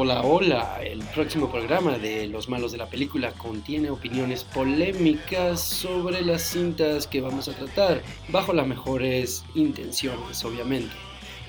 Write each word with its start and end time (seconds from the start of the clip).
Hola, 0.00 0.22
hola. 0.22 0.80
El 0.80 1.00
próximo 1.00 1.50
programa 1.50 1.98
de 1.98 2.28
Los 2.28 2.48
Malos 2.48 2.70
de 2.70 2.78
la 2.78 2.88
Película 2.88 3.32
contiene 3.32 3.90
opiniones 3.90 4.44
polémicas 4.44 5.60
sobre 5.60 6.22
las 6.22 6.42
cintas 6.42 7.08
que 7.08 7.20
vamos 7.20 7.48
a 7.48 7.52
tratar, 7.54 8.04
bajo 8.28 8.52
las 8.52 8.68
mejores 8.68 9.44
intenciones, 9.56 10.44
obviamente. 10.44 10.94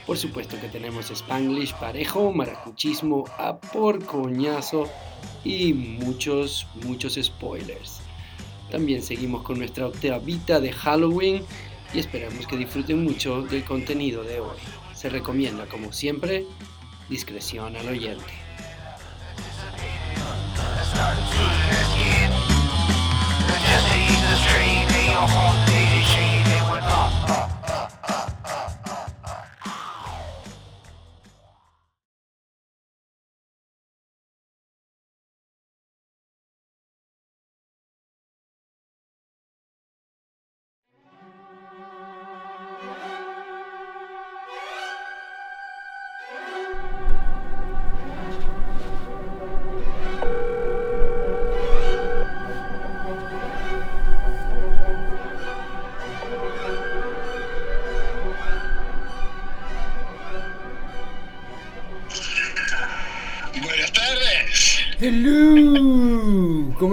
Por 0.08 0.18
supuesto 0.18 0.60
que 0.60 0.68
tenemos 0.68 1.12
Spanglish 1.12 1.76
parejo, 1.76 2.34
maracuchismo 2.34 3.26
a 3.38 3.60
por 3.60 4.04
coñazo 4.04 4.90
y 5.46 5.74
muchos, 5.74 6.66
muchos 6.84 7.20
spoilers. 7.22 8.02
También 8.72 9.04
seguimos 9.04 9.44
con 9.44 9.60
nuestra 9.60 9.86
octavita 9.86 10.60
de 10.60 10.72
Halloween 10.72 11.44
y 11.94 12.00
esperamos 12.00 12.48
que 12.48 12.58
disfruten 12.58 13.04
mucho 13.04 13.44
del 13.44 13.64
contenido 13.64 14.24
de 14.24 14.40
hoy. 14.40 14.58
Se 14.96 15.08
recomienda, 15.08 15.68
como 15.68 15.94
siempre, 15.94 16.48
discreción 17.10 17.76
al 17.76 17.88
oyente. 17.88 18.39
started 20.94 21.26
seeing. 21.30 22.32
Just 23.70 23.86
to 23.92 23.98
ease 23.98 24.26
the 24.30 24.38
strain, 24.42 24.88
they 24.90 25.14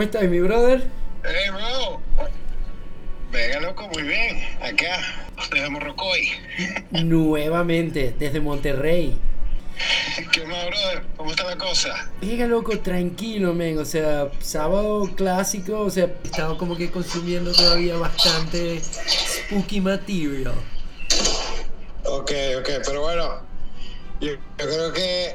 estás, 0.06 0.28
mi 0.28 0.40
brother? 0.40 0.86
Hey, 1.24 1.50
bro. 1.50 2.00
Venga, 3.32 3.60
loco, 3.60 3.88
muy 3.88 4.04
bien. 4.04 4.40
Acá, 4.62 5.00
desde 5.52 5.68
Morrocoy. 5.68 6.30
Nuevamente, 6.92 8.14
desde 8.16 8.40
Monterrey. 8.40 9.18
¿Qué 10.32 10.46
más, 10.46 10.64
brother? 10.66 11.02
¿Cómo 11.16 11.30
está 11.32 11.44
la 11.44 11.56
cosa? 11.58 12.08
Venga, 12.20 12.46
loco, 12.46 12.78
tranquilo, 12.78 13.52
men. 13.52 13.78
O 13.78 13.84
sea, 13.84 14.28
sábado 14.38 15.10
clásico, 15.16 15.80
o 15.80 15.90
sea, 15.90 16.08
estaba 16.22 16.56
como 16.56 16.76
que 16.76 16.88
consumiendo 16.90 17.52
todavía 17.52 17.96
bastante 17.96 18.80
spooky 18.80 19.80
material. 19.80 20.54
Ok, 22.04 22.30
ok, 22.60 22.68
pero 22.86 23.02
bueno, 23.02 23.40
yo, 24.20 24.34
yo 24.34 24.38
creo 24.56 24.92
que 24.92 25.25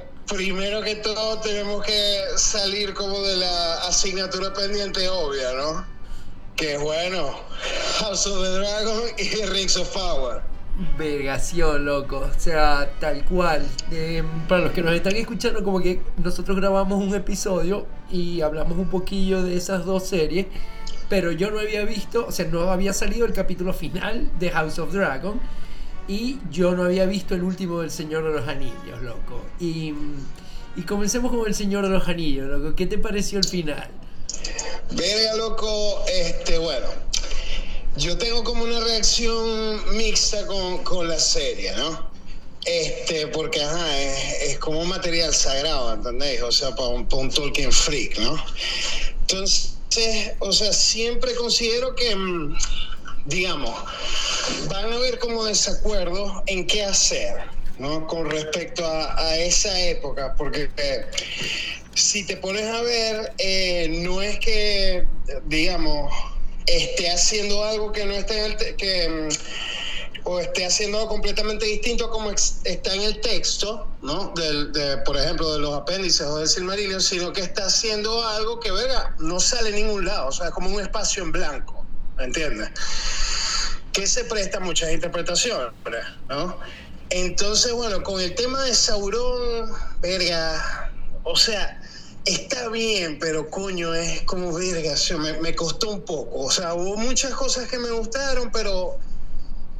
primero 0.54 0.82
que 0.82 0.96
todo 0.98 1.40
tenemos 1.40 1.82
que 1.86 2.20
salir 2.36 2.94
como 2.94 3.22
de 3.22 3.38
la 3.38 3.88
asignatura 3.88 4.52
pendiente 4.54 5.08
obvia, 5.08 5.54
¿no? 5.54 5.86
Que 6.58 6.78
bueno, 6.78 7.40
House 8.00 8.28
of 8.28 8.44
the 8.44 8.50
Dragon 8.50 9.02
y 9.18 9.46
Rings 9.46 9.78
of 9.78 9.88
Power. 9.94 10.42
Vergación, 10.98 11.86
loco. 11.86 12.30
O 12.36 12.40
sea, 12.40 12.92
tal 13.00 13.24
cual. 13.24 13.66
Eh, 13.92 14.24
para 14.50 14.64
los 14.64 14.74
que 14.74 14.82
nos 14.82 14.94
están 14.94 15.16
escuchando, 15.16 15.64
como 15.64 15.80
que 15.80 16.02
nosotros 16.18 16.58
grabamos 16.58 17.02
un 17.02 17.16
episodio 17.16 17.88
y 18.10 18.42
hablamos 18.42 18.78
un 18.78 18.90
poquillo 18.90 19.44
de 19.44 19.56
esas 19.56 19.86
dos 19.86 20.06
series. 20.06 20.48
Pero 21.08 21.32
yo 21.32 21.50
no 21.50 21.60
había 21.60 21.86
visto, 21.86 22.26
o 22.28 22.32
sea, 22.32 22.46
no 22.46 22.70
había 22.72 22.92
salido 22.92 23.26
el 23.26 23.32
capítulo 23.32 23.72
final 23.72 24.30
de 24.38 24.50
House 24.50 24.80
of 24.80 24.92
Dragon. 24.92 25.40
Y 26.08 26.40
yo 26.50 26.76
no 26.76 26.84
había 26.84 27.06
visto 27.06 27.36
el 27.36 27.44
último 27.44 27.82
del 27.82 27.92
Señor 27.92 28.24
de 28.24 28.32
los 28.32 28.48
Anillos, 28.48 29.02
loco. 29.02 29.42
Y, 29.60 29.94
y 30.76 30.82
comencemos 30.84 31.32
con 31.32 31.48
el 31.48 31.56
Señor 31.56 31.84
de 31.84 31.90
los 31.90 32.08
Anillos, 32.08 32.48
loco. 32.48 32.76
¿Qué 32.76 32.86
te 32.86 32.98
pareció 32.98 33.40
el 33.40 33.46
final? 33.46 33.90
Verga, 34.92 35.36
loco, 35.36 36.04
este, 36.08 36.58
bueno, 36.58 36.88
yo 37.98 38.18
tengo 38.18 38.44
como 38.44 38.64
una 38.64 38.80
reacción 38.80 39.98
mixta 39.98 40.46
con, 40.48 40.84
con 40.84 41.08
la 41.08 41.20
serie, 41.20 41.74
¿no? 41.76 42.12
Este, 42.66 43.28
porque, 43.28 43.62
es, 44.42 44.60
como 44.60 44.82
un 44.82 44.90
material 44.90 45.34
sagrado, 45.34 45.94
¿entendéis? 45.94 46.42
O 46.44 46.52
sea, 46.52 46.76
para 46.76 46.90
un, 46.90 47.08
pa 47.08 47.18
un 47.18 47.30
Tolkien 47.32 47.72
freak, 47.72 48.20
¿no? 48.20 48.36
Entonces, 49.22 49.72
o 50.40 50.52
sea, 50.52 50.72
siempre 50.72 51.34
considero 51.36 51.96
que, 51.96 52.16
mm, 52.16 52.58
digamos, 53.26 53.76
van 54.68 54.92
a 54.92 54.96
haber 54.96 55.20
como 55.20 55.46
desacuerdos 55.46 56.32
en 56.48 56.68
qué 56.68 56.84
hacer, 56.84 57.36
¿no? 57.78 58.08
Con 58.08 58.30
respecto 58.30 58.86
a, 58.86 59.38
esa 59.38 59.80
época, 59.80 60.36
porque 60.38 60.70
eh, 60.78 61.06
si 61.94 62.26
te 62.26 62.38
pones 62.38 62.68
a 62.68 62.82
ver, 62.82 63.34
eh, 63.38 63.88
no 64.04 64.22
es 64.22 64.40
que, 64.40 65.06
digamos, 65.46 66.14
esté 66.66 67.10
haciendo 67.10 67.64
algo 67.64 67.92
que 67.92 68.06
no 68.06 68.14
esté 68.14 68.46
en 68.46 68.52
el 68.52 68.76
que 68.76 69.10
mm, 69.10 69.30
o 70.24 70.40
esté 70.40 70.66
haciendo 70.66 71.00
algo 71.00 71.10
completamente 71.10 71.66
distinto 71.66 72.10
como 72.10 72.32
está 72.32 72.94
en 72.94 73.02
el 73.02 73.20
texto, 73.22 73.88
¿no? 74.02 74.32
Del, 74.36 74.72
de, 74.72 74.98
por 75.00 75.18
ejemplo, 75.18 75.54
de 75.54 75.60
los 75.60 75.74
apéndices 75.74 76.28
o 76.28 76.38
del 76.38 76.48
Silmarillion, 76.48 77.02
sino 77.02 77.34
que 77.34 77.42
está 77.42 77.66
haciendo 77.66 78.24
algo 78.28 78.60
que, 78.60 78.72
verga, 78.72 79.16
no 79.20 79.40
sale 79.40 79.70
en 79.70 79.76
ningún 79.76 80.06
lado, 80.06 80.28
o 80.28 80.32
sea, 80.32 80.48
es 80.48 80.52
como 80.54 80.70
un 80.70 80.80
espacio 80.80 81.24
en 81.24 81.32
blanco, 81.32 81.86
¿me 82.18 82.26
entiendes? 82.26 82.70
Que 83.94 84.08
se 84.08 84.24
presta 84.26 84.58
a 84.58 84.62
muchas 84.62 84.92
interpretaciones, 84.92 85.74
¿no? 86.30 86.58
Entonces, 87.10 87.74
bueno, 87.74 88.02
con 88.04 88.22
el 88.22 88.34
tema 88.36 88.64
de 88.64 88.74
Sauron, 88.74 89.70
verga, 90.00 90.92
o 91.24 91.36
sea, 91.36 91.82
está 92.26 92.70
bien, 92.70 93.20
pero 93.20 93.50
coño, 93.50 93.94
es 93.94 94.22
como 94.22 94.54
verga, 94.54 94.94
o 94.94 94.98
sea, 94.98 95.18
me, 95.18 95.34
me 95.42 95.54
costó 95.54 95.90
un 95.92 96.02
poco. 96.06 96.46
O 96.46 96.52
sea, 96.52 96.74
hubo 96.74 96.96
muchas 96.96 97.34
cosas 97.34 97.68
que 97.68 97.78
me 97.80 97.92
gustaron, 97.92 98.50
pero 98.52 98.98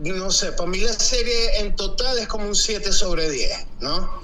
no 0.02 0.32
sé, 0.32 0.52
para 0.54 0.70
mí 0.70 0.80
la 0.80 0.94
serie 0.94 1.60
en 1.60 1.76
total 1.76 2.18
es 2.18 2.28
como 2.28 2.48
un 2.48 2.56
7 2.56 2.92
sobre 2.92 3.30
10, 3.30 3.52
¿no? 3.82 4.22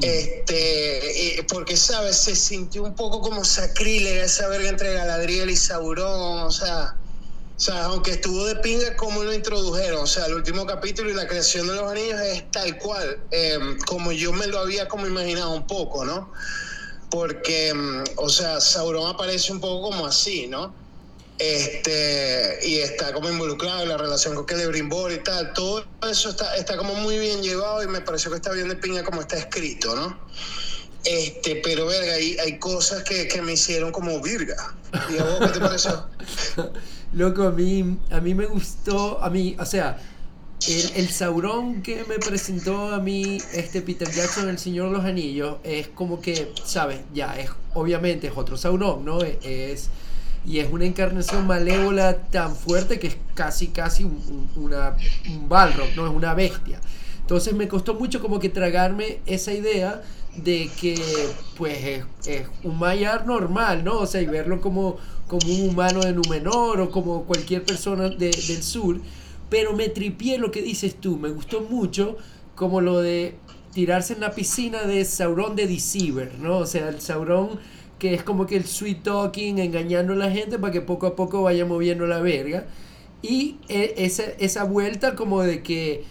Este, 0.00 1.44
porque, 1.50 1.76
¿sabes? 1.76 2.16
Se 2.16 2.34
sintió 2.34 2.82
un 2.82 2.94
poco 2.94 3.20
como 3.20 3.44
sacrílega 3.44 4.24
esa 4.24 4.48
verga 4.48 4.70
entre 4.70 4.94
Galadriel 4.94 5.50
y 5.50 5.56
Sauron, 5.56 6.44
o 6.44 6.50
sea, 6.50 6.96
o 7.56 7.60
sea, 7.60 7.84
aunque 7.84 8.10
estuvo 8.10 8.44
de 8.46 8.56
pinga 8.56 8.96
como 8.96 9.22
lo 9.22 9.32
introdujeron, 9.32 10.02
o 10.02 10.06
sea, 10.08 10.26
el 10.26 10.34
último 10.34 10.66
capítulo 10.66 11.10
y 11.10 11.14
la 11.14 11.28
creación 11.28 11.68
de 11.68 11.74
los 11.74 11.88
anillos 11.88 12.20
es 12.20 12.50
tal 12.50 12.76
cual, 12.78 13.20
eh, 13.30 13.58
como 13.86 14.10
yo 14.10 14.32
me 14.32 14.48
lo 14.48 14.58
había 14.58 14.88
como 14.88 15.06
imaginado 15.06 15.52
un 15.52 15.64
poco, 15.64 16.04
¿no? 16.04 16.32
Porque, 17.10 17.72
mm, 17.72 18.02
o 18.16 18.28
sea, 18.28 18.60
Sauron 18.60 19.08
aparece 19.08 19.52
un 19.52 19.60
poco 19.60 19.90
como 19.90 20.04
así, 20.04 20.48
¿no? 20.48 20.74
Este, 21.38 22.58
y 22.64 22.78
está 22.78 23.12
como 23.12 23.28
involucrado 23.28 23.82
en 23.82 23.88
la 23.88 23.98
relación 23.98 24.34
con 24.34 24.46
Celebrimbor 24.48 25.12
y 25.12 25.18
tal, 25.18 25.52
todo 25.52 25.84
eso 26.10 26.30
está, 26.30 26.56
está 26.56 26.76
como 26.76 26.94
muy 26.94 27.18
bien 27.20 27.40
llevado 27.40 27.84
y 27.84 27.86
me 27.86 28.00
pareció 28.00 28.32
que 28.32 28.36
está 28.36 28.50
bien 28.50 28.68
de 28.68 28.76
piña 28.76 29.04
como 29.04 29.20
está 29.20 29.36
escrito, 29.36 29.94
¿no? 29.94 30.18
Este, 31.04 31.56
pero 31.62 31.86
verga, 31.86 32.14
hay, 32.14 32.36
hay 32.38 32.58
cosas 32.58 33.04
que, 33.04 33.28
que 33.28 33.42
me 33.42 33.52
hicieron 33.52 33.92
como 33.92 34.20
virga. 34.20 34.74
¿Y 35.12 35.18
a 35.18 35.24
vos 35.24 35.38
qué 35.40 35.48
te 35.48 35.60
pareció? 35.60 36.08
Loco, 37.14 37.44
a 37.44 37.52
mí, 37.52 37.98
a 38.10 38.20
mí 38.20 38.34
me 38.34 38.46
gustó, 38.46 39.22
a 39.22 39.30
mí, 39.30 39.56
o 39.58 39.64
sea, 39.64 39.98
el, 40.66 40.90
el 40.96 41.08
Sauron 41.10 41.82
que 41.82 42.04
me 42.08 42.18
presentó 42.18 42.92
a 42.92 43.00
mí 43.00 43.38
este 43.52 43.82
Peter 43.82 44.10
Jackson, 44.10 44.48
el 44.48 44.58
Señor 44.58 44.88
de 44.90 44.96
los 44.96 45.04
Anillos, 45.04 45.56
es 45.64 45.88
como 45.88 46.20
que, 46.20 46.52
¿sabes? 46.64 47.00
Ya, 47.14 47.38
es 47.38 47.50
obviamente 47.74 48.26
es 48.28 48.32
otro 48.36 48.56
Sauron, 48.56 49.04
¿no? 49.04 49.20
Es, 49.22 49.90
y 50.46 50.58
es 50.58 50.72
una 50.72 50.84
encarnación 50.86 51.46
malévola 51.46 52.16
tan 52.30 52.56
fuerte 52.56 52.98
que 52.98 53.06
es 53.08 53.16
casi, 53.34 53.68
casi 53.68 54.04
un, 54.04 54.48
un- 54.56 54.64
una, 54.64 54.96
un 55.30 55.48
¿no? 55.96 56.06
Es 56.06 56.12
una 56.14 56.34
bestia. 56.34 56.80
Entonces 57.20 57.54
me 57.54 57.68
costó 57.68 57.94
mucho 57.94 58.20
como 58.20 58.38
que 58.40 58.48
tragarme 58.50 59.20
esa 59.26 59.52
idea 59.52 60.02
de 60.36 60.70
que 60.80 60.96
pues 61.56 61.78
es, 61.84 62.04
es 62.26 62.48
un 62.64 62.78
Maiar 62.78 63.26
normal, 63.26 63.84
¿no? 63.84 63.98
O 64.00 64.06
sea, 64.06 64.20
y 64.20 64.26
verlo 64.26 64.60
como, 64.60 64.98
como 65.28 65.52
un 65.52 65.68
humano 65.70 66.00
de 66.00 66.12
Númenor 66.12 66.80
o 66.80 66.90
como 66.90 67.24
cualquier 67.24 67.62
persona 67.64 68.08
de- 68.08 68.30
del 68.30 68.62
sur. 68.62 69.00
Pero 69.50 69.72
me 69.74 69.88
tripié 69.88 70.38
lo 70.38 70.50
que 70.50 70.62
dices 70.62 70.96
tú, 70.96 71.18
me 71.18 71.30
gustó 71.30 71.60
mucho 71.62 72.16
como 72.54 72.80
lo 72.80 73.00
de 73.00 73.34
tirarse 73.72 74.14
en 74.14 74.20
la 74.20 74.32
piscina 74.34 74.82
de 74.82 75.04
Sauron 75.04 75.56
de 75.56 75.66
Deceiver, 75.66 76.32
¿no? 76.38 76.58
O 76.58 76.66
sea, 76.66 76.88
el 76.88 77.00
Sauron 77.00 77.58
que 77.98 78.12
es 78.14 78.22
como 78.22 78.46
que 78.46 78.56
el 78.56 78.64
sweet 78.66 79.02
talking, 79.02 79.58
engañando 79.58 80.12
a 80.12 80.16
la 80.16 80.30
gente 80.30 80.58
para 80.58 80.72
que 80.72 80.80
poco 80.80 81.06
a 81.06 81.16
poco 81.16 81.42
vaya 81.42 81.64
moviendo 81.64 82.06
la 82.06 82.20
verga. 82.20 82.66
Y 83.22 83.56
eh, 83.68 83.94
esa, 83.98 84.24
esa 84.38 84.64
vuelta 84.64 85.14
como 85.14 85.42
de 85.42 85.62
que 85.62 86.04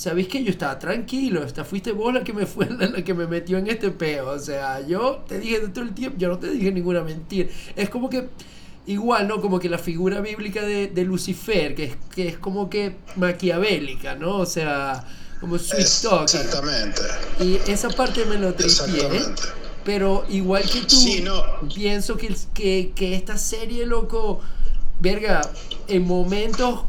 ¿sabéis 0.00 0.28
que 0.28 0.42
yo 0.42 0.50
estaba 0.50 0.78
tranquilo? 0.78 1.44
Esta 1.44 1.62
fuiste 1.62 1.92
vos 1.92 2.14
la 2.14 2.24
que 2.24 2.32
me 2.32 2.46
fue 2.46 2.66
la 2.78 3.04
que 3.04 3.12
me 3.12 3.26
metió 3.26 3.58
en 3.58 3.66
este 3.68 3.90
peo. 3.90 4.30
O 4.30 4.38
sea, 4.38 4.80
yo 4.86 5.22
te 5.28 5.38
dije 5.38 5.58
todo 5.68 5.84
el 5.84 5.92
tiempo, 5.94 6.16
yo 6.18 6.28
no 6.28 6.38
te 6.38 6.50
dije 6.50 6.72
ninguna 6.72 7.02
mentira. 7.02 7.50
Es 7.76 7.90
como 7.90 8.08
que 8.08 8.28
igual, 8.86 9.28
¿no? 9.28 9.40
Como 9.42 9.58
que 9.60 9.68
la 9.68 9.76
figura 9.78 10.20
bíblica 10.22 10.62
de, 10.62 10.88
de 10.88 11.04
Lucifer, 11.04 11.74
que 11.74 11.84
es, 11.84 11.96
que 12.14 12.28
es 12.28 12.38
como 12.38 12.70
que 12.70 12.96
maquiavélica, 13.16 14.14
¿no? 14.14 14.38
O 14.38 14.46
sea, 14.46 15.04
como 15.38 15.58
sweet 15.58 15.86
talking. 16.02 16.40
Exactamente. 16.40 17.02
Y 17.40 17.60
esa 17.70 17.90
parte 17.90 18.24
me 18.24 18.36
lo 18.38 18.54
tripié. 18.54 18.66
Exactamente. 18.68 19.42
Pero 19.84 20.24
igual 20.30 20.62
que 20.62 20.80
tú, 20.80 20.96
Sí, 20.96 21.20
no. 21.22 21.42
pienso 21.74 22.16
que, 22.16 22.34
que, 22.54 22.92
que 22.94 23.14
esta 23.14 23.36
serie, 23.36 23.84
loco, 23.86 24.40
verga, 24.98 25.40
en 25.88 26.06
momentos 26.06 26.84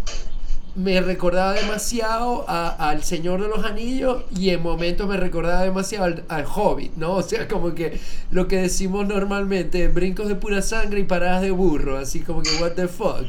me 0.75 1.01
recordaba 1.01 1.53
demasiado 1.53 2.45
al 2.47 3.03
Señor 3.03 3.41
de 3.41 3.47
los 3.49 3.65
Anillos 3.65 4.23
y 4.35 4.49
en 4.51 4.61
momentos 4.61 5.07
me 5.07 5.17
recordaba 5.17 5.61
demasiado 5.63 6.05
al, 6.29 6.45
Hobbit, 6.45 6.93
¿no? 6.95 7.15
O 7.17 7.23
sea, 7.23 7.47
como 7.47 7.75
que 7.75 7.99
lo 8.31 8.47
que 8.47 8.57
decimos 8.57 9.07
normalmente, 9.07 9.87
brincos 9.89 10.27
de 10.27 10.35
pura 10.35 10.61
sangre 10.61 11.01
y 11.01 11.03
paradas 11.03 11.41
de 11.41 11.51
burro, 11.51 11.97
así 11.97 12.21
como 12.21 12.41
que 12.41 12.51
what 12.61 12.71
the 12.73 12.87
fuck. 12.87 13.25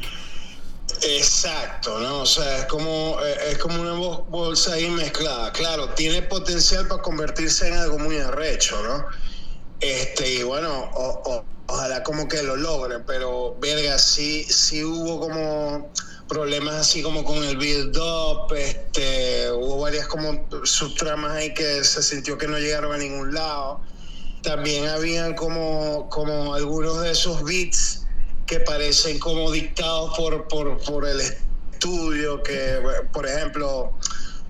Exacto, 1.01 1.99
¿no? 1.99 2.21
O 2.21 2.25
sea, 2.25 2.59
es 2.59 2.65
como, 2.65 3.17
eh, 3.23 3.51
es 3.51 3.57
como 3.57 3.81
una 3.81 3.93
bol- 3.93 4.25
bolsa 4.29 4.73
ahí 4.73 4.89
mezclada. 4.89 5.51
Claro, 5.51 5.89
tiene 5.89 6.21
potencial 6.23 6.87
para 6.87 7.01
convertirse 7.01 7.67
en 7.67 7.73
algo 7.73 7.99
muy 7.99 8.17
arrecho, 8.17 8.81
¿no? 8.83 9.05
Este, 9.79 10.35
y 10.35 10.43
bueno, 10.43 10.69
o- 10.95 11.21
o- 11.25 11.45
ojalá 11.67 12.03
como 12.03 12.27
que 12.27 12.43
lo 12.43 12.55
logre, 12.55 12.99
pero 13.01 13.57
verga, 13.59 13.97
sí, 13.99 14.43
sí 14.45 14.83
hubo 14.83 15.19
como 15.19 15.91
problemas 16.27 16.75
así 16.75 17.01
como 17.01 17.23
con 17.23 17.43
el 17.43 17.57
build-up, 17.57 18.53
este, 18.55 19.51
hubo 19.51 19.79
varias 19.81 20.07
como 20.07 20.47
subtramas 20.63 21.33
ahí 21.33 21.53
que 21.53 21.83
se 21.83 22.01
sintió 22.01 22.37
que 22.37 22.47
no 22.47 22.57
llegaron 22.57 22.93
a 22.93 22.97
ningún 22.97 23.33
lado. 23.33 23.81
También 24.41 24.87
habían 24.87 25.35
como, 25.35 26.09
como 26.09 26.53
algunos 26.53 27.01
de 27.01 27.11
esos 27.11 27.43
beats 27.43 28.05
que 28.45 28.59
parecen 28.59 29.19
como 29.19 29.51
dictados 29.51 30.17
por, 30.17 30.47
por, 30.47 30.77
por 30.83 31.07
el 31.07 31.21
estudio, 31.21 32.43
que 32.43 32.79
por 33.11 33.25
ejemplo, 33.25 33.93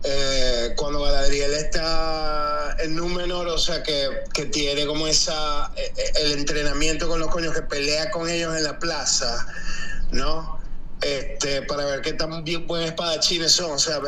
eh, 0.04 0.74
cuando 0.76 1.02
Galadriel 1.02 1.54
está 1.54 2.76
en 2.80 2.96
Númenor, 2.96 3.48
o 3.48 3.58
sea, 3.58 3.84
que, 3.84 4.10
que 4.34 4.46
tiene 4.46 4.86
como 4.86 5.08
esa, 5.08 5.72
eh, 5.76 5.94
el 6.16 6.32
entrenamiento 6.34 7.08
con 7.08 7.20
los 7.20 7.30
coños, 7.30 7.54
que 7.54 7.62
pelea 7.62 8.10
con 8.10 8.30
ellos 8.30 8.56
en 8.56 8.64
la 8.64 8.80
plaza, 8.80 9.46
¿no? 10.12 10.63
Este, 11.04 11.62
para 11.64 11.86
ver 11.86 12.02
qué 12.02 12.14
tan 12.14 12.44
bien 12.44 12.66
buen 12.66 12.84
espadachines 12.84 13.52
son, 13.52 13.72
o 13.72 13.80
sea, 13.80 14.00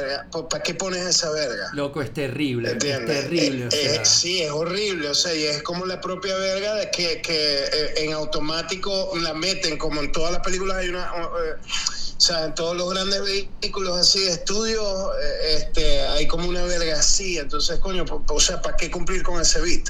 ¿para 0.50 0.64
qué 0.64 0.74
pones 0.76 1.06
esa 1.06 1.30
verga? 1.32 1.70
Loco, 1.74 2.02
es 2.02 2.14
terrible, 2.14 2.72
¿Entiendes? 2.72 3.18
es 3.18 3.24
terrible. 3.24 3.66
o 3.68 3.70
Eh, 3.72 3.96
eh, 3.96 4.02
sí, 4.06 4.42
es 4.42 4.52
horrible, 4.52 5.10
o 5.10 5.16
sea, 5.16 5.34
y 5.36 5.44
es 5.44 5.62
como 5.64 5.86
la 5.86 6.00
propia 6.00 6.36
verga 6.38 6.76
de 6.76 6.90
que, 6.92 7.22
que 7.22 7.64
eh, 7.66 7.94
en 7.98 8.14
automático 8.14 9.12
la 9.22 9.34
meten, 9.34 9.78
como 9.78 10.00
en 10.02 10.12
todas 10.12 10.32
las 10.32 10.42
películas 10.42 10.78
hay 10.78 10.90
una... 10.90 11.12
o 11.14 11.32
sea, 12.18 12.46
en 12.46 12.56
todos 12.56 12.78
los 12.78 12.90
grandes 12.94 13.22
vehículos 13.22 14.00
así 14.00 14.20
de 14.22 14.32
estudio, 14.32 15.12
este, 15.50 16.02
hay 16.08 16.26
como 16.28 16.48
una 16.48 16.64
verga 16.64 16.98
así. 16.98 17.38
Entonces, 17.38 17.78
coño, 17.80 18.06
o 18.30 18.40
sea, 18.40 18.62
¿para 18.62 18.78
qué 18.78 18.90
cumplir 18.90 19.22
con 19.22 19.42
ese 19.42 19.60
beat? 19.60 19.84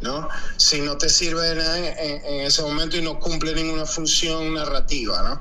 ¿No? 0.00 0.28
Si 0.56 0.80
no 0.80 0.98
te 0.98 1.08
sirve 1.08 1.40
de 1.48 1.54
nada 1.54 1.78
en, 1.78 1.84
en- 1.84 2.24
en 2.24 2.40
ese 2.46 2.62
momento 2.62 2.96
y 2.96 3.02
no 3.02 3.18
cumple 3.20 3.54
ninguna 3.54 3.86
función 3.86 4.54
narrativa, 4.54 5.22
¿no? 5.22 5.40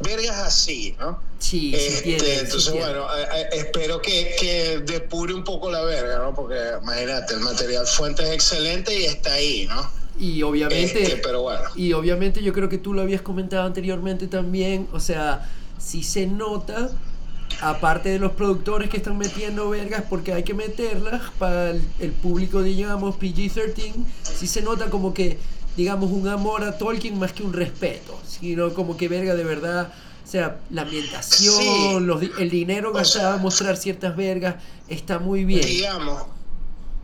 Vergas 0.00 0.36
así, 0.38 0.53
¿no? 0.98 1.20
Sí, 1.38 1.74
sí 1.74 1.74
Este, 1.74 2.02
tiene, 2.02 2.38
sí 2.38 2.38
entonces, 2.38 2.72
tiene. 2.72 2.86
bueno, 2.86 3.06
eh, 3.16 3.26
eh, 3.34 3.48
espero 3.52 4.00
que, 4.00 4.34
que 4.40 4.80
depure 4.86 5.34
un 5.34 5.44
poco 5.44 5.70
la 5.70 5.82
verga, 5.82 6.18
¿no? 6.18 6.34
Porque 6.34 6.56
imagínate, 6.82 7.34
el 7.34 7.40
material 7.40 7.86
fuente 7.86 8.22
es 8.22 8.30
excelente 8.32 8.98
y 8.98 9.04
está 9.04 9.34
ahí, 9.34 9.66
¿no? 9.66 9.90
Y 10.18 10.42
obviamente, 10.42 11.02
Este, 11.02 11.16
pero 11.16 11.42
bueno. 11.42 11.68
y 11.74 11.92
obviamente 11.92 12.42
yo 12.42 12.52
creo 12.52 12.68
que 12.68 12.78
tú 12.78 12.94
lo 12.94 13.02
habías 13.02 13.22
comentado 13.22 13.64
anteriormente 13.64 14.28
también, 14.28 14.88
o 14.92 15.00
sea, 15.00 15.50
sí 15.78 16.02
se 16.04 16.26
nota, 16.26 16.90
aparte 17.60 18.08
de 18.10 18.18
los 18.18 18.32
productores 18.32 18.90
que 18.90 18.96
están 18.96 19.18
metiendo 19.18 19.68
vergas, 19.70 20.04
porque 20.08 20.32
hay 20.32 20.44
que 20.44 20.54
meterlas 20.54 21.22
para 21.38 21.70
el, 21.70 21.82
el 22.00 22.12
público, 22.12 22.62
digamos, 22.62 23.16
PG-13, 23.16 23.92
sí 24.22 24.46
se 24.46 24.62
nota 24.62 24.90
como 24.90 25.14
que, 25.14 25.38
digamos, 25.76 26.10
un 26.12 26.28
amor 26.28 26.62
a 26.64 26.78
Tolkien 26.78 27.18
más 27.18 27.32
que 27.32 27.42
un 27.42 27.52
respeto, 27.52 28.20
sino 28.26 28.72
como 28.74 28.96
que 28.96 29.08
verga 29.08 29.34
de 29.34 29.44
verdad, 29.44 29.92
o 30.24 30.26
sea, 30.26 30.58
la 30.70 30.82
ambientación, 30.82 31.54
Sí. 31.60 31.96
los 32.00 32.20
di- 32.20 32.30
el 32.38 32.50
dinero 32.50 32.90
O 32.90 32.92
gastado 32.94 33.26
sea- 33.30 33.34
a 33.34 33.36
mostrar 33.36 33.76
ciertas 33.76 34.16
vergas, 34.16 34.56
está 34.88 35.18
muy 35.18 35.44
bien. 35.44 35.64
digamos, 35.66 36.22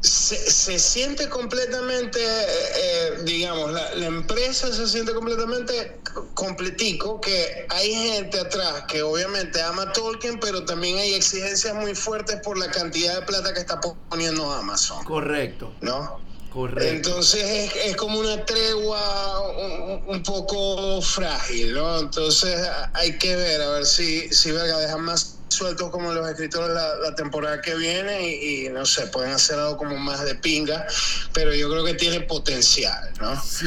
se, 0.00 0.36
se 0.50 0.78
siente 0.78 1.28
completamente, 1.28 2.18
eh, 2.18 2.46
eh, 2.76 3.10
digamos, 3.26 3.70
la, 3.72 3.94
la 3.96 4.06
empresa 4.06 4.72
se 4.72 4.88
siente 4.88 5.12
completamente 5.12 6.00
completico, 6.32 7.20
que 7.20 7.66
hay 7.68 7.92
gente 7.92 8.40
atrás 8.40 8.84
que 8.88 9.02
obviamente 9.02 9.60
ama 9.60 9.92
Tolkien, 9.92 10.40
pero 10.40 10.64
también 10.64 10.96
hay 10.96 11.12
exigencias 11.12 11.74
muy 11.74 11.94
fuertes 11.94 12.40
por 12.42 12.56
la 12.58 12.70
cantidad 12.70 13.20
de 13.20 13.26
plata 13.26 13.52
que 13.52 13.60
está 13.60 13.78
poniendo 14.08 14.50
Amazon, 14.50 15.04
Correcto, 15.04 15.74
¿no? 15.82 16.18
Correcto. 16.50 16.84
Entonces 16.84 17.42
es, 17.42 17.76
es 17.86 17.96
como 17.96 18.18
una 18.18 18.44
tregua 18.44 19.50
un, 19.56 20.02
un 20.14 20.22
poco 20.22 21.00
frágil, 21.02 21.74
¿no? 21.74 22.00
Entonces 22.00 22.60
hay 22.94 23.16
que 23.18 23.36
ver, 23.36 23.60
a 23.62 23.70
ver 23.70 23.86
si, 23.86 24.28
si 24.28 24.50
verga, 24.50 24.78
dejan 24.78 25.02
más 25.02 25.36
sueltos 25.48 25.90
como 25.90 26.12
los 26.12 26.28
escritores 26.28 26.70
la, 26.70 26.96
la 26.96 27.14
temporada 27.14 27.60
que 27.60 27.74
viene 27.74 28.28
y, 28.28 28.66
y, 28.66 28.68
no 28.68 28.86
sé, 28.86 29.06
pueden 29.08 29.32
hacer 29.32 29.58
algo 29.58 29.76
como 29.76 29.96
más 29.96 30.24
de 30.24 30.34
pinga, 30.36 30.86
pero 31.32 31.54
yo 31.54 31.68
creo 31.68 31.84
que 31.84 31.94
tiene 31.94 32.20
potencial, 32.20 33.12
¿no? 33.20 33.40
Sí. 33.42 33.66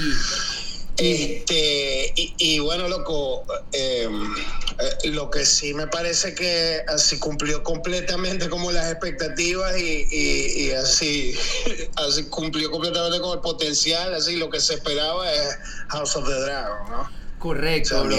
Y- 1.00 1.12
Este, 1.12 2.13
y, 2.16 2.36
y 2.38 2.60
bueno, 2.60 2.88
loco, 2.88 3.44
eh, 3.72 4.07
eh, 4.07 5.10
lo 5.10 5.30
que 5.31 5.45
sí 5.45 5.74
me 5.74 5.88
parece 5.88 6.36
que 6.36 6.81
así 6.88 7.18
cumplió 7.18 7.63
completamente 7.63 8.48
como 8.50 8.72
las 8.72 8.92
expectativas 8.92 9.75
y, 9.80 10.06
y- 10.12 10.68
y 10.68 10.72
así, 10.72 11.34
así 11.95 12.25
cumplió 12.25 12.69
completamente 12.69 13.19
con 13.22 13.34
el 13.34 13.40
potencial, 13.42 14.13
así 14.13 14.36
lo 14.36 14.50
que 14.51 14.60
se 14.60 14.75
esperaba 14.75 15.31
es 15.31 15.57
House 15.90 16.16
of 16.16 16.28
the 16.28 16.36
Dragon, 16.42 16.90
¿no? 16.92 17.10
Correcto, 17.39 18.04
bro. 18.06 18.16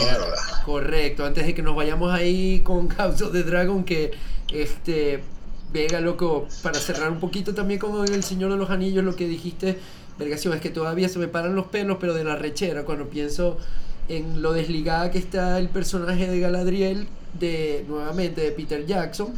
Correcto. 0.67 1.25
Antes 1.25 1.47
de 1.47 1.55
que 1.55 1.62
nos 1.62 1.75
vayamos 1.75 2.12
ahí 2.12 2.61
con 2.61 2.88
House 2.96 3.22
of 3.22 3.32
the 3.32 3.43
Dragon, 3.44 3.84
que 3.84 4.10
este 4.53 5.22
Vega, 5.72 6.01
loco, 6.01 6.46
para 6.63 6.79
cerrar 6.79 7.10
un 7.10 7.19
poquito 7.20 7.53
también 7.55 7.81
con 7.81 8.06
El 8.06 8.22
Señor 8.22 8.51
de 8.53 8.56
los 8.58 8.70
Anillos, 8.70 9.03
lo 9.05 9.17
que 9.17 9.27
dijiste, 9.27 9.77
Vergación, 10.19 10.55
es 10.55 10.61
que 10.61 10.71
todavía 10.71 11.09
se 11.09 11.19
me 11.19 11.29
paran 11.29 11.55
los 11.55 11.67
pelos, 11.67 11.97
pero 12.01 12.15
de 12.15 12.25
la 12.25 12.37
rechera, 12.37 12.85
cuando 12.85 13.09
pienso 13.09 13.59
en 14.09 14.43
lo 14.43 14.53
desligada 14.53 15.11
que 15.11 15.19
está 15.19 15.59
el 15.59 15.69
personaje 15.69 16.29
de 16.29 16.39
Galadriel, 16.41 17.09
de 17.39 17.85
nuevamente 17.89 18.41
de 18.43 18.53
Peter 18.53 18.87
Jackson, 18.87 19.35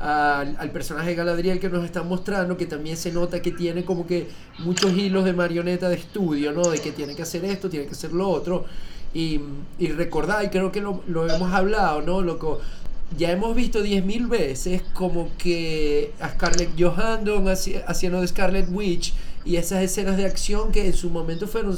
al, 0.00 0.70
personaje 0.70 1.10
de 1.10 1.14
Galadriel 1.16 1.58
que 1.58 1.68
nos 1.68 1.84
están 1.84 2.08
mostrando, 2.08 2.56
que 2.56 2.66
también 2.66 2.96
se 2.96 3.10
nota 3.10 3.42
que 3.42 3.50
tiene 3.52 3.84
como 3.84 4.06
que 4.06 4.28
muchos 4.60 4.92
hilos 4.92 5.24
de 5.24 5.32
marioneta 5.32 5.88
de 5.88 5.96
estudio, 5.96 6.52
¿no? 6.52 6.62
De 6.68 6.78
que 6.78 6.92
tiene 6.92 7.16
que 7.16 7.22
hacer 7.22 7.44
esto, 7.44 7.68
tiene 7.68 7.86
que 7.86 7.92
hacer 7.92 8.12
lo 8.12 8.28
otro. 8.28 8.64
Y, 9.14 9.40
y 9.78 9.88
recordar, 9.88 10.44
y 10.44 10.48
creo 10.48 10.70
que 10.70 10.80
lo, 10.80 11.02
hemos 11.28 11.52
hablado, 11.52 12.02
¿no? 12.02 12.20
Loco, 12.20 12.60
ya 13.16 13.32
hemos 13.32 13.56
visto 13.56 13.82
10.000 13.82 14.28
veces 14.28 14.82
como 14.92 15.30
que 15.38 16.12
a 16.20 16.28
Scarlett 16.30 16.70
Johansson 16.78 17.46
haci- 17.46 17.82
haciendo 17.86 18.20
de 18.20 18.28
Scarlet 18.28 18.68
Witch 18.70 19.14
y 19.48 19.56
esas 19.56 19.82
escenas 19.82 20.16
de 20.16 20.26
acción 20.26 20.70
que 20.72 20.86
en 20.86 20.92
su 20.94 21.10
momento 21.10 21.48
fueron 21.48 21.76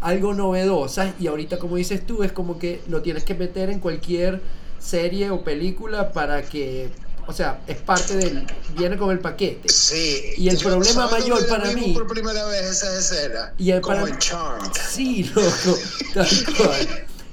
algo 0.00 0.34
novedosas 0.34 1.14
y 1.18 1.26
ahorita 1.28 1.58
como 1.58 1.76
dices 1.76 2.04
tú 2.06 2.22
es 2.22 2.32
como 2.32 2.58
que 2.58 2.80
lo 2.88 3.00
tienes 3.00 3.24
que 3.24 3.34
meter 3.34 3.70
en 3.70 3.78
cualquier 3.80 4.40
serie 4.78 5.30
o 5.30 5.42
película 5.42 6.12
para 6.12 6.42
que, 6.42 6.90
o 7.26 7.32
sea, 7.32 7.60
es 7.66 7.76
parte 7.78 8.16
del, 8.16 8.46
viene 8.76 8.96
con 8.98 9.10
el 9.10 9.20
paquete. 9.20 9.68
Sí. 9.68 10.20
Y 10.36 10.48
el 10.48 10.56
Yo, 10.58 10.68
problema 10.68 11.08
¿sabes 11.08 11.22
mayor 11.24 11.46
para 11.48 11.70
mí- 11.72 11.92
por 11.94 12.06
primera 12.06 12.44
vez 12.46 12.62
esa 12.70 12.98
escena? 12.98 13.52
Y 13.56 13.70
el 13.70 13.80
como 13.80 13.96
para- 14.00 14.10
en 14.12 14.18
Charmed. 14.18 14.70
Sí, 14.90 15.24
loco, 15.34 15.78
tal 16.14 16.28
cual. 16.56 16.88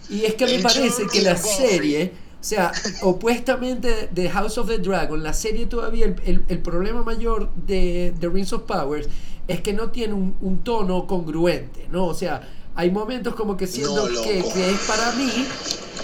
Y 0.09 0.25
es 0.25 0.35
que 0.35 0.45
me 0.45 0.59
parece 0.59 1.03
que 1.11 1.21
la 1.21 1.35
serie, 1.37 2.13
o 2.39 2.43
sea, 2.43 2.71
opuestamente 3.01 4.09
de 4.11 4.29
House 4.29 4.57
of 4.57 4.67
the 4.67 4.77
Dragon, 4.79 5.21
la 5.23 5.33
serie 5.33 5.65
todavía, 5.65 6.05
el, 6.05 6.15
el- 6.25 6.43
el 6.47 6.59
problema 6.59 7.03
mayor 7.03 7.49
de 7.67 8.13
The 8.19 8.29
Rings 8.29 8.53
of 8.53 8.63
Powers 8.63 9.07
es 9.47 9.61
que 9.61 9.73
no 9.73 9.89
tiene 9.89 10.13
un, 10.13 10.35
un 10.41 10.63
tono 10.63 11.05
congruente, 11.07 11.87
¿no? 11.91 12.07
O 12.07 12.13
sea, 12.13 12.41
hay 12.75 12.89
momentos 12.91 13.35
como 13.35 13.55
que 13.55 13.67
siento 13.67 14.07
No, 14.07 14.21
que, 14.21 14.39
es 14.39 14.79
para 14.87 15.11
mí 15.13 15.29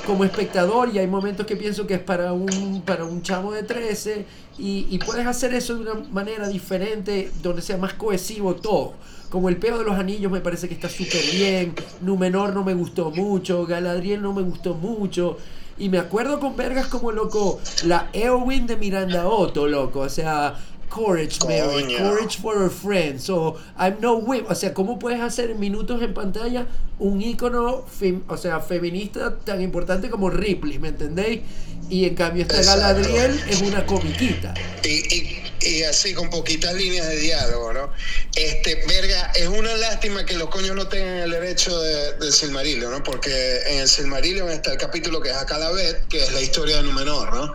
como 0.06 0.24
espectador 0.24 0.90
y 0.94 1.00
hay 1.00 1.08
momentos 1.08 1.46
que 1.46 1.56
pienso 1.56 1.88
que 1.88 1.96
es 1.96 2.00
para 2.00 2.34
un, 2.34 2.82
para 2.86 3.06
un 3.06 3.22
chamo 3.22 3.52
de 3.52 3.64
13 3.64 4.26
y, 4.58 4.88
y 4.90 4.98
puedes 5.00 5.26
hacer 5.26 5.54
eso 5.54 5.76
de 5.76 5.92
una 5.92 5.94
manera 6.12 6.48
diferente 6.48 7.32
donde 7.42 7.62
sea 7.62 7.78
más 7.78 7.94
cohesivo 7.94 8.56
todo. 8.56 8.94
como 9.30 9.50
el 9.50 9.58
peo 9.58 9.78
de 9.78 9.86
los 9.86 9.98
anillos 9.98 10.32
me 10.32 10.42
parece 10.42 10.68
que 10.68 10.74
está 10.74 10.90
súper 10.90 11.22
bien. 11.32 11.74
Numenor 12.02 12.54
no 12.54 12.64
me 12.64 12.74
gustó 12.74 13.12
mucho. 13.12 13.66
Galadriel 13.66 14.22
no 14.22 14.34
me 14.34 14.42
gustó 14.42 14.74
mucho. 14.74 15.38
Y 15.78 15.88
me 15.90 15.98
acuerdo 15.98 16.40
con 16.40 16.58
vergas 16.58 16.88
como 16.88 17.12
loco, 17.14 17.62
la 17.86 18.10
Eowyn 18.12 18.68
de 18.68 18.76
Miranda 18.76 19.28
Otto, 19.28 19.66
loco. 19.66 20.02
O 20.02 20.10
sea, 20.10 20.56
Courage, 20.90 21.40
Mary, 21.48 21.96
courage 21.96 22.38
for 22.38 22.58
our 22.58 22.70
friends, 22.70 23.30
o 23.30 23.58
I'm 23.78 24.00
no 24.02 24.18
whip. 24.18 24.50
O 24.50 24.56
sea, 24.56 24.74
¿cómo 24.74 24.98
puedes 24.98 25.22
hacer 25.22 25.52
en 25.52 25.60
minutos 25.60 26.02
en 26.02 26.14
pantalla 26.14 26.66
un 27.00 27.22
ícono, 27.22 27.86
o 28.28 28.38
sea, 28.38 28.60
feminista 28.60 29.38
tan 29.38 29.62
importante 29.62 30.10
como 30.10 30.30
Ripley, 30.30 30.80
¿me 30.80 30.90
entendéis? 30.90 31.42
Y 31.90 32.06
en 32.06 32.16
cambio 32.16 32.44
esta 32.44 32.62
Galadriel 32.62 33.40
es 33.50 33.62
una 33.62 33.86
comiquita. 33.86 34.54
Y, 34.84 35.40
y, 35.62 35.84
así 35.84 36.14
con 36.14 36.30
poquitas 36.30 36.74
líneas 36.76 37.08
de 37.08 37.18
diálogo, 37.18 37.74
¿no? 37.74 37.92
Este, 38.36 38.76
verga, 38.88 39.32
es 39.36 39.48
una 39.48 39.76
lástima 39.76 40.26
que 40.26 40.36
los 40.38 40.50
coños 40.50 40.76
no 40.76 40.88
tengan 40.88 41.18
el 41.18 41.32
derecho 41.32 41.80
de, 41.82 42.14
del 42.18 42.32
Silmarillion, 42.32 42.92
¿no? 42.92 43.04
Porque 43.04 43.62
en 43.68 43.80
el 43.80 43.88
Silmarillion 43.88 44.50
está 44.50 44.72
el 44.72 44.78
capítulo 44.78 45.20
que 45.22 45.30
es 45.30 45.36
Acalabet, 45.36 46.08
que 46.08 46.24
es 46.24 46.32
la 46.32 46.42
historia 46.42 46.78
de 46.78 46.84
Númenor, 46.84 47.34
¿no? 47.34 47.54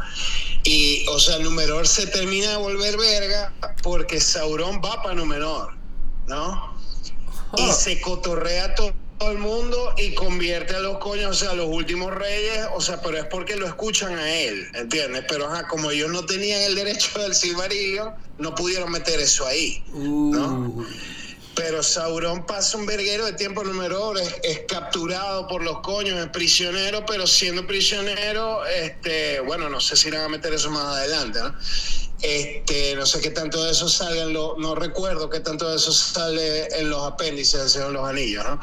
Y, 0.64 1.06
o 1.09 1.18
sea, 1.18 1.38
Númenor 1.38 1.87
se 1.87 2.06
termina 2.06 2.50
de 2.50 2.56
volver 2.56 2.97
verga 2.97 3.52
porque 3.83 4.21
Sauron 4.21 4.80
va 4.83 5.02
para 5.02 5.14
Númenor, 5.14 5.75
¿no? 6.26 6.75
Y 7.56 7.71
se 7.71 8.00
cotorrea 8.00 8.75
todo 8.75 8.94
el 9.30 9.38
mundo 9.38 9.94
y 9.97 10.14
convierte 10.14 10.75
a 10.75 10.80
los 10.80 10.99
coños, 10.99 11.30
o 11.30 11.35
sea, 11.35 11.50
a 11.50 11.54
los 11.54 11.68
últimos 11.68 12.12
reyes, 12.12 12.66
o 12.75 12.80
sea, 12.80 13.00
pero 13.00 13.18
es 13.18 13.26
porque 13.26 13.56
lo 13.56 13.66
escuchan 13.66 14.18
a 14.18 14.30
él, 14.30 14.66
¿entiendes? 14.75 15.25
Pero 15.28 15.47
ajá, 15.47 15.68
como 15.68 15.90
ellos 15.90 16.11
no 16.11 16.25
tenían 16.26 16.61
el 16.62 16.75
derecho 16.75 17.18
del 17.21 17.35
Silmarillion, 17.35 18.14
no 18.38 18.54
pudieron 18.54 18.90
meter 18.90 19.21
eso 19.21 19.47
ahí, 19.47 19.83
¿no? 19.92 20.73
Uh. 20.75 20.87
Pero 21.54 21.82
Sauron 21.82 22.46
pasa 22.46 22.76
un 22.76 22.87
verguero 22.87 23.26
de 23.26 23.32
tiempo 23.34 23.62
número 23.62 24.16
es, 24.16 24.34
es, 24.42 24.61
capturado 24.66 25.46
por 25.46 25.62
los 25.62 25.80
coños, 25.80 26.18
es 26.18 26.28
prisionero, 26.30 27.04
pero 27.06 27.26
siendo 27.26 27.66
prisionero, 27.66 28.64
este, 28.66 29.40
bueno, 29.40 29.68
no 29.68 29.80
sé 29.80 29.96
si 29.96 30.11
van 30.11 30.23
a 30.23 30.28
meter 30.28 30.52
eso 30.54 30.70
más 30.70 30.96
adelante, 30.96 31.40
¿no? 31.40 31.54
Este, 32.23 32.96
no 32.96 33.04
sé 33.04 33.20
qué 33.20 33.30
tanto 33.30 33.62
de 33.62 33.73
eso 33.73 33.88
sale, 33.88 34.23
en 34.23 34.32
no 34.32 34.75
recuerdo 34.75 35.28
qué 35.28 35.40
tanto 35.40 35.68
de 35.68 35.76
eso 35.76 35.92
sale 35.92 36.66
en 36.78 36.88
los 36.88 37.02
apéndices 37.02 37.75
de 37.75 37.90
los 37.90 38.08
Anillos, 38.08 38.44
¿no? 38.44 38.58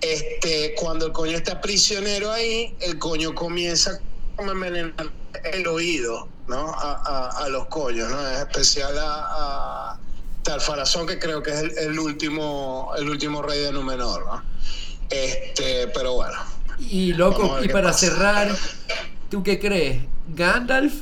Este, 0.00 0.74
cuando 0.74 1.06
el 1.06 1.12
coño 1.12 1.36
está 1.36 1.60
prisionero 1.60 2.32
ahí, 2.32 2.74
el 2.80 2.98
coño 2.98 3.34
comienza 3.34 4.00
a 4.38 4.42
envenenar 4.42 5.12
el 5.44 5.66
oído, 5.68 6.28
¿no? 6.48 6.70
A, 6.70 7.02
a, 7.04 7.44
a 7.44 7.48
los 7.48 7.66
coños, 7.66 8.10
¿no? 8.10 8.28
Es 8.28 8.38
especial 8.38 8.96
a 8.98 9.98
Talfarazón, 10.44 11.06
que 11.06 11.18
creo 11.18 11.42
que 11.42 11.50
es 11.50 11.76
el, 11.78 11.98
último, 11.98 12.92
el 12.96 13.08
último 13.08 13.42
rey 13.42 13.60
de 13.60 13.72
Númenor, 13.72 14.26
¿no? 14.26 14.42
Este, 15.10 15.88
pero 15.88 16.14
bueno. 16.14 16.38
Y 16.78 17.12
loco, 17.14 17.58
y 17.62 17.68
para 17.68 17.92
cerrar, 17.92 18.54
¿tú 19.30 19.42
qué 19.42 19.58
crees? 19.58 20.04
¿Gandalf? 20.28 20.94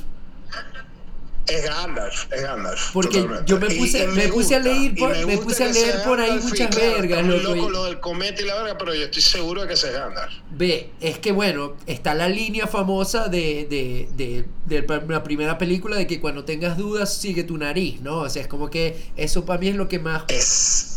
Es 1.47 1.63
Gandalf, 1.63 2.31
es 2.31 2.41
Gandalf. 2.41 2.91
Porque 2.93 3.27
yo 3.45 3.59
me 3.59 3.69
puse, 3.69 4.07
me 4.07 4.27
puse 4.29 4.55
a 4.55 4.59
leer 4.59 4.95
por, 4.95 5.25
me, 5.25 5.37
puse 5.37 5.63
a 5.65 5.67
leer 5.67 6.03
por 6.03 6.19
ahí 6.19 6.39
muchas 6.39 6.73
vergas. 6.75 7.25
Loco, 7.25 7.55
loco 7.55 7.69
lo 7.69 7.85
del 7.85 7.99
cometa 7.99 8.41
y 8.41 8.45
la 8.45 8.55
verga, 8.55 8.77
pero 8.77 8.95
yo 8.95 9.03
estoy 9.03 9.21
seguro 9.21 9.61
de 9.61 9.67
que 9.67 9.73
es 9.73 9.91
Gandalf. 9.91 10.33
Ve, 10.51 10.91
es 11.01 11.19
que 11.19 11.31
bueno, 11.31 11.75
está 11.85 12.13
la 12.13 12.29
línea 12.29 12.67
famosa 12.67 13.27
de, 13.27 13.67
de, 13.69 14.07
de, 14.15 14.45
de, 14.65 15.01
la 15.09 15.23
primera 15.23 15.57
película 15.57 15.97
de 15.97 16.07
que 16.07 16.21
cuando 16.21 16.45
tengas 16.45 16.77
dudas 16.77 17.13
sigue 17.13 17.43
tu 17.43 17.57
nariz, 17.57 17.99
¿no? 18.01 18.19
O 18.19 18.29
sea, 18.29 18.41
es 18.41 18.47
como 18.47 18.69
que 18.69 19.11
eso 19.17 19.45
para 19.45 19.59
mí 19.59 19.67
es 19.67 19.75
lo 19.75 19.89
que 19.89 19.99
más... 19.99 20.23
Es 20.29 20.92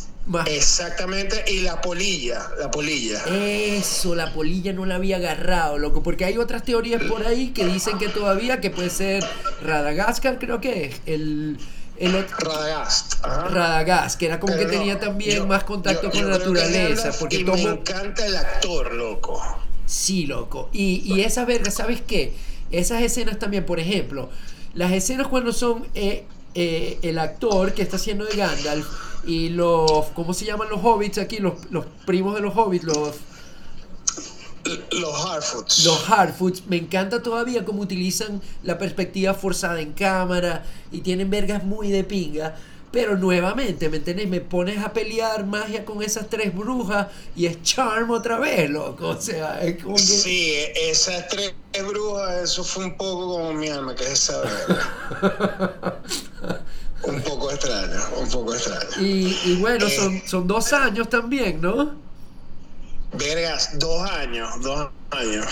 Exactamente, 0.47 1.45
y 1.47 1.61
la 1.61 1.80
polilla, 1.80 2.50
la 2.59 2.71
polilla. 2.71 3.23
Eso, 3.26 4.14
la 4.14 4.33
polilla 4.33 4.73
no 4.73 4.85
la 4.85 4.97
había 4.97 5.16
agarrado, 5.16 5.78
loco, 5.78 6.02
porque 6.02 6.25
hay 6.25 6.37
otras 6.37 6.64
teorías 6.64 7.02
por 7.04 7.25
ahí 7.26 7.50
que 7.50 7.64
dicen 7.64 7.99
que 7.99 8.09
todavía 8.09 8.61
que 8.61 8.71
puede 8.71 8.90
ser 8.90 9.25
Radagast, 9.62 10.25
creo 10.40 10.61
que 10.61 10.87
es, 10.87 11.00
el... 11.06 11.59
el 11.99 12.26
Radagast. 12.38 13.25
Radagast, 13.25 14.18
que 14.18 14.26
era 14.26 14.40
como 14.40 14.56
que 14.56 14.66
tenía 14.66 14.99
también 14.99 15.47
más 15.47 15.62
contacto 15.62 16.11
con 16.11 16.28
la 16.28 16.38
naturaleza. 16.38 17.12
Porque 17.18 17.37
y 17.37 17.45
me 17.45 17.62
encanta 17.62 18.26
el 18.26 18.37
actor, 18.37 18.95
loco. 18.95 19.40
Sí, 19.87 20.26
loco. 20.26 20.68
Y, 20.73 21.02
y 21.04 21.21
esas 21.21 21.47
vergas, 21.47 21.75
¿sabes 21.75 22.00
qué? 22.04 22.35
Esas 22.73 23.02
escenas 23.02 23.38
también, 23.38 23.64
por 23.64 23.78
ejemplo, 23.78 24.28
las 24.75 24.90
escenas 24.90 25.28
cuando 25.28 25.52
son 25.52 25.87
eh, 25.95 26.25
eh, 26.54 26.99
el 27.02 27.18
actor 27.21 27.73
que 27.75 27.83
está 27.83 27.95
haciendo 27.97 28.25
de 28.25 28.37
Gandalf 28.37 28.87
y 29.26 29.49
los, 29.50 30.06
¿cómo 30.14 30.33
se 30.33 30.45
llaman 30.45 30.68
los 30.68 30.80
hobbits 30.83 31.18
aquí? 31.18 31.38
Los, 31.38 31.54
los 31.71 31.85
primos 32.06 32.35
de 32.35 32.40
los 32.40 32.54
hobbits, 32.56 32.85
los... 32.85 33.14
Los 34.90 35.14
Hardfoots. 35.14 35.85
Los 35.85 35.99
Hardfoots. 36.04 36.66
Me 36.66 36.76
encanta 36.76 37.23
todavía 37.23 37.64
cómo 37.64 37.83
utilizan 37.83 38.42
la 38.64 38.78
perspectiva 38.78 39.33
forzada 39.33 39.80
en 39.80 39.92
cámara 39.92 40.64
y 40.90 41.02
tienen 41.02 41.30
vergas 41.30 41.62
muy 41.62 41.90
de 41.90 42.02
pinga. 42.02 42.56
Pero 42.90 43.16
nuevamente, 43.16 43.88
¿me 43.88 43.99
entendés? 43.99 44.28
Me 44.28 44.40
pones 44.40 44.78
a 44.85 44.92
pelear 44.92 45.45
magia 45.47 45.85
con 45.85 46.02
esas 46.02 46.28
tres 46.28 46.54
brujas 46.54 47.09
y 47.37 47.47
es 47.47 47.62
charm 47.62 48.11
otra 48.11 48.38
vez, 48.38 48.71
loco. 48.71 49.09
O 49.09 49.21
sea, 49.21 49.61
es 49.62 49.83
como 49.83 49.97
que... 49.97 50.02
Sí, 50.02 50.54
esas 50.75 51.28
tres 51.28 51.54
brujas, 51.87 52.42
eso 52.42 52.64
fue 52.64 52.87
un 52.87 52.97
poco 52.97 53.35
como 53.35 53.52
mi 53.52 53.68
alma, 53.68 53.95
que 53.95 54.04
es 54.04 54.12
esa 54.12 54.42
Un 57.02 57.20
poco 57.22 57.50
extraño, 57.50 58.00
un 58.18 58.28
poco 58.28 58.54
extraño. 58.54 58.88
Y, 59.00 59.38
y 59.44 59.56
bueno, 59.60 59.88
son, 59.88 60.14
eh, 60.14 60.24
son 60.26 60.46
dos 60.46 60.72
años 60.72 61.08
también, 61.08 61.60
¿no? 61.60 62.06
Vergas, 63.12 63.78
dos 63.78 64.10
años, 64.10 64.48
dos 64.62 64.88
años. 65.10 65.46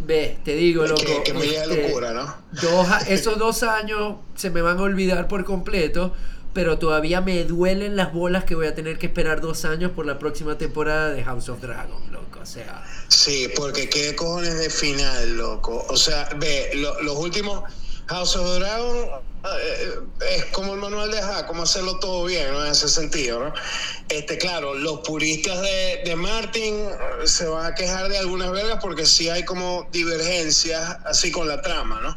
Ve, 0.00 0.38
te 0.44 0.54
digo, 0.54 0.86
loco. 0.86 1.02
Que, 1.02 1.22
que 1.22 1.34
me 1.34 1.44
este, 1.46 1.82
locura, 1.82 2.12
¿no? 2.12 2.34
Dos, 2.60 2.88
esos 3.08 3.38
dos 3.38 3.62
años 3.62 4.16
se 4.34 4.50
me 4.50 4.62
van 4.62 4.78
a 4.78 4.82
olvidar 4.82 5.28
por 5.28 5.44
completo, 5.44 6.12
pero 6.52 6.78
todavía 6.78 7.20
me 7.20 7.44
duelen 7.44 7.96
las 7.96 8.12
bolas 8.12 8.44
que 8.44 8.54
voy 8.54 8.66
a 8.66 8.74
tener 8.74 8.98
que 8.98 9.06
esperar 9.06 9.40
dos 9.40 9.64
años 9.64 9.92
por 9.92 10.06
la 10.06 10.18
próxima 10.18 10.58
temporada 10.58 11.10
de 11.10 11.22
House 11.24 11.48
of 11.48 11.60
Dragon, 11.60 12.02
loco. 12.10 12.40
O 12.42 12.46
sea. 12.46 12.84
Sí, 13.08 13.48
porque 13.56 13.88
qué 13.88 14.14
cojones 14.16 14.58
de 14.58 14.68
final, 14.68 15.36
loco. 15.36 15.86
O 15.88 15.96
sea, 15.96 16.28
ve, 16.36 16.70
los 16.74 17.16
últimos 17.16 17.62
House 18.06 18.36
of 18.36 18.58
Dragon 18.58 19.27
es 20.36 20.44
como 20.46 20.74
el 20.74 20.80
manual 20.80 21.10
de 21.10 21.22
Ja, 21.22 21.46
cómo 21.46 21.62
hacerlo 21.62 21.98
todo 21.98 22.24
bien, 22.24 22.52
¿no? 22.52 22.64
En 22.64 22.72
ese 22.72 22.88
sentido, 22.88 23.40
¿no? 23.40 23.52
Este, 24.08 24.38
claro, 24.38 24.74
los 24.74 25.00
puristas 25.00 25.60
de, 25.60 26.02
de 26.04 26.16
Martin 26.16 26.74
eh, 26.74 27.26
se 27.26 27.46
van 27.46 27.66
a 27.66 27.74
quejar 27.74 28.08
de 28.08 28.18
algunas 28.18 28.50
vergas 28.50 28.78
porque 28.80 29.06
sí 29.06 29.28
hay 29.28 29.44
como 29.44 29.88
divergencias 29.92 30.98
así 31.04 31.30
con 31.30 31.48
la 31.48 31.62
trama, 31.62 32.00
¿no? 32.00 32.16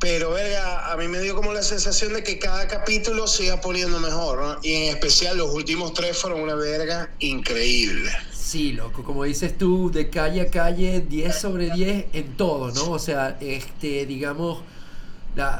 Pero, 0.00 0.30
verga, 0.30 0.92
a 0.92 0.96
mí 0.96 1.08
me 1.08 1.20
dio 1.20 1.34
como 1.34 1.52
la 1.52 1.62
sensación 1.62 2.12
de 2.12 2.22
que 2.22 2.38
cada 2.38 2.68
capítulo 2.68 3.26
se 3.26 3.46
iba 3.46 3.60
poniendo 3.60 3.98
mejor. 3.98 4.60
Y 4.62 4.72
en 4.74 4.82
especial 4.94 5.36
los 5.36 5.52
últimos 5.52 5.92
tres 5.92 6.16
fueron 6.16 6.40
una 6.40 6.54
verga 6.54 7.10
increíble. 7.18 8.08
Sí, 8.32 8.72
loco, 8.72 9.02
como 9.02 9.24
dices 9.24 9.58
tú, 9.58 9.90
de 9.90 10.08
calle 10.08 10.42
a 10.42 10.50
calle, 10.50 11.00
10 11.00 11.36
sobre 11.36 11.70
10 11.70 12.06
en 12.12 12.36
todo, 12.36 12.70
¿no? 12.70 12.92
O 12.92 12.98
sea, 13.00 13.36
este, 13.40 14.06
digamos 14.06 14.60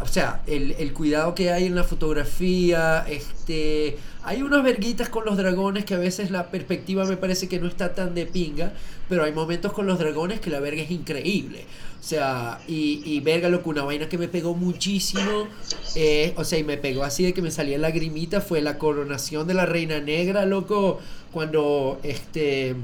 o 0.02 0.06
sea, 0.06 0.42
el, 0.46 0.72
el, 0.72 0.92
cuidado 0.92 1.34
que 1.34 1.52
hay 1.52 1.66
en 1.66 1.74
la 1.74 1.84
fotografía, 1.84 3.04
este, 3.08 3.96
hay 4.24 4.42
unas 4.42 4.64
verguitas 4.64 5.08
con 5.08 5.24
los 5.24 5.36
dragones 5.36 5.84
que 5.84 5.94
a 5.94 5.98
veces 5.98 6.30
la 6.30 6.50
perspectiva 6.50 7.04
me 7.04 7.16
parece 7.16 7.48
que 7.48 7.60
no 7.60 7.68
está 7.68 7.94
tan 7.94 8.14
de 8.14 8.26
pinga, 8.26 8.72
pero 9.08 9.24
hay 9.24 9.32
momentos 9.32 9.72
con 9.72 9.86
los 9.86 9.98
dragones 9.98 10.40
que 10.40 10.50
la 10.50 10.58
verga 10.60 10.82
es 10.82 10.90
increíble. 10.90 11.64
O 12.00 12.02
sea, 12.02 12.60
y, 12.66 13.02
y 13.04 13.20
verga, 13.20 13.48
loco, 13.48 13.70
una 13.70 13.84
vaina 13.84 14.08
que 14.08 14.18
me 14.18 14.28
pegó 14.28 14.54
muchísimo, 14.54 15.48
eh, 15.94 16.32
o 16.36 16.44
sea, 16.44 16.58
y 16.58 16.64
me 16.64 16.76
pegó 16.76 17.04
así 17.04 17.24
de 17.24 17.32
que 17.32 17.42
me 17.42 17.50
salía 17.50 17.78
lagrimita, 17.78 18.40
fue 18.40 18.60
la 18.60 18.78
coronación 18.78 19.46
de 19.46 19.54
la 19.54 19.66
reina 19.66 20.00
negra, 20.00 20.44
loco, 20.44 20.98
cuando 21.32 22.00
este... 22.02 22.74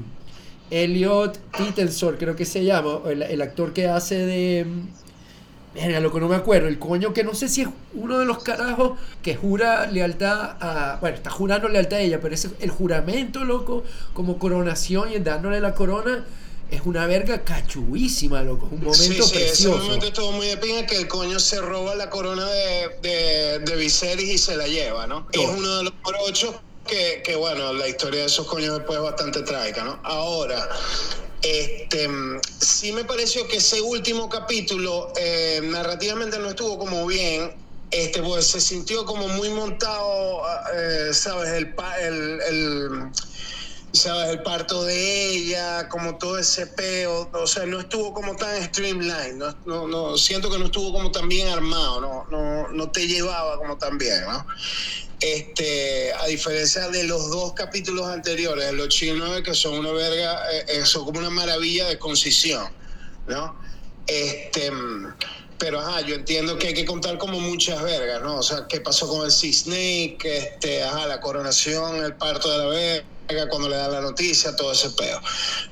Elliot 0.71 1.37
Tittensor, 1.55 2.17
creo 2.17 2.35
que 2.35 2.43
se 2.43 2.65
llama, 2.65 3.01
el, 3.05 3.21
el 3.21 3.41
actor 3.43 3.71
que 3.71 3.87
hace 3.87 4.15
de, 4.15 4.65
Verga, 5.75 5.99
loco, 5.99 6.21
no 6.21 6.29
me 6.29 6.37
acuerdo. 6.37 6.69
El 6.69 6.79
coño 6.79 7.13
que 7.13 7.25
no 7.25 7.35
sé 7.35 7.49
si 7.49 7.63
es 7.63 7.67
uno 7.93 8.17
de 8.17 8.25
los 8.25 8.41
carajos 8.41 8.97
que 9.21 9.35
jura 9.35 9.87
lealtad 9.91 10.55
a. 10.61 10.97
Bueno, 11.01 11.17
está 11.17 11.29
jurando 11.29 11.67
lealtad 11.67 11.99
a 11.99 12.01
ella, 12.01 12.21
pero 12.21 12.33
ese, 12.33 12.49
el 12.61 12.71
juramento, 12.71 13.43
loco, 13.43 13.83
como 14.13 14.39
coronación 14.39 15.11
y 15.11 15.19
dándole 15.19 15.59
la 15.59 15.75
corona, 15.75 16.25
es 16.71 16.81
una 16.85 17.05
verga 17.07 17.43
cachuísima, 17.43 18.41
loco. 18.41 18.69
Un 18.71 18.79
momento 18.79 18.95
sí, 18.95 19.21
sí, 19.21 19.33
precioso. 19.33 19.75
Ese 19.75 19.83
momento 19.83 20.07
estuvo 20.07 20.31
muy 20.31 20.47
de 20.47 20.57
pinga 20.57 20.85
que 20.85 20.95
el 20.95 21.09
coño 21.09 21.39
se 21.39 21.59
roba 21.59 21.93
la 21.95 22.09
corona 22.09 22.45
de, 22.47 22.89
de, 23.01 23.59
de 23.59 23.75
Viserys 23.75 24.29
y 24.29 24.37
se 24.37 24.55
la 24.55 24.67
lleva, 24.67 25.07
¿no? 25.07 25.27
Es 25.33 25.45
uno 25.45 25.77
de 25.77 25.83
los 25.83 25.93
morochos 26.05 26.55
que, 26.87 27.21
que, 27.23 27.35
bueno, 27.35 27.73
la 27.73 27.87
historia 27.87 28.21
de 28.21 28.27
esos 28.27 28.47
coños 28.47 28.77
después 28.77 28.97
es 28.97 29.03
bastante 29.03 29.41
trágica, 29.41 29.83
¿no? 29.83 29.99
Ahora, 30.03 30.69
este, 31.41 32.09
sí 32.59 32.91
me 32.91 33.03
pareció 33.03 33.47
que 33.47 33.57
ese 33.57 33.81
último 33.81 34.29
capítulo 34.29 35.11
eh, 35.15 35.61
narrativamente 35.63 36.39
no 36.39 36.49
estuvo 36.49 36.77
como 36.77 37.05
bien, 37.05 37.55
este, 37.91 38.21
pues 38.21 38.47
se 38.47 38.59
sintió 38.59 39.05
como 39.05 39.27
muy 39.27 39.49
montado, 39.49 40.41
eh, 40.73 41.09
¿sabes? 41.13 41.49
El, 41.49 41.75
el, 42.01 42.41
el, 42.41 42.91
¿sabes? 43.95 44.29
El 44.29 44.41
parto 44.41 44.83
de 44.83 45.31
ella, 45.31 45.87
como 45.89 46.17
todo 46.17 46.37
ese 46.37 46.67
peo, 46.67 47.29
o 47.33 47.47
sea, 47.47 47.65
no 47.65 47.79
estuvo 47.79 48.13
como 48.13 48.35
tan 48.35 48.61
streamline, 48.63 49.37
no, 49.37 49.55
no, 49.65 49.87
no 49.87 50.17
siento 50.17 50.49
que 50.49 50.59
no 50.59 50.65
estuvo 50.65 50.91
como 50.91 51.11
tan 51.11 51.29
bien 51.29 51.47
armado, 51.47 52.01
no, 52.01 52.25
no, 52.29 52.67
no 52.69 52.91
te 52.91 53.07
llevaba 53.07 53.57
como 53.57 53.77
tan 53.77 53.97
bien, 53.97 54.21
¿no? 54.21 54.45
Este, 55.19 56.11
a 56.13 56.27
diferencia 56.27 56.89
de 56.89 57.05
los 57.05 57.31
dos 57.31 57.53
capítulos 57.53 58.07
anteriores, 58.07 58.73
los 58.73 58.89
chinos 58.89 59.41
que 59.41 59.53
son 59.53 59.79
una 59.79 59.91
verga, 59.91 60.41
eh, 60.67 60.85
son 60.85 61.05
como 61.05 61.19
una 61.19 61.29
maravilla 61.29 61.87
de 61.87 61.97
concisión, 61.97 62.67
¿no? 63.27 63.57
Este, 64.07 64.71
pero 65.57 65.79
ajá, 65.79 66.01
yo 66.01 66.15
entiendo 66.15 66.57
que 66.57 66.67
hay 66.67 66.73
que 66.73 66.85
contar 66.85 67.17
como 67.17 67.39
muchas 67.39 67.81
vergas, 67.83 68.21
¿no? 68.21 68.37
O 68.37 68.43
sea, 68.43 68.65
qué 68.67 68.81
pasó 68.81 69.07
con 69.07 69.25
el 69.25 69.31
Sea 69.31 69.53
Snake, 69.53 70.17
este, 70.23 70.83
ajá, 70.83 71.07
la 71.07 71.21
coronación, 71.21 72.03
el 72.03 72.15
parto 72.15 72.51
de 72.51 72.57
la 72.57 72.65
verga, 72.65 73.49
cuando 73.49 73.69
le 73.69 73.77
dan 73.77 73.91
la 73.91 74.01
noticia, 74.01 74.55
todo 74.55 74.71
ese 74.71 74.89
peo, 74.91 75.19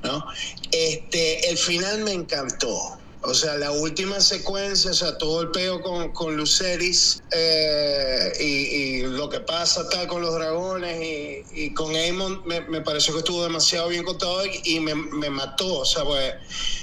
¿no? 0.03 0.25
Este, 0.71 1.49
el 1.49 1.57
final 1.57 1.99
me 1.99 2.13
encantó. 2.13 2.97
O 3.25 3.33
sea, 3.33 3.55
la 3.55 3.71
última 3.71 4.19
secuencia, 4.19 4.91
o 4.91 4.93
sea, 4.93 5.17
todo 5.17 5.43
el 5.43 5.51
peo 5.51 5.81
con, 5.81 6.11
con 6.11 6.35
Luceris 6.35 7.23
eh, 7.31 8.33
y, 8.37 9.01
lo 9.03 9.29
que 9.29 9.39
pasa 9.39 9.87
tal 9.87 10.07
con 10.07 10.21
los 10.21 10.33
dragones 10.33 11.45
y, 11.53 11.73
con 11.73 11.95
Aemon 11.95 12.45
me, 12.45 12.59
me, 12.61 12.81
pareció 12.81 13.13
que 13.13 13.19
estuvo 13.19 13.43
demasiado 13.43 13.87
bien 13.87 14.03
contado 14.03 14.45
y, 14.45 14.59
y 14.65 14.79
me, 14.81 14.93
me, 14.93 15.29
mató. 15.29 15.79
O 15.79 15.85
sea, 15.85 16.03
pues 16.03 16.33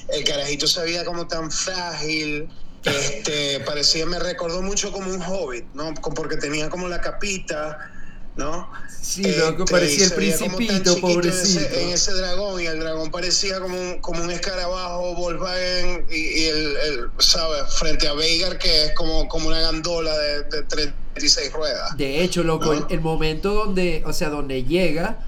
el 0.08 0.24
carajito 0.24 0.66
se 0.66 0.80
veía 0.80 1.04
como 1.04 1.26
tan 1.28 1.50
frágil. 1.50 2.48
Este, 2.84 3.60
parecía, 3.60 4.06
me 4.06 4.18
recordó 4.18 4.62
mucho 4.62 4.90
como 4.92 5.10
un 5.12 5.20
hobbit, 5.22 5.66
¿no? 5.74 5.92
Porque 5.94 6.36
tenía 6.36 6.70
como 6.70 6.88
la 6.88 7.00
capita, 7.00 7.90
¿no? 8.36 8.70
Sí, 9.02 9.22
loco, 9.22 9.64
este, 9.64 9.72
parecía 9.72 10.04
el 10.06 10.12
principito, 10.12 10.98
pobrecito. 10.98 11.60
En 11.60 11.66
ese, 11.66 11.82
en 11.82 11.88
ese, 11.90 12.12
dragón, 12.14 12.60
y 12.60 12.66
el 12.66 12.80
dragón 12.80 13.10
parecía 13.10 13.60
como 13.60 13.78
un, 13.78 13.98
como 14.00 14.22
un 14.22 14.30
escarabajo 14.30 15.14
Volkswagen, 15.14 16.06
y, 16.10 16.16
y 16.16 16.44
el, 16.46 16.76
el, 16.76 17.10
¿sabes? 17.18 17.74
Frente 17.74 18.08
a 18.08 18.14
Veigar, 18.14 18.58
que 18.58 18.86
es 18.86 18.94
como, 18.94 19.28
como 19.28 19.48
una 19.48 19.60
gandola 19.60 20.16
de, 20.16 20.42
de 20.44 20.62
36 20.62 21.52
ruedas. 21.52 21.96
De 21.96 22.22
hecho, 22.22 22.42
loco, 22.42 22.66
¿no? 22.66 22.86
el, 22.86 22.94
el 22.94 23.00
momento 23.00 23.52
donde, 23.52 24.02
o 24.06 24.12
sea, 24.12 24.30
donde 24.30 24.64
llega 24.64 25.18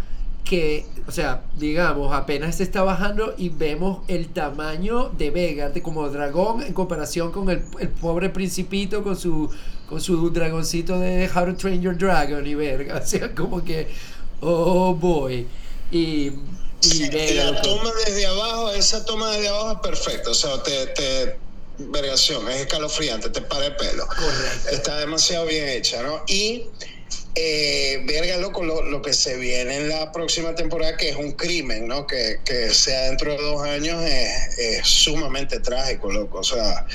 que, 0.45 0.87
o 1.07 1.13
sea, 1.13 1.45
digamos, 1.57 2.13
apenas 2.15 2.57
se 2.57 2.65
está 2.65 2.83
bajando 2.83 3.35
y 3.39 3.49
vemos 3.49 4.03
el 4.09 4.29
tamaño 4.29 5.11
de 5.17 5.31
Vega, 5.31 5.71
de 5.71 5.83
como 5.83 6.09
dragón 6.09 6.63
en 6.63 6.73
comparación 6.73 7.31
con 7.33 7.49
el, 7.51 7.63
el, 7.79 7.89
pobre 7.89 8.29
principito 8.29 9.03
con 9.03 9.17
su, 9.17 9.51
con 9.89 10.01
su 10.01 10.31
dragoncito 10.31 10.99
de 10.99 11.31
How 11.35 11.47
to 11.47 11.55
Train 11.57 11.81
Your 11.81 11.97
Dragon 11.97 12.47
y 12.47 12.55
verga, 12.55 12.97
o 13.03 13.07
sea, 13.07 13.35
como 13.35 13.65
que, 13.65 13.89
oh 14.41 14.95
boy. 14.95 15.47
Y, 15.91 16.33
y 16.83 17.09
Vega, 17.11 17.45
la 17.45 17.51
loco. 17.53 17.63
toma 17.63 17.91
desde 18.05 18.27
abajo, 18.27 18.71
esa 18.73 19.05
toma 19.05 19.31
desde 19.31 19.49
abajo 19.49 19.73
es 19.73 19.79
perfecta, 19.79 20.31
o 20.31 20.35
sea, 20.35 20.63
te, 20.63 20.87
te 20.89 21.39
vergación, 21.79 22.49
es 22.51 22.63
escalofriante, 22.63 23.31
te 23.31 23.41
para 23.43 23.67
el 23.67 23.77
pelo. 23.77 24.07
Correcto. 24.07 24.71
Está 24.71 24.99
demasiado 24.99 25.47
bien 25.47 25.69
hecha, 25.69 26.03
¿no? 26.03 26.23
Y 26.27 26.65
eh, 27.35 28.03
verga, 28.07 28.37
loco, 28.37 28.63
lo, 28.63 28.83
lo, 28.83 29.01
que 29.01 29.13
se 29.15 29.37
viene 29.39 29.77
en 29.77 29.89
la 29.89 30.13
próxima 30.13 30.55
temporada, 30.55 30.97
que 30.97 31.09
es 31.11 31.17
un 31.17 31.33
crimen, 31.33 31.89
¿no? 31.89 32.07
Que, 32.07 32.41
que 32.45 32.71
sea 32.71 33.05
dentro 33.05 33.33
de 33.33 33.39
dos 33.43 33.63
años, 33.63 34.03
es, 34.05 34.59
es, 34.59 34.87
sumamente 34.87 35.59
trágico, 35.61 36.13
loco. 36.13 36.41
O 36.41 36.45
sea, 36.45 36.87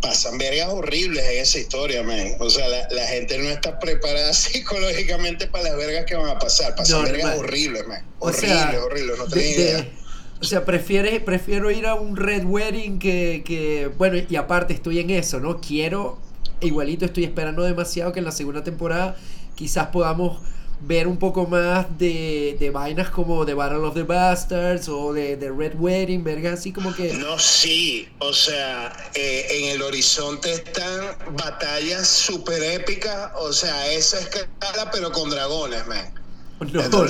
pasan 0.00 0.38
vergas 0.38 0.68
horribles 0.70 1.24
en 1.28 1.42
esa 1.42 1.58
historia, 1.58 2.02
man. 2.02 2.36
O 2.40 2.48
sea, 2.48 2.66
la, 2.68 2.88
la 2.90 3.06
gente 3.06 3.36
no 3.38 3.50
está 3.50 3.78
preparada 3.78 4.32
psicológicamente 4.32 5.46
para 5.46 5.64
las 5.64 5.76
vergas 5.76 6.06
que 6.06 6.14
van 6.14 6.28
a 6.30 6.38
pasar. 6.38 6.74
Pasan 6.74 7.02
No, 7.02 7.08
vergas 7.08 7.24
man. 7.26 7.38
horribles, 7.40 7.86
man. 7.86 8.04
O 8.18 8.28
Horribles, 8.28 8.50
sea, 8.50 8.82
horribles, 8.82 9.18
no 9.18 9.24
tenés 9.28 9.56
de- 9.56 9.62
idea. 9.62 9.88
o 10.40 10.44
sea, 10.44 10.64
prefiere, 10.64 11.20
prefiero 11.20 11.70
ir 11.70 11.86
a 11.86 11.94
un 11.96 12.16
Red 12.16 12.44
Wedding 12.46 12.98
que, 12.98 13.42
que, 13.44 13.90
bueno, 13.98 14.16
y 14.28 14.36
aparte 14.36 14.72
estoy 14.72 15.00
en 15.00 15.10
eso, 15.10 15.38
¿no? 15.38 15.60
Quiero, 15.60 16.18
igualito 16.62 17.04
estoy 17.04 17.24
esperando 17.24 17.62
demasiado 17.62 18.12
que 18.12 18.20
en 18.20 18.24
la 18.24 18.32
segunda 18.32 18.64
temporada 18.64 19.16
quizás 19.54 19.88
podamos 19.88 20.38
ver 20.84 21.06
un 21.06 21.16
poco 21.16 21.46
más 21.46 21.86
de, 21.96 22.56
de 22.58 22.70
vainas 22.70 23.08
como 23.10 23.44
de 23.44 23.54
Battle 23.54 23.78
of 23.78 23.94
the 23.94 24.02
Bastards 24.02 24.88
o 24.88 25.12
de, 25.12 25.36
de 25.36 25.50
Red 25.50 25.74
Wedding, 25.78 26.24
verga, 26.24 26.54
así 26.54 26.72
como 26.72 26.92
que... 26.94 27.12
No, 27.14 27.38
sí, 27.38 28.08
o 28.18 28.32
sea, 28.32 28.92
eh, 29.14 29.46
en 29.50 29.64
el 29.76 29.82
horizonte 29.82 30.52
están 30.52 31.16
batallas 31.36 32.08
súper 32.08 32.62
épicas, 32.62 33.30
o 33.36 33.52
sea, 33.52 33.92
esa 33.92 34.18
escala, 34.18 34.90
pero 34.90 35.12
con 35.12 35.30
dragones, 35.30 35.86
man. 35.86 36.12
No, 36.72 36.88
no. 36.88 37.02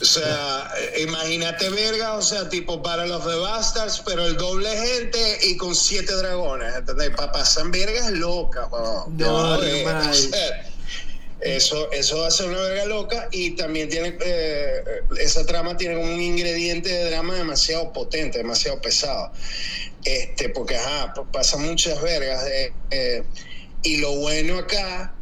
O 0.00 0.04
sea, 0.04 0.70
eh, 0.78 1.02
imagínate 1.02 1.68
verga, 1.68 2.14
o 2.14 2.22
sea, 2.22 2.48
tipo 2.48 2.78
Battle 2.80 3.12
of 3.12 3.26
the 3.26 3.36
Bastards, 3.36 4.02
pero 4.06 4.24
el 4.26 4.36
doble 4.36 4.68
gente 4.70 5.38
y 5.42 5.56
con 5.58 5.74
siete 5.74 6.14
dragones, 6.14 6.74
¿entendés? 6.74 7.10
Pa 7.10 7.30
pasan 7.32 7.70
vergas 7.70 8.10
locas, 8.12 8.66
weón. 8.70 9.16
No, 9.18 9.60
Ya, 9.60 9.66
eh, 9.66 9.84
normal. 9.84 10.10
o 10.10 10.14
sea, 10.14 10.66
Eso, 11.40 11.90
eso 11.92 12.30
ser 12.30 12.48
una 12.50 12.60
verga 12.60 12.84
loca 12.86 13.28
y 13.32 13.52
también 13.52 13.88
tiene, 13.88 14.16
eh, 14.24 14.82
esa 15.18 15.46
trama 15.46 15.76
tiene 15.76 15.96
un 15.96 16.20
ingrediente 16.20 16.90
de 16.90 17.10
drama 17.10 17.34
demasiado 17.34 17.92
potente, 17.92 18.38
demasiado 18.38 18.80
pesado. 18.80 19.32
Este, 20.04 20.50
porque, 20.50 20.76
ajá, 20.76 21.14
muchas 21.58 22.00
vergas. 22.02 22.44
eh, 22.90 23.24
y 23.82 23.96
lo 23.96 24.16
bueno 24.16 24.58
acá 24.58 25.14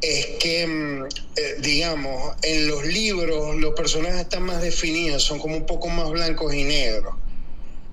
es 0.00 0.26
que, 0.38 0.66
mm, 0.66 1.04
eh, 1.36 1.54
digamos, 1.60 2.36
en 2.42 2.68
los 2.68 2.84
libros 2.84 3.56
los 3.56 3.74
personajes 3.74 4.20
están 4.20 4.42
más 4.42 4.60
definidos, 4.62 5.22
son 5.24 5.38
como 5.38 5.56
un 5.56 5.66
poco 5.66 5.88
más 5.88 6.10
blancos 6.10 6.54
y 6.54 6.64
negros. 6.64 7.14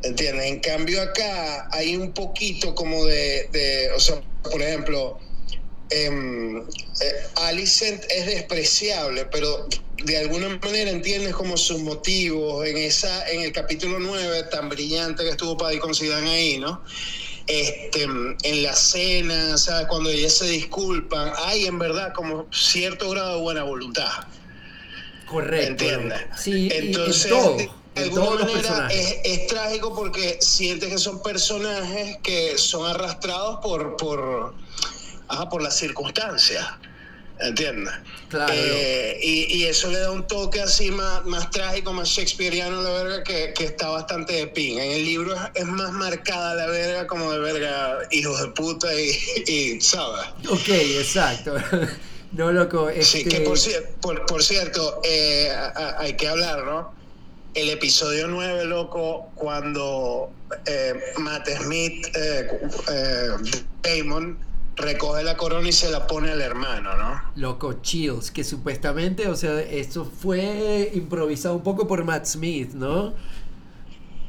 ¿Entiendes? 0.04 0.46
En 0.48 0.60
cambio 0.60 1.02
acá 1.02 1.68
hay 1.72 1.96
un 1.96 2.12
poquito 2.14 2.76
como 2.76 3.06
de, 3.06 3.48
de 3.52 3.92
o 3.96 4.00
sea, 4.00 4.22
por 4.44 4.62
ejemplo, 4.62 5.20
em, 5.22 5.31
eh, 5.92 6.64
Alicent 7.36 8.04
es 8.10 8.26
despreciable, 8.26 9.26
pero 9.26 9.68
de 10.04 10.18
alguna 10.18 10.50
manera 10.64 10.90
entiendes 10.90 11.34
como 11.36 11.58
sus 11.58 11.80
motivos 11.80 12.66
en 12.66 12.78
esa 12.78 13.30
en 13.30 13.42
el 13.42 13.52
capítulo 13.52 14.00
9 14.00 14.44
tan 14.52 14.70
brillante 14.70 15.24
que 15.24 15.30
estuvo 15.30 15.58
Paddy 15.58 15.80
con 15.80 15.94
Zidane 15.94 16.30
ahí, 16.30 16.60
¿no? 16.60 16.82
Este, 17.48 18.04
en 18.04 18.64
la 18.64 18.74
cena, 18.76 19.58
¿sabes? 19.58 19.88
Cuando 19.88 20.10
ellas 20.10 20.34
se 20.34 20.48
disculpan, 20.48 21.34
hay 21.38 21.66
en 21.66 21.80
verdad 21.80 22.14
como 22.14 22.48
cierto 22.52 23.10
grado 23.10 23.36
de 23.36 23.42
buena 23.42 23.64
voluntad. 23.64 24.10
Correcto. 25.26 25.86
¿Entiendes? 25.86 26.22
Sí, 26.38 26.68
y 26.68 26.74
Entonces, 26.74 27.26
en 27.26 27.30
todo. 27.32 27.58
de 27.58 27.70
En 27.96 28.04
alguna 28.04 28.46
manera 28.46 28.88
es, 28.92 29.18
es 29.24 29.48
trágico 29.48 29.94
porque 29.96 30.38
sientes 30.40 30.90
que 30.90 30.98
son 30.98 31.22
personajes 31.22 32.18
que 32.24 32.58
son 32.58 32.86
arrastrados 32.86 33.60
por, 33.62 33.98
por, 33.98 34.54
ajá, 35.32 35.50
por 35.50 35.62
las 35.62 35.76
circunstancias. 35.78 36.66
¿Entiendes? 37.40 37.92
Claro. 38.30 38.54
Eh, 38.56 39.18
y, 39.24 39.58
y 39.58 39.64
eso 39.66 39.90
le 39.90 39.98
da 39.98 40.12
un 40.12 40.28
toque 40.28 40.62
así 40.62 40.92
más, 40.92 41.26
más 41.26 41.50
trágico, 41.50 41.92
más 41.92 42.08
shakespeariano 42.08 42.84
la 42.84 42.90
verga, 42.92 43.24
que, 43.24 43.52
que 43.56 43.64
está 43.66 43.90
bastante 43.90 44.34
de 44.34 44.46
pin. 44.48 44.78
En 44.78 44.92
el 44.92 45.04
libro 45.04 45.34
es, 45.34 45.42
es 45.56 45.66
más 45.66 45.92
marcada 45.92 46.54
la 46.54 46.68
verga 46.68 47.08
como 47.08 47.32
de 47.32 47.40
verga, 47.40 47.98
hijos 48.12 48.40
de 48.42 48.48
puta 48.50 48.88
y, 48.94 49.18
y 49.48 49.82
¿sabes? 49.82 50.28
Ok, 50.50 50.70
exacto. 50.70 51.56
No, 52.34 52.50
loco, 52.50 52.90
Sí, 53.02 53.18
este... 53.24 53.30
que 53.30 53.42
por, 53.42 53.58
cier- 53.58 53.90
por, 54.00 54.26
por 54.26 54.42
cierto, 54.42 55.02
eh, 55.04 55.50
a- 55.52 55.74
a- 55.76 56.00
hay 56.00 56.14
que 56.14 56.30
hablar, 56.30 56.64
¿no? 56.64 56.94
El 57.56 57.70
episodio 57.72 58.28
9, 58.30 58.64
loco, 58.64 59.30
cuando 59.36 60.32
eh, 60.66 60.94
Matt 61.18 61.50
Smith, 61.50 62.08
eh, 62.16 62.48
eh, 62.90 63.28
Damon, 63.84 64.38
recoge 64.82 65.24
la 65.24 65.38
corona 65.38 65.70
y 65.70 65.72
se 65.72 65.90
la 65.90 66.08
pone 66.08 66.32
al 66.32 66.42
hermano, 66.42 66.96
¿no? 66.96 67.22
Loco, 67.36 67.82
Chills, 67.82 68.32
que 68.32 68.44
supuestamente, 68.44 69.28
o 69.28 69.36
sea, 69.36 69.60
esto 69.62 70.06
fue 70.06 70.92
improvisado 70.94 71.56
un 71.56 71.64
poco 71.64 71.88
por 71.88 72.04
Matt 72.04 72.26
Smith, 72.26 72.74
¿no? 72.74 73.14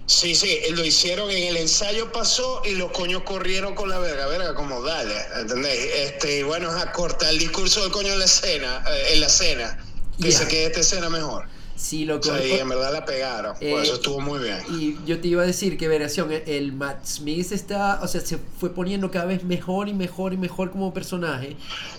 Sí, 0.07 0.35
sí, 0.35 0.59
lo 0.73 0.85
hicieron 0.85 1.31
en 1.31 1.45
el 1.45 1.57
ensayo 1.57 2.13
pasó 2.13 2.61
y 2.65 2.75
los 2.75 2.91
coños 2.91 3.23
corrieron 3.23 3.75
con 3.75 3.89
la 3.89 3.99
verga, 3.99 4.27
verga, 4.27 4.55
como 4.55 4.83
dale, 4.83 5.15
¿entendés? 5.37 5.79
Este, 5.95 6.41
y 6.41 6.43
bueno, 6.43 6.71
a 6.71 6.93
cortar 6.93 7.31
el 7.31 7.39
discurso 7.39 7.83
del 7.83 7.93
coño 7.93 8.13
en 8.13 8.19
la 8.19 8.25
escena, 8.25 8.85
eh, 8.89 9.13
en 9.13 9.21
la 9.21 9.27
escena, 9.27 9.79
que 10.21 10.33
se 10.33 10.47
quede 10.49 10.67
esta 10.67 10.81
escena 10.81 11.09
mejor. 11.09 11.47
Sí, 11.83 12.05
loco. 12.05 12.29
y 12.47 12.53
en 12.53 12.69
verdad 12.69 12.93
la 12.93 13.05
pegaron, 13.05 13.57
Eh, 13.61 13.71
por 13.73 13.83
eso 13.83 13.95
estuvo 13.95 14.21
muy 14.21 14.39
bien. 14.41 14.59
Y 14.69 14.97
yo 15.05 15.21
te 15.21 15.29
iba 15.29 15.43
a 15.43 15.47
decir 15.47 15.77
que, 15.77 15.89
Veración, 15.89 16.31
el 16.47 16.73
Matt 16.73 17.05
Smith 17.07 17.51
está, 17.53 18.01
o 18.03 18.09
sea, 18.09 18.21
se 18.21 18.39
fue 18.59 18.71
poniendo 18.73 19.11
cada 19.11 19.25
vez 19.27 19.43
mejor 19.45 19.89
y 19.89 19.95
mejor 19.95 20.33
y 20.33 20.37
mejor 20.37 20.71
como 20.71 20.95
personaje. 20.95 21.57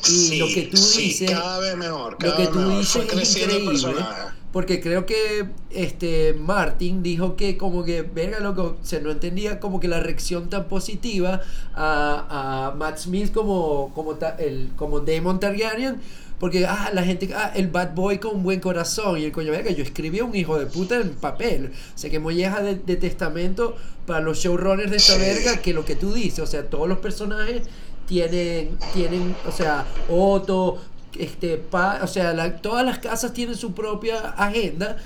Y 0.10 0.30
Sí, 0.30 0.38
lo 0.38 0.48
que 0.48 0.64
tú 0.64 0.78
sí, 0.78 1.02
dices, 1.04 1.32
cada 1.32 1.60
vez 1.60 1.76
mejor, 1.76 2.14
lo 2.14 2.18
cada 2.18 2.36
que 2.38 2.42
vez 2.44 2.52
tú 2.52 2.60
mejor. 2.60 2.78
dices 2.80 3.04
Fue 3.12 3.22
es 3.24 3.36
increíble. 3.38 3.96
porque 4.52 4.80
creo 4.80 5.06
que 5.06 5.48
este 5.72 6.34
Martin 6.36 7.02
dijo 7.02 7.36
que 7.36 7.58
como 7.58 7.84
que, 7.84 8.04
verga 8.04 8.40
loco, 8.40 8.78
se 8.84 9.02
no 9.02 9.10
entendía 9.12 9.60
como 9.60 9.80
que 9.80 9.88
la 9.88 10.00
reacción 10.00 10.50
tan 10.50 10.66
positiva 10.68 11.42
a, 11.74 12.68
a 12.70 12.76
Matt 12.76 13.00
Smith 13.00 13.32
como, 13.34 13.92
como, 13.96 14.18
el, 14.38 14.70
como 14.76 15.00
Damon 15.00 15.40
Targaryen, 15.40 16.00
porque 16.44 16.66
ah, 16.66 16.92
la 16.94 17.04
gente, 17.04 17.30
ah, 17.34 17.54
el 17.56 17.70
bad 17.70 17.96
boy 17.96 18.18
con 18.18 18.44
buen 18.44 18.60
corazón, 18.60 19.18
y 19.18 19.24
el 19.24 19.32
coño, 19.32 19.52
verga, 19.52 19.72
yo 19.72 19.82
escribí 19.82 20.20
un 20.20 20.36
hijo 20.36 20.60
de 20.60 20.66
puta 20.66 21.00
en 21.00 21.12
papel, 21.12 21.72
o 21.96 21.98
sea 21.98 22.10
que 22.10 22.20
molleja 22.20 22.62
de, 22.62 22.76
de 22.76 22.98
testamento 22.98 23.78
para 24.06 24.20
los 24.20 24.40
showrunners 24.40 24.92
de 24.92 24.98
esta 24.98 25.16
verga, 25.16 25.62
que 25.62 25.74
lo 25.74 25.86
que 25.86 25.96
tú 25.96 26.14
dices, 26.14 26.40
o 26.40 26.46
sea, 26.46 26.70
todos 26.70 26.90
los 26.90 26.98
personajes 26.98 27.62
tienen, 28.10 28.78
tienen, 28.94 29.34
o 29.48 29.54
sea, 29.54 29.86
Otto, 30.10 30.82
este, 31.18 31.56
pa, 31.56 32.02
o 32.04 32.08
sea, 32.08 32.58
todas 32.58 32.86
las 32.86 33.00
casas 33.00 33.32
tienen 33.32 33.56
su 33.56 33.74
propia 33.74 34.32
agenda, 34.32 34.98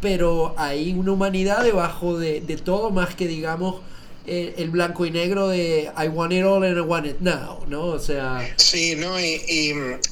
pero 0.00 0.54
hay 0.56 0.94
una 0.94 1.12
humanidad 1.12 1.62
debajo 1.62 2.18
de, 2.18 2.40
de 2.40 2.56
todo 2.56 2.88
más 2.88 3.14
que 3.14 3.26
digamos 3.26 3.82
el 4.26 4.70
blanco 4.70 5.04
y 5.04 5.10
negro 5.10 5.48
de 5.48 5.90
I 5.94 6.08
want 6.08 6.32
it 6.32 6.42
all 6.42 6.64
and 6.64 6.78
I 6.78 6.80
want 6.80 7.06
it 7.06 7.20
now, 7.20 7.64
¿no? 7.68 7.84
O 7.84 7.98
sea... 7.98 8.40
Sí, 8.56 8.96
no, 8.96 9.20
y, 9.20 9.40
y 9.46 9.70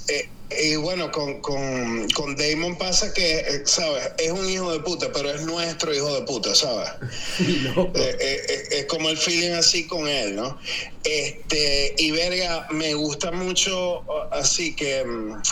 eh, 0.09 0.29
y 0.63 0.77
bueno, 0.77 1.11
con, 1.11 1.41
con, 1.41 2.09
con, 2.11 2.37
Damon 2.37 2.77
pasa 2.77 3.13
que, 3.13 3.39
eh, 3.39 3.63
¿sabes? 3.65 4.13
Es 4.19 4.31
un 4.31 4.49
hijo 4.49 4.73
de 4.73 4.81
puta, 4.81 5.11
pero 5.13 5.31
es 5.31 5.43
nuestro 5.43 5.95
hijo 5.95 6.15
de 6.15 6.23
puta, 6.23 6.55
¿sabes? 6.55 6.91
Eh, 7.95 8.17
eh, 8.21 8.63
es 8.71 8.85
como 8.87 9.09
el 9.09 9.17
feeling 9.17 9.53
así 9.53 9.87
con 9.87 10.09
él, 10.09 10.37
¿no? 10.37 10.59
Este, 11.05 11.95
y 11.99 12.11
verga, 12.11 12.67
me 12.71 12.95
gusta 12.95 13.31
mucho 13.31 14.05
así 14.33 14.75
que 14.75 15.05
mm, 15.05 15.43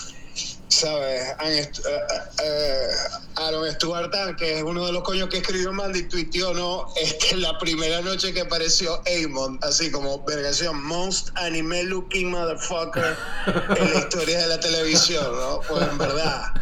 ¿sabes? 0.72 1.22
Eh, 1.44 1.70
eh, 2.42 2.88
Aaron 3.36 3.70
Stuart 3.72 4.10
que 4.36 4.58
es 4.58 4.62
uno 4.62 4.86
de 4.86 4.92
los 4.92 5.02
coños 5.02 5.28
que 5.28 5.38
escribió 5.38 5.72
Mandy, 5.72 6.04
tuiteó, 6.04 6.54
¿no? 6.54 6.86
Este, 6.96 7.36
la 7.36 7.58
primera 7.58 8.00
noche 8.00 8.32
que 8.32 8.40
apareció 8.40 9.02
Amon, 9.06 9.58
así 9.62 9.90
como 9.90 10.22
vergación, 10.24 10.82
most 10.82 11.30
anime 11.36 11.84
looking 11.84 12.30
motherfucker 12.30 13.16
en 13.76 13.92
la 13.92 13.98
historia 14.00 14.40
de 14.40 14.46
la 14.48 14.60
televisión, 14.60 15.26
¿no? 15.36 15.60
Pues 15.68 15.82
en 15.88 15.98
verdad. 15.98 16.52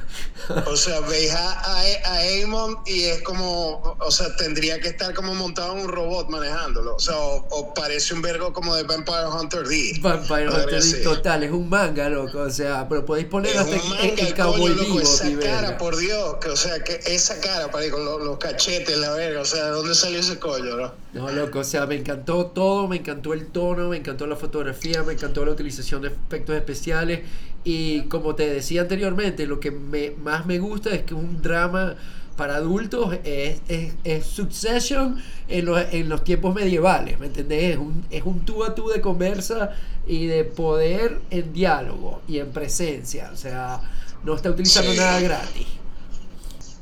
O 0.67 0.77
sea, 0.77 1.01
veis 1.01 1.33
a, 1.33 1.79
a, 2.05 2.43
Amon 2.43 2.79
y 2.87 3.05
es 3.05 3.23
como, 3.23 3.97
o 3.99 4.11
sea, 4.11 4.35
tendría 4.37 4.81
que 4.81 4.89
estar 4.89 5.15
como 5.15 5.35
montado 5.35 5.77
en 5.77 5.85
un 5.85 5.89
robot 5.89 6.29
manejándolo. 6.29 6.97
O 6.97 6.99
sea, 6.99 7.17
o, 7.17 7.75
parece 7.75 8.15
un 8.15 8.23
vergo 8.23 8.53
como 8.53 8.75
de 8.75 8.83
Vampire 8.85 9.27
Hunter 9.27 9.67
D. 9.67 9.99
Vampire 10.01 10.49
Hunter 10.49 10.83
D, 10.83 10.93
total, 11.03 11.43
es 11.45 11.51
un 11.51 11.69
manga, 11.69 12.09
loco. 12.09 12.41
O 12.41 12.51
sea, 12.51 12.89
pero 12.89 13.05
podéis 13.05 13.27
poner 13.27 13.57
hasta 13.57 13.77
el, 14.03 14.19
el 14.19 14.35
cowboy 14.35 14.73
vivo. 14.75 15.01
Esa 15.01 15.31
cara, 15.39 15.79
por 15.79 15.97
Dios, 15.97 16.37
que, 16.41 16.49
o 16.49 16.57
sea, 16.57 16.83
que 16.83 17.01
esa 17.07 17.41
cara, 17.41 17.71
para 17.71 17.87
ir 17.87 17.93
con 17.93 18.05
los, 18.05 18.23
los, 18.23 18.39
cachetes, 18.39 18.97
la 18.99 19.11
verga, 19.13 19.41
o 19.41 19.45
sea, 19.45 19.65
¿de 19.67 19.71
dónde 19.71 19.95
salió 19.95 20.21
ese 20.21 20.39
coño, 20.39 20.77
no? 20.77 20.93
No, 21.13 21.29
loco, 21.31 21.61
o 21.61 21.65
sea, 21.65 21.87
me 21.87 21.97
encantó 21.97 22.47
todo, 22.47 22.87
me 22.87 22.97
encantó 22.97 23.35
el 23.35 23.47
tono, 23.47 23.89
me 23.89 23.97
encantó 23.97 24.29
la 24.29 24.37
fotografía, 24.37 25.03
me 25.03 25.15
encantó 25.15 25.45
la 25.45 25.51
utilización 25.51 26.03
de 26.03 26.09
efectos 26.09 26.55
especiales 26.55 27.23
y 27.65 28.03
como 28.03 28.37
te 28.37 28.49
decía 28.49 28.83
anteriormente, 28.83 29.47
lo 29.47 29.59
que 29.59 29.73
me, 29.73 30.13
más 30.13 30.47
me 30.47 30.59
gusta 30.61 30.91
es 30.91 31.03
que 31.03 31.15
un 31.15 31.43
drama 31.43 31.97
para 32.37 32.57
adultos 32.57 33.19
es, 33.25 33.61
es, 33.69 34.25
Succession 34.25 35.21
en 35.49 35.67
los, 35.67 35.83
en 35.93 36.09
los, 36.09 36.23
tiempos 36.23 36.55
medievales, 36.55 37.19
¿me 37.19 37.27
entendés? 37.27 37.73
Es 37.75 37.79
un, 37.79 38.05
es 38.11 38.23
un 38.25 38.45
tú 38.45 38.65
a 38.65 38.75
tú 38.75 38.89
de 38.89 39.01
conversa 39.01 39.73
y 40.07 40.27
de 40.27 40.45
poder 40.45 41.21
en 41.31 41.53
diálogo 41.53 42.23
y 42.29 42.39
en 42.39 42.53
presencia, 42.53 43.31
o 43.33 43.37
sea, 43.37 43.81
no 44.25 44.37
está 44.37 44.51
utilizando 44.51 44.95
nada 44.95 45.21
gratis. 45.21 45.67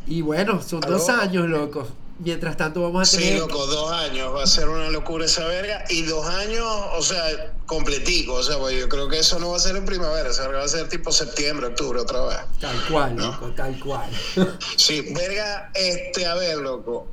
Y 0.07 0.21
bueno, 0.21 0.63
son 0.63 0.81
dos 0.81 1.09
años, 1.09 1.49
locos. 1.49 1.89
Mientras 2.21 2.57
tanto 2.57 2.83
vamos 2.83 3.09
a 3.09 3.17
tener... 3.17 3.35
Sí, 3.35 3.39
loco, 3.39 3.67
dos 3.67 3.93
años. 3.93 4.35
Va 4.35 4.43
a 4.43 4.47
ser 4.47 4.69
una 4.69 4.91
locura 4.91 5.25
esa 5.25 5.47
verga. 5.47 5.85
Y 5.89 6.03
dos 6.03 6.27
años, 6.27 6.67
o 6.97 7.03
sea, 7.03 7.55
completico. 7.67 8.35
O 8.35 8.43
sea, 8.43 8.59
pues 8.59 8.79
yo 8.79 8.89
creo 8.89 9.09
que 9.09 9.21
eso 9.21 9.39
no 9.39 9.51
va 9.51 9.57
a 9.57 9.61
ser 9.61 9.77
en 9.77 9.85
primavera. 9.85 10.29
O 10.29 10.33
sea, 10.33 10.49
va 10.49 10.65
a 10.65 10.69
ser 10.69 10.89
tipo 10.89 11.13
septiembre, 11.13 11.69
octubre 11.69 12.01
otra 12.01 12.25
vez. 12.27 12.39
Tal 12.61 12.87
cual, 12.89 13.17
loco, 13.17 13.53
tal 13.55 13.79
cual. 13.79 14.11
sí, 14.77 15.13
verga, 15.15 15.71
este, 15.75 16.27
a 16.27 16.35
ver, 16.35 16.59
loco. 16.59 17.07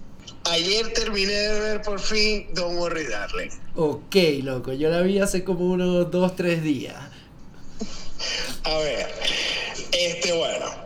Ayer 0.45 0.91
terminé 0.93 1.33
de 1.33 1.59
ver 1.59 1.81
por 1.81 1.99
fin 1.99 2.47
Don't 2.53 2.79
Worry 2.79 3.05
Darling. 3.05 3.49
Ok, 3.75 4.15
loco. 4.41 4.73
Yo 4.73 4.89
la 4.89 5.01
vi 5.01 5.19
hace 5.19 5.43
como 5.43 5.65
unos 5.65 6.09
dos, 6.09 6.35
tres 6.35 6.63
días. 6.63 6.95
A 8.63 8.77
ver, 8.79 9.13
este, 9.91 10.33
bueno 10.33 10.84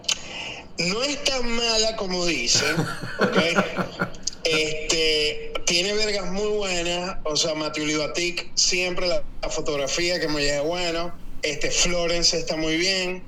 no 0.80 1.04
es 1.04 1.24
tan 1.26 1.48
mala 1.50 1.96
como 1.98 2.26
dicen, 2.26 2.76
¿ok? 3.20 3.38
Este, 4.44 5.52
tiene 5.66 5.94
vergas 5.94 6.32
muy 6.32 6.48
buenas, 6.48 7.18
o 7.26 7.36
sea, 7.36 7.54
Matthew 7.54 7.86
Libatic, 7.86 8.50
siempre 8.56 9.08
la, 9.08 9.24
fotografía 9.50 10.20
que 10.20 10.28
me 10.28 10.42
llega 10.42 10.62
bueno, 10.62 11.14
este, 11.42 11.70
Florence 11.70 12.38
está 12.38 12.56
muy 12.56 12.78
bien, 12.78 13.24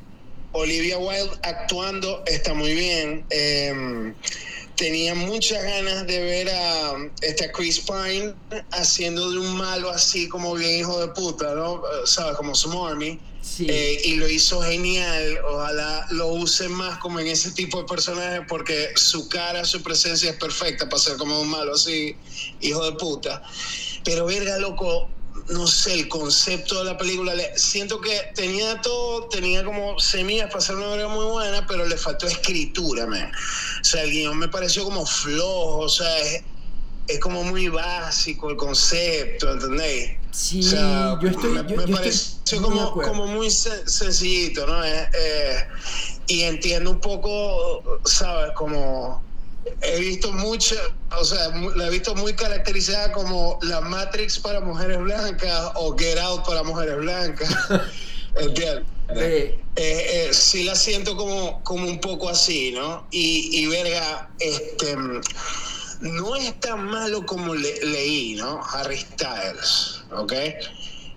Olivia 0.53 0.97
Wilde 0.97 1.31
actuando 1.43 2.23
está 2.25 2.53
muy 2.53 2.73
bien, 2.73 3.25
em, 3.29 4.13
tenía 4.75 5.13
muchas 5.13 5.63
ganas 5.63 6.07
de 6.07 6.19
ver 6.23 6.49
a, 6.49 7.09
este, 7.21 7.51
Chris 7.51 7.79
Pine 7.81 8.33
haciendo 8.71 9.29
de 9.31 9.39
un 9.39 9.57
malo 9.57 9.89
así 9.89 10.27
como 10.27 10.53
bien 10.53 10.79
hijo 10.79 10.99
de 10.99 11.07
puta, 11.09 11.53
¿no? 11.53 11.81
¿Sabes? 12.05 12.35
Como 12.37 12.55
Smarmy. 12.55 13.19
Eh, 13.59 14.01
y 14.05 14.15
lo 14.15 14.27
hizo 14.29 14.61
genial. 14.61 15.39
Ojalá 15.45 16.07
lo 16.11 16.27
use 16.27 16.69
más 16.69 16.97
como 16.99 17.19
en 17.19 17.27
ese 17.27 17.51
tipo 17.51 17.81
de 17.81 17.87
personajes 17.87 18.41
porque 18.47 18.89
su 18.95 19.27
cara, 19.29 19.65
su 19.65 19.81
presencia 19.81 20.31
es 20.31 20.37
perfecta 20.37 20.87
para 20.87 21.01
ser 21.01 21.17
como 21.17 21.41
un 21.41 21.49
malo 21.49 21.73
así, 21.73 22.15
hijo 22.61 22.83
de 22.83 22.93
puta. 22.93 23.41
Pero 24.03 24.25
verga, 24.25 24.57
loco, 24.57 25.09
no 25.49 25.67
sé, 25.67 25.93
el 25.93 26.07
concepto 26.07 26.79
de 26.79 26.85
la 26.85 26.97
película, 26.97 27.33
siento 27.55 27.99
que 27.99 28.31
tenía 28.35 28.79
todo, 28.81 29.27
tenía 29.27 29.63
como 29.63 29.99
semillas 29.99 30.47
para 30.47 30.59
hacer 30.59 30.75
una 30.75 30.89
obra 30.89 31.07
muy 31.07 31.25
buena, 31.25 31.65
pero 31.67 31.85
le 31.85 31.97
faltó 31.97 32.27
escritura, 32.27 33.05
man. 33.05 33.31
O 33.81 33.83
sea, 33.83 34.03
el 34.03 34.11
guion 34.11 34.37
me 34.37 34.47
pareció 34.47 34.83
como 34.83 35.05
flojo, 35.05 35.77
o 35.79 35.89
sea, 35.89 36.07
es 37.11 37.19
como 37.19 37.43
muy 37.43 37.67
básico 37.67 38.49
el 38.49 38.55
concepto, 38.55 39.51
¿entendéis? 39.51 40.11
Sí, 40.31 40.61
yo 40.61 41.19
estoy. 41.27 41.51
Me, 41.51 41.65
yo, 41.67 41.85
pareció 41.91 42.61
como, 42.61 42.93
como, 42.93 43.27
muy 43.27 43.51
sencillito, 43.51 44.65
¿no? 44.65 44.83
Eh, 44.83 45.09
eh, 45.13 45.67
y 46.27 46.41
entiendo 46.43 46.91
un 46.91 46.99
poco, 46.99 47.99
¿sabes? 48.05 48.51
Como. 48.55 49.21
He 49.81 49.99
visto 49.99 50.31
mucha, 50.31 50.75
o 51.19 51.23
sea, 51.23 51.49
la 51.75 51.87
he 51.87 51.89
visto 51.91 52.15
muy 52.15 52.33
caracterizada 52.33 53.11
como 53.11 53.59
la 53.61 53.79
Matrix 53.81 54.39
para 54.39 54.59
mujeres 54.59 54.97
blancas 54.97 55.71
o 55.75 55.95
Get 55.95 56.17
Out 56.17 56.45
para 56.45 56.63
mujeres 56.63 56.97
blancas. 56.97 57.49
¿Entiendes? 58.37 58.85
Sí. 59.13 59.61
Eh, 59.75 60.29
sí 60.31 60.63
la 60.63 60.75
siento 60.75 61.15
como, 61.15 61.61
como 61.63 61.85
un 61.85 61.99
poco 61.99 62.29
así, 62.29 62.71
¿no? 62.71 63.05
Y, 63.11 63.49
y 63.51 63.67
verga, 63.67 64.29
este 64.39 64.95
no 66.01 66.35
es 66.35 66.59
tan 66.59 66.85
malo 66.85 67.25
como 67.25 67.53
leí, 67.55 68.35
¿no? 68.35 68.61
Harry 68.73 68.97
Styles, 68.97 70.01
¿ok? 70.11 70.33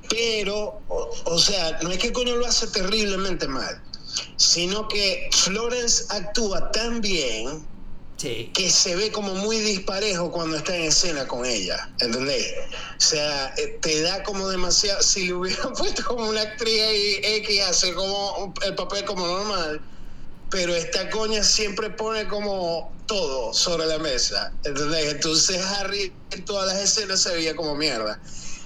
Pero, 0.09 0.81
o, 0.89 1.39
sea, 1.39 1.79
no 1.83 1.91
es 1.91 1.99
que 1.99 2.13
coño 2.13 2.37
lo 2.37 2.47
hace 2.47 2.67
terriblemente 2.69 3.49
mal, 3.49 3.83
sino 4.37 4.87
que 4.89 5.29
Florence 5.33 6.05
actúa 6.11 6.71
tan 6.73 7.01
bien 7.01 7.67
que 8.55 8.71
se 8.71 8.97
ve 8.97 9.13
como 9.13 9.35
muy 9.35 9.59
disparejo 9.59 10.31
cuando 10.31 10.57
está 10.57 10.75
en 10.75 10.85
escena 10.85 11.27
con 11.27 11.45
ella, 11.45 11.91
¿entendés? 12.01 12.55
O 12.97 13.01
sea, 13.01 13.53
eh, 13.59 13.79
te 13.83 14.01
da 14.01 14.23
como 14.23 14.49
demasiado, 14.49 15.03
si 15.03 15.27
le 15.27 15.35
hubieran 15.35 15.73
puesto 15.79 16.03
como 16.05 16.29
una 16.29 16.41
actriz 16.41 16.81
y 17.23 17.43
que 17.43 17.63
hace 17.63 17.93
como 17.93 18.55
el 18.65 18.75
papel 18.77 19.05
como 19.05 19.27
normal, 19.27 19.83
pero 20.55 20.73
esta 20.73 21.11
coña 21.11 21.43
siempre 21.43 21.91
pone 21.91 22.29
como 22.29 22.93
todo 23.07 23.53
sobre 23.53 23.87
la 23.87 23.99
mesa. 23.99 24.53
¿entendés? 24.63 25.13
Entonces 25.13 25.61
Harry 25.67 26.13
en 26.31 26.45
todas 26.45 26.73
las 26.73 26.81
escenas 26.81 27.23
se 27.23 27.35
veía 27.35 27.57
como 27.57 27.75
mierda. 27.75 28.21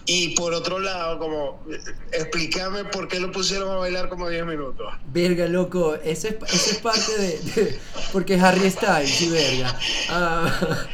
Y 0.05 0.35
por 0.37 0.53
otro 0.53 0.79
lado, 0.81 1.18
como, 1.18 1.64
explícame 2.12 2.85
por 2.85 3.09
qué 3.09 3.18
lo 3.20 3.33
pusieron 3.33 3.70
a 3.70 3.77
bailar 3.77 4.11
como 4.11 4.29
10 4.29 4.44
minutos. 4.44 4.87
Verga, 5.07 5.46
loco, 5.46 5.94
esa 5.94 6.29
es, 6.29 6.35
es 6.53 6.79
parte 6.79 7.16
de, 7.16 7.79
Porque 8.12 8.38
Harry 8.38 8.70
Styles, 8.70 9.22
y 9.22 9.31
verga. 9.31 9.79
Ah, 10.11 10.87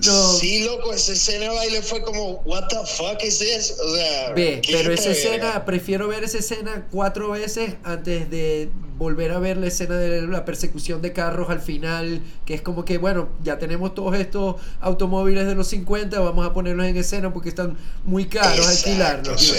Sí, 0.00 0.64
loco, 0.64 0.92
esa 0.92 1.12
escena 1.12 1.44
de 1.44 1.48
baile 1.50 1.82
fue 1.82 2.02
como, 2.02 2.42
what 2.44 2.68
the 2.68 2.76
fuck 2.86 3.22
is 3.22 3.38
this? 3.38 3.76
O 3.78 3.94
sea, 3.94 4.32
Ve, 4.32 4.62
pero 4.70 4.92
esa 4.92 5.10
escena, 5.10 5.64
prefiero 5.64 6.08
ver 6.08 6.24
esa 6.24 6.38
escena 6.38 6.86
cuatro 6.90 7.30
veces 7.30 7.74
antes 7.84 8.30
de 8.30 8.70
volver 8.98 9.32
a 9.32 9.38
ver 9.38 9.56
la 9.56 9.66
escena 9.66 9.96
de 9.96 10.22
la 10.22 10.44
persecución 10.44 11.02
de 11.02 11.12
carros 11.12 11.50
al 11.50 11.60
final, 11.60 12.22
que 12.44 12.54
es 12.54 12.62
como 12.62 12.84
que, 12.84 12.98
bueno, 12.98 13.28
ya 13.42 13.58
tenemos 13.58 13.94
todos 13.94 14.14
estos 14.16 14.56
automóviles 14.80 15.46
de 15.46 15.54
los 15.54 15.66
50, 15.68 16.20
vamos 16.20 16.46
a 16.46 16.52
ponerlos 16.52 16.86
en 16.86 16.96
escena 16.96 17.32
porque 17.32 17.48
están 17.48 17.76
muy 18.04 18.26
caros 18.26 18.66
alquilarlos. 18.66 19.54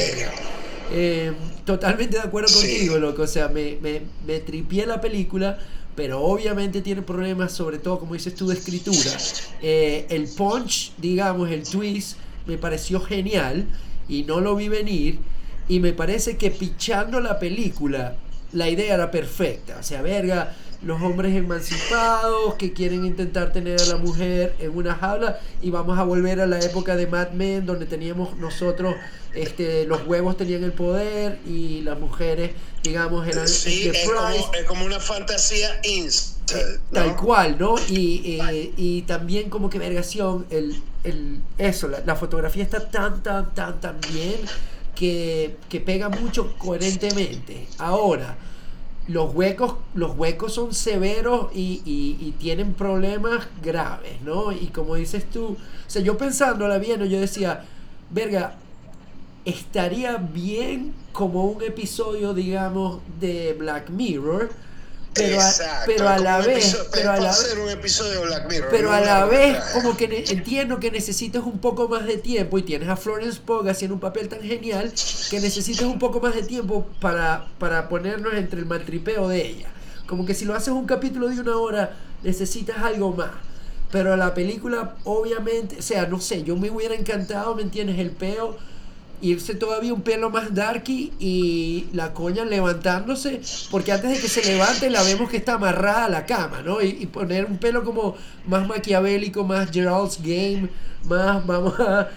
Eh, 0.91 1.33
totalmente 1.65 2.17
de 2.17 2.23
acuerdo 2.23 2.53
contigo, 2.53 2.97
loco. 2.99 3.23
O 3.23 3.27
sea, 3.27 3.47
me, 3.47 3.77
me, 3.81 4.01
me 4.25 4.39
tripié 4.39 4.85
la 4.85 5.01
película 5.01 5.57
pero 5.95 6.21
obviamente 6.21 6.81
tiene 6.81 7.01
problemas, 7.01 7.51
sobre 7.51 7.77
todo, 7.77 7.99
como 7.99 8.13
dices 8.13 8.35
tú, 8.35 8.47
de 8.47 8.55
escritura. 8.55 9.11
Eh, 9.61 10.05
el 10.09 10.27
punch, 10.27 10.93
digamos, 10.97 11.49
el 11.49 11.63
twist, 11.63 12.17
me 12.47 12.57
pareció 12.57 12.99
genial 12.99 13.67
y 14.07 14.23
no 14.23 14.41
lo 14.41 14.55
vi 14.55 14.69
venir. 14.69 15.19
Y 15.67 15.79
me 15.79 15.93
parece 15.93 16.35
que 16.37 16.51
pichando 16.51 17.19
la 17.21 17.39
película, 17.39 18.15
la 18.51 18.69
idea 18.69 18.95
era 18.95 19.11
perfecta. 19.11 19.77
O 19.79 19.83
sea, 19.83 20.01
verga, 20.01 20.55
los 20.85 21.01
hombres 21.01 21.35
emancipados 21.35 22.55
que 22.55 22.73
quieren 22.73 23.05
intentar 23.05 23.53
tener 23.53 23.81
a 23.81 23.85
la 23.85 23.97
mujer 23.97 24.55
en 24.59 24.75
una 24.75 24.95
jaula 24.95 25.39
y 25.61 25.71
vamos 25.71 25.97
a 25.97 26.03
volver 26.03 26.41
a 26.41 26.45
la 26.45 26.59
época 26.59 26.95
de 26.95 27.07
Mad 27.07 27.31
Men 27.31 27.65
donde 27.65 27.85
teníamos 27.85 28.37
nosotros 28.37 28.95
este 29.33 29.85
los 29.85 30.05
huevos 30.05 30.37
tenían 30.37 30.63
el 30.63 30.73
poder 30.73 31.39
y 31.45 31.81
las 31.81 31.99
mujeres 31.99 32.51
digamos 32.83 33.27
eran 33.27 33.47
sí, 33.47 33.89
es, 33.89 34.09
como, 34.09 34.53
es 34.53 34.63
como 34.65 34.85
una 34.85 34.99
fantasía 34.99 35.79
insta 35.83 36.55
tal 36.91 37.15
cual 37.15 37.57
no 37.57 37.75
y, 37.89 38.39
eh, 38.39 38.73
y 38.77 39.01
también 39.03 39.49
como 39.49 39.69
que 39.69 39.79
vergación 39.79 40.45
el, 40.49 40.81
el 41.03 41.39
eso 41.57 41.87
la, 41.87 42.01
la, 42.05 42.15
fotografía 42.15 42.63
está 42.63 42.91
tan 42.91 43.23
tan 43.23 43.53
tan 43.55 43.79
tan 43.79 43.99
bien 44.11 44.37
que, 44.95 45.57
que 45.69 45.79
pega 45.79 46.09
mucho 46.09 46.55
coherentemente. 46.57 47.67
Ahora 47.77 48.37
los 49.07 49.33
huecos, 49.33 49.75
los 49.93 50.17
huecos 50.17 50.53
son 50.53 50.73
severos 50.73 51.47
y, 51.53 52.33
tienen 52.39 52.73
problemas 52.73 53.47
graves, 53.61 54.21
¿no? 54.21 54.51
Y 54.51 54.67
como 54.67 54.95
dices 54.95 55.29
tú, 55.29 55.45
o 55.45 55.57
sea, 55.87 56.01
yo 56.01 56.17
pensándola 56.17 56.77
bien, 56.77 57.03
yo 57.05 57.19
decía, 57.19 57.65
verga, 58.09 58.55
estaría 59.45 60.17
bien 60.17 60.93
como 61.11 61.45
un 61.45 61.63
episodio, 61.63 62.33
digamos, 62.33 62.99
de 63.19 63.53
Black 63.53 63.89
Mirror, 63.89 64.49
pero 65.13 65.41
a, 65.41 65.51
pero 65.85 66.09
a 66.09 66.19
la 66.19 66.39
vez 66.39 66.77
pero 66.91 67.11
a 67.11 67.17
la 67.19 67.35
pero 68.69 68.91
a 68.91 69.01
la 69.01 69.25
vez 69.25 69.57
como 69.73 69.95
que 69.95 70.25
entiendo 70.27 70.79
que 70.79 70.91
necesitas 70.91 71.43
un 71.43 71.59
poco 71.59 71.87
más 71.87 72.05
de 72.05 72.17
tiempo 72.17 72.57
y 72.57 72.63
tienes 72.63 72.89
a 72.89 72.95
Florence 72.95 73.39
Pugh 73.39 73.67
haciendo 73.67 73.95
un 73.95 74.01
papel 74.01 74.29
tan 74.29 74.41
genial 74.41 74.91
que 75.29 75.39
necesitas 75.39 75.85
un 75.85 75.99
poco 75.99 76.19
más 76.19 76.35
de 76.35 76.43
tiempo 76.43 76.87
para, 76.99 77.47
para 77.59 77.89
ponernos 77.89 78.33
entre 78.33 78.59
el 78.59 78.65
maltripeo 78.65 79.27
de 79.27 79.47
ella. 79.47 79.67
Como 80.07 80.25
que 80.25 80.33
si 80.33 80.45
lo 80.45 80.55
haces 80.55 80.69
un 80.69 80.85
capítulo 80.85 81.29
de 81.29 81.39
una 81.39 81.57
hora 81.57 81.95
necesitas 82.23 82.77
algo 82.77 83.11
más. 83.11 83.31
Pero 83.91 84.15
la 84.15 84.33
película 84.33 84.95
obviamente 85.03 85.77
o 85.79 85.81
sea 85.81 86.07
no 86.07 86.19
sé 86.19 86.43
yo 86.43 86.55
me 86.55 86.71
hubiera 86.71 86.95
encantado 86.95 87.55
me 87.55 87.61
entiendes 87.61 87.99
el 87.99 88.11
peo 88.11 88.57
irse 89.23 89.55
todavía 89.55 89.93
un 89.93 90.01
pelo 90.01 90.29
más 90.29 90.53
darky 90.53 91.13
y 91.17 91.87
la 91.93 92.13
coña 92.13 92.43
levantándose, 92.43 93.41
porque 93.71 93.93
antes 93.93 94.11
de 94.11 94.19
que 94.19 94.27
se 94.27 94.43
levante 94.43 94.89
la 94.89 95.01
vemos 95.01 95.29
que 95.29 95.37
está 95.37 95.53
amarrada 95.53 96.05
a 96.05 96.09
la 96.09 96.25
cama, 96.25 96.61
¿no? 96.61 96.81
Y, 96.81 97.05
poner 97.07 97.45
un 97.45 97.57
pelo 97.57 97.83
como 97.83 98.15
más 98.45 98.67
maquiavélico, 98.67 99.43
más 99.43 99.71
Gerald's 99.71 100.19
Game, 100.21 100.69
más 101.05 101.45
vamos 101.45 101.79
a, 101.79 102.09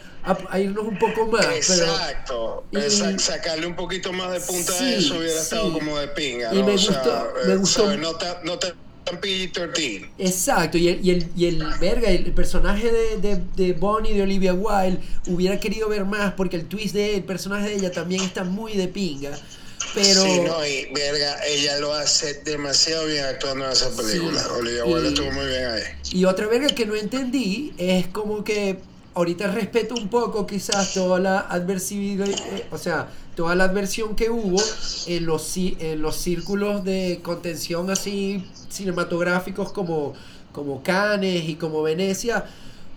a, 0.50 0.58
irnos 0.58 0.84
un 0.84 0.98
poco 0.98 1.26
más. 1.26 1.46
Exacto, 1.46 2.64
exacto, 2.72 3.18
sacarle 3.20 3.66
un 3.66 3.76
poquito 3.76 4.12
más 4.12 4.32
de 4.32 4.40
punta 4.40 4.72
a 4.72 4.92
eso 4.92 5.18
hubiera 5.18 5.40
estado 5.40 5.72
como 5.72 5.96
de 5.98 6.08
pinga. 6.08 6.52
¿no? 6.52 6.58
Y 6.58 6.62
me 6.64 6.72
gustó, 6.72 7.32
me 7.46 7.52
eh, 7.52 7.56
gustó. 7.56 7.96
No, 7.96 8.18
no 8.44 8.58
Exacto, 10.18 10.78
y 10.78 10.88
el, 10.88 11.04
y 11.04 11.10
el, 11.10 11.28
y 11.36 11.46
el 11.46 11.64
verga, 11.80 12.10
el 12.10 12.32
personaje 12.32 12.90
de, 12.90 13.16
de, 13.18 13.42
de, 13.56 13.72
Bonnie 13.72 14.14
de 14.14 14.22
Olivia 14.22 14.52
Wilde 14.52 15.00
hubiera 15.26 15.60
querido 15.60 15.88
ver 15.88 16.04
más 16.04 16.32
porque 16.34 16.56
el 16.56 16.66
twist 16.66 16.94
de 16.94 17.16
el 17.16 17.24
personaje 17.24 17.68
de 17.68 17.74
ella 17.76 17.92
también 17.92 18.22
está 18.22 18.44
muy 18.44 18.76
de 18.76 18.88
pinga. 18.88 19.38
Pero... 19.94 20.22
Sí, 20.22 20.40
no, 20.40 20.66
y 20.66 20.92
verga, 20.92 21.38
ella 21.46 21.78
lo 21.78 21.92
hace 21.94 22.34
demasiado 22.44 23.06
bien 23.06 23.24
actuando 23.24 23.64
en 23.64 23.72
esa 23.72 23.90
película. 23.90 24.44
Olivia 24.58 24.84
Wilde 24.84 25.08
estuvo 25.08 25.30
muy 25.30 25.46
bien 25.46 25.64
ahí. 25.66 25.82
Y 26.10 26.24
otra 26.24 26.46
verga 26.48 26.66
que 26.68 26.84
no 26.84 26.96
entendí 26.96 27.72
es 27.78 28.08
como 28.08 28.44
que 28.44 28.78
ahorita 29.16 29.50
respeto 29.50 29.94
un 29.94 30.08
poco 30.08 30.46
quizás 30.46 30.92
toda 30.92 31.18
la 31.18 31.40
adversidad, 31.40 32.28
eh, 32.28 32.66
o 32.70 32.76
sea, 32.76 33.08
toda 33.34 33.54
la 33.54 33.64
adversión 33.64 34.14
que 34.14 34.28
hubo 34.28 34.62
en 35.06 35.24
los, 35.24 35.56
en 35.56 36.02
los 36.02 36.16
círculos 36.16 36.84
de 36.84 37.20
contención 37.22 37.90
así 37.90 38.44
cinematográficos 38.68 39.72
como, 39.72 40.12
como 40.52 40.82
Cannes 40.82 41.48
y 41.48 41.54
como 41.54 41.82
Venecia, 41.82 42.44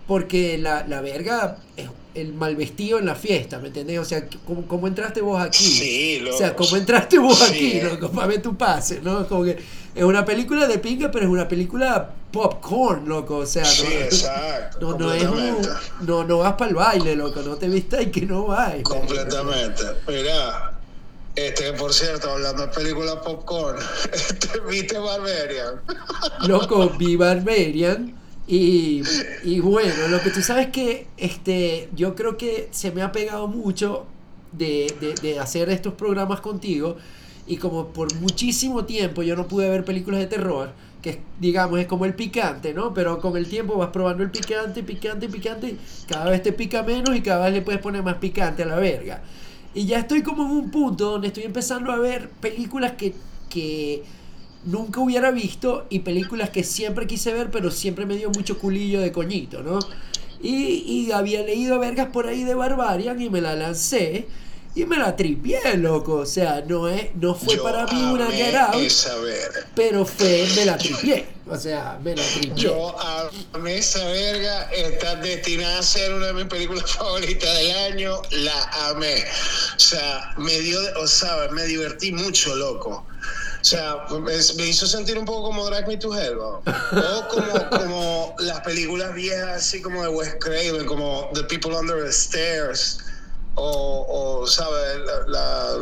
porque 0.06 0.58
la, 0.58 0.86
la 0.86 1.00
verga 1.00 1.56
es 1.76 1.88
el 2.14 2.34
mal 2.34 2.54
vestido 2.54 2.98
en 2.98 3.06
la 3.06 3.14
fiesta, 3.14 3.58
¿me 3.58 3.68
entendés? 3.68 3.98
O 3.98 4.04
sea, 4.04 4.28
¿cómo, 4.46 4.66
cómo 4.66 4.88
entraste 4.88 5.22
vos 5.22 5.40
aquí? 5.40 5.64
Sí, 5.64 6.22
O 6.30 6.36
sea, 6.36 6.54
¿cómo 6.54 6.76
entraste 6.76 7.18
vos 7.18 7.40
aquí? 7.48 7.80
Loco, 7.80 8.10
para 8.10 8.26
ver 8.26 8.42
tu 8.42 8.56
pase, 8.56 9.00
¿no? 9.02 9.26
Como 9.26 9.44
que 9.44 9.56
es 9.94 10.04
una 10.04 10.24
película 10.24 10.66
de 10.66 10.78
pinga, 10.78 11.10
pero 11.10 11.24
es 11.24 11.30
una 11.30 11.48
película 11.48 12.10
popcorn, 12.30 13.08
loco. 13.08 13.38
O 13.38 13.46
sea, 13.46 13.64
no, 13.64 13.90
exacto, 13.90 14.92
no, 14.92 14.98
no, 14.98 15.12
es 15.12 15.24
no, 16.00 16.24
no 16.24 16.38
vas 16.38 16.54
para 16.54 16.70
el 16.70 16.76
baile, 16.76 17.16
loco. 17.16 17.42
No 17.42 17.56
te 17.56 17.68
viste 17.68 18.02
y 18.02 18.06
que 18.06 18.22
no 18.22 18.46
vas. 18.46 18.76
Completamente. 18.82 19.82
Mira, 20.06 20.78
este, 21.34 21.72
por 21.72 21.92
cierto, 21.92 22.30
hablando 22.30 22.66
de 22.66 22.72
películas 22.72 23.16
popcorn, 23.16 23.78
este, 24.12 24.60
¿viste 24.68 24.98
Barbarian? 24.98 25.80
Loco, 26.46 26.90
vi 26.90 27.16
Barbarian. 27.16 28.14
Y, 28.46 29.02
y, 29.44 29.60
bueno, 29.60 30.08
lo 30.08 30.20
que 30.20 30.30
tú 30.30 30.42
sabes 30.42 30.70
que 30.70 31.06
este, 31.16 31.88
yo 31.94 32.16
creo 32.16 32.36
que 32.36 32.68
se 32.72 32.90
me 32.90 33.02
ha 33.02 33.12
pegado 33.12 33.46
mucho 33.46 34.06
de, 34.50 34.92
de, 35.00 35.14
de 35.14 35.38
hacer 35.38 35.70
estos 35.70 35.94
programas 35.94 36.40
contigo 36.40 36.96
y 37.46 37.56
como 37.56 37.88
por 37.88 38.14
muchísimo 38.16 38.84
tiempo 38.84 39.22
yo 39.22 39.36
no 39.36 39.48
pude 39.48 39.68
ver 39.68 39.84
películas 39.84 40.20
de 40.20 40.26
terror, 40.26 40.72
que 41.02 41.20
digamos 41.40 41.80
es 41.80 41.86
como 41.86 42.04
el 42.04 42.14
picante, 42.14 42.74
¿no? 42.74 42.92
Pero 42.94 43.20
con 43.20 43.36
el 43.36 43.48
tiempo 43.48 43.76
vas 43.76 43.90
probando 43.90 44.22
el 44.22 44.30
picante, 44.30 44.82
picante, 44.82 45.28
picante, 45.28 45.76
cada 46.08 46.30
vez 46.30 46.42
te 46.42 46.52
pica 46.52 46.82
menos 46.82 47.16
y 47.16 47.22
cada 47.22 47.46
vez 47.46 47.54
le 47.54 47.62
puedes 47.62 47.80
poner 47.80 48.02
más 48.02 48.16
picante 48.16 48.62
a 48.62 48.66
la 48.66 48.76
verga. 48.76 49.22
Y 49.74 49.86
ya 49.86 49.98
estoy 49.98 50.22
como 50.22 50.44
en 50.44 50.50
un 50.50 50.70
punto 50.70 51.12
donde 51.12 51.28
estoy 51.28 51.44
empezando 51.44 51.92
a 51.92 51.98
ver 51.98 52.28
películas 52.40 52.92
que, 52.92 53.14
que 53.48 54.02
nunca 54.64 55.00
hubiera 55.00 55.30
visto 55.30 55.86
y 55.90 56.00
películas 56.00 56.50
que 56.50 56.64
siempre 56.64 57.06
quise 57.06 57.32
ver, 57.32 57.50
pero 57.50 57.70
siempre 57.70 58.04
me 58.04 58.16
dio 58.16 58.30
mucho 58.30 58.58
culillo 58.58 59.00
de 59.00 59.12
coñito, 59.12 59.62
¿no? 59.62 59.78
Y, 60.42 60.84
y 60.86 61.12
había 61.12 61.42
leído 61.42 61.78
vergas 61.78 62.08
por 62.08 62.26
ahí 62.26 62.44
de 62.44 62.54
Barbarian 62.54 63.20
y 63.20 63.30
me 63.30 63.40
la 63.40 63.54
lancé. 63.54 64.26
Y 64.72 64.84
me 64.84 64.96
la 64.96 65.16
tripié, 65.16 65.76
loco. 65.76 66.14
O 66.14 66.26
sea, 66.26 66.62
no, 66.66 66.88
es, 66.88 67.14
no 67.16 67.34
fue 67.34 67.56
para 67.56 67.86
mí 67.86 68.02
una 68.02 68.30
Get 68.30 68.54
pero 69.74 70.04
fue, 70.06 70.46
me 70.54 70.64
la 70.64 70.78
tripié. 70.78 71.26
O 71.48 71.56
sea, 71.56 71.98
me 72.02 72.14
la 72.14 72.22
tripié. 72.22 72.54
Yo 72.54 72.94
amé 73.52 73.78
esa 73.78 74.04
verga. 74.04 74.70
Está 74.70 75.16
destinada 75.16 75.80
a 75.80 75.82
ser 75.82 76.14
una 76.14 76.26
de 76.28 76.32
mis 76.34 76.44
películas 76.44 76.88
favoritas 76.88 77.52
del 77.58 77.76
año. 77.92 78.22
La 78.30 78.62
amé. 78.90 79.24
O 79.76 79.80
sea, 79.80 80.34
me 80.38 80.56
dio, 80.60 80.78
o 81.00 81.06
sea, 81.08 81.48
me 81.50 81.64
divertí 81.64 82.12
mucho, 82.12 82.54
loco. 82.54 83.04
O 83.60 83.64
sea, 83.64 84.06
me, 84.20 84.66
hizo 84.66 84.86
sentir 84.86 85.18
un 85.18 85.24
poco 85.24 85.48
como 85.48 85.66
Drag 85.66 85.86
Me 85.86 85.96
to 85.96 86.16
Hell, 86.16 86.36
¿no? 86.36 86.62
o 86.62 87.28
como, 87.28 87.70
como 87.70 88.34
las 88.38 88.60
películas 88.60 89.12
viejas, 89.14 89.48
así 89.48 89.82
como 89.82 90.02
de 90.02 90.08
Wes 90.08 90.36
Craven, 90.40 90.86
como 90.86 91.28
The 91.34 91.42
People 91.44 91.76
Under 91.76 92.02
the 92.02 92.10
Stairs 92.10 93.00
o, 93.54 94.40
o 94.42 94.46
¿sabes? 94.46 94.98
La, 95.26 95.76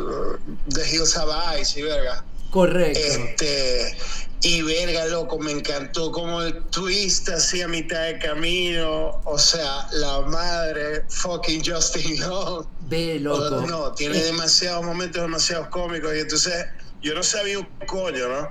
The 0.73 0.89
Hills 0.89 1.15
Have 1.17 1.31
Eyes 1.55 1.75
y 1.77 1.83
verga. 1.83 2.23
Correcto. 2.51 2.99
Este, 2.99 3.97
y 4.41 4.61
verga, 4.61 5.05
loco, 5.07 5.37
me 5.37 5.51
encantó 5.51 6.11
como 6.11 6.41
el 6.41 6.63
twist 6.65 7.27
así 7.29 7.61
a 7.61 7.67
mitad 7.67 8.01
de 8.03 8.19
camino. 8.19 9.21
O 9.25 9.37
sea, 9.37 9.87
la 9.91 10.21
madre, 10.21 11.03
fucking 11.09 11.61
Justin 11.65 12.19
Long. 12.21 12.65
Ve, 12.87 13.19
loco. 13.19 13.67
No, 13.67 13.91
tiene 13.93 14.23
demasiados 14.23 14.85
momentos 14.85 15.21
demasiados 15.21 15.67
cómicos. 15.67 16.15
Y 16.15 16.19
entonces, 16.19 16.65
yo 17.01 17.13
no 17.13 17.21
sabía 17.21 17.59
un 17.59 17.67
coño, 17.85 18.29
¿no? 18.29 18.49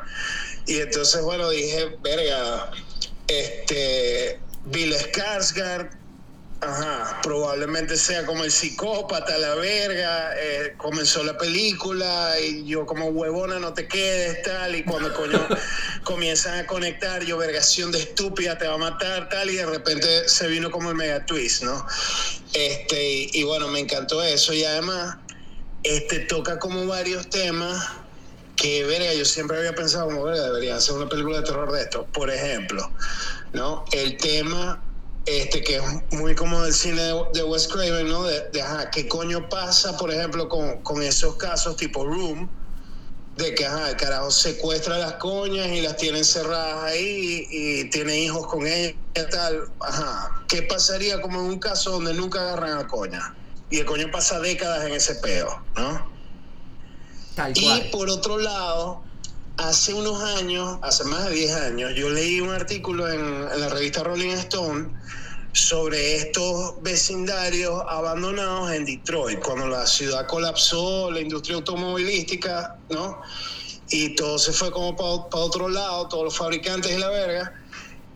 Y 0.66 0.80
entonces, 0.80 1.22
bueno, 1.22 1.48
dije, 1.48 1.96
verga, 2.02 2.70
este, 3.26 4.38
Bill 4.66 4.94
Skarsgård 4.94 5.90
Ajá, 6.60 7.20
probablemente 7.22 7.96
sea 7.96 8.26
como 8.26 8.42
el 8.42 8.50
psicópata, 8.50 9.38
la 9.38 9.54
verga, 9.54 10.32
eh, 10.36 10.74
comenzó 10.76 11.22
la 11.22 11.38
película 11.38 12.34
y 12.40 12.64
yo 12.64 12.84
como 12.84 13.10
huevona 13.10 13.60
no 13.60 13.74
te 13.74 13.86
quedes, 13.86 14.42
tal, 14.42 14.74
y 14.74 14.82
cuando 14.82 15.14
coño 15.14 15.38
comienzan 16.02 16.58
a 16.58 16.66
conectar, 16.66 17.24
yo 17.24 17.38
vergación 17.38 17.92
de 17.92 18.00
estúpida 18.00 18.58
te 18.58 18.66
va 18.66 18.74
a 18.74 18.78
matar, 18.78 19.28
tal, 19.28 19.50
y 19.50 19.54
de 19.54 19.66
repente 19.66 20.28
se 20.28 20.48
vino 20.48 20.72
como 20.72 20.90
el 20.90 20.96
mega 20.96 21.24
twist, 21.26 21.62
¿no? 21.62 21.86
Este, 22.52 23.28
y, 23.32 23.44
bueno, 23.44 23.68
me 23.68 23.78
encantó 23.78 24.20
eso, 24.20 24.52
y 24.52 24.64
además, 24.64 25.16
este 25.84 26.18
toca 26.20 26.58
como 26.58 26.88
varios 26.88 27.30
temas 27.30 27.88
que, 28.56 28.82
verga, 28.82 29.14
yo 29.14 29.24
siempre 29.24 29.58
había 29.58 29.76
pensado 29.76 30.06
como, 30.06 30.24
verga, 30.24 30.42
deberían 30.42 30.78
hacer 30.78 30.96
una 30.96 31.08
película 31.08 31.38
de 31.38 31.44
terror 31.44 31.70
de 31.70 31.82
esto, 31.82 32.04
por 32.06 32.32
ejemplo, 32.32 32.90
¿no? 33.52 33.84
El 33.92 34.16
tema 34.16 34.82
este, 35.26 35.62
que 35.62 35.76
es 35.76 35.82
muy 36.12 36.34
como 36.34 36.64
el 36.64 36.72
cine 36.72 37.02
de, 37.32 37.42
Wes 37.42 37.68
Craven, 37.68 38.08
¿no? 38.08 38.24
De, 38.24 38.50
qué 38.92 39.08
coño 39.08 39.48
pasa, 39.48 39.96
por 39.96 40.10
ejemplo, 40.10 40.48
con, 40.48 40.82
con, 40.82 41.02
esos 41.02 41.36
casos 41.36 41.76
tipo 41.76 42.04
Room, 42.04 42.48
de 43.36 43.54
que 43.54 43.66
ajá, 43.66 43.90
el 43.90 43.96
carajo 43.96 44.30
secuestra 44.30 44.96
a 44.96 44.98
las 44.98 45.12
coñas 45.14 45.68
y 45.68 45.82
las 45.82 45.96
tiene 45.96 46.18
encerradas 46.18 46.84
ahí 46.84 47.46
y, 47.50 47.80
y 47.80 47.90
tiene 47.90 48.18
hijos 48.18 48.46
con 48.46 48.66
ellas 48.66 48.94
y 49.14 49.30
tal. 49.30 49.70
Ajá. 49.80 50.44
¿Qué 50.48 50.62
pasaría 50.62 51.20
como 51.20 51.40
en 51.40 51.46
un 51.46 51.58
caso 51.58 51.92
donde 51.92 52.14
nunca 52.14 52.40
agarran 52.40 52.78
a 52.78 52.86
coña? 52.86 53.34
Y 53.70 53.78
el 53.78 53.84
coño 53.84 54.10
pasa 54.10 54.40
décadas 54.40 54.86
en 54.86 54.94
ese 54.94 55.14
peo, 55.16 55.62
¿no? 55.76 56.10
Tal 57.34 57.52
Y 57.54 57.90
por 57.92 58.08
otro 58.08 58.38
lado, 58.38 59.02
hace 59.58 59.92
unos 59.92 60.22
años, 60.22 60.78
hace 60.82 61.04
más 61.04 61.28
de 61.28 61.34
10 61.34 61.52
años, 61.56 61.92
yo 61.94 62.08
leí 62.08 62.40
un 62.40 62.50
artículo 62.50 63.10
en, 63.10 63.44
la 63.60 63.68
revista 63.68 64.04
Rolling 64.04 64.30
Stone 64.30 64.88
sobre 65.52 66.16
estos 66.16 66.80
vecindarios 66.82 67.82
abandonados 67.88 68.70
en 68.72 68.84
Detroit, 68.84 69.40
cuando 69.40 69.66
la 69.66 69.86
ciudad 69.86 70.26
colapsó, 70.26 71.10
la 71.10 71.20
industria 71.20 71.56
automovilística, 71.56 72.76
¿no? 72.90 73.20
Y 73.90 74.14
todo 74.14 74.38
se 74.38 74.52
fue 74.52 74.70
como 74.70 74.96
para 74.96 75.42
otro 75.44 75.68
lado, 75.68 76.08
todos 76.08 76.24
los 76.24 76.36
fabricantes 76.36 76.92
y 76.92 76.98
la 76.98 77.08
verga. 77.08 77.52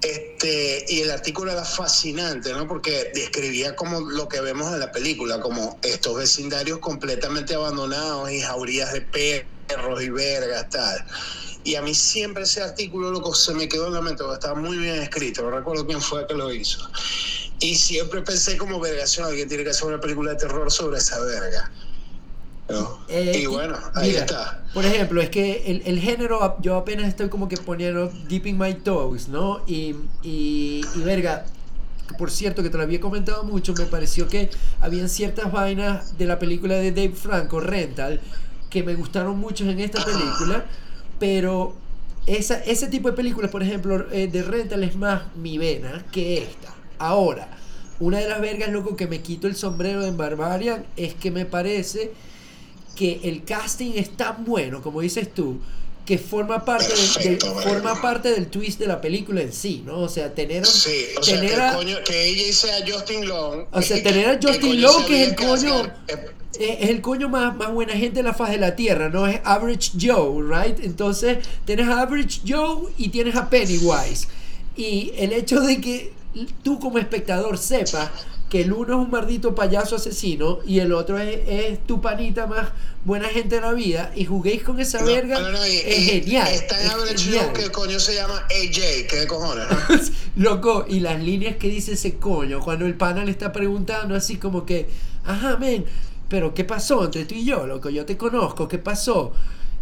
Este, 0.03 0.85
y 0.89 1.01
el 1.03 1.13
artículo 1.13 1.53
era 1.53 1.65
fascinante, 1.65 2.53
¿no? 2.53 2.67
Porque 2.67 3.13
describía 3.15 3.77
como 3.77 4.01
lo 4.01 4.29
que 4.29 4.41
vemos 4.41 4.73
en 4.73 4.81
la 4.81 4.91
película, 4.91 5.41
como 5.41 5.79
estos 5.83 6.17
vecindarios 6.17 6.81
completamente 6.81 7.55
abandonados 7.55 8.31
y 8.33 8.41
jaurías 8.41 8.93
de 8.93 9.03
perros 9.03 10.03
y 10.03 10.11
vergas, 10.11 10.69
tal. 10.71 11.05
Y 11.63 11.77
a 11.77 11.83
mí 11.83 11.95
siempre 11.95 12.43
ese 12.43 12.63
artículo, 12.63 13.33
se 13.33 13.55
me 13.55 13.69
quedó 13.69 13.87
en 13.87 13.95
la 13.95 14.01
mente, 14.01 14.25
porque 14.25 14.35
estaba 14.35 14.59
muy 14.59 14.77
bien 14.77 15.01
escrito, 15.01 15.43
no 15.43 15.53
recuerdo 15.53 15.87
quién 15.87 16.03
fue 16.03 16.27
que 16.27 16.35
lo 16.35 16.53
hizo. 16.53 16.79
Y 17.61 17.77
siempre 17.77 18.23
pensé 18.23 18.57
como 18.57 18.81
vergación, 18.81 19.27
alguien 19.27 19.49
tiene 19.49 19.63
que 19.63 19.71
hacer 19.71 19.87
una 19.87 20.01
película 20.01 20.33
de 20.33 20.39
terror 20.39 20.73
sobre 20.73 20.99
esa 20.99 21.21
verga. 21.21 21.73
¿No? 22.69 22.99
Eh, 23.09 23.41
y 23.43 23.47
bueno, 23.47 23.77
ahí 23.95 24.11
mira, 24.11 24.21
está. 24.21 24.63
Por 24.73 24.85
ejemplo, 24.85 25.21
es 25.21 25.31
que 25.31 25.65
el, 25.67 25.83
el 25.85 26.01
género, 26.01 26.57
yo 26.61 26.77
apenas 26.77 27.07
estoy 27.09 27.29
como 27.29 27.49
que 27.49 27.57
poniendo 27.57 28.11
deep 28.29 28.47
in 28.47 28.59
my 28.59 28.75
toes, 28.75 29.29
¿no? 29.29 29.61
Y, 29.67 29.95
y, 30.23 30.81
y 30.95 31.01
verga, 31.05 31.45
por 32.19 32.31
cierto, 32.31 32.63
que 32.63 32.71
te 32.71 32.77
lo 32.77 32.83
había 32.83 33.01
comentado 33.01 33.45
mucho, 33.45 33.75
me 33.75 33.87
pareció 33.87 34.29
que 34.29 34.51
habían 34.81 35.09
ciertas 35.09 35.51
vainas 35.53 36.17
de 36.19 36.27
la 36.27 36.39
película 36.39 36.75
de 36.77 36.93
Dave 36.93 37.13
Franco, 37.13 37.61
Rental, 37.61 38.21
que 38.71 38.83
me 38.83 38.95
gustaron 38.95 39.39
mucho 39.39 39.69
en 39.69 39.81
esta 39.81 40.05
película, 40.05 40.65
pero 41.19 41.75
esa, 42.27 42.59
ese 42.65 42.87
tipo 42.87 43.11
de 43.11 43.17
películas, 43.17 43.51
por 43.51 43.63
ejemplo, 43.63 44.07
eh, 44.13 44.29
de 44.29 44.43
Rental 44.43 44.85
es 44.85 44.97
más 44.97 45.23
mi 45.37 45.59
vena 45.59 46.05
que 46.13 46.39
esta. 46.39 46.75
Ahora, 46.99 47.49
una 48.01 48.19
de 48.19 48.29
las 48.29 48.41
vergas, 48.41 48.71
loco, 48.71 48.97
que 48.97 49.07
me 49.07 49.21
quito 49.21 49.47
el 49.47 49.57
sombrero 49.57 50.05
en 50.05 50.17
Barbarian 50.17 50.85
es 50.97 51.15
que 51.15 51.31
me 51.31 51.45
parece 51.45 52.13
que 52.95 53.21
el 53.25 53.45
casting 53.45 53.93
es 53.97 54.11
tan 54.17 54.45
bueno, 54.45 54.83
como 54.83 55.01
dices 55.01 55.33
tú, 55.33 55.59
que 56.05 56.19
forma 56.19 56.65
parte, 56.65 56.89
de- 57.23 57.37
de- 57.37 57.39
forma 57.39 58.01
parte 58.03 58.31
del 58.33 58.49
twist 58.49 58.79
de 58.81 58.87
la 58.87 59.01
película 59.01 59.41
en 59.41 59.53
sí, 59.53 59.83
¿no? 59.87 60.01
O 60.01 60.09
sea, 60.09 60.35
tener, 60.35 60.67
Sí, 60.67 60.91
o 61.19 61.23
sea, 61.23 61.41
que, 61.41 61.47
tener 61.47 61.61
a- 61.61 61.75
coño, 61.75 61.97
que 62.05 62.27
ella 62.27 62.53
sea 62.53 62.77
Justin 62.87 63.29
Long. 63.29 63.67
O 63.71 63.81
sea, 63.83 64.03
tener 64.03 64.29
a 64.29 64.41
que 64.41 64.49
Justin 64.49 64.83
Long, 64.83 65.05
que 65.07 65.23
es 65.23 65.29
el 65.29 65.37
coño- 65.37 65.83
Skarsgård, 65.85 65.93
eh, 66.59 66.79
es 66.81 66.91
el 66.91 67.01
coño 67.01 67.29
más, 67.29 67.55
más 67.57 67.73
buena 67.73 67.93
gente 67.95 68.17
de 68.17 68.25
la 68.25 68.35
faz 68.35 68.51
de 68.51 68.59
la 68.59 68.75
tierra, 68.77 69.09
no 69.09 69.27
es 69.29 69.41
Average 69.45 69.93
Joe, 70.01 70.43
right? 70.43 70.85
Entonces, 70.85 71.39
tienes 71.65 71.89
a 71.89 72.03
Average 72.03 72.41
Joe 72.47 72.91
y 72.99 73.09
tienes 73.11 73.37
a 73.37 73.49
Pennywise. 73.49 74.27
Y 74.77 75.13
el 75.17 75.33
hecho 75.33 75.61
de 75.61 75.81
que 75.81 76.13
tú 76.63 76.79
como 76.79 76.99
espectador 76.99 77.59
sepas 77.59 78.11
que 78.49 78.63
el 78.63 78.73
uno 78.73 79.01
es 79.01 79.07
un 79.07 79.11
maldito 79.11 79.55
payaso 79.55 79.97
asesino 79.97 80.59
y 80.67 80.81
el 80.81 80.93
otro 80.93 81.19
es, 81.19 81.41
es 81.49 81.87
tu 81.87 82.03
panita 82.03 82.47
más 82.47 82.69
buena 83.05 83.29
gente 83.29 83.55
de 83.55 83.61
la 83.63 83.73
vida 83.73 84.13
y 84.15 84.27
juguéis 84.27 84.63
con 84.63 84.79
esa 84.79 85.01
no, 85.01 85.07
verga, 85.07 85.41
no, 85.41 85.51
no, 85.53 85.67
y- 85.67 85.71
es 85.77 85.99
y 85.99 86.03
genial. 86.03 86.49
Está 86.53 86.79
en 86.81 86.87
es 86.87 86.93
Average 86.93 87.25
genial. 87.25 87.53
Que 87.55 87.63
el 87.65 87.73
coño 87.73 87.99
se 87.99 88.15
llama 88.15 88.35
AJ, 88.51 89.07
que 89.09 89.17
de 89.21 89.27
cojones. 89.27 89.67
Loco, 90.37 90.85
y 90.89 91.01
las 91.01 91.23
líneas 91.23 91.57
que 91.57 91.69
dice 91.69 91.93
ese 91.93 92.17
coño, 92.17 92.61
cuando 92.61 92.85
el 92.85 92.95
pana 92.95 93.25
le 93.25 93.31
está 93.31 93.53
preguntando 93.53 94.15
así 94.15 94.37
como 94.37 94.67
que, 94.67 94.89
ajá, 95.25 95.57
men, 95.57 95.87
pero 96.29 96.53
¿qué 96.55 96.65
pasó 96.65 97.05
entre 97.05 97.25
tú 97.25 97.35
y 97.35 97.45
yo, 97.47 97.67
loco? 97.67 97.89
Yo 97.91 98.05
te 98.05 98.17
conozco, 98.19 98.69
¿qué 98.69 98.79
pasó? 98.79 99.33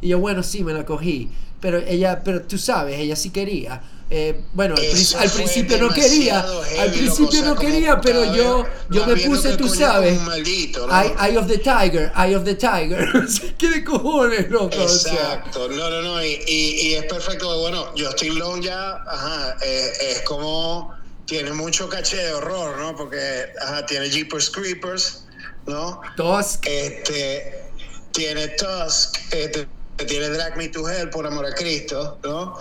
Y 0.00 0.08
yo, 0.08 0.18
bueno, 0.20 0.42
sí, 0.44 0.62
me 0.64 0.72
la 0.72 0.84
cogí. 0.86 1.28
Pero 1.60 1.78
ella, 1.78 2.22
pero 2.24 2.42
tú 2.42 2.56
sabes, 2.56 2.98
ella 2.98 3.16
sí 3.16 3.30
quería. 3.30 3.82
Eh, 4.12 4.40
bueno, 4.54 4.74
al, 4.74 5.30
principio 5.30 5.78
no 5.78 5.88
quería, 5.90 6.40
al 6.80 6.90
principio 6.90 7.42
no 7.44 7.54
quería, 7.54 8.00
pero 8.00 8.34
yo, 8.34 8.66
yo 8.90 9.06
me 9.06 9.14
puse, 9.14 9.56
tú 9.56 9.68
sabes, 9.68 10.18
eye, 10.36 11.14
eye 11.20 11.38
of 11.38 11.46
the 11.46 11.58
tiger, 11.58 12.10
eye 12.16 12.34
of 12.34 12.44
the 12.44 12.56
tiger. 12.56 13.08
¿Qué 13.58 13.70
de 13.70 13.84
cojones, 13.84 14.50
loco? 14.50 14.82
O 14.82 14.88
sea, 14.88 15.12
Exacto, 15.12 15.68
no, 15.68 15.88
no, 15.88 16.02
no, 16.02 16.24
y, 16.24 16.42
y, 16.44 16.88
y 16.88 16.94
es 16.94 17.04
perfecto. 17.04 17.60
Bueno, 17.60 17.92
Justin 17.96 18.36
Long 18.36 18.60
ya, 18.60 18.96
ajá, 19.06 19.56
eh, 19.62 19.92
es 20.00 20.22
como, 20.22 20.92
tiene 21.26 21.52
mucho 21.52 21.88
caché 21.88 22.16
de 22.16 22.32
horror, 22.32 22.78
¿no? 22.78 22.96
Porque, 22.96 23.46
ajá, 23.62 23.86
tiene 23.86 24.10
Jeepers 24.10 24.50
Creepers, 24.50 25.24
¿no? 25.66 26.00
Tusk, 26.16 26.66
Este, 26.66 27.62
tiene 28.10 28.48
Tusk, 28.48 29.16
este, 29.30 29.68
tiene 30.04 30.28
Drag 30.28 30.56
Me 30.56 30.68
to 30.68 30.88
Hell, 30.88 31.10
por 31.10 31.26
amor 31.26 31.46
a 31.46 31.54
Cristo, 31.54 32.18
¿no? 32.22 32.56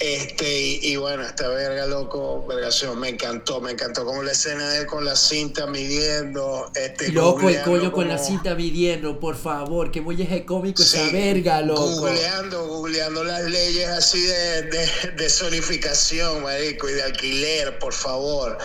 Este, 0.00 0.60
y, 0.60 0.80
y 0.82 0.96
bueno, 0.96 1.22
esta 1.22 1.46
verga, 1.48 1.86
loco, 1.86 2.44
vergación, 2.48 2.98
me 2.98 3.10
encantó, 3.10 3.60
me 3.60 3.70
encantó 3.70 4.04
como 4.04 4.24
la 4.24 4.32
escena 4.32 4.68
de 4.70 4.80
él 4.80 4.86
con 4.86 5.04
la 5.04 5.14
cinta 5.14 5.68
midiendo, 5.68 6.68
este, 6.74 7.12
loco, 7.12 7.48
el 7.48 7.62
coño 7.62 7.92
con 7.92 8.08
la 8.08 8.18
cinta 8.18 8.56
midiendo, 8.56 9.20
por 9.20 9.36
favor, 9.36 9.92
que 9.92 10.00
molleje 10.00 10.44
cómico 10.44 10.82
esa 10.82 10.98
Sí, 10.98 11.12
verga, 11.12 11.60
loco. 11.60 11.86
Googleando, 11.86 12.66
googleando 12.66 13.22
las 13.22 13.44
leyes 13.44 13.88
así 13.88 14.20
de, 14.20 14.62
de, 14.62 14.88
de 15.16 15.30
zonificación, 15.30 16.42
marico, 16.42 16.88
y 16.88 16.92
de 16.94 17.02
alquiler, 17.04 17.78
por 17.78 17.92
favor. 17.92 18.58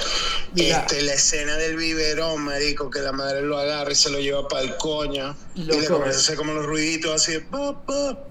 Mira. 0.55 0.79
Este, 0.79 1.03
la 1.03 1.13
escena 1.13 1.57
del 1.57 1.77
biberón, 1.77 2.41
marico, 2.41 2.89
que 2.89 3.01
la 3.01 3.11
madre 3.11 3.43
lo 3.43 3.57
agarra 3.59 3.91
y 3.91 3.95
se 3.95 4.09
lo 4.09 4.19
lleva 4.19 4.47
para 4.47 4.63
el 4.63 4.75
coño. 4.77 5.37
Y 5.53 5.63
le 5.63 5.85
comienza 5.85 6.17
a 6.17 6.21
hacer 6.21 6.37
como 6.37 6.53
los 6.53 6.65
ruiditos 6.65 7.13
así, 7.13 7.33
de 7.33 7.41
pop, 7.41 7.77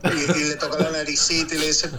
y, 0.05 0.38
y 0.38 0.44
le 0.48 0.55
toca 0.57 0.79
la 0.83 0.90
naricita 0.90 1.55
y 1.55 1.59
le 1.59 1.66
dice, 1.68 1.90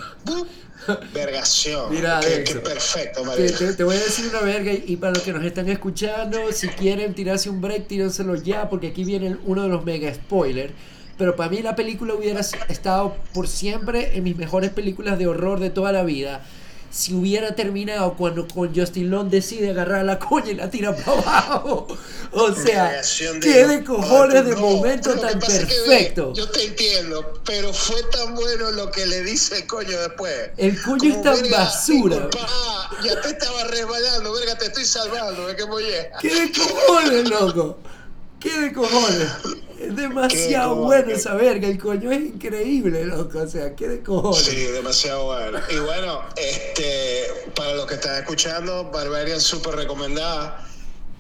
vergación. 1.14 1.92
Mira 1.92 2.20
qué, 2.22 2.56
perfecto, 2.56 3.22
Te, 3.22 3.28
marico. 3.28 3.58
te- 3.58 3.74
te 3.74 3.84
voy 3.84 3.96
a 3.96 4.00
decir 4.00 4.28
una 4.30 4.42
verga 4.42 4.72
y 4.74 4.84
y 4.88 4.96
para 4.98 5.14
los 5.14 5.24
que 5.24 5.34
nos 5.34 5.44
están 5.44 5.70
escuchando, 5.70 6.52
si 6.52 6.68
quieren 6.70 7.14
tirarse 7.14 7.50
un 7.50 7.62
break, 7.62 7.88
tírenselo 7.88 8.36
ya, 8.36 8.70
porque 8.70 8.88
aquí 8.88 9.04
viene 9.04 9.38
uno 9.46 9.64
de 9.64 9.70
los 9.70 9.84
mega 9.86 10.14
spoilers. 10.14 10.74
Pero 11.18 11.36
para 11.36 11.50
mí 11.50 11.62
la 11.62 11.76
película 11.76 12.14
hubiera 12.14 12.40
estado 12.40 13.16
por 13.34 13.48
siempre 13.48 14.18
en 14.18 14.24
mis 14.24 14.38
mejores 14.38 14.72
películas 14.72 15.20
de 15.20 15.28
horror 15.28 15.60
de 15.60 15.70
toda 15.70 15.92
la 15.92 16.04
vida. 16.04 16.46
Si 16.92 17.14
hubiera 17.14 17.56
terminado 17.56 18.16
cuando 18.16 18.48
con 18.48 18.76
Justin 18.76 19.12
Long 19.12 19.30
decide 19.30 19.70
agarrar 19.70 20.06
la 20.06 20.18
coña 20.18 20.52
y 20.52 20.56
la 20.56 20.70
tira 20.70 20.96
para 20.96 21.18
abajo. 21.20 21.88
O 22.32 22.54
sea, 22.54 23.02
qué 23.42 23.68
de 23.68 23.84
cojones 23.84 24.46
de 24.46 24.52
No, 24.56 24.62
momento 24.62 25.14
tan 25.16 25.38
es 25.40 25.46
que, 25.46 25.52
perfecto. 25.52 26.34
yo 26.34 26.50
te 26.50 26.66
entiendo, 26.66 27.42
pero 27.46 27.72
fue 27.74 28.02
tan 28.12 28.34
bueno 28.36 28.72
lo 28.72 28.90
que 28.92 29.06
le 29.06 29.24
dice 29.24 29.58
el 29.58 29.68
coño 29.68 30.00
después. 30.00 30.52
El 30.58 30.82
coño 30.82 31.12
es 31.12 31.22
tan 31.22 31.50
basura. 31.50 32.16
disculpa, 32.16 32.48
ya 33.04 33.22
te 33.22 33.30
estaba 33.30 33.64
resbalando, 33.66 34.34
verga, 34.34 34.58
te 34.58 34.66
estoy 34.66 34.86
salvando, 34.86 35.46
ve 35.46 35.56
que 35.56 35.66
molleja. 35.66 36.18
¿Qué 36.20 36.30
de 36.34 36.52
cojones, 36.52 37.30
loco? 37.30 37.78
¿Qué 38.40 38.58
de 38.58 38.74
cojones? 38.74 39.30
Es 39.80 39.96
demasiado 39.96 40.76
cojones? 40.76 41.04
bueno 41.04 41.18
esa 41.18 41.34
verga, 41.34 41.68
el 41.68 41.78
coño 41.78 42.12
es 42.12 42.22
increíble, 42.22 43.06
loco. 43.06 43.40
O 43.40 43.48
sea, 43.48 43.76
¿qué 43.76 43.88
de 43.88 44.02
cojones? 44.02 44.44
Sí, 44.44 44.56
demasiado 44.56 45.26
bueno. 45.26 45.60
Y 45.70 45.80
bueno, 45.80 46.22
este, 46.36 47.24
para 47.56 47.74
los 47.74 47.86
que 47.86 47.96
están 47.96 48.16
escuchando, 48.18 48.90
Barbarian 48.92 49.42
súper 49.42 49.76
recomendada. 49.76 50.66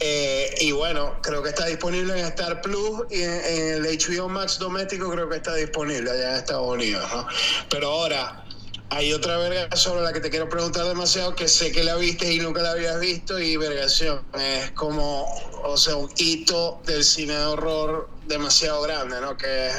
Eh, 0.01 0.55
y 0.61 0.71
bueno, 0.71 1.17
creo 1.21 1.43
que 1.43 1.49
está 1.49 1.65
disponible 1.65 2.17
en 2.17 2.25
Star 2.27 2.61
Plus 2.61 3.03
y 3.09 3.21
en, 3.21 3.31
en 3.31 3.85
el 3.85 3.97
HBO 3.97 4.29
Max 4.29 4.57
doméstico 4.57 5.09
creo 5.11 5.27
que 5.27 5.35
está 5.35 5.55
disponible 5.55 6.09
allá 6.09 6.29
en 6.29 6.35
Estados 6.35 6.67
Unidos. 6.67 7.05
¿no? 7.13 7.27
Pero 7.69 7.91
ahora, 7.91 8.45
hay 8.91 9.13
otra 9.13 9.37
verga 9.37 9.75
sobre 9.75 10.01
la 10.01 10.11
que 10.13 10.19
te 10.19 10.29
quiero 10.29 10.49
preguntar 10.49 10.85
demasiado, 10.85 11.35
que 11.35 11.47
sé 11.47 11.71
que 11.71 11.83
la 11.83 11.95
viste 11.95 12.31
y 12.33 12.39
nunca 12.39 12.61
la 12.61 12.71
habías 12.71 12.99
visto, 12.99 13.39
y 13.39 13.55
vergación, 13.57 14.21
es 14.33 14.71
como, 14.71 15.25
o 15.63 15.77
sea, 15.77 15.95
un 15.95 16.09
hito 16.17 16.81
del 16.85 17.03
cine 17.03 17.33
de 17.33 17.45
horror 17.45 18.09
demasiado 18.27 18.81
grande, 18.81 19.21
¿no? 19.21 19.37
Que 19.37 19.67
es 19.67 19.75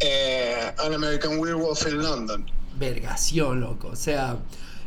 eh, 0.00 0.72
An 0.78 0.92
American 0.94 1.38
Werewolf 1.38 1.86
in 1.86 2.02
London. 2.02 2.46
Vergación, 2.78 3.60
loco. 3.60 3.88
O 3.88 3.96
sea, 3.96 4.36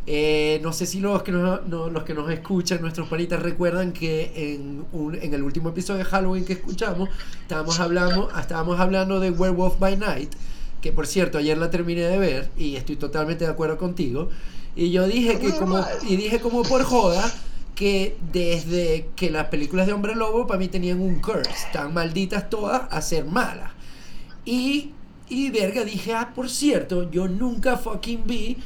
eh, 0.05 0.59
no 0.63 0.71
sé 0.73 0.85
si 0.85 0.99
los 0.99 1.23
que 1.23 1.31
nos, 1.31 1.65
no- 1.67 1.89
los 1.89 2.03
que 2.03 2.13
nos 2.13 2.29
escuchan, 2.31 2.81
nuestros 2.81 3.07
panitas, 3.09 3.41
recuerdan 3.41 3.93
que 3.93 4.31
en, 4.53 4.85
un- 4.91 5.15
en 5.15 5.33
el 5.33 5.41
último 5.43 5.69
episodio 5.69 5.99
de 5.99 6.05
Halloween 6.05 6.45
que 6.45 6.53
escuchamos, 6.53 7.09
estábamos 7.41 7.79
hablando, 7.79 8.29
estábamos 8.39 8.79
hablando 8.79 9.19
de 9.19 9.31
Werewolf 9.31 9.79
by 9.79 9.97
Night, 9.97 10.33
que 10.81 10.91
por 10.91 11.07
cierto, 11.07 11.37
ayer 11.37 11.57
la 11.57 11.69
terminé 11.69 12.01
de 12.01 12.17
ver 12.17 12.51
y 12.57 12.75
estoy 12.75 12.95
totalmente 12.95 13.45
de 13.45 13.51
acuerdo 13.51 13.77
contigo. 13.77 14.29
Y 14.75 14.91
yo 14.91 15.07
dije 15.07 15.39
que 15.39 15.53
como, 15.55 15.83
y 16.07 16.15
dije 16.15 16.39
como 16.39 16.63
por 16.63 16.83
joda, 16.83 17.31
que 17.75 18.17
desde 18.31 19.09
que 19.15 19.29
las 19.31 19.47
películas 19.47 19.87
de 19.87 19.93
Hombre 19.93 20.15
Lobo 20.15 20.47
para 20.47 20.59
mí 20.59 20.67
tenían 20.67 20.99
un 21.01 21.19
curse, 21.21 21.67
tan 21.73 21.93
malditas 21.93 22.49
todas 22.49 22.83
a 22.91 23.01
ser 23.01 23.25
malas. 23.25 23.71
Y 24.45 24.93
Y 25.29 25.51
verga, 25.51 25.83
dije, 25.85 26.13
ah, 26.13 26.33
por 26.35 26.49
cierto, 26.49 27.09
yo 27.11 27.27
nunca 27.27 27.77
fucking 27.77 28.23
vi 28.25 28.57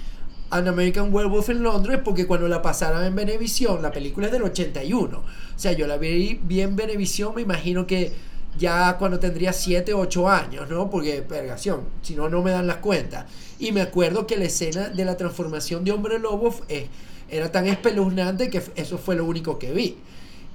An 0.50 0.68
American 0.68 1.14
Werewolf 1.14 1.50
en 1.50 1.64
Londres 1.64 2.00
porque 2.04 2.28
cuando 2.28 2.48
la 2.48 2.62
pasaron 2.62 3.04
en 3.04 3.16
Venevisión, 3.16 3.82
la 3.82 3.92
película 3.92 4.28
es 4.28 4.32
del 4.34 4.44
81. 4.44 5.18
O 5.20 5.24
sea, 5.58 5.74
yo 5.74 5.88
la 5.88 5.98
vi, 5.98 6.40
vi 6.44 6.62
en 6.62 6.76
Venevisión, 6.76 7.36
me 7.36 7.42
imagino 7.42 7.88
que 7.88 8.14
ya 8.58 8.98
cuando 8.98 9.20
tendría 9.20 9.54
7 9.54 9.94
o 9.94 10.00
8 10.00 10.30
años, 10.30 10.70
¿no? 10.70 10.90
Porque, 10.90 11.22
vergación, 11.22 11.82
si 12.02 12.16
no, 12.16 12.30
no 12.30 12.42
me 12.42 12.52
dan 12.52 12.68
las 12.68 12.78
cuentas. 12.78 13.26
Y 13.60 13.72
me 13.72 13.82
acuerdo 13.82 14.28
que 14.28 14.38
la 14.38 14.46
escena 14.46 14.90
de 14.90 15.06
la 15.06 15.18
transformación 15.18 15.84
de 15.84 15.92
Hombre 15.92 16.20
Lobo 16.20 16.54
eh, 16.70 16.88
era 17.30 17.52
tan 17.52 17.68
espeluznante 17.68 18.50
que 18.50 18.62
eso 18.76 18.98
fue 18.98 19.16
lo 19.16 19.26
único 19.26 19.58
que 19.58 19.72
vi. 19.72 19.98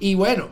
Y 0.01 0.15
bueno, 0.15 0.49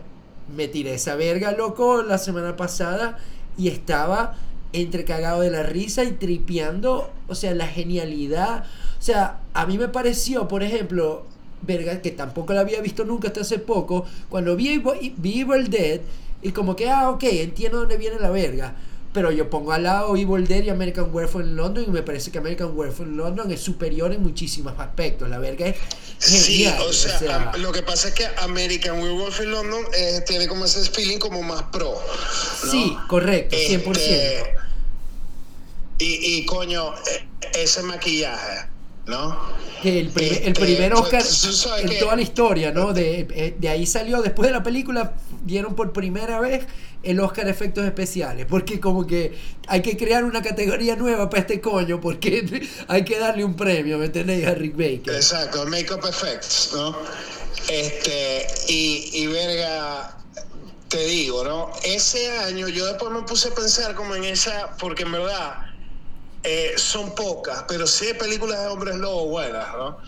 me 0.55 0.69
tiré 0.69 0.95
esa 0.95 1.15
verga, 1.15 1.53
loco, 1.53 2.03
la 2.03 2.19
semana 2.19 2.57
pasada 2.57 3.19
y 3.57 3.69
estaba 3.69 4.37
entre 4.73 5.05
cagado 5.05 5.41
de 5.41 5.51
la 5.51 5.63
risa 5.63 6.05
y 6.05 6.13
tripeando, 6.13 7.11
o 7.29 7.35
sea, 7.35 7.55
la 7.55 7.67
genialidad. 7.67 8.65
O 8.99 9.03
sea, 9.03 9.41
a 9.55 9.67
mí 9.67 9.79
me 9.79 9.89
pareció, 9.89 10.49
por 10.49 10.63
ejemplo, 10.63 11.25
verga, 11.63 12.03
que 12.03 12.11
tampoco 12.11 12.53
la 12.53 12.61
había 12.61 12.81
visto 12.81 13.05
nunca 13.05 13.29
hasta 13.29 13.41
hace 13.41 13.59
poco, 13.59 14.05
cuando 14.29 14.57
vi, 14.57 14.83
vi 15.17 15.41
Evil 15.41 15.71
Dead, 15.71 16.01
y 16.47 16.53
como 16.53 16.77
que, 16.77 16.89
ah, 16.89 17.11
ok, 17.11 17.25
entiendo 17.25 17.81
dónde 17.81 17.97
viene 17.97 18.21
la 18.21 18.31
verga. 18.31 18.77
Pero 19.13 19.33
yo 19.33 19.51
pongo 19.51 19.73
al 19.73 19.83
lado 19.83 20.15
Evil 20.15 20.47
Dead 20.47 20.63
y 20.63 20.69
American 20.69 21.07
Werewolf 21.13 21.35
en 21.45 21.57
London 21.57 21.85
y 21.89 21.91
me 21.91 22.03
parece 22.03 22.31
que 22.31 22.39
American 22.39 22.69
Werewolf 22.69 23.01
en 23.01 23.17
London 23.17 23.51
es 23.51 23.61
superior 23.61 24.13
en 24.13 24.23
muchísimos 24.23 24.79
aspectos. 24.79 25.29
La 25.29 25.39
verga 25.39 25.67
es 25.67 25.77
genial. 26.21 26.77
Sí, 26.79 26.87
o 26.89 26.93
sea, 26.93 27.53
lo 27.57 27.73
que 27.73 27.83
pasa 27.83 28.09
es 28.09 28.15
que 28.15 28.27
American 28.43 29.01
Werewolf 29.01 29.41
en 29.41 29.51
London 29.51 29.85
eh, 29.93 30.23
tiene 30.25 30.47
como 30.47 30.67
ese 30.67 30.89
feeling 30.89 31.19
como 31.19 31.43
más 31.43 31.65
pro. 31.73 31.95
Sí, 32.71 32.97
correcto, 33.09 33.57
100%. 33.57 33.97
Este, 33.97 34.55
y, 35.99 36.37
y 36.37 36.47
coño, 36.47 36.95
e, 36.95 37.63
ese 37.63 37.83
maquillaje, 37.83 38.69
¿no? 39.07 39.39
El, 39.85 40.11
el 40.17 40.23
este, 40.23 40.53
primer 40.53 40.93
pues, 40.93 41.45
Oscar 41.45 41.81
en 41.81 41.99
toda 41.99 42.17
la 42.17 42.23
historia, 42.23 42.73
¿no? 42.73 42.93
De, 42.93 43.27
eh, 43.31 43.57
de 43.59 43.69
ahí 43.69 43.87
salió, 43.87 44.21
después 44.21 44.49
de 44.49 44.53
la 44.53 44.63
película, 44.63 45.15
dieron 45.45 45.75
por 45.75 45.93
primera 45.93 46.41
vez 46.41 46.67
el 47.03 47.21
Oscar 47.21 47.49
Efectos 47.49 47.85
Especiales, 47.85 48.47
porque 48.49 48.81
como 48.81 49.07
que 49.07 49.39
hay 49.69 49.81
que 49.83 49.97
crear 49.97 50.25
una 50.25 50.43
categoría 50.43 50.97
nueva 50.97 51.31
para 51.31 51.43
este 51.43 51.61
coño, 51.61 52.01
porque 52.01 52.69
hay 52.89 53.05
que 53.05 53.19
darle 53.19 53.45
un 53.45 53.55
premio, 53.55 53.99
¿me 53.99 54.07
entendéis? 54.07 54.47
A 54.47 54.55
Rick 54.55 54.77
Baker. 54.77 55.15
Exacto, 55.15 55.65
Makeup 55.67 56.05
Effects, 56.05 56.71
¿no? 56.75 56.97
Este, 57.69 58.47
y, 58.69 59.11
y 59.13 59.27
verga, 59.29 60.17
te 60.89 61.05
digo, 61.05 61.45
¿no? 61.45 61.71
Ese 61.85 62.31
año 62.39 62.69
yo 62.69 62.87
después 62.87 63.13
me 63.13 63.23
puse 63.23 63.49
a 63.49 63.55
pensar 63.55 63.95
como 63.95 64.17
en 64.17 64.25
esa, 64.25 64.77
porque 64.79 65.05
en 65.05 65.13
verdad 65.13 65.66
eh, 66.43 66.75
son 66.77 67.15
pocas, 67.15 67.65
pero 67.69 67.87
sí 67.87 68.07
hay 68.07 68.15
películas 68.15 68.61
de 68.61 68.69
hombres 68.69 68.97
lobos 68.97 69.29
buenas, 69.29 69.67
¿no? 69.75 69.99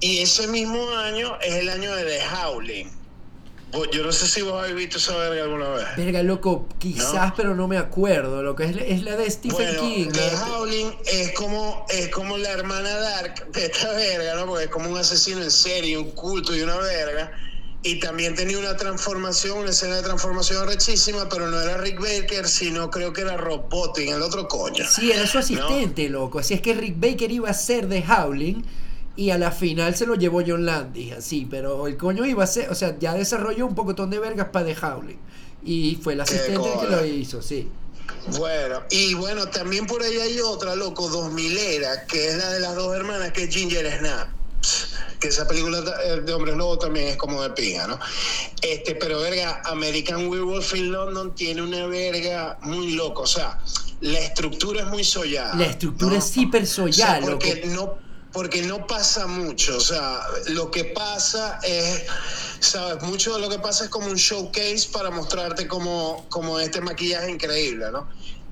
Y 0.00 0.18
ese 0.18 0.46
mismo 0.46 0.88
año 0.90 1.38
es 1.40 1.54
el 1.56 1.68
año 1.68 1.94
de 1.94 2.04
The 2.04 2.20
Howling. 2.34 3.00
Yo 3.92 4.02
no 4.02 4.10
sé 4.10 4.26
si 4.26 4.42
vos 4.42 4.54
habéis 4.54 4.74
visto 4.74 4.98
esa 4.98 5.16
verga 5.16 5.44
alguna 5.44 5.68
vez. 5.68 5.86
Verga, 5.96 6.22
loco, 6.24 6.66
quizás, 6.78 7.32
pero 7.36 7.54
no 7.54 7.68
me 7.68 7.78
acuerdo. 7.78 8.42
Lo 8.42 8.56
que 8.56 8.64
es, 8.64 8.76
es 8.76 9.02
la 9.02 9.16
de 9.16 9.30
Stephen 9.30 9.76
King. 9.78 10.08
The 10.10 10.36
Howling 10.36 10.96
es 11.06 11.32
como, 11.32 11.86
es 11.88 12.08
como 12.08 12.36
la 12.36 12.50
hermana 12.50 12.90
Dark 12.90 13.52
de 13.52 13.66
esta 13.66 13.92
verga, 13.92 14.34
¿no? 14.34 14.46
Porque 14.46 14.64
es 14.64 14.70
como 14.70 14.90
un 14.90 14.98
asesino 14.98 15.40
en 15.42 15.50
serie, 15.52 15.96
un 15.96 16.10
culto 16.12 16.56
y 16.56 16.62
una 16.62 16.78
verga 16.78 17.30
y 17.82 17.98
también 17.98 18.34
tenía 18.34 18.58
una 18.58 18.76
transformación, 18.76 19.58
una 19.58 19.70
escena 19.70 19.96
de 19.96 20.02
transformación 20.02 20.66
rechísima, 20.66 21.28
pero 21.28 21.50
no 21.50 21.58
era 21.60 21.78
Rick 21.78 21.98
Baker, 21.98 22.46
sino 22.46 22.90
creo 22.90 23.12
que 23.12 23.22
era 23.22 23.38
Rob 23.38 23.68
Bottin, 23.70 24.12
el 24.12 24.22
otro 24.22 24.48
coño. 24.48 24.84
Sí, 24.86 25.10
era 25.10 25.26
su 25.26 25.38
asistente, 25.38 26.08
loco. 26.10 26.40
Así 26.40 26.52
es 26.52 26.60
que 26.60 26.74
Rick 26.74 26.96
Baker 27.00 27.30
iba 27.32 27.48
a 27.48 27.54
ser 27.54 27.88
de 27.88 28.04
Howling 28.06 28.62
y 29.16 29.30
a 29.30 29.38
la 29.38 29.50
final 29.50 29.96
se 29.96 30.04
lo 30.04 30.14
llevó 30.14 30.42
John 30.46 30.66
Landis, 30.66 31.14
así, 31.14 31.46
pero 31.50 31.86
el 31.86 31.96
coño 31.96 32.26
iba 32.26 32.44
a 32.44 32.46
ser, 32.46 32.70
o 32.70 32.74
sea, 32.74 32.98
ya 32.98 33.14
desarrolló 33.14 33.66
un 33.66 33.74
pocotón 33.74 34.10
de 34.10 34.18
vergas 34.18 34.48
para 34.48 34.66
de 34.66 34.76
Howling. 34.76 35.18
Y 35.64 35.98
fue 36.02 36.12
el 36.12 36.20
asistente 36.20 36.68
que 36.80 36.86
lo 36.86 37.04
hizo, 37.06 37.40
sí. 37.40 37.68
Bueno, 38.38 38.82
y 38.90 39.14
bueno, 39.14 39.48
también 39.48 39.86
por 39.86 40.02
ahí 40.02 40.18
hay 40.18 40.40
otra, 40.40 40.74
loco, 40.74 41.08
2000 41.08 41.56
era, 41.56 42.06
que 42.06 42.28
es 42.28 42.36
la 42.36 42.50
de 42.50 42.60
las 42.60 42.74
dos 42.74 42.94
hermanas, 42.94 43.32
que 43.32 43.44
es 43.44 43.54
Ginger 43.54 43.98
Snap 43.98 44.28
que 45.20 45.28
esa 45.28 45.46
película 45.46 45.84
eh, 46.04 46.20
de 46.22 46.32
Hombres 46.32 46.56
Lobos 46.56 46.78
también 46.78 47.08
es 47.08 47.16
como 47.16 47.42
de 47.42 47.50
pinga, 47.50 47.86
¿no? 47.86 48.00
Este, 48.62 48.94
pero 48.94 49.20
verga, 49.20 49.62
American 49.66 50.26
Werewolf 50.28 50.74
in 50.74 50.90
London 50.90 51.34
tiene 51.34 51.62
una 51.62 51.86
verga 51.86 52.58
muy 52.62 52.92
loco, 52.92 53.22
o 53.22 53.26
sea, 53.26 53.60
la 54.00 54.18
estructura 54.18 54.82
es 54.82 54.86
muy 54.88 55.04
sollada. 55.04 55.54
La 55.54 55.66
estructura 55.66 56.16
es 56.16 56.36
hiper 56.36 56.66
sollada, 56.66 57.20
porque 57.20 57.62
no 57.66 58.10
porque 58.32 58.62
no 58.62 58.86
pasa 58.86 59.26
mucho, 59.26 59.76
o 59.76 59.80
sea, 59.80 60.20
lo 60.50 60.70
que 60.70 60.84
pasa 60.84 61.58
es, 61.64 62.04
sabes, 62.60 63.02
mucho 63.02 63.34
de 63.34 63.40
lo 63.40 63.48
que 63.48 63.58
pasa 63.58 63.84
es 63.84 63.90
como 63.90 64.06
un 64.06 64.14
showcase 64.14 64.88
para 64.92 65.10
mostrarte 65.10 65.66
como, 65.66 66.26
como 66.28 66.60
este 66.60 66.80
maquillaje 66.80 67.28
increíble, 67.28 67.90
¿no? 67.90 68.08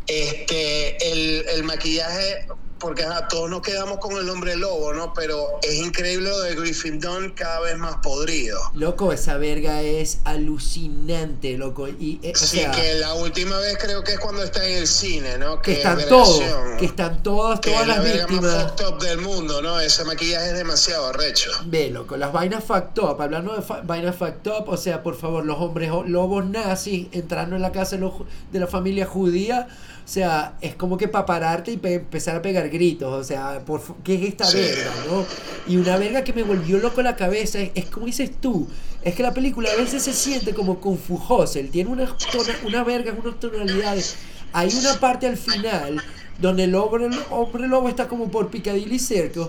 Este, 0.08 1.12
el, 1.12 1.46
el 1.48 1.62
maquillaje 1.62 2.48
porque 2.78 3.04
todos 3.28 3.50
nos 3.50 3.62
quedamos 3.62 3.98
con 3.98 4.16
el 4.16 4.28
hombre 4.28 4.56
lobo, 4.56 4.92
¿no? 4.94 5.12
Pero 5.14 5.58
es 5.62 5.74
increíble 5.74 6.30
lo 6.30 6.40
de 6.40 6.54
Griffin 6.54 7.00
Dunn 7.00 7.30
cada 7.30 7.60
vez 7.60 7.76
más 7.76 7.96
podrido. 7.96 8.58
Loco, 8.74 9.12
esa 9.12 9.36
verga 9.36 9.82
es 9.82 10.18
alucinante, 10.24 11.56
loco. 11.58 11.88
Y, 11.88 12.20
eh, 12.22 12.32
sí, 12.34 12.64
que 12.74 12.94
la 12.94 13.14
última 13.14 13.58
vez 13.58 13.78
creo 13.78 14.02
que 14.04 14.12
es 14.12 14.18
cuando 14.18 14.42
está 14.42 14.66
en 14.66 14.78
el 14.78 14.86
cine, 14.86 15.38
¿no? 15.38 15.60
Que, 15.60 15.72
están 15.72 15.98
todos, 16.08 16.42
que 16.78 16.86
están 16.86 17.22
todos, 17.22 17.60
todas 17.60 17.86
las 17.86 17.98
la 17.98 18.02
víctimas. 18.04 18.42
más 18.42 18.72
fucked 18.76 19.06
del 19.06 19.18
mundo, 19.18 19.60
¿no? 19.62 19.80
Ese 19.80 20.04
maquillaje 20.04 20.50
es 20.50 20.56
demasiado 20.56 21.06
arrecho. 21.06 21.50
Ve, 21.66 21.90
loco, 21.90 22.16
las 22.16 22.32
vainas 22.32 22.64
fucked 22.64 23.02
up, 23.02 23.20
hablando 23.20 23.54
de 23.56 23.62
vainas 23.84 24.16
fucked 24.16 24.50
up, 24.50 24.68
o 24.68 24.76
sea, 24.76 25.02
por 25.02 25.16
favor, 25.16 25.44
los 25.44 25.58
hombres 25.58 25.90
lobos 26.06 26.44
nazis 26.46 27.08
entrando 27.12 27.56
en 27.56 27.62
la 27.62 27.72
casa 27.72 27.96
de 27.96 28.60
la 28.60 28.66
familia 28.66 29.06
judía 29.06 29.68
o 30.08 30.10
sea, 30.10 30.56
es 30.62 30.74
como 30.74 30.96
que 30.96 31.06
para 31.06 31.26
pararte 31.26 31.70
y 31.70 31.80
empezar 31.86 32.34
a 32.34 32.40
pegar 32.40 32.70
gritos. 32.70 33.12
O 33.12 33.22
sea, 33.22 33.62
por, 33.66 33.82
¿qué 34.02 34.14
es 34.14 34.22
esta 34.22 34.50
verga, 34.50 34.90
no? 35.06 35.26
Y 35.70 35.76
una 35.76 35.98
verga 35.98 36.24
que 36.24 36.32
me 36.32 36.44
volvió 36.44 36.78
loco 36.78 37.02
la 37.02 37.14
cabeza 37.14 37.58
es, 37.60 37.84
como 37.90 38.06
dices 38.06 38.30
tú. 38.40 38.66
Es 39.02 39.14
que 39.14 39.22
la 39.22 39.34
película 39.34 39.68
a 39.70 39.76
veces 39.76 40.02
se 40.02 40.14
siente 40.14 40.54
como 40.54 40.80
confujosa. 40.80 41.58
Él 41.58 41.68
tiene 41.70 41.90
una, 41.90 42.16
una 42.64 42.84
verga, 42.84 43.14
unas 43.22 43.38
tonalidades. 43.38 44.16
Hay 44.54 44.70
una 44.80 44.94
parte 44.94 45.26
al 45.26 45.36
final 45.36 46.02
donde 46.40 46.64
el 46.64 46.74
hombre, 46.74 47.04
el 47.04 47.18
hombre 47.28 47.68
lobo 47.68 47.90
está 47.90 48.08
como 48.08 48.30
por 48.30 48.48
Piccadilly 48.48 48.98
Circle 48.98 49.48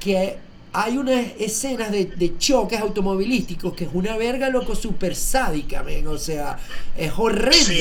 que 0.00 0.36
hay 0.76 0.98
unas 0.98 1.24
escenas 1.38 1.92
de, 1.92 2.06
de, 2.06 2.36
choques 2.36 2.80
automovilísticos 2.80 3.74
que 3.74 3.84
es 3.84 3.90
una 3.94 4.16
verga, 4.16 4.48
loco, 4.48 4.74
súper 4.74 5.14
sádica, 5.14 5.82
ven. 5.82 6.08
O 6.08 6.18
sea, 6.18 6.58
es 6.98 7.12
horrendo. 7.16 7.72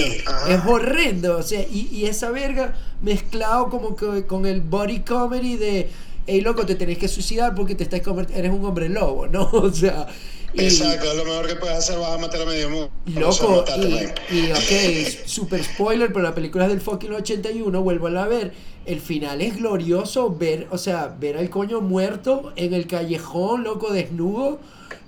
es 0.47 0.61
horrendo. 0.63 1.37
O 1.37 1.41
sea, 1.41 1.61
y, 1.61 1.89
y, 1.91 2.05
esa 2.05 2.29
verga 2.29 2.75
mezclado 3.01 3.69
como 3.69 3.95
que 3.95 4.27
con 4.27 4.45
el 4.45 4.61
body 4.61 4.99
comedy 4.99 5.55
de, 5.55 5.89
hey, 6.27 6.41
loco, 6.41 6.67
te 6.67 6.75
tenés 6.75 6.99
que 6.99 7.07
suicidar 7.07 7.55
porque 7.55 7.73
te 7.73 7.83
estás 7.83 8.01
eres 8.35 8.51
un 8.51 8.63
hombre 8.63 8.87
lobo, 8.89 9.25
¿no? 9.25 9.49
O 9.51 9.73
sea. 9.73 10.07
Exacto, 10.55 11.11
lo 11.15 11.25
mejor 11.25 11.47
que 11.47 11.55
puedes 11.55 11.75
hacer 11.75 11.97
vas 11.97 12.11
a 12.11 12.17
matar 12.19 12.43
a 12.43 12.45
medio 12.45 12.69
mundo. 12.69 12.91
Loco, 13.07 13.65
y, 13.75 14.35
y 14.37 14.51
ok, 14.51 15.25
super 15.25 15.63
spoiler, 15.63 16.13
pero 16.13 16.21
la 16.21 16.35
película 16.35 16.65
es 16.65 16.69
del 16.69 16.79
fucking 16.79 17.11
81, 17.11 17.81
vuelvo 17.81 18.05
a 18.05 18.11
la 18.11 18.27
ver 18.27 18.53
el 18.85 18.99
final 18.99 19.41
es 19.41 19.57
glorioso 19.57 20.35
ver, 20.35 20.67
o 20.71 20.77
sea, 20.77 21.15
ver 21.19 21.37
al 21.37 21.49
coño 21.49 21.81
muerto 21.81 22.51
en 22.55 22.73
el 22.73 22.87
callejón, 22.87 23.63
loco, 23.63 23.91
desnudo. 23.93 24.59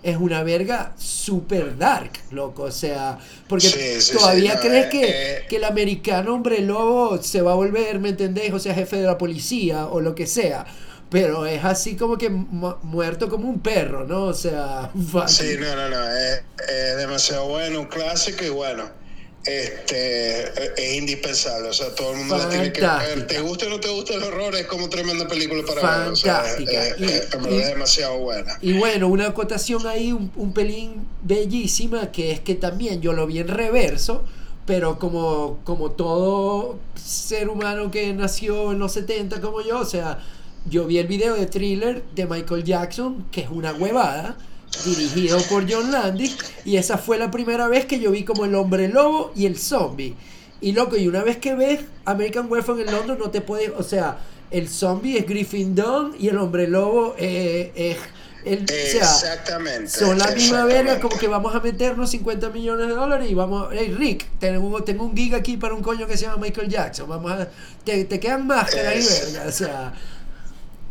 Es 0.01 0.17
una 0.17 0.43
verga 0.43 0.93
super 0.97 1.77
dark, 1.77 2.11
loco. 2.31 2.63
O 2.63 2.71
sea, 2.71 3.17
porque 3.47 3.99
todavía 4.13 4.59
crees 4.59 4.85
que, 4.87 5.03
eh, 5.03 5.45
que, 5.49 5.57
el 5.57 5.63
americano 5.63 6.35
hombre 6.35 6.61
lobo 6.61 7.21
se 7.21 7.41
va 7.41 7.53
a 7.53 7.55
volver, 7.55 7.99
¿me 7.99 8.09
entendés? 8.09 8.53
O 8.53 8.59
sea, 8.59 8.73
jefe 8.75 8.97
de 8.97 9.07
la 9.07 9.17
policía 9.17 9.87
o 9.87 9.99
lo 9.99 10.13
que 10.13 10.27
sea. 10.27 10.65
Pero 11.09 11.45
es 11.45 11.63
así 11.63 11.95
como 11.95 12.17
que 12.17 12.29
muerto 12.29 13.29
como 13.29 13.49
un 13.49 13.59
perro, 13.59 14.05
¿no? 14.05 14.25
O 14.25 14.33
sea, 14.33 14.91
Sí, 15.27 15.55
no, 15.59 15.75
no, 15.75 15.89
no. 15.89 16.07
Es, 16.11 16.43
es 16.67 16.97
demasiado 16.97 17.47
bueno, 17.47 17.81
un 17.81 17.87
clásico 17.87 18.43
y 18.45 18.49
bueno 18.49 19.04
este, 19.45 20.43
es 20.75 20.97
indispensable. 20.97 21.69
O 21.69 21.73
sea, 21.73 21.93
todo 21.93 22.11
el 22.11 22.17
mundo 22.17 22.37
la 22.37 22.49
tiene 22.49 22.71
que 22.71 22.81
ver. 22.81 23.27
Te 23.27 23.39
gusta 23.41 23.67
o 23.67 23.69
no 23.69 23.79
te 23.79 23.89
gusta 23.89 24.15
el 24.15 24.23
horror, 24.23 24.55
es 24.55 24.65
como 24.65 24.89
tremenda 24.89 25.27
película 25.27 25.63
para 25.65 25.99
ver. 25.99 26.07
O 26.09 26.15
sea, 26.15 26.43
es, 26.57 27.29
demasiado 27.29 28.17
buena. 28.19 28.57
Y 28.61 28.73
bueno, 28.73 29.07
una 29.07 29.27
acotación 29.27 29.85
ahí, 29.87 30.11
un, 30.11 30.31
un, 30.35 30.53
pelín 30.53 31.07
bellísima, 31.21 32.11
que 32.11 32.31
es 32.31 32.39
que 32.39 32.55
también 32.55 33.01
yo 33.01 33.13
lo 33.13 33.27
vi 33.27 33.39
en 33.39 33.47
reverso, 33.47 34.25
pero 34.65 34.97
como, 34.97 35.59
como 35.63 35.91
todo 35.91 36.79
ser 36.95 37.49
humano 37.49 37.91
que 37.91 38.13
nació 38.13 38.71
en 38.71 38.79
los 38.79 38.93
70 38.93 39.41
como 39.41 39.61
yo, 39.61 39.79
o 39.79 39.85
sea, 39.85 40.19
yo 40.67 40.85
vi 40.85 40.97
el 40.97 41.07
video 41.07 41.35
de 41.35 41.45
thriller 41.45 42.03
de 42.15 42.25
Michael 42.25 42.63
Jackson, 42.63 43.27
que 43.31 43.41
es 43.41 43.49
una 43.51 43.73
huevada 43.73 44.37
dirigido 44.83 45.39
por 45.49 45.69
John 45.71 45.91
Landis, 45.91 46.37
y 46.65 46.77
esa 46.77 46.97
fue 46.97 47.17
la 47.17 47.31
primera 47.31 47.67
vez 47.67 47.85
que 47.85 47.99
yo 47.99 48.11
vi 48.11 48.23
como 48.23 48.45
el 48.45 48.55
hombre 48.55 48.87
lobo 48.87 49.31
y 49.35 49.45
el 49.45 49.57
zombie. 49.57 50.15
Y 50.61 50.71
loco, 50.71 50.95
y 50.97 51.07
una 51.07 51.23
vez 51.23 51.37
que 51.37 51.53
ves 51.53 51.81
American 52.05 52.49
Werewolf 52.49 52.79
en 52.87 52.91
Londres, 52.93 53.17
no 53.19 53.29
te 53.29 53.41
puedes. 53.41 53.71
O 53.77 53.83
sea, 53.83 54.17
el 54.51 54.67
zombie 54.69 55.17
es 55.17 55.27
Griffin 55.27 55.75
Dunn 55.75 56.15
y 56.19 56.27
el 56.29 56.37
hombre 56.37 56.67
lobo 56.67 57.15
eh, 57.17 57.71
es. 57.75 57.97
El, 58.45 58.63
o 58.63 58.67
sea, 58.67 59.01
Exactamente. 59.01 59.87
son 59.89 60.19
la 60.19 60.27
misma 60.27 60.65
verga, 60.65 60.99
como 60.99 61.17
que 61.17 61.27
vamos 61.27 61.55
a 61.55 61.59
meternos 61.61 62.11
50 62.11 62.51
millones 62.51 62.87
de 62.87 62.93
dólares 62.93 63.27
y 63.29 63.33
vamos. 63.33 63.69
Hey, 63.71 63.95
Rick, 63.97 64.27
tengo, 64.39 64.83
tengo 64.83 65.03
un 65.05 65.15
gig 65.17 65.33
aquí 65.33 65.57
para 65.57 65.73
un 65.73 65.81
coño 65.81 66.05
que 66.05 66.15
se 66.15 66.25
llama 66.25 66.37
Michael 66.37 66.69
Jackson. 66.69 67.09
Vamos 67.09 67.31
a. 67.31 67.47
Te, 67.83 68.05
te 68.05 68.19
quedan 68.19 68.47
Es- 68.93 69.33
verga. 69.33 69.49
O 69.49 69.51
sea, 69.51 69.93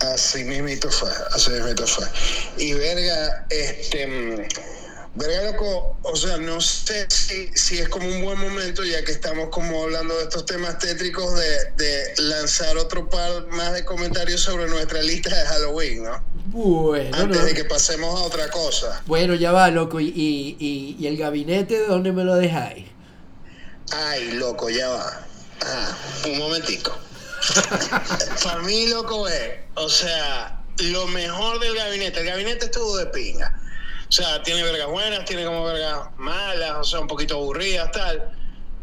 Así 0.01 0.45
mismito 0.45 0.91
fue, 0.91 1.11
así 1.33 1.51
mismito 1.51 1.87
fue. 1.87 2.05
Y 2.59 2.75
verga, 2.75 3.47
este, 3.49 4.49
verga 5.15 5.53
loco, 5.53 5.97
o 6.03 6.17
sea, 6.17 6.37
no 6.37 6.61
sé 6.61 7.07
si, 7.09 7.49
si 7.55 7.79
es 7.79 7.89
como 7.89 8.07
un 8.09 8.23
buen 8.23 8.39
momento, 8.39 8.85
ya 8.85 9.03
que 9.05 9.13
estamos 9.13 9.49
como 9.51 9.85
hablando 9.85 10.17
de 10.17 10.25
estos 10.25 10.45
temas 10.45 10.79
tétricos, 10.79 11.35
de, 11.39 11.71
de 11.77 12.15
lanzar 12.23 12.77
otro 12.77 13.09
par 13.09 13.47
más 13.49 13.73
de 13.73 13.85
comentarios 13.85 14.41
sobre 14.43 14.67
nuestra 14.69 15.01
lista 15.03 15.35
de 15.35 15.47
Halloween, 15.47 16.05
¿no? 16.05 16.23
bueno, 16.47 17.17
Antes 17.17 17.41
¿no? 17.41 17.47
de 17.47 17.55
que 17.55 17.65
pasemos 17.65 18.21
a 18.21 18.25
otra 18.25 18.51
cosa. 18.51 19.03
Bueno, 19.07 19.35
ya 19.35 19.53
va, 19.53 19.71
loco. 19.71 20.01
¿Y, 20.01 20.09
y, 20.09 20.57
y, 20.59 20.97
y 21.03 21.07
el 21.07 21.17
gabinete 21.17 21.79
de 21.79 21.87
dónde 21.87 22.13
me 22.13 22.25
lo 22.25 22.35
dejáis? 22.35 22.87
Ay, 23.91 24.33
loco, 24.33 24.69
ya 24.71 24.89
va. 24.89 25.27
Ajá, 25.61 25.99
un 26.29 26.39
momentico. 26.39 26.97
Para 28.43 28.63
mí, 28.63 28.87
loco, 28.87 29.29
es, 29.29 29.61
o 29.75 29.89
sea, 29.89 30.63
lo 30.79 31.07
mejor 31.09 31.61
del 31.61 31.75
gabinete. 31.75 32.21
El 32.21 32.27
gabinete 32.27 32.67
estuvo 32.67 32.97
de 32.97 33.07
pinga. 33.07 33.61
O 34.09 34.13
sea, 34.13 34.43
tiene 34.43 34.63
vergas 34.63 34.89
buenas, 34.89 35.25
tiene 35.25 35.45
como 35.45 35.65
vergas 35.65 36.09
malas, 36.19 36.77
o 36.79 36.85
sea, 36.85 37.01
un 37.01 37.09
poquito 37.09 37.37
aburridas, 37.37 37.91
tal. 37.93 38.33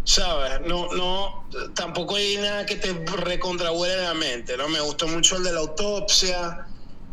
¿Sabes? 0.04 0.62
No, 0.62 0.92
no, 0.94 1.48
tampoco 1.76 2.16
hay 2.16 2.38
nada 2.38 2.66
que 2.66 2.76
te 2.76 2.92
recontrahuele 3.06 3.98
la 3.98 4.14
mente, 4.16 4.58
¿no? 4.58 4.68
Me 4.68 4.82
gustó 4.82 5.08
mucho 5.08 5.38
el 5.38 5.44
de 5.44 5.54
la 5.54 5.60
autopsia. 5.60 6.66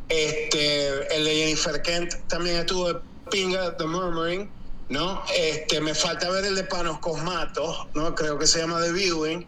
Este, 0.08 1.16
el 1.16 1.24
de 1.24 1.34
Jennifer 1.34 1.82
Kent 1.82 2.14
también 2.28 2.56
estuvo 2.56 2.92
de 2.92 3.00
pinga, 3.30 3.76
The 3.76 3.84
Murmuring, 3.84 4.50
¿no? 4.88 5.22
Este, 5.36 5.80
me 5.82 5.94
falta 5.94 6.30
ver 6.30 6.46
el 6.46 6.54
de 6.54 6.64
Panos 6.64 6.98
Cosmatos, 7.00 7.86
¿no? 7.94 8.14
Creo 8.14 8.38
que 8.38 8.46
se 8.46 8.60
llama 8.60 8.80
The 8.80 8.92
Viewing. 8.92 9.46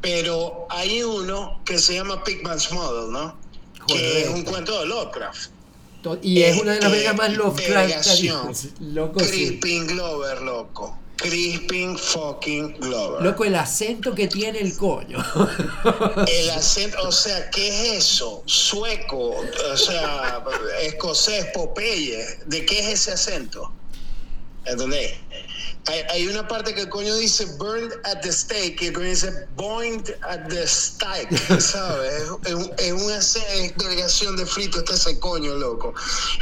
Pero 0.00 0.66
hay 0.70 1.02
uno 1.02 1.60
que 1.64 1.78
se 1.78 1.94
llama 1.94 2.22
Pigman's 2.22 2.70
Model, 2.72 3.10
¿no? 3.10 3.36
Que 3.86 4.22
es 4.22 4.28
un 4.28 4.42
cuento 4.42 4.80
de 4.80 4.86
Lovecraft. 4.86 5.50
Y 6.22 6.42
es 6.42 6.60
una 6.60 6.72
de 6.74 6.80
las 6.80 6.92
Este, 6.92 6.98
vergas 6.98 7.16
más. 7.16 7.36
Lovecraftianas. 7.36 8.68
Loco, 8.80 9.20
sí. 9.20 9.26
Crispin 9.26 9.86
Glover, 9.86 10.42
loco. 10.42 10.98
Crispin 11.16 11.96
fucking 11.98 12.76
Glover. 12.78 13.22
Loco, 13.22 13.44
el 13.44 13.54
acento 13.56 14.14
que 14.14 14.28
tiene 14.28 14.60
el 14.60 14.76
coño. 14.76 15.18
El 16.28 16.50
acento, 16.50 16.98
o 17.08 17.12
sea, 17.12 17.50
¿qué 17.50 17.68
es 17.68 18.04
eso? 18.04 18.42
Sueco, 18.44 19.30
o 19.72 19.76
sea, 19.76 20.44
escocés, 20.82 21.46
Popeye. 21.54 22.22
¿De 22.46 22.66
qué 22.66 22.80
es 22.80 22.86
ese 22.88 23.12
acento? 23.12 23.72
¿Entendés? 24.66 25.14
Hay, 25.88 26.00
hay 26.10 26.26
una 26.28 26.48
parte 26.48 26.74
que 26.74 26.80
el 26.82 26.88
coño 26.88 27.14
dice 27.14 27.44
burned 27.58 27.92
at 28.04 28.20
the 28.20 28.32
stake 28.32 28.82
y 28.82 28.86
el 28.86 28.92
coño 28.92 29.06
dice 29.08 29.46
boined 29.54 30.10
at 30.22 30.48
the 30.48 30.66
stake, 30.66 31.28
¿sabes? 31.60 32.12
Es, 32.12 32.22
es 32.46 32.54
un- 32.54 32.72
es 32.76 32.92
una 32.92 33.18
es 33.18 33.76
delegación 33.76 34.36
de 34.36 34.46
frito 34.46 34.78
está 34.80 34.94
ese 34.94 35.20
coño, 35.20 35.54
loco. 35.54 35.94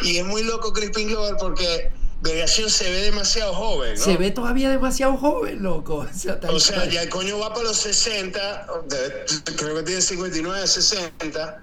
Y 0.02 0.16
es 0.16 0.24
muy 0.24 0.42
loco 0.44 0.72
Crispin 0.72 1.08
Glover 1.08 1.36
porque 1.38 1.90
delegación 2.22 2.70
se 2.70 2.88
ve 2.88 3.02
demasiado 3.02 3.52
joven, 3.52 3.96
¿no? 3.98 4.02
Se 4.04 4.16
ve 4.16 4.30
todavía 4.30 4.70
demasiado 4.70 5.18
joven, 5.18 5.62
loco. 5.62 6.06
O 6.48 6.58
sea, 6.58 6.82
O 6.82 6.84
ya 6.86 7.02
el 7.02 7.10
coño 7.10 7.38
va 7.38 7.50
para 7.52 7.64
los 7.64 7.76
60, 7.76 8.66
de- 8.88 9.54
creo 9.56 9.74
que 9.76 9.82
tiene 9.82 10.00
59, 10.00 10.66
60. 10.66 11.62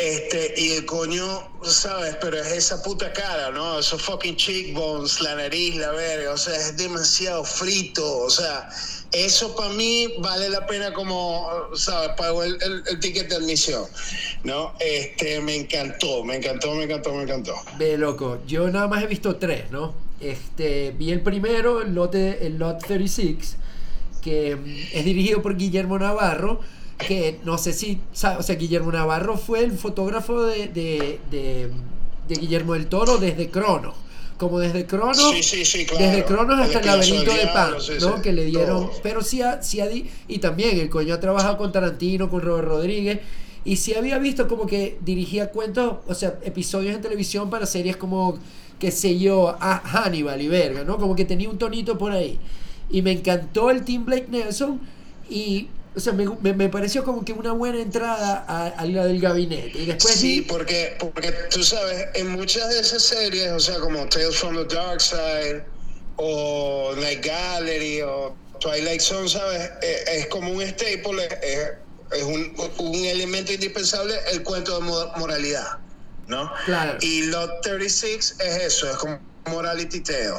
Este, 0.00 0.54
y 0.56 0.72
el 0.72 0.86
coño, 0.86 1.42
¿sabes? 1.62 2.16
Pero 2.22 2.38
es 2.38 2.46
esa 2.52 2.82
puta 2.82 3.12
cara, 3.12 3.50
¿no? 3.50 3.78
Esos 3.78 4.00
fucking 4.00 4.34
cheekbones, 4.36 5.20
la 5.20 5.34
nariz, 5.34 5.76
la 5.76 5.90
verga. 5.90 6.32
O 6.32 6.38
sea, 6.38 6.56
es 6.56 6.76
demasiado 6.76 7.44
frito. 7.44 8.18
O 8.20 8.30
sea, 8.30 8.70
eso 9.12 9.54
para 9.54 9.68
mí 9.74 10.14
vale 10.20 10.48
la 10.48 10.66
pena 10.66 10.94
como, 10.94 11.46
¿sabes? 11.74 12.10
Pago 12.16 12.42
el, 12.44 12.56
el- 12.62 12.82
el 12.88 13.00
ticket 13.00 13.28
de 13.28 13.36
admisión, 13.36 13.84
¿no? 14.44 14.72
Este, 14.80 15.40
me 15.40 15.54
encantó, 15.56 16.24
me 16.24 16.36
encantó, 16.36 16.74
me 16.74 16.84
encantó, 16.84 17.12
me 17.12 17.22
encantó. 17.24 17.54
Ve, 17.78 17.98
loco, 17.98 18.38
yo 18.46 18.70
nada 18.70 18.88
más 18.88 19.02
he 19.02 19.06
visto 19.06 19.36
tres, 19.36 19.70
¿no? 19.70 19.94
Este, 20.20 20.92
vi 20.98 21.10
el 21.12 21.20
primero, 21.22 21.82
el 21.82 21.94
lote, 21.94 22.46
el 22.46 22.58
Lot 22.58 22.78
36, 22.86 23.56
que 24.22 24.52
es 24.92 25.04
dirigido 25.04 25.42
por 25.42 25.56
Guillermo 25.56 25.98
Navarro, 25.98 26.60
que 27.06 27.40
no 27.44 27.58
sé 27.58 27.72
si, 27.72 28.00
o 28.38 28.42
sea, 28.42 28.54
Guillermo 28.54 28.92
Navarro 28.92 29.36
fue 29.36 29.64
el 29.64 29.72
fotógrafo 29.72 30.42
de, 30.44 30.68
de, 30.68 31.18
de- 31.30 31.70
de 32.28 32.34
Guillermo 32.36 32.74
del 32.74 32.86
Toro 32.86 33.18
desde 33.18 33.50
Crono. 33.50 33.92
Como 34.38 34.58
desde 34.58 34.86
Crono, 34.86 35.12
Sí, 35.12 35.42
sí, 35.42 35.64
sí, 35.66 35.84
claro. 35.84 36.02
desde 36.06 36.24
Cronos 36.24 36.58
hasta 36.60 36.80
el 36.80 36.86
laberinto 36.86 37.30
de 37.34 37.46
Pan, 37.48 37.74
¿no? 38.00 38.22
que 38.22 38.32
le 38.32 38.46
dieron, 38.46 38.86
todo. 38.86 38.92
pero 39.02 39.22
sí, 39.22 39.42
ha- 39.42 39.62
sí 39.62 39.80
ha 39.80 39.86
di- 39.86 40.08
y 40.28 40.38
también 40.38 40.78
el 40.78 40.88
coño 40.88 41.12
ha 41.14 41.20
trabajado 41.20 41.58
con 41.58 41.70
Tarantino, 41.72 42.30
con 42.30 42.40
Robert 42.40 42.66
Rodríguez, 42.68 43.18
y 43.66 43.76
sí 43.76 43.94
había 43.94 44.16
visto 44.18 44.48
como 44.48 44.64
que 44.66 44.96
dirigía 45.04 45.50
cuentos, 45.50 45.96
o 46.08 46.14
sea, 46.14 46.38
episodios 46.42 46.94
en 46.96 47.02
televisión 47.02 47.50
para 47.50 47.66
series 47.66 47.98
como, 47.98 48.38
qué 48.78 48.90
sé 48.90 49.18
yo, 49.18 49.54
a 49.60 49.76
Hannibal 49.84 50.40
y 50.40 50.48
verga, 50.48 50.84
¿no? 50.84 50.96
Como 50.96 51.14
que 51.14 51.26
tenía 51.26 51.50
un 51.50 51.58
tonito 51.58 51.98
por 51.98 52.12
ahí. 52.12 52.38
Y 52.90 53.02
me 53.02 53.12
encantó 53.12 53.70
el 53.70 53.84
Team 53.84 54.06
Blake 54.06 54.28
Nelson 54.30 54.80
y, 55.28 55.68
o 55.94 56.00
sea, 56.00 56.12
me, 56.12 56.24
me- 56.40 56.52
me 56.54 56.68
pareció 56.68 57.02
como 57.04 57.24
que 57.24 57.32
una 57.32 57.52
buena 57.52 57.80
entrada 57.80 58.44
a, 58.46 58.66
a 58.68 58.84
la 58.86 59.04
del 59.06 59.20
gabinete. 59.20 59.72
Y 59.78 59.86
después 59.86 60.14
Sí, 60.14 60.40
vi- 60.40 60.46
porque, 60.46 60.96
porque 61.00 61.32
tú 61.50 61.62
sabes, 61.64 62.08
en 62.14 62.28
muchas 62.28 62.68
de 62.70 62.80
esas 62.80 63.02
series, 63.02 63.50
o 63.50 63.60
sea, 63.60 63.78
como 63.80 64.06
Tales 64.08 64.36
from 64.36 64.56
the 64.56 64.72
Dark 64.74 65.00
Side, 65.00 65.64
o 66.16 66.92
Night 66.96 67.24
Gallery, 67.24 68.02
o 68.02 68.36
Twilight 68.60 69.00
Zone, 69.00 69.28
¿sabes? 69.28 69.70
Eh, 69.82 70.04
Es, 70.18 70.26
como 70.26 70.50
un 70.52 70.62
staple, 70.62 71.28
es, 71.42 71.70
es 72.12 72.22
un, 72.24 72.54
un 72.78 73.04
elemento 73.04 73.52
indispensable 73.52 74.14
el 74.32 74.42
cuento 74.42 74.78
de 74.78 74.84
mo- 74.84 75.12
moralidad, 75.16 75.78
¿no? 76.28 76.52
Claro. 76.66 76.98
Y 77.00 77.22
Lot 77.22 77.62
36 77.62 78.36
es 78.38 78.56
eso, 78.62 78.90
es 78.90 78.96
como 78.96 79.18
morality 79.46 80.00
tale, 80.00 80.30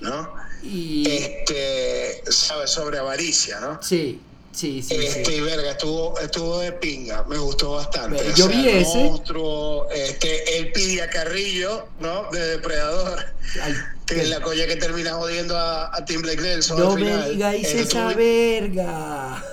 ¿no? 0.00 0.34
y 0.62 1.08
Este, 1.08 2.22
¿sabes? 2.32 2.70
Sobre 2.70 2.98
avaricia, 2.98 3.60
¿no? 3.60 3.80
sí, 3.82 4.20
sí, 4.58 4.82
sí, 4.82 4.94
Este, 4.96 5.24
sí. 5.24 5.40
verga, 5.40 5.70
estuvo, 5.70 6.18
estuvo 6.18 6.58
de 6.60 6.72
pinga, 6.72 7.24
me 7.28 7.38
gustó 7.38 7.72
bastante. 7.72 8.20
O 8.20 8.34
yo 8.34 8.46
sea, 8.46 8.56
vi 8.56 8.68
ese. 8.68 8.98
Monstruo, 9.04 9.88
este, 9.90 10.58
el 10.58 10.72
Pidia 10.72 11.08
Carrillo, 11.10 11.86
¿no? 12.00 12.28
De 12.30 12.40
Depredador. 12.56 13.18
Ay, 13.62 13.74
Que 14.06 14.22
es 14.22 14.28
la 14.30 14.40
colla 14.40 14.66
que 14.66 14.76
termina 14.76 15.12
jodiendo 15.14 15.56
a, 15.56 15.94
a 15.94 16.04
Tim 16.04 16.22
Blake 16.22 16.40
Nelson. 16.42 16.78
No 16.78 16.92
al 16.92 16.98
me 16.98 17.06
final. 17.06 17.32
digáis 17.32 17.66
Este, 17.68 17.80
esa 17.82 18.08
verga. 18.14 19.44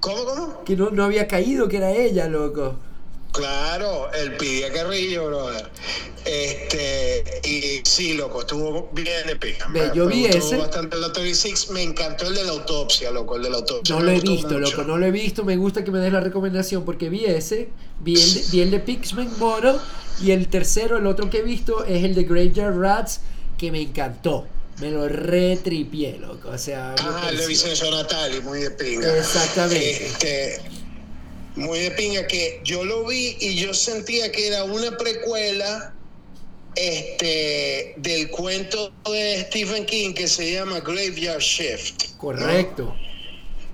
¿Cómo, 0.00 0.24
cómo? 0.24 0.64
que 0.64 0.76
no, 0.76 0.90
no 0.90 1.04
había 1.04 1.28
caído 1.28 1.68
que 1.68 1.76
era 1.76 1.90
ella, 1.92 2.26
loco. 2.28 2.76
Claro, 3.32 4.12
el 4.12 4.36
Pidia 4.36 4.72
Carrillo, 4.72 5.26
brother. 5.26 5.70
Este, 6.24 7.40
y 7.48 7.80
sí, 7.88 8.14
loco, 8.14 8.40
estuvo 8.40 8.90
bien 8.92 9.26
de 9.26 9.56
Me- 9.70 9.90
yo 9.94 10.06
vi 10.06 10.26
ese. 10.26 10.56
bastante 10.56 10.96
el 10.96 11.02
Doctor 11.02 11.22
36. 11.22 11.70
Me 11.70 11.82
encantó 11.82 12.26
el 12.26 12.34
de 12.34 12.44
la 12.44 12.50
autopsia, 12.52 13.10
loco, 13.10 13.36
el 13.36 13.42
de 13.44 13.50
la 13.50 13.56
autopsia. 13.58 13.94
No 13.94 14.00
me 14.02 14.12
lo 14.12 14.18
he 14.18 14.20
visto, 14.20 14.48
mucho. 14.48 14.58
loco, 14.58 14.82
no 14.84 14.98
lo 14.98 15.06
he 15.06 15.10
visto. 15.10 15.44
Me 15.44 15.56
gusta 15.56 15.82
que 15.84 15.90
me 15.90 15.98
des 15.98 16.12
la 16.12 16.20
recomendación 16.20 16.84
porque 16.84 17.08
vi 17.08 17.24
ese, 17.24 17.68
vi 18.00 18.14
el, 18.20 18.34
de- 18.34 18.44
vi 18.50 18.60
el 18.60 18.70
de 18.70 18.80
Pixman 18.80 19.30
y 20.22 20.30
el 20.32 20.48
tercero, 20.48 20.98
el 20.98 21.06
otro 21.06 21.30
que 21.30 21.38
he 21.38 21.42
visto 21.42 21.84
es 21.84 22.04
el 22.04 22.14
de 22.14 22.24
Graveyard 22.24 22.78
Rats 22.78 23.20
que 23.56 23.70
me 23.72 23.80
encantó. 23.80 24.46
Me 24.80 24.90
lo 24.90 25.08
retripié, 25.08 26.18
loco. 26.18 26.48
O 26.50 26.58
sea, 26.58 26.94
Ah, 26.98 27.28
el 27.30 27.36
de 27.38 27.42
pareció- 27.44 27.48
Vicencio 27.48 27.90
Natali, 27.90 28.40
muy 28.40 28.60
de 28.60 28.70
pinga. 28.70 29.18
Exactamente. 29.18 30.06
Este, 30.06 30.60
muy 31.60 31.78
de 31.78 31.90
pinga 31.92 32.26
que 32.26 32.60
yo 32.64 32.84
lo 32.84 33.06
vi 33.06 33.36
y 33.40 33.56
yo 33.56 33.72
sentía 33.74 34.32
que 34.32 34.48
era 34.48 34.64
una 34.64 34.96
precuela 34.96 35.94
este 36.74 37.94
del 37.96 38.30
cuento 38.30 38.92
de 39.04 39.44
Stephen 39.48 39.84
King 39.86 40.14
que 40.14 40.28
se 40.28 40.52
llama 40.52 40.80
Graveyard 40.80 41.40
Shift. 41.40 42.10
¿no? 42.12 42.18
Correcto. 42.18 42.94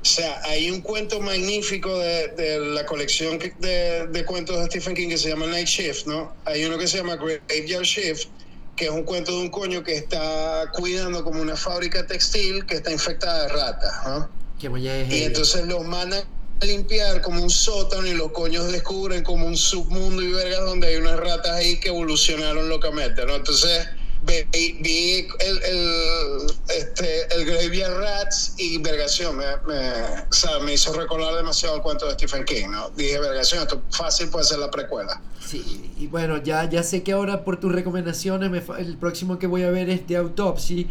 O 0.02 0.08
sea, 0.08 0.40
hay 0.44 0.70
un 0.70 0.82
cuento 0.82 1.20
magnífico 1.20 1.98
de, 1.98 2.28
de 2.28 2.60
la 2.60 2.86
colección 2.86 3.38
de, 3.38 4.06
de 4.06 4.24
cuentos 4.24 4.56
de 4.58 4.66
Stephen 4.66 4.94
King 4.94 5.08
que 5.08 5.18
se 5.18 5.30
llama 5.30 5.46
Night 5.46 5.66
Shift, 5.66 6.06
¿no? 6.06 6.32
Hay 6.44 6.64
uno 6.64 6.78
que 6.78 6.86
se 6.86 6.98
llama 6.98 7.16
Graveyard 7.16 7.82
Shift, 7.82 8.28
que 8.76 8.84
es 8.84 8.90
un 8.90 9.02
cuento 9.02 9.32
de 9.32 9.38
un 9.38 9.50
coño 9.50 9.82
que 9.82 9.96
está 9.96 10.70
cuidando 10.72 11.24
como 11.24 11.42
una 11.42 11.56
fábrica 11.56 12.06
textil 12.06 12.64
que 12.66 12.76
está 12.76 12.92
infectada 12.92 13.42
de 13.42 13.48
ratas, 13.48 13.94
¿no? 14.06 14.30
Que 14.60 14.68
Y 15.10 15.24
entonces 15.24 15.66
los 15.66 15.84
mandan 15.84 16.24
limpiar 16.62 17.20
como 17.20 17.42
un 17.42 17.50
sótano 17.50 18.06
y 18.06 18.14
los 18.14 18.32
coños 18.32 18.70
descubren 18.72 19.22
como 19.22 19.46
un 19.46 19.56
submundo 19.56 20.22
y 20.22 20.32
vergas 20.32 20.60
donde 20.60 20.88
hay 20.88 20.96
unas 20.96 21.18
ratas 21.18 21.52
ahí 21.52 21.78
que 21.78 21.88
evolucionaron 21.88 22.68
locamente, 22.68 23.24
¿no? 23.26 23.34
Entonces, 23.36 23.88
vi, 24.24 25.28
el, 25.40 25.62
el, 25.62 26.46
este, 26.68 27.34
el 27.34 27.44
Graveyard 27.44 27.98
Rats 27.98 28.54
y 28.56 28.78
Vergación. 28.78 29.36
Me, 29.36 29.44
me, 29.66 29.90
o 30.30 30.32
sea, 30.32 30.58
me 30.60 30.74
hizo 30.74 30.92
recordar 30.92 31.34
demasiado 31.34 31.76
el 31.76 31.82
cuento 31.82 32.06
de 32.06 32.14
Stephen 32.14 32.44
King, 32.44 32.68
¿no? 32.70 32.90
Dije, 32.90 33.18
Vergación, 33.18 33.62
esto 33.62 33.82
fácil 33.90 34.28
puede 34.28 34.44
ser 34.44 34.58
la 34.58 34.70
precuela. 34.70 35.20
Sí, 35.46 35.92
y 35.98 36.06
bueno, 36.06 36.42
ya, 36.42 36.68
ya 36.68 36.82
sé 36.82 37.02
que 37.02 37.12
ahora 37.12 37.44
por 37.44 37.60
tus 37.60 37.72
recomendaciones 37.72 38.50
me, 38.50 38.62
el 38.78 38.96
próximo 38.96 39.38
que 39.38 39.46
voy 39.46 39.62
a 39.62 39.70
ver 39.70 39.90
es 39.90 40.06
de 40.08 40.16
Autopsy. 40.16 40.88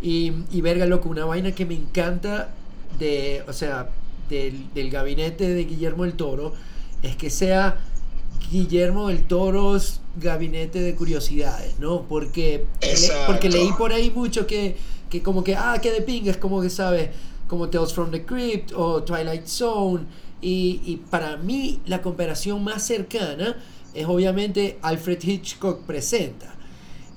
Y, 0.00 0.32
y 0.52 0.60
verga, 0.60 0.86
loco, 0.86 1.08
una 1.08 1.24
vaina 1.24 1.52
que 1.52 1.66
me 1.66 1.74
encanta 1.74 2.50
de, 2.98 3.42
o 3.48 3.52
sea, 3.52 3.90
del, 4.28 4.72
del 4.74 4.90
gabinete 4.90 5.48
de 5.48 5.64
Guillermo 5.64 6.04
el 6.04 6.14
Toro 6.14 6.52
es 7.02 7.16
que 7.16 7.30
sea 7.30 7.78
Guillermo 8.50 9.08
del 9.08 9.26
Toro's 9.26 10.00
gabinete 10.16 10.80
de 10.80 10.94
curiosidades, 10.94 11.78
¿no? 11.78 12.02
Porque, 12.08 12.66
porque 13.26 13.50
leí 13.50 13.70
por 13.76 13.92
ahí 13.92 14.10
mucho 14.10 14.46
que, 14.46 14.76
que 15.10 15.22
como 15.22 15.44
que, 15.44 15.54
ah, 15.54 15.78
que 15.80 15.92
de 15.92 16.00
ping, 16.00 16.22
es 16.26 16.38
como 16.38 16.60
que, 16.60 16.70
¿sabes? 16.70 17.10
Como 17.46 17.68
Tales 17.68 17.92
from 17.92 18.10
the 18.10 18.24
Crypt 18.24 18.72
o 18.74 19.02
Twilight 19.02 19.46
Zone. 19.46 20.04
Y, 20.40 20.80
y 20.84 20.96
para 21.10 21.36
mí 21.36 21.80
la 21.86 22.00
comparación 22.00 22.62
más 22.64 22.86
cercana 22.86 23.56
es 23.92 24.06
obviamente 24.06 24.78
Alfred 24.82 25.22
Hitchcock 25.22 25.82
presenta. 25.82 26.54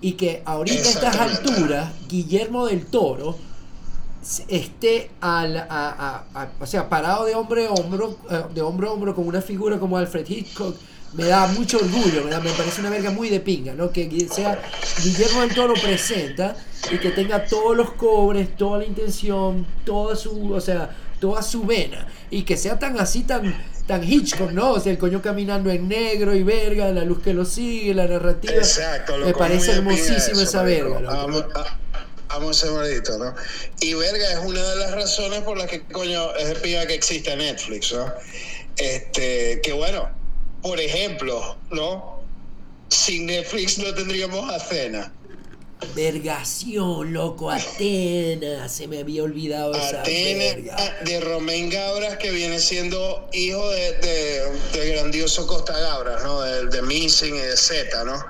Y 0.01 0.13
que 0.13 0.41
ahorita 0.45 0.81
a 0.81 0.91
estas 0.91 1.15
alturas, 1.15 1.93
Guillermo 2.09 2.65
del 2.65 2.87
Toro 2.87 3.37
esté 4.47 5.11
al, 5.19 5.57
a, 5.57 6.25
a, 6.33 6.49
o 6.59 6.65
sea, 6.65 6.89
parado 6.89 7.25
de 7.25 7.35
hombre 7.35 7.67
a 7.67 7.71
hombro, 7.71 8.17
eh, 8.29 8.43
de 8.53 8.61
hombro 8.61 8.89
a 8.89 8.93
hombro 8.93 9.15
con 9.15 9.27
una 9.27 9.41
figura 9.41 9.79
como 9.79 9.97
Alfred 9.97 10.29
Hitchcock, 10.29 10.75
me 11.13 11.25
da 11.25 11.47
mucho 11.47 11.77
orgullo, 11.77 12.23
me, 12.23 12.37
me 12.39 12.51
parece 12.51 12.81
una 12.81 12.89
verga 12.89 13.11
muy 13.11 13.29
de 13.29 13.39
pinga, 13.39 13.73
¿no? 13.73 13.91
Que 13.91 14.09
sea 14.31 14.61
Guillermo 15.03 15.41
del 15.41 15.53
Toro 15.53 15.73
presenta 15.73 16.55
y 16.91 16.97
que 16.97 17.11
tenga 17.11 17.45
todos 17.45 17.75
los 17.75 17.91
cobres, 17.93 18.55
toda 18.55 18.79
la 18.79 18.85
intención, 18.85 19.65
toda 19.83 20.15
su, 20.15 20.53
o 20.53 20.61
sea, 20.61 20.89
toda 21.19 21.41
su 21.41 21.63
vena 21.63 22.07
y 22.29 22.43
que 22.43 22.55
sea 22.57 22.79
tan 22.79 22.99
así, 22.99 23.23
tan, 23.23 23.53
tan 23.87 24.03
Hitchcock, 24.03 24.51
¿no? 24.51 24.71
O 24.71 24.79
sea, 24.79 24.91
el 24.91 24.97
coño 24.97 25.21
caminando 25.21 25.69
en 25.69 25.87
negro 25.87 26.33
y 26.33 26.43
verga, 26.43 26.91
la 26.91 27.03
luz 27.03 27.21
que 27.21 27.33
lo 27.33 27.43
sigue, 27.43 27.93
la 27.93 28.07
narrativa. 28.07 28.53
Exacto, 28.53 29.17
me 29.17 29.33
parece 29.33 29.73
hermosísima 29.73 30.43
esa 30.43 30.63
verga. 30.63 30.99
Amo, 32.33 32.51
ese 32.51 32.69
maldito, 32.69 33.17
¿no? 33.17 33.35
Y 33.79 33.93
verga 33.93 34.31
es 34.31 34.39
una 34.39 34.61
de 34.61 34.75
las 34.77 34.91
razones 34.91 35.41
por 35.41 35.57
las 35.57 35.67
que 35.67 35.83
coño 35.87 36.33
es 36.35 36.47
de 36.49 36.55
pinga 36.55 36.85
que 36.87 36.93
existe 36.93 37.35
Netflix, 37.35 37.91
¿no? 37.91 38.13
Este, 38.77 39.59
que 39.61 39.73
bueno, 39.73 40.09
por 40.61 40.79
ejemplo, 40.79 41.57
¿no? 41.71 42.23
Sin 42.89 43.25
Netflix 43.25 43.77
no 43.77 43.93
tendríamos 43.93 44.49
a 44.49 44.59
Cena. 44.59 45.13
Vergación, 45.95 47.11
loco, 47.11 47.49
Atenas, 47.49 48.71
se 48.71 48.87
me 48.87 48.99
había 48.99 49.23
olvidado 49.23 49.73
esa 49.73 50.01
Atenas 50.01 51.03
de 51.03 51.19
Romain 51.21 51.69
Gabras, 51.69 52.17
que 52.17 52.29
viene 52.29 52.59
siendo 52.59 53.27
hijo 53.33 53.67
de, 53.71 53.91
de, 54.73 54.91
grandioso 54.91 55.47
Costa 55.47 55.77
Gabras, 55.77 56.23
¿no? 56.23 56.41
De, 56.41 56.67
de 56.67 56.81
Missing 56.83 57.35
y 57.35 57.39
de 57.39 57.57
Z, 57.57 58.03
¿no? 58.03 58.23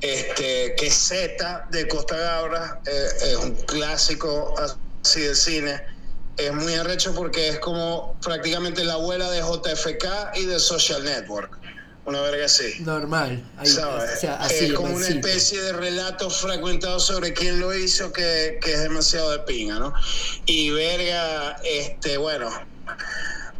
Este, 0.00 0.74
que 0.76 0.90
Z 0.90 1.66
de 1.70 1.86
Costa 1.88 2.16
Gabras 2.16 2.76
eh, 2.86 3.08
es 3.32 3.36
un 3.36 3.54
clásico 3.66 4.54
así 5.02 5.20
de 5.20 5.34
cine 5.34 5.82
es 6.40 6.54
muy 6.54 6.74
arrecho 6.74 7.14
porque 7.14 7.48
es 7.48 7.58
como 7.58 8.16
prácticamente 8.22 8.84
la 8.84 8.94
abuela 8.94 9.30
de 9.30 9.40
JFK 9.40 10.36
y 10.36 10.46
de 10.46 10.58
Social 10.58 11.04
Network. 11.04 11.58
Una 12.06 12.22
verga 12.22 12.46
así. 12.46 12.80
Normal. 12.80 13.44
es 13.62 14.72
como 14.72 14.94
una 14.96 15.06
especie 15.06 15.60
de 15.60 15.72
relato 15.74 16.30
fragmentado 16.30 16.98
sobre 16.98 17.34
quién 17.34 17.60
lo 17.60 17.74
hizo 17.74 18.12
que, 18.12 18.58
que 18.62 18.72
es 18.72 18.82
demasiado 18.82 19.30
de 19.30 19.40
pinga, 19.40 19.78
¿no? 19.78 19.92
Y 20.46 20.70
verga, 20.70 21.56
este, 21.62 22.16
bueno, 22.16 22.50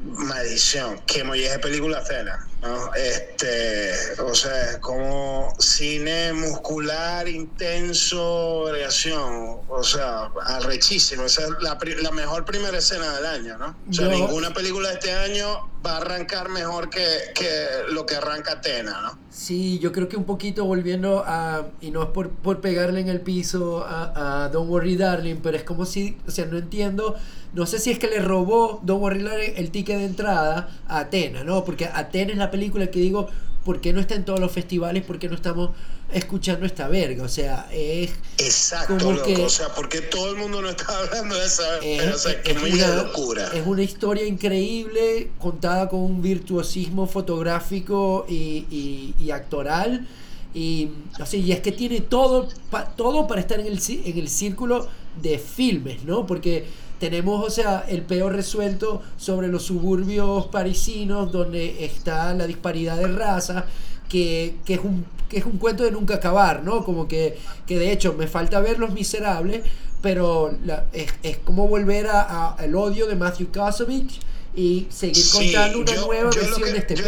maldición, 0.00 1.00
que 1.06 1.22
de 1.22 1.58
película 1.58 2.04
cena. 2.04 2.46
¿No? 2.62 2.94
Este, 2.94 4.20
o 4.22 4.34
sea, 4.34 4.80
como 4.80 5.54
cine 5.58 6.32
muscular, 6.32 7.28
intenso, 7.28 8.68
reacción, 8.70 9.60
o 9.68 9.82
sea, 9.82 10.30
arrechísimo. 10.46 11.24
Esa 11.24 11.44
es 11.44 11.50
la, 11.60 11.78
la, 12.02 12.10
mejor 12.10 12.44
primera 12.44 12.78
escena 12.78 13.14
del 13.16 13.26
año, 13.26 13.58
¿no? 13.58 13.76
O 13.88 13.92
sea, 13.92 14.08
ninguna 14.08 14.52
película 14.52 14.88
de 14.88 14.94
este 14.94 15.12
año 15.12 15.70
va 15.84 15.94
a 15.94 15.96
arrancar 15.98 16.48
mejor 16.48 16.90
que, 16.90 17.06
que 17.34 17.92
lo 17.92 18.06
que 18.06 18.16
arranca 18.16 18.52
Atena, 18.52 19.00
¿no? 19.02 19.18
Sí, 19.30 19.78
yo 19.78 19.92
creo 19.92 20.08
que 20.08 20.16
un 20.16 20.24
poquito 20.24 20.64
volviendo 20.64 21.24
a, 21.26 21.66
y 21.80 21.90
no 21.90 22.02
es 22.02 22.08
por, 22.10 22.30
por 22.30 22.60
pegarle 22.60 23.00
en 23.00 23.08
el 23.08 23.20
piso 23.20 23.84
a, 23.84 24.44
a 24.44 24.48
Don't 24.48 24.68
Worry 24.70 24.96
Darling, 24.96 25.36
pero 25.42 25.56
es 25.56 25.64
como 25.64 25.86
si, 25.86 26.18
o 26.26 26.30
sea, 26.30 26.46
no 26.46 26.58
entiendo 26.58 27.16
no 27.52 27.66
sé 27.66 27.78
si 27.78 27.90
es 27.90 27.98
que 27.98 28.06
le 28.06 28.20
robó 28.20 28.80
Don 28.84 29.02
Warrior 29.02 29.40
el 29.40 29.70
ticket 29.70 29.98
de 29.98 30.04
entrada 30.04 30.68
a 30.86 31.00
Atena, 31.00 31.42
¿no? 31.42 31.64
Porque 31.64 31.86
Atena 31.86 32.32
es 32.32 32.38
la 32.38 32.50
película 32.50 32.86
que 32.88 33.00
digo, 33.00 33.28
¿por 33.64 33.80
qué 33.80 33.92
no 33.92 34.00
está 34.00 34.14
en 34.14 34.24
todos 34.24 34.40
los 34.40 34.52
festivales? 34.52 35.04
¿Por 35.04 35.18
qué 35.18 35.28
no 35.28 35.34
estamos 35.34 35.70
escuchando 36.12 36.66
esta 36.66 36.88
verga? 36.88 37.24
O 37.24 37.28
sea, 37.28 37.68
es. 37.72 38.10
Exacto, 38.38 38.96
como 38.98 39.22
que, 39.22 39.36
o 39.36 39.48
sea, 39.48 39.74
porque 39.74 40.00
todo 40.00 40.30
el 40.30 40.36
mundo 40.36 40.62
no 40.62 40.70
está 40.70 40.86
hablando 40.98 41.36
de 41.36 41.46
esa 41.46 41.78
verga. 41.80 42.14
o 42.14 42.18
sea, 42.18 42.42
que 42.42 42.52
es 42.52 42.60
muy 42.60 42.72
una, 42.72 42.94
locura. 42.96 43.50
Es 43.54 43.66
una 43.66 43.82
historia 43.82 44.26
increíble, 44.26 45.30
contada 45.38 45.88
con 45.88 46.00
un 46.00 46.22
virtuosismo 46.22 47.06
fotográfico 47.06 48.26
y, 48.28 49.14
y, 49.18 49.30
actoral. 49.30 50.06
Y, 50.52 50.90
o 51.20 51.36
y 51.36 51.52
es 51.52 51.60
que 51.60 51.70
tiene 51.70 52.00
todo, 52.00 52.48
todo 52.96 53.28
para 53.28 53.40
estar 53.40 53.60
en 53.60 53.66
el, 53.66 53.80
en 53.88 54.18
el 54.18 54.28
círculo 54.28 54.88
de 55.20 55.38
filmes, 55.38 56.02
¿no? 56.04 56.26
Porque 56.26 56.66
tenemos, 57.00 57.44
o 57.44 57.50
sea, 57.50 57.86
el 57.88 58.02
peor 58.02 58.34
resuelto 58.34 59.02
sobre 59.16 59.48
los 59.48 59.64
suburbios 59.64 60.46
parisinos, 60.48 61.32
donde 61.32 61.84
está 61.84 62.32
la 62.34 62.46
disparidad 62.46 62.98
de 62.98 63.08
raza, 63.08 63.64
que, 64.08 64.56
que, 64.66 64.74
es 64.74 64.80
un, 64.80 65.06
que 65.28 65.38
es 65.38 65.46
un 65.46 65.56
cuento 65.56 65.82
de 65.82 65.92
nunca 65.92 66.16
acabar, 66.16 66.62
¿no? 66.62 66.84
Como 66.84 67.08
que, 67.08 67.38
que 67.66 67.78
de 67.78 67.90
hecho 67.90 68.12
me 68.12 68.26
falta 68.26 68.60
ver 68.60 68.78
Los 68.78 68.92
Miserables, 68.92 69.62
pero 70.02 70.52
es, 70.92 71.12
es, 71.22 71.38
como 71.38 71.68
volver 71.68 72.06
a, 72.06 72.50
al 72.52 72.74
odio 72.74 73.06
de 73.06 73.16
Matthew 73.16 73.50
Kasovich 73.50 74.20
y 74.54 74.86
seguir 74.90 75.24
contando 75.32 75.78
una 75.78 75.94
nueva 75.96 76.30
versión 76.30 76.72
de 76.72 76.78
este 76.78 76.96
yo, 76.96 77.04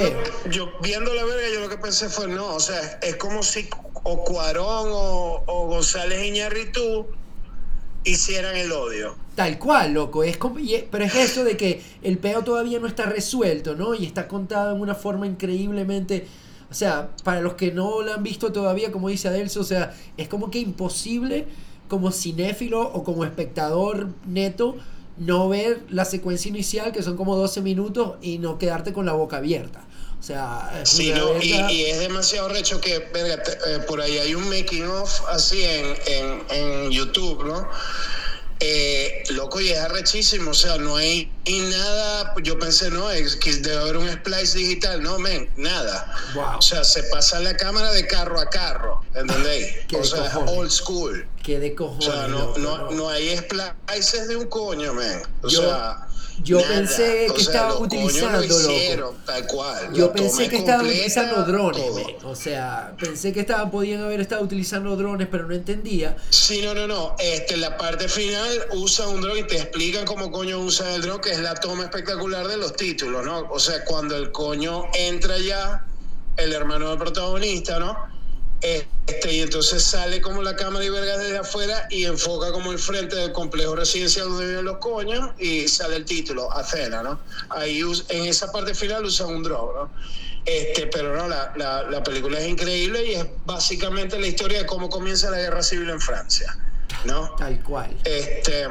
Yo, 0.51 0.73
viendo 0.83 1.13
la 1.13 1.25
verga, 1.25 1.49
yo 1.53 1.61
lo 1.61 1.69
que 1.69 1.77
pensé 1.77 2.09
fue, 2.09 2.29
no, 2.29 2.55
o 2.55 2.61
sea, 2.61 2.99
es 3.03 3.17
como 3.17 3.43
si 3.43 3.69
o 4.05 4.25
Cuarón 4.25 4.89
o, 4.91 5.43
o 5.47 5.67
González 5.67 6.25
Iñárritu 6.25 7.07
hicieran 8.05 8.57
el 8.57 8.73
odio. 8.73 9.17
Tal 9.35 9.59
cual, 9.59 9.95
loco. 9.95 10.25
Es 10.25 10.37
como, 10.37 10.57
pero 10.91 11.05
es 11.05 11.15
eso 11.15 11.45
de 11.45 11.57
que 11.57 11.83
el 12.03 12.19
peo 12.19 12.43
todavía 12.43 12.79
no 12.79 12.87
está 12.87 13.07
resuelto, 13.07 13.75
¿no? 13.75 13.95
Y 13.95 14.05
está 14.05 14.29
contado 14.29 14.75
en 14.75 14.81
una 14.81 14.95
forma 14.95 15.27
increíblemente... 15.27 16.27
O 16.71 16.75
sea, 16.75 17.11
para 17.23 17.43
los 17.43 17.53
que 17.53 17.71
no 17.71 18.01
lo 18.01 18.15
han 18.15 18.23
visto 18.23 18.51
todavía, 18.51 18.91
como 18.91 19.11
dice 19.11 19.29
Adelso, 19.29 19.61
o 19.61 19.65
sea, 19.65 19.95
es 20.17 20.27
como 20.27 20.51
que 20.51 20.59
imposible 20.59 21.45
como 21.87 22.11
cinéfilo 22.11 22.81
o 22.81 23.05
como 23.05 23.25
espectador 23.27 24.09
neto 24.27 24.77
no 25.19 25.51
ver 25.51 25.83
la 25.91 26.07
secuencia 26.07 26.49
inicial, 26.49 26.93
que 26.93 27.03
son 27.03 27.19
como 27.19 27.37
12 27.37 27.61
minutos, 27.61 28.15
y 28.23 28.39
no 28.39 28.57
quedarte 28.57 28.95
con 28.95 29.05
la 29.05 29.13
boca 29.13 29.37
abierta. 29.37 29.85
O 30.23 30.25
sea, 30.25 30.83
sí, 30.85 31.11
no, 31.11 31.43
y, 31.43 31.83
es 31.83 31.99
demasiado 31.99 32.49
recho 32.49 32.81
que, 32.81 33.01
verga, 33.13 33.43
eh, 33.67 33.81
por 33.89 34.01
ahí 34.01 34.19
hay 34.19 34.37
un 34.37 34.49
making 34.49 34.87
of 34.87 35.11
así 35.29 35.65
en, 35.65 35.97
en, 36.07 36.43
en 36.49 36.91
YouTube, 36.93 37.45
¿no? 37.45 37.69
Eh, 38.61 39.25
loco, 39.31 39.61
y 39.61 39.71
es 39.71 39.81
arrechísimo, 39.81 40.53
o 40.53 40.55
sea, 40.55 40.77
no 40.79 40.95
hay, 40.95 41.29
nada, 41.49 42.35
yo 42.45 42.57
pensé, 42.57 42.89
no, 42.93 43.11
es 43.11 43.35
que 43.35 43.53
debe 43.57 43.77
haber 43.77 43.97
un 43.97 44.09
splice 44.13 44.59
digital, 44.59 45.03
no, 45.03 45.19
men, 45.19 45.51
nada. 45.57 46.15
O 46.57 46.63
sea, 46.63 46.85
se 46.85 47.03
pasa 47.03 47.41
la 47.41 47.57
cámara 47.57 47.91
de 47.91 48.07
carro 48.07 48.39
a 48.39 48.47
carro, 48.49 49.05
¿entendéis? 49.17 49.75
o 49.99 50.05
sea, 50.05 50.39
old 50.39 50.71
school. 50.71 51.27
Que 51.43 51.59
de 51.59 51.75
cojones. 51.75 52.07
O 52.07 52.13
sea, 52.13 52.29
no, 52.29 52.57
no, 52.59 52.91
no, 52.93 53.09
hay 53.09 53.37
splices 53.37 54.29
de 54.29 54.37
un 54.37 54.47
coño, 54.47 54.95
men. 54.95 55.21
O 55.43 55.51
sea 55.51 56.07
yo 56.43 56.61
pensé 56.67 57.29
que 57.35 57.41
estaban 57.43 57.83
utilizando 57.83 58.45
hicieron, 58.45 59.17
tal 59.25 59.47
cual. 59.47 59.93
Yo 59.93 60.13
pensé 60.13 60.49
que 60.49 60.57
estaban 60.57 60.87
utilizando 60.87 61.45
drones, 61.45 61.85
o 62.25 62.35
sea, 62.35 62.95
pensé 62.99 63.33
que 63.33 63.41
estaban 63.41 63.71
podían 63.71 64.03
haber 64.03 64.21
estado 64.21 64.43
utilizando 64.43 64.97
drones, 64.97 65.29
pero 65.31 65.47
no 65.47 65.55
entendía. 65.55 66.17
Sí, 66.31 66.61
no, 66.63 66.75
no, 66.75 66.87
no. 66.87 67.17
Este, 67.19 67.57
la 67.57 67.77
parte 67.77 68.09
final 68.09 68.67
usa 68.73 69.09
un 69.09 69.21
dron 69.21 69.39
y 69.39 69.43
te 69.45 69.57
explican 69.57 70.05
cómo 70.05 70.31
coño 70.31 70.59
usa 70.59 70.95
el 70.95 71.03
dron, 71.03 71.21
que 71.21 71.31
es 71.31 71.41
la 71.41 71.55
toma 71.55 71.85
espectacular 71.85 72.47
de 72.49 72.57
los 72.57 72.75
títulos, 72.77 73.25
¿no? 73.25 73.49
O 73.51 73.59
sea, 73.59 73.85
cuando 73.85 74.17
el 74.17 74.33
coño 74.33 74.85
entra 74.95 75.39
ya, 75.39 75.87
el 76.37 76.53
hermano 76.53 76.91
del 76.91 76.99
protagonista, 76.99 77.79
¿no? 77.79 77.97
Este, 78.63 79.33
y 79.33 79.41
entonces 79.41 79.83
sale 79.83 80.21
como 80.21 80.41
la 80.41 80.55
cámara 80.55 80.85
y 80.85 80.89
verga 80.89 81.19
desde 81.19 81.39
afuera 81.39 81.89
y 81.91 82.05
enfoca 82.05 82.53
como 82.53 82.71
el 82.71 82.79
frente 82.79 83.17
del 83.17 83.33
complejo 83.33 83.75
residencial 83.75 84.29
donde 84.29 84.47
viven 84.47 84.65
los 84.65 84.79
coños 84.79 85.31
y 85.39 85.67
sale 85.67 85.97
el 85.97 86.05
título, 86.05 86.51
Acena, 86.53 87.03
¿no? 87.03 87.21
Ahí 87.51 87.81
en 88.09 88.25
esa 88.27 88.53
parte 88.53 88.75
final 88.75 89.05
usa 89.05 89.27
un 89.27 89.43
drone, 89.43 89.73
¿no? 89.75 89.91
Este, 90.45 90.87
pero 90.87 91.17
no, 91.17 91.29
la, 91.29 91.53
la, 91.57 91.83
la, 91.85 92.03
película 92.03 92.39
es 92.41 92.49
increíble 92.49 93.05
y 93.05 93.15
es 93.15 93.27
básicamente 93.45 94.19
la 94.19 94.27
historia 94.27 94.59
de 94.59 94.67
cómo 94.67 94.89
comienza 94.91 95.31
la 95.31 95.39
guerra 95.39 95.63
civil 95.63 95.91
en 95.91 96.01
Francia, 96.01 96.57
¿no? 97.05 97.35
Tal 97.37 97.63
cual. 97.63 97.97
Este, 98.05 98.67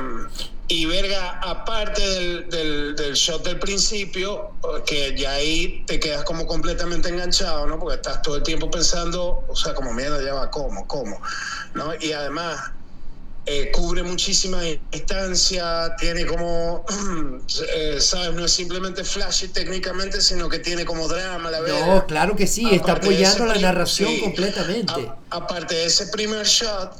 y 0.71 0.85
verga, 0.85 1.37
aparte 1.43 2.01
del, 2.01 2.49
del, 2.49 2.95
del, 2.95 3.13
shot 3.13 3.43
del 3.43 3.59
principio, 3.59 4.51
que 4.85 5.13
ya 5.17 5.33
ahí 5.33 5.83
te 5.85 5.99
quedas 5.99 6.23
como 6.23 6.47
completamente 6.47 7.09
enganchado, 7.09 7.67
¿no? 7.67 7.77
Porque 7.77 7.95
estás 7.95 8.21
todo 8.21 8.37
el 8.37 8.43
tiempo 8.43 8.71
pensando, 8.71 9.43
o 9.49 9.55
sea, 9.55 9.73
como 9.73 9.91
mierda, 9.91 10.23
ya 10.23 10.33
va, 10.33 10.49
¿cómo? 10.49 10.87
¿Cómo? 10.87 11.19
¿No? 11.73 11.93
Y 11.99 12.13
además 12.13 12.71
eh, 13.47 13.69
cubre 13.73 14.01
muchísima 14.03 14.61
distancia, 14.61 15.93
tiene 15.99 16.25
como, 16.25 16.85
eh, 17.75 17.97
¿sabes? 17.99 18.33
No 18.33 18.45
es 18.45 18.53
simplemente 18.53 19.03
flashy 19.03 19.49
técnicamente, 19.49 20.21
sino 20.21 20.47
que 20.47 20.59
tiene 20.59 20.85
como 20.85 21.09
drama, 21.09 21.51
la 21.51 21.59
verdad. 21.59 21.85
No, 21.85 22.07
claro 22.07 22.37
que 22.37 22.47
sí, 22.47 22.65
está 22.71 22.93
apoyando 22.93 23.45
la 23.45 23.55
narración 23.55 24.17
completamente. 24.21 25.11
aparte 25.31 25.75
de 25.75 25.85
ese 25.87 26.07
primer 26.07 26.45
shot, 26.45 26.95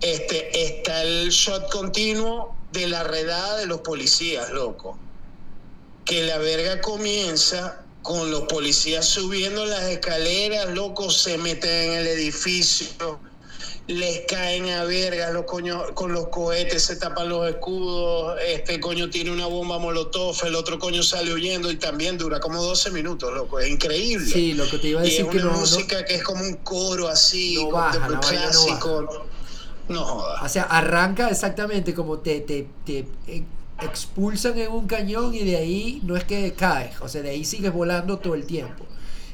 este, 0.00 0.80
está 0.80 1.04
el 1.04 1.28
shot 1.30 1.70
continuo 1.70 2.60
de 2.72 2.86
la 2.88 3.04
redada 3.04 3.58
de 3.58 3.66
los 3.66 3.80
policías, 3.80 4.50
loco. 4.50 4.98
Que 6.04 6.24
la 6.24 6.38
verga 6.38 6.80
comienza 6.80 7.82
con 8.02 8.30
los 8.30 8.42
policías 8.42 9.06
subiendo 9.06 9.64
las 9.64 9.84
escaleras, 9.84 10.68
loco, 10.70 11.10
se 11.10 11.38
meten 11.38 11.70
en 11.70 11.98
el 11.98 12.06
edificio 12.08 13.20
les 13.88 14.20
caen 14.26 14.68
a 14.70 14.84
vergas 14.84 15.32
los 15.32 15.44
coño, 15.44 15.94
con 15.94 16.12
los 16.12 16.28
cohetes, 16.28 16.84
se 16.84 16.96
tapan 16.96 17.28
los 17.28 17.48
escudos, 17.48 18.38
este 18.46 18.78
coño 18.80 19.10
tiene 19.10 19.30
una 19.30 19.46
bomba 19.46 19.78
molotov, 19.78 20.36
el 20.44 20.54
otro 20.54 20.78
coño 20.78 21.02
sale 21.02 21.32
huyendo 21.32 21.70
y 21.70 21.76
también 21.76 22.16
dura 22.16 22.38
como 22.40 22.62
12 22.62 22.90
minutos, 22.90 23.32
loco, 23.34 23.58
es 23.58 23.68
increíble. 23.68 24.26
Sí, 24.26 24.54
lo 24.54 24.68
que 24.68 24.78
te 24.78 24.88
iba 24.88 25.00
a 25.00 25.02
decir 25.02 25.20
y 25.20 25.22
es 25.22 25.28
que 25.28 25.36
una 25.38 25.56
música 25.56 26.04
que 26.04 26.14
es 26.14 26.22
como 26.22 26.44
un 26.44 26.56
coro 26.56 27.08
así, 27.08 27.56
no 27.56 27.70
baja, 27.70 28.20
clásico. 28.20 29.26
No, 29.88 30.04
joda. 30.04 30.42
O 30.42 30.48
sea, 30.48 30.64
arranca 30.64 31.28
exactamente 31.28 31.94
como 31.94 32.18
te, 32.18 32.40
te, 32.40 32.68
te 32.84 33.06
expulsan 33.84 34.58
en 34.58 34.70
un 34.70 34.86
cañón 34.86 35.34
y 35.34 35.40
de 35.40 35.56
ahí 35.56 36.00
no 36.04 36.16
es 36.16 36.24
que 36.24 36.52
caes, 36.52 37.00
o 37.00 37.08
sea, 37.08 37.22
de 37.22 37.30
ahí 37.30 37.44
sigues 37.44 37.72
volando 37.72 38.18
todo 38.18 38.34
el 38.34 38.46
tiempo. 38.46 38.84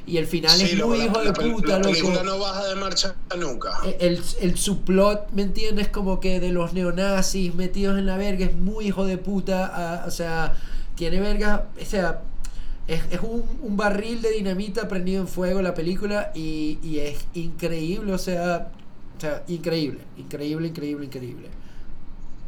Y 0.05 0.17
el 0.17 0.25
final 0.25 0.59
es 0.59 0.83
muy 0.83 1.01
hijo 1.01 1.21
de 1.21 1.33
puta, 1.33 1.77
la, 1.77 1.81
película 1.83 2.23
no 2.23 2.39
baja 2.39 2.65
de 2.65 2.75
marcha 2.75 3.15
nunca. 3.37 3.77
E, 3.85 3.97
el, 3.99 4.19
el, 4.41 4.57
subplot, 4.57 5.29
¿me 5.33 5.43
entiendes? 5.43 5.89
Como 5.89 6.19
que 6.19 6.39
de 6.39 6.51
los 6.51 6.73
neonazis 6.73 7.53
metidos 7.53 7.99
en 7.99 8.07
la 8.07 8.17
verga 8.17 8.47
es 8.47 8.55
muy 8.55 8.87
hijo 8.87 9.05
de 9.05 9.19
puta. 9.19 10.03
O 10.07 10.09
sea, 10.09 10.55
tiene 10.95 11.19
verga. 11.19 11.67
O 11.79 11.85
sea, 11.85 12.23
es, 12.87 13.03
es 13.11 13.19
un, 13.21 13.43
un, 13.61 13.77
barril 13.77 14.23
de 14.23 14.31
dinamita 14.31 14.87
prendido 14.87 15.21
en 15.21 15.27
fuego 15.27 15.61
la 15.61 15.75
película 15.75 16.31
y, 16.33 16.79
y 16.81 16.99
es 16.99 17.27
increíble, 17.35 18.11
o 18.11 18.17
sea, 18.17 18.71
o 19.19 19.21
sea, 19.21 19.43
increíble, 19.49 19.99
increíble, 20.15 20.69
increíble, 20.69 21.05
increíble. 21.05 21.49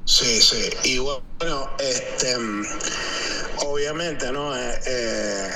Sí, 0.06 0.42
sí. 0.42 0.70
Y 0.86 1.00
bueno, 1.00 1.70
este, 1.80 2.34
obviamente, 3.66 4.32
¿no? 4.32 4.56
Eh, 4.56 4.80
eh 4.86 5.50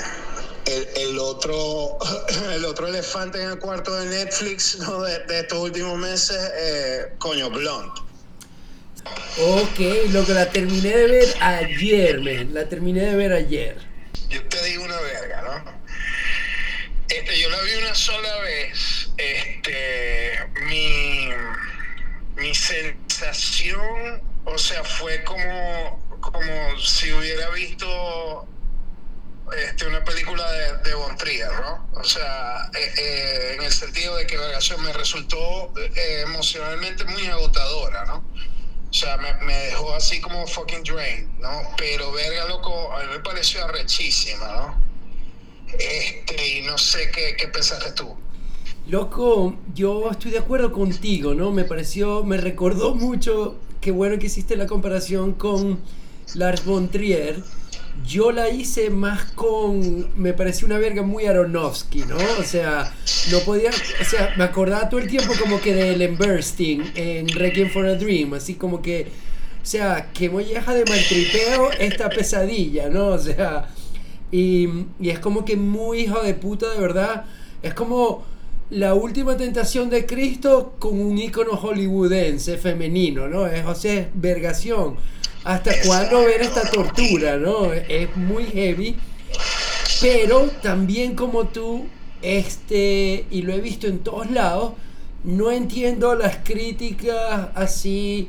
el, 0.66 0.88
el, 0.96 1.18
otro, 1.18 1.96
el 2.52 2.64
otro 2.66 2.88
elefante 2.88 3.40
en 3.40 3.50
el 3.50 3.58
cuarto 3.58 3.94
de 3.94 4.06
Netflix 4.06 4.78
¿no? 4.80 5.00
de, 5.02 5.20
de, 5.20 5.40
estos 5.40 5.58
últimos 5.58 5.96
meses, 5.96 6.36
eh, 6.58 7.14
coño, 7.18 7.48
Blonde. 7.48 7.98
Ok, 9.38 10.10
lo 10.10 10.26
que 10.26 10.34
la 10.34 10.50
terminé 10.50 10.94
de 10.94 11.06
ver 11.06 11.34
ayer, 11.40 12.20
man. 12.20 12.52
La 12.52 12.68
terminé 12.68 13.06
de 13.06 13.16
ver 13.16 13.32
ayer. 13.32 13.78
Yo 14.28 14.42
te 14.48 14.62
digo 14.64 14.84
una 14.84 15.00
verga, 15.00 15.42
¿no? 15.42 15.76
Este, 17.08 17.40
yo 17.40 17.50
la 17.50 17.60
vi 17.62 17.74
una 17.74 17.94
sola 17.94 18.36
vez. 18.38 19.10
Este, 19.16 20.48
mi, 20.62 21.30
mi 22.36 22.54
sensación, 22.54 24.22
o 24.44 24.58
sea, 24.58 24.82
fue 24.84 25.22
como, 25.24 26.20
como 26.20 26.78
si 26.80 27.12
hubiera 27.12 27.48
visto 27.50 28.48
este, 29.54 29.86
una 29.86 30.04
película 30.04 30.50
de, 30.50 30.76
de 30.78 30.96
¿no? 30.96 31.88
O 31.92 32.04
sea, 32.04 32.68
eh, 32.74 32.92
eh, 32.98 33.54
en 33.54 33.62
el 33.62 33.72
sentido 33.72 34.16
de 34.16 34.26
que 34.26 34.36
la 34.36 34.48
relación 34.48 34.82
me 34.82 34.92
resultó 34.92 35.72
eh, 35.76 36.22
emocionalmente 36.26 37.04
muy 37.04 37.26
agotadora, 37.26 38.04
¿no? 38.06 38.24
O 38.90 38.92
sea, 38.92 39.16
me, 39.18 39.32
me, 39.44 39.54
dejó 39.54 39.94
así 39.94 40.20
como 40.20 40.46
fucking 40.46 40.82
drain, 40.82 41.38
¿no? 41.38 41.74
Pero 41.76 42.12
verga, 42.12 42.46
loco, 42.46 42.92
a 42.92 43.02
mí 43.02 43.12
me 43.12 43.20
pareció 43.20 43.64
arrechísima, 43.64 44.46
¿no? 44.46 44.86
Este, 45.72 46.58
y 46.58 46.62
no 46.62 46.78
sé 46.78 47.10
qué, 47.14 47.36
qué 47.38 47.48
pensaste 47.48 47.92
tú. 47.92 48.14
Loco, 48.88 49.56
yo 49.74 50.10
estoy 50.10 50.30
de 50.30 50.38
acuerdo 50.38 50.72
contigo, 50.72 51.34
¿no? 51.34 51.50
Me 51.50 51.64
pareció, 51.64 52.22
me 52.24 52.36
recordó 52.36 52.94
mucho, 52.94 53.58
qué 53.80 53.90
bueno 53.90 54.18
que 54.18 54.26
hiciste 54.26 54.56
la 54.56 54.66
comparación 54.66 55.32
con 55.32 55.80
Lars 56.34 56.64
von 56.64 56.88
Trier 56.88 57.42
yo 58.04 58.30
la 58.30 58.50
hice 58.50 58.90
más 58.90 59.24
con. 59.32 60.10
Me 60.20 60.32
pareció 60.32 60.66
una 60.66 60.78
verga 60.78 61.02
muy 61.02 61.26
Aronofsky, 61.26 62.00
¿no? 62.00 62.16
O 62.38 62.42
sea, 62.42 62.92
no 63.30 63.40
podía. 63.40 63.70
O 63.70 64.04
sea, 64.04 64.34
me 64.36 64.44
acordaba 64.44 64.88
todo 64.88 65.00
el 65.00 65.08
tiempo 65.08 65.32
como 65.40 65.60
que 65.60 65.74
de 65.74 65.92
Ellen 65.92 66.16
Burstyn 66.16 66.92
en 66.94 67.28
Requiem 67.28 67.70
for 67.70 67.86
a 67.86 67.94
Dream, 67.94 68.34
así 68.34 68.54
como 68.54 68.82
que. 68.82 69.06
O 69.62 69.68
sea, 69.68 70.10
que 70.12 70.30
molleja 70.30 70.74
de 70.74 70.84
maltripeo 70.84 71.72
esta 71.72 72.08
pesadilla, 72.08 72.88
¿no? 72.88 73.08
O 73.08 73.18
sea. 73.18 73.68
Y, 74.30 74.68
y 75.00 75.10
es 75.10 75.18
como 75.18 75.44
que 75.44 75.56
muy 75.56 76.00
hijo 76.00 76.20
de 76.22 76.34
puta, 76.34 76.70
de 76.70 76.80
verdad. 76.80 77.24
Es 77.62 77.74
como 77.74 78.24
la 78.70 78.94
última 78.94 79.36
tentación 79.36 79.88
de 79.90 80.06
Cristo 80.06 80.74
con 80.78 81.00
un 81.00 81.16
ícono 81.18 81.56
hollywoodense 81.56 82.58
femenino, 82.58 83.28
¿no? 83.28 83.46
Es, 83.46 83.64
o 83.64 83.74
sea, 83.74 83.94
es 83.94 84.06
vergación 84.14 84.96
hasta 85.44 85.70
cuándo 85.86 86.24
ver 86.24 86.42
esta 86.42 86.68
tortura, 86.68 87.36
¿no? 87.36 87.72
Es 87.72 88.16
muy 88.16 88.46
heavy. 88.46 88.96
Pero 90.00 90.50
también 90.60 91.14
como 91.14 91.46
tú, 91.46 91.86
este, 92.20 93.26
y 93.30 93.42
lo 93.42 93.52
he 93.52 93.60
visto 93.60 93.86
en 93.86 94.00
todos 94.00 94.28
lados, 94.30 94.72
no 95.22 95.52
entiendo 95.52 96.16
las 96.16 96.38
críticas 96.38 97.48
así 97.54 98.28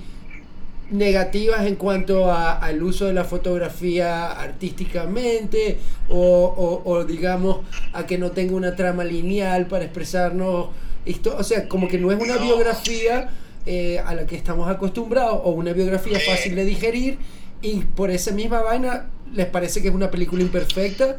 negativas 0.89 1.65
en 1.65 1.75
cuanto 1.75 2.31
al 2.31 2.81
uso 2.81 3.05
de 3.05 3.13
la 3.13 3.23
fotografía 3.23 4.31
artísticamente 4.31 5.77
o, 6.09 6.81
o, 6.85 7.03
digamos 7.03 7.59
a 7.93 8.05
que 8.05 8.17
no 8.17 8.31
tenga 8.31 8.55
una 8.55 8.75
trama 8.75 9.03
lineal 9.03 9.67
para 9.67 9.83
expresarnos 9.83 10.69
esto, 11.05 11.35
o 11.37 11.43
sea, 11.43 11.67
como 11.67 11.87
que 11.87 11.97
no 11.97 12.11
es 12.11 12.19
una 12.19 12.37
biografía 12.37 13.29
eh, 13.65 13.99
a 13.99 14.13
la 14.13 14.25
que 14.25 14.35
estamos 14.35 14.69
acostumbrados 14.69 15.41
o 15.43 15.51
una 15.51 15.73
biografía 15.73 16.19
fácil 16.19 16.55
de 16.55 16.65
digerir 16.65 17.17
y 17.61 17.81
por 17.81 18.11
esa 18.11 18.31
misma 18.31 18.61
vaina 18.61 19.07
les 19.33 19.47
parece 19.47 19.81
que 19.81 19.89
es 19.89 19.93
una 19.93 20.09
película 20.09 20.41
imperfecta 20.41 21.17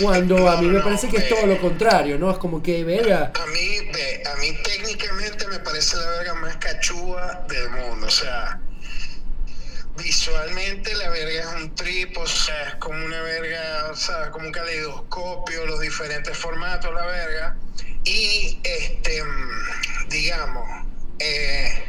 cuando 0.00 0.48
a 0.48 0.60
mí 0.60 0.68
me 0.68 0.80
parece 0.80 1.08
que 1.08 1.18
es 1.18 1.28
todo 1.28 1.46
lo 1.46 1.60
contrario, 1.60 2.18
¿no? 2.18 2.30
Es 2.30 2.38
como 2.38 2.62
que, 2.62 2.84
verga. 2.84 3.32
A 3.34 3.46
mí, 3.46 3.76
a 4.24 4.36
mí 4.40 4.56
técnicamente 4.62 5.46
me 5.48 5.58
parece 5.58 5.96
la 5.96 6.06
verga 6.06 6.34
más 6.34 6.56
cachúa 6.56 7.44
del 7.48 7.70
mundo, 7.70 8.06
o 8.06 8.10
sea, 8.10 8.60
visualmente 9.96 10.94
la 10.94 11.08
verga 11.10 11.40
es 11.40 11.62
un 11.62 11.74
trip, 11.74 12.16
o 12.18 12.26
sea, 12.26 12.68
es 12.68 12.74
como 12.76 13.04
una 13.04 13.20
verga, 13.22 13.90
o 13.90 13.96
sea, 13.96 14.30
como 14.30 14.46
un 14.46 14.52
caleidoscopio, 14.52 15.66
los 15.66 15.80
diferentes 15.80 16.36
formatos, 16.36 16.92
la 16.92 17.06
verga. 17.06 17.56
Y, 18.04 18.58
este, 18.64 19.22
digamos, 20.08 20.68
eh, 21.18 21.84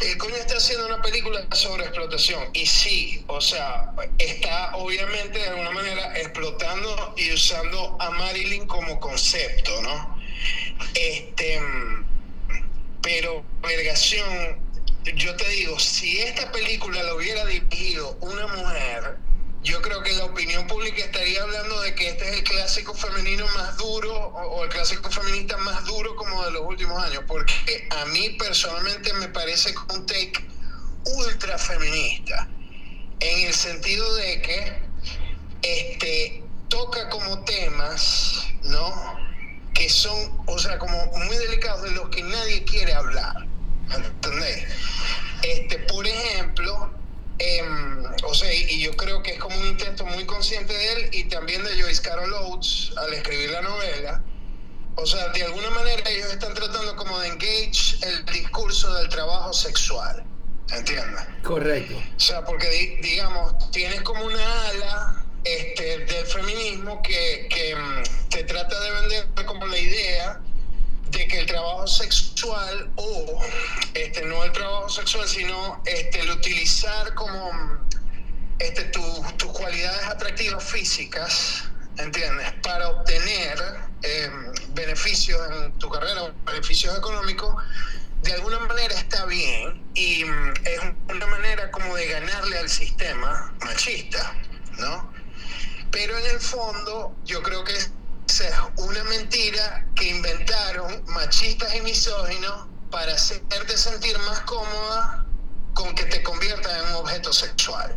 el 0.00 0.18
coño 0.18 0.36
está 0.36 0.56
haciendo 0.56 0.86
una 0.86 1.00
película 1.00 1.46
sobre 1.52 1.84
explotación 1.84 2.50
y 2.52 2.66
sí, 2.66 3.24
o 3.28 3.40
sea, 3.40 3.92
está 4.18 4.76
obviamente 4.76 5.38
de 5.38 5.48
alguna 5.48 5.70
manera 5.70 6.18
explotando 6.18 7.14
y 7.16 7.32
usando 7.32 7.96
a 7.98 8.10
Marilyn 8.10 8.66
como 8.66 9.00
concepto, 9.00 9.80
¿no? 9.82 10.20
Este, 10.94 11.60
pero 13.02 13.42
vergación, 13.62 14.65
yo 15.14 15.36
te 15.36 15.48
digo, 15.48 15.78
si 15.78 16.18
esta 16.18 16.50
película 16.50 17.02
la 17.02 17.14
hubiera 17.14 17.44
dirigido 17.46 18.16
una 18.20 18.46
mujer, 18.48 19.16
yo 19.62 19.80
creo 19.80 20.02
que 20.02 20.12
la 20.12 20.24
opinión 20.24 20.66
pública 20.66 21.04
estaría 21.04 21.42
hablando 21.42 21.80
de 21.82 21.94
que 21.94 22.08
este 22.08 22.28
es 22.28 22.36
el 22.38 22.44
clásico 22.44 22.94
femenino 22.94 23.46
más 23.48 23.76
duro 23.76 24.14
o, 24.14 24.64
el 24.64 24.70
clásico 24.70 25.10
feminista 25.10 25.56
más 25.58 25.84
duro 25.84 26.14
como 26.16 26.44
de 26.44 26.52
los 26.52 26.62
últimos 26.62 27.02
años, 27.02 27.22
porque 27.26 27.88
a 27.90 28.04
mí 28.06 28.30
personalmente 28.30 29.12
me 29.14 29.28
parece 29.28 29.74
un 29.94 30.06
take 30.06 30.48
ultra 31.04 31.56
feminista, 31.58 32.48
en 33.20 33.46
el 33.46 33.54
sentido 33.54 34.14
de 34.16 34.42
que 34.42 34.82
este, 35.62 36.42
toca 36.68 37.08
como 37.10 37.44
temas, 37.44 38.46
¿no? 38.62 38.92
Que 39.72 39.88
son, 39.88 40.42
o 40.46 40.58
sea, 40.58 40.78
como 40.78 41.06
muy 41.06 41.36
delicados 41.38 41.82
de 41.82 41.90
los 41.92 42.08
que 42.10 42.22
nadie 42.22 42.64
quiere 42.64 42.92
hablar, 42.92 43.45
¿entendés? 43.90 44.64
Este, 45.42 45.78
por 45.80 46.06
ejemplo, 46.06 46.90
Em, 47.38 48.04
o 48.24 48.34
sea, 48.34 48.52
y, 48.52 48.80
yo 48.80 48.96
creo 48.96 49.22
que 49.22 49.32
es 49.32 49.38
como 49.38 49.56
un 49.58 49.66
intento 49.66 50.06
muy 50.06 50.24
consciente 50.24 50.72
de 50.72 50.92
él 50.92 51.08
y 51.12 51.24
también 51.24 51.62
de 51.64 51.80
Joyce 51.80 52.00
Carol 52.00 52.32
Oates 52.32 52.92
al 52.96 53.12
escribir 53.12 53.50
la 53.50 53.60
novela. 53.60 54.22
O 54.94 55.04
sea, 55.04 55.28
de 55.28 55.42
alguna 55.42 55.68
manera 55.70 56.08
ellos 56.08 56.32
están 56.32 56.54
tratando 56.54 56.96
como 56.96 57.18
de 57.18 57.28
engage 57.28 57.98
el 58.02 58.24
discurso 58.26 58.92
del 58.94 59.08
trabajo 59.10 59.52
sexual. 59.52 60.24
¿Entiendes? 60.72 61.26
Correcto. 61.42 61.94
O 62.16 62.20
sea, 62.20 62.42
porque 62.44 62.98
digamos, 63.02 63.70
tienes 63.70 64.00
como 64.02 64.24
una 64.24 64.68
ala 64.70 65.24
este, 65.44 65.98
del 65.98 66.26
feminismo 66.26 67.02
que, 67.02 67.46
que 67.50 67.76
trabajo 71.86 71.88
sexual 71.88 72.90
o 72.96 73.40
este 73.94 74.24
no 74.26 74.44
el 74.44 74.52
trabajo 74.52 74.88
sexual 74.88 75.26
sino 75.28 75.80
este 75.84 76.20
el 76.20 76.30
utilizar 76.30 77.14
como 77.14 77.50
este 78.58 78.84
tus 78.84 79.52
cualidades 79.52 80.06
atractivas 80.06 80.64
físicas 80.64 81.64
entiendes 81.98 82.52
para 82.62 82.88
obtener 82.88 83.58
em, 84.02 84.52
beneficios 84.74 85.40
en 85.50 85.72
tu 85.78 85.88
carrera 85.88 86.34
beneficios 86.44 86.96
económicos 86.98 87.54
de 88.22 88.32
alguna 88.32 88.58
manera 88.60 88.94
está 88.94 89.24
bien 89.26 89.82
y 89.94 90.24
mm, 90.24 90.54
es 90.64 90.80
una 91.08 91.26
manera 91.26 91.70
como 91.70 91.94
de 91.94 92.06
ganarle 92.08 92.58
al 92.58 92.68
sistema 92.68 93.54
machista 93.64 94.34
no 94.78 95.12
pero 95.90 96.18
en 96.18 96.26
el 96.26 96.40
fondo 96.40 97.14
yo 97.24 97.42
creo 97.42 97.64
que 97.64 97.74
es 98.26 98.52
una 98.76 99.04
mentira 99.04 99.86
que 99.94 100.08
inventaron 100.08 101.04
machistas 101.06 101.74
y 101.74 101.80
misóginos 101.80 102.66
para 102.90 103.14
hacerte 103.14 103.76
sentir 103.76 104.16
más 104.18 104.40
cómoda 104.40 105.26
con 105.74 105.94
que 105.94 106.04
te 106.04 106.22
conviertas 106.22 106.72
en 106.72 106.90
un 106.90 106.94
objeto 106.96 107.32
sexual. 107.32 107.96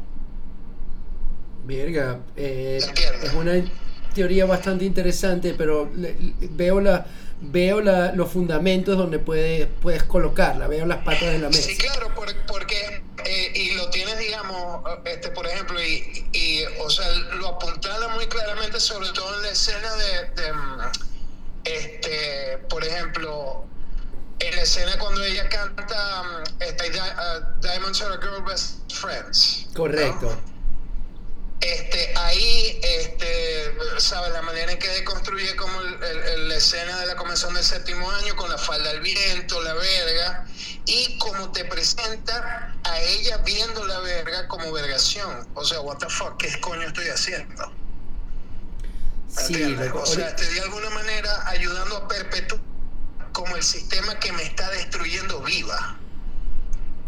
Verga, 1.66 2.20
eh, 2.36 2.80
es 3.24 3.34
una 3.34 3.54
teoría 4.14 4.46
bastante 4.46 4.86
interesante, 4.86 5.54
pero 5.58 5.90
veo 5.94 6.82
la 6.82 7.06
veo 7.42 7.82
la, 7.82 8.14
los 8.14 8.32
fundamentos 8.32 8.98
donde 8.98 9.20
puedes, 9.20 9.68
puedes 9.82 10.04
colocarla, 10.04 10.68
veo 10.68 10.86
las 10.86 11.00
patas 11.00 11.32
de 11.32 11.40
la 11.40 11.50
mesa. 11.50 11.62
Sí, 11.62 11.78
claro, 11.78 12.12
porque, 12.48 13.04
eh, 13.26 13.52
y 13.56 13.74
lo 13.76 13.90
tienes, 13.90 14.18
digamos, 14.18 14.84
este, 15.06 15.30
por 15.30 15.48
ejemplo, 15.48 15.82
y, 15.82 16.28
y, 16.32 16.64
o 16.80 16.90
sea, 16.90 17.10
lo 17.36 17.50
apuntala 17.50 18.10
muy 18.10 18.28
claramente, 18.28 18.80
sobre 18.80 19.10
todo 19.10 19.36
en 19.36 19.42
la 19.44 19.50
escena 19.50 19.96
de, 19.96 20.32
este, 21.66 22.58
por 22.70 22.84
ejemplo, 22.84 23.66
en 24.40 24.56
la 24.56 24.62
escena 24.62 24.98
cuando 25.00 25.24
ella 25.24 25.48
canta 25.50 26.44
este, 26.60 26.92
Diamonds 27.62 28.02
Are 28.02 28.16
a 28.16 28.18
Girl 28.18 28.44
Best 28.46 28.92
Friends. 28.94 29.68
Correcto 29.76 30.38
este, 31.62 32.14
ahí, 32.16 32.80
este, 32.82 33.76
¿sabes? 33.98 34.32
La 34.32 34.42
manera 34.42 34.72
en 34.72 34.80
que 34.80 34.88
deconstruye 34.90 35.56
como 35.56 35.82
la 35.82 36.56
escena 36.56 37.00
de 37.00 37.08
la 37.08 37.16
convención 37.16 37.54
del 37.54 37.64
séptimo 37.64 38.10
año 38.12 38.36
con 38.36 38.50
la 38.50 38.58
falda 38.58 38.90
al 38.90 39.02
viento, 39.02 39.62
la 39.62 39.74
verga, 39.74 40.46
y 40.86 41.18
como 41.18 41.52
te 41.52 41.66
presenta 41.66 42.74
a 42.84 43.00
ella 43.02 43.38
viendo 43.40 43.86
la 43.86 44.00
verga 44.00 44.48
como 44.48 44.72
vergación. 44.72 45.48
O 45.54 45.66
sea, 45.66 45.82
what 45.82 45.98
the 45.98 46.10
fuck, 46.10 46.38
¿qué 46.38 46.60
coño 46.62 46.88
estoy 46.88 47.08
haciendo? 47.10 47.72
Sí, 49.28 49.78
o 49.94 50.06
sea, 50.06 50.36
te 50.36 50.46
de 50.46 50.62
alguna 50.62 50.90
manera 50.90 51.48
ayudando 51.50 51.98
a 51.98 52.08
perpetuar 52.08 52.62
como 53.32 53.56
el 53.56 53.64
sistema 53.64 54.20
que 54.20 54.32
me 54.32 54.44
está 54.44 54.70
destruyendo 54.72 55.42
viva. 55.42 55.99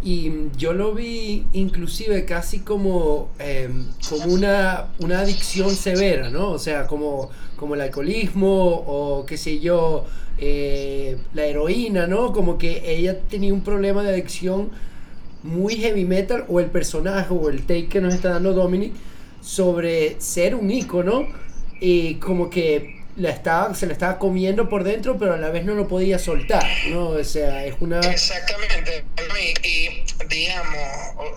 Y 0.03 0.31
yo 0.57 0.73
lo 0.73 0.93
vi 0.93 1.45
inclusive 1.53 2.25
casi 2.25 2.59
como, 2.59 3.29
em, 3.37 3.85
como 4.09 4.33
una, 4.33 4.87
una, 4.99 5.19
adicción 5.19 5.69
severa, 5.75 6.29
¿no? 6.31 6.49
O 6.51 6.59
sea, 6.59 6.87
como, 6.87 7.29
como 7.55 7.75
el 7.75 7.81
alcoholismo 7.81 8.83
o 8.87 9.25
qué 9.27 9.37
sé 9.37 9.59
yo, 9.59 10.05
eh, 10.39 11.17
la 11.35 11.45
heroína, 11.45 12.07
¿no? 12.07 12.33
Como 12.33 12.57
que 12.57 12.81
ella 12.85 13.19
tenía 13.19 13.53
un 13.53 13.61
problema 13.61 14.01
de 14.01 14.09
adicción 14.09 14.71
muy 15.43 15.75
heavy 15.75 16.05
metal 16.05 16.45
o 16.47 16.59
el 16.59 16.67
personaje 16.67 17.33
o 17.33 17.49
el 17.49 17.61
take 17.61 17.87
que 17.87 18.01
nos 18.01 18.13
está 18.13 18.29
dando 18.29 18.53
Dominic 18.53 18.93
sobre 19.41 20.19
ser 20.19 20.55
un 20.55 20.71
icono 20.71 21.27
y 21.79 22.15
como 22.15 22.49
que 22.49 23.00
la 23.15 23.29
estaba, 23.29 23.73
se 23.75 23.85
la 23.85 23.93
estaba 23.93 24.17
comiendo 24.17 24.69
por 24.69 24.83
dentro, 24.83 25.17
pero 25.17 25.33
a 25.33 25.37
la 25.37 25.49
vez 25.49 25.65
no 25.65 25.73
lo 25.73 25.87
podía 25.87 26.19
soltar, 26.19 26.65
¿no? 26.89 27.09
O 27.09 27.23
sea, 27.23 27.65
es 27.65 27.75
una... 27.79 27.99
Exactamente. 27.99 29.05
Y, 29.63 30.03
digamos, 30.27 30.77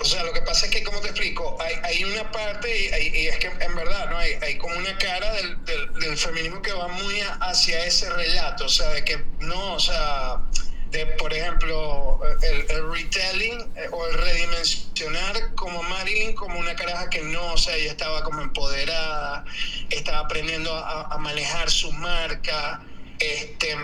o 0.01 0.05
sea, 0.05 0.23
lo 0.25 0.33
que 0.33 0.43
pasa 0.43 0.67
es 0.67 0.73
que, 0.73 0.83
como 0.83 1.01
te 1.01 1.09
explico, 1.09 1.57
hay, 1.61 1.75
hay 1.83 2.05
una 2.05 2.31
parte, 2.31 2.69
y, 3.01 3.27
es 3.27 3.37
que 3.39 3.47
en 3.47 3.75
verdad, 3.75 4.11
¿no? 4.11 4.19
Hay, 4.19 4.33
hay 4.43 4.59
como 4.59 4.77
una 4.77 4.97
cara 4.99 5.33
del, 5.35 5.65
del, 5.65 5.95
del 6.01 6.17
feminismo 6.17 6.63
que 6.63 6.73
va 6.73 6.89
muy 6.89 7.21
hacia 7.41 7.85
ese 7.85 8.11
relato, 8.11 8.67
o 8.67 8.69
sea, 8.69 8.89
de 8.91 9.05
que 9.05 9.19
no, 9.41 9.75
o 9.75 9.81
sea 9.81 10.41
por 11.19 11.33
ejemplo, 11.33 12.21
el, 12.43 12.93
retelling 12.93 13.61
eh, 13.77 13.89
o 13.91 14.07
el 14.07 14.15
redimensionar 14.15 15.55
como 15.55 15.83
Marilyn 15.83 16.35
como 16.35 16.59
una 16.59 16.75
caraja 16.77 17.11
que 17.11 17.23
no, 17.23 17.53
o 17.53 17.59
sea, 17.59 17.75
ella 17.77 17.91
estaba 17.91 18.23
como 18.23 18.43
empoderada, 18.43 19.45
estaba 19.91 20.21
aprendiendo 20.21 20.75
a, 20.75 21.17
manejar 21.19 21.71
su 21.71 21.91
marca, 21.93 22.83
este, 23.19 23.77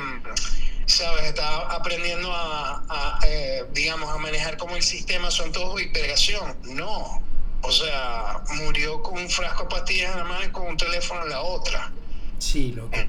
¿sabes? 0.86 1.24
Estaba 1.24 1.74
aprendiendo 1.74 2.30
a, 2.32 3.18
eh, 3.24 3.64
digamos, 3.72 4.12
a 4.12 4.18
manejar 4.18 4.56
como 4.56 4.76
el 4.76 4.82
sistema 4.82 5.30
son 5.30 5.52
todos 5.52 5.80
hipergación. 5.80 6.56
No, 6.62 7.22
o 7.62 7.72
sea, 7.72 8.42
murió 8.54 9.02
con 9.02 9.18
un 9.18 9.30
frasco 9.30 9.64
de 9.64 9.68
pastillas 9.70 10.12
en 10.12 10.18
la 10.18 10.24
mano 10.24 10.44
y 10.44 10.50
con 10.50 10.66
un 10.66 10.76
teléfono 10.76 11.22
en 11.24 11.30
la 11.30 11.40
otra. 11.42 11.92
Sí, 12.40 12.72
lo 12.72 12.90
que, 12.90 13.06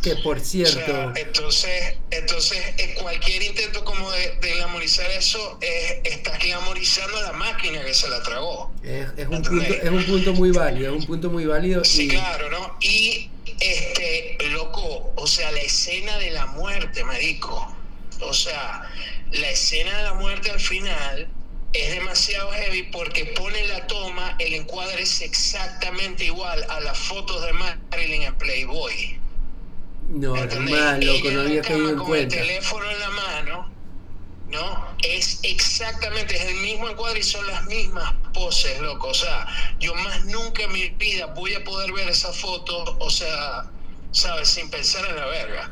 que, 0.00 0.16
por 0.22 0.38
cierto. 0.38 1.12
entonces, 1.16 1.96
entonces 2.10 2.58
eh, 2.78 2.94
cualquier 3.02 3.42
intento 3.42 3.84
como 3.84 4.08
de, 4.12 4.36
de 4.40 4.52
glamorizar 4.54 5.10
eso, 5.10 5.58
es, 5.60 5.98
estás 6.04 6.38
glamorizando 6.38 7.18
a 7.18 7.22
la 7.22 7.32
máquina 7.32 7.84
que 7.84 7.92
se 7.92 8.08
la 8.08 8.22
tragó. 8.22 8.72
Es, 8.84 9.08
un, 9.26 9.42
punto, 9.42 9.64
es 9.64 9.90
un 9.90 10.04
punto 10.04 10.32
muy 10.34 10.52
válido, 10.52 10.94
es 10.94 11.00
un 11.00 11.06
punto 11.06 11.28
muy 11.28 11.44
válido. 11.44 11.84
Sí, 11.84 12.06
claro, 12.06 12.50
¿no? 12.50 12.76
Y, 12.80 13.30
este, 13.58 14.38
loco, 14.52 15.12
o 15.16 15.26
sea, 15.26 15.50
la 15.50 15.60
escena 15.60 16.16
de 16.18 16.30
la 16.30 16.46
muerte, 16.46 17.02
marico. 17.04 17.76
O 18.20 18.32
sea, 18.32 18.88
la 19.32 19.50
escena 19.50 19.96
de 19.98 20.04
la 20.04 20.14
muerte 20.14 20.52
al 20.52 20.60
final 20.60 21.28
es 21.72 21.90
demasiado 21.94 22.50
heavy 22.52 22.82
porque 22.84 23.26
pone 23.26 23.66
la 23.68 23.86
toma, 23.86 24.36
el 24.38 24.54
encuadre 24.54 25.02
es 25.02 25.22
exactamente 25.22 26.24
igual 26.24 26.64
a 26.68 26.80
las 26.80 26.98
fotos 26.98 27.44
de 27.44 27.52
Marilyn 27.52 28.22
en 28.22 28.34
Playboy. 28.36 29.18
No, 30.08 30.34
normal, 30.34 31.04
loco, 31.04 31.30
no 31.30 31.40
había 31.40 31.62
caído 31.62 31.88
en 31.90 31.96
con 31.96 32.16
el 32.16 32.28
teléfono 32.28 32.90
en 32.90 32.98
la 33.00 33.10
mano, 33.10 33.70
¿no? 34.50 34.86
Es 35.02 35.40
exactamente, 35.42 36.36
es 36.36 36.44
el 36.44 36.56
mismo 36.56 36.88
encuadre 36.90 37.20
y 37.20 37.22
son 37.22 37.46
las 37.46 37.64
mismas 37.64 38.12
poses, 38.34 38.78
loco. 38.80 39.08
O 39.08 39.14
sea, 39.14 39.46
yo 39.80 39.94
más 39.94 40.24
nunca 40.26 40.64
en 40.64 40.72
mi 40.72 40.88
vida 40.90 41.26
voy 41.26 41.54
a 41.54 41.64
poder 41.64 41.92
ver 41.92 42.08
esa 42.08 42.32
foto, 42.32 42.96
o 42.98 43.08
sea, 43.08 43.70
¿sabes? 44.12 44.48
Sin 44.48 44.70
pensar 44.70 45.04
en 45.08 45.16
la 45.16 45.26
verga. 45.26 45.70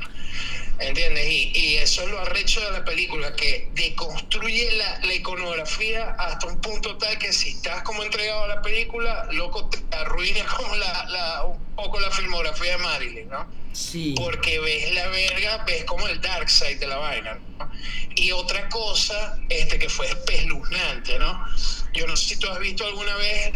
¿Entiendes? 0.81 1.27
Y, 1.27 1.53
y, 1.55 1.77
eso 1.77 2.03
es 2.03 2.09
lo 2.09 2.19
arrecho 2.21 2.59
de 2.63 2.71
la 2.71 2.85
película, 2.87 3.37
que 3.37 3.69
deconstruye 3.75 4.73
la, 4.73 4.99
la, 5.01 5.15
iconografía 5.15 6.13
hasta 6.19 6.47
un 6.47 6.59
punto 6.63 6.97
tal 6.97 7.19
que 7.19 7.35
si 7.35 7.51
estás 7.51 7.83
como 7.83 8.03
entregado 8.03 8.45
a 8.45 8.49
la 8.49 8.63
película, 8.63 9.29
loco, 9.31 9.69
te 9.69 9.79
arruina 9.95 10.43
como 10.57 10.75
la, 10.77 11.05
la, 11.11 11.45
un 11.45 11.75
poco 11.77 12.01
la 12.01 12.11
filmografía 12.11 12.73
de 12.73 12.79
Marilyn, 12.79 13.29
¿no? 13.29 13.47
Sí. 13.75 14.15
Porque 14.17 14.59
ves 14.59 14.95
la 14.95 15.07
verga, 15.09 15.65
ves 15.65 15.85
como 15.85 16.09
el 16.09 16.19
dark 16.23 16.49
side 16.49 16.77
de 16.77 16.87
la 16.87 16.97
vaina, 16.97 17.39
¿no? 17.59 17.71
Y 18.15 18.33
otra 18.33 18.67
cosa 18.71 19.39
este, 19.51 19.79
que 19.79 19.91
fue 19.91 20.07
espeluznante, 20.07 21.19
¿no? 21.19 21.45
Yo 21.93 22.07
no 22.07 22.17
sé 22.17 22.35
si 22.35 22.37
tú 22.39 22.49
has 22.49 22.59
visto 22.59 22.87
alguna 22.87 23.15
vez 23.17 23.53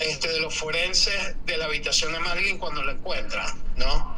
este, 0.00 0.28
de 0.28 0.40
los 0.40 0.54
forenses 0.54 1.34
de 1.44 1.56
la 1.56 1.66
habitación 1.66 2.12
de 2.12 2.20
Marilyn 2.20 2.58
cuando 2.58 2.82
la 2.82 2.92
encuentran, 2.92 3.62
¿no? 3.76 4.12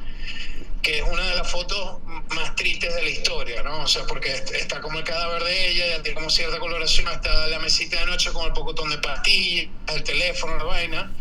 que 0.84 0.98
es 0.98 1.02
una 1.02 1.26
de 1.26 1.36
las 1.36 1.50
fotos 1.50 1.98
más 2.34 2.54
tristes 2.56 2.94
de 2.94 3.02
la 3.02 3.08
historia, 3.08 3.62
¿no? 3.62 3.80
O 3.80 3.88
sea, 3.88 4.04
porque 4.06 4.30
está 4.34 4.82
como 4.82 4.98
el 4.98 5.04
cadáver 5.04 5.42
de 5.42 5.70
ella, 5.70 5.86
ya 5.96 6.02
tiene 6.02 6.14
como 6.14 6.28
cierta 6.28 6.58
coloración, 6.58 7.08
hasta 7.08 7.46
la 7.46 7.58
mesita 7.58 7.98
de 8.00 8.06
noche 8.06 8.30
con 8.32 8.46
el 8.46 8.52
pocotón 8.52 8.90
de 8.90 8.98
pastillas, 8.98 9.68
el 9.94 10.04
teléfono, 10.04 10.58
la 10.58 10.64
vaina. 10.64 11.12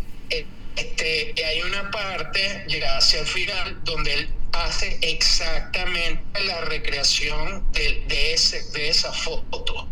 Este, 0.75 1.33
hay 1.45 1.61
una 1.61 1.89
parte, 1.91 2.65
llega 2.67 2.97
hacia 2.97 3.21
el 3.21 3.25
final, 3.25 3.79
donde 3.85 4.13
él 4.13 4.29
hace 4.51 4.97
exactamente 5.01 6.43
la 6.43 6.61
recreación 6.61 7.71
de, 7.71 8.33
ese, 8.33 8.69
de 8.71 8.89
esa 8.89 9.13
foto. 9.13 9.87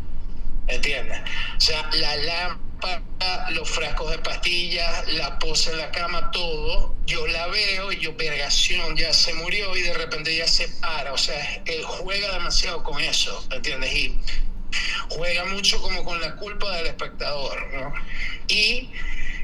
¿Entiendes? 0.67 1.17
O 1.57 1.61
sea, 1.61 1.89
la 1.93 2.15
lámpara 2.17 2.70
los 3.51 3.69
frascos 3.69 4.11
de 4.11 4.17
pastillas, 4.19 5.07
la 5.13 5.37
pose 5.39 5.71
en 5.71 5.77
la 5.77 5.91
cama, 5.91 6.31
todo, 6.31 6.95
yo 7.05 7.27
la 7.27 7.47
veo 7.47 7.91
y 7.91 7.99
yo, 7.99 8.15
vergación, 8.15 8.95
ya 8.95 9.13
se 9.13 9.33
murió 9.33 9.75
y 9.75 9.81
de 9.81 9.93
repente 9.93 10.35
ya 10.35 10.47
se 10.47 10.67
para. 10.81 11.13
O 11.13 11.17
sea, 11.17 11.61
él 11.65 11.83
juega 11.83 12.33
demasiado 12.33 12.83
con 12.83 12.99
eso, 12.99 13.45
¿entiendes? 13.51 13.93
Y 13.93 14.19
juega 15.09 15.45
mucho 15.45 15.81
como 15.81 16.03
con 16.03 16.19
la 16.21 16.35
culpa 16.35 16.71
del 16.77 16.87
espectador, 16.87 17.73
¿no? 17.73 17.93
Y 18.47 18.89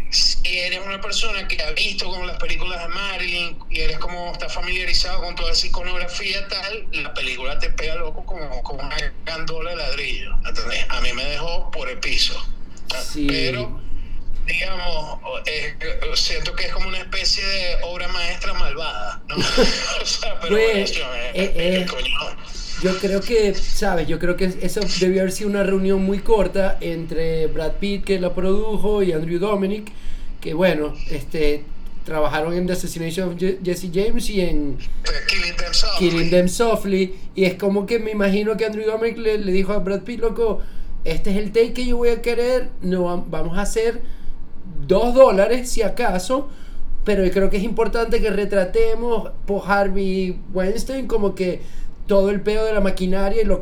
si 0.09 0.57
eres 0.57 0.79
una 0.85 1.01
persona 1.01 1.47
que 1.47 1.61
ha 1.61 1.71
visto 1.71 2.05
como 2.05 2.25
las 2.25 2.37
películas 2.37 2.81
de 2.81 2.87
Marilyn 2.87 3.59
y 3.69 3.81
eres 3.81 3.99
como 3.99 4.31
está 4.31 4.47
familiarizado 4.47 5.21
con 5.21 5.35
toda 5.35 5.51
esa 5.51 5.67
iconografía 5.67 6.47
tal, 6.47 6.87
la 6.93 7.13
película 7.13 7.59
te 7.59 7.69
pega 7.71 7.95
loco 7.95 8.25
como, 8.25 8.63
como 8.63 8.81
una 8.81 9.13
gandola 9.25 9.71
de 9.71 9.75
ladrillo. 9.75 10.35
¿entendés? 10.45 10.85
A 10.89 11.01
mí 11.01 11.11
me 11.13 11.25
dejó 11.25 11.69
por 11.71 11.89
el 11.89 11.99
piso. 11.99 12.41
Sí. 13.11 13.27
Pero, 13.27 13.79
digamos, 14.45 15.19
eh, 15.45 15.75
siento 16.15 16.53
que 16.55 16.65
es 16.65 16.73
como 16.73 16.87
una 16.87 16.99
especie 16.99 17.43
de 17.45 17.75
obra 17.83 18.07
maestra 18.09 18.53
malvada. 18.53 19.21
¿no? 19.29 19.35
o 20.01 20.05
sea, 20.05 20.39
pero 20.41 20.55
Pues, 20.55 20.91
bueno, 20.93 21.13
eh, 21.33 21.53
eh, 21.55 21.85
coño, 21.89 22.37
Yo 22.83 22.97
creo 22.99 23.21
que, 23.21 23.53
¿sabes? 23.55 24.07
Yo 24.07 24.19
creo 24.19 24.37
que 24.37 24.45
eso 24.61 24.81
debió 24.99 25.21
haber 25.21 25.31
sido 25.31 25.49
una 25.49 25.63
reunión 25.63 26.03
muy 26.03 26.19
corta 26.19 26.77
entre 26.81 27.47
Brad 27.47 27.73
Pitt, 27.73 28.05
que 28.05 28.19
la 28.19 28.33
produjo, 28.33 29.03
y 29.03 29.11
Andrew 29.11 29.39
Dominic, 29.39 29.91
que 30.41 30.53
bueno, 30.53 30.93
este 31.09 31.63
trabajaron 32.05 32.53
en 32.53 32.65
The 32.65 32.71
Assassination 32.71 33.27
of 33.29 33.35
Je- 33.35 33.57
Jesse 33.65 33.89
James 33.93 34.29
y 34.29 34.39
en 34.39 34.77
pues, 35.03 35.21
Killing 35.27 35.57
Them 35.57 35.73
Softly. 35.73 36.09
Killing 36.09 36.29
Them 36.29 36.47
Softly. 36.47 37.15
Y 37.35 37.43
es 37.43 37.55
como 37.55 37.85
que 37.85 37.99
me 37.99 38.11
imagino 38.11 38.55
que 38.55 38.63
Andrew 38.65 38.85
Dominic 38.85 39.17
le, 39.17 39.37
le 39.39 39.51
dijo 39.51 39.73
a 39.73 39.79
Brad 39.79 40.03
Pitt, 40.03 40.21
loco, 40.21 40.61
este 41.11 41.31
es 41.31 41.37
el 41.37 41.51
take 41.51 41.73
que 41.73 41.85
yo 41.85 41.97
voy 41.97 42.09
a 42.09 42.21
querer, 42.21 42.69
no, 42.81 43.03
va- 43.05 43.23
vamos 43.27 43.57
a 43.57 43.61
hacer 43.61 44.01
dos 44.87 45.13
dólares 45.13 45.69
si 45.69 45.81
acaso. 45.81 46.49
Pero 47.03 47.23
yo 47.25 47.31
creo 47.31 47.49
que 47.49 47.55
es 47.57 47.63
importante 47.63 48.19
que 48.19 48.29
retratemos 48.29 49.31
por 49.45 49.61
Harvey 49.65 50.37
Weinstein 50.53 51.07
como 51.07 51.35
que 51.35 51.61
todo 52.05 52.29
el 52.31 52.41
peo 52.41 52.65
de 52.65 52.73
la 52.73 52.81
maquinaria 52.81 53.41
y 53.41 53.45
lo 53.45 53.59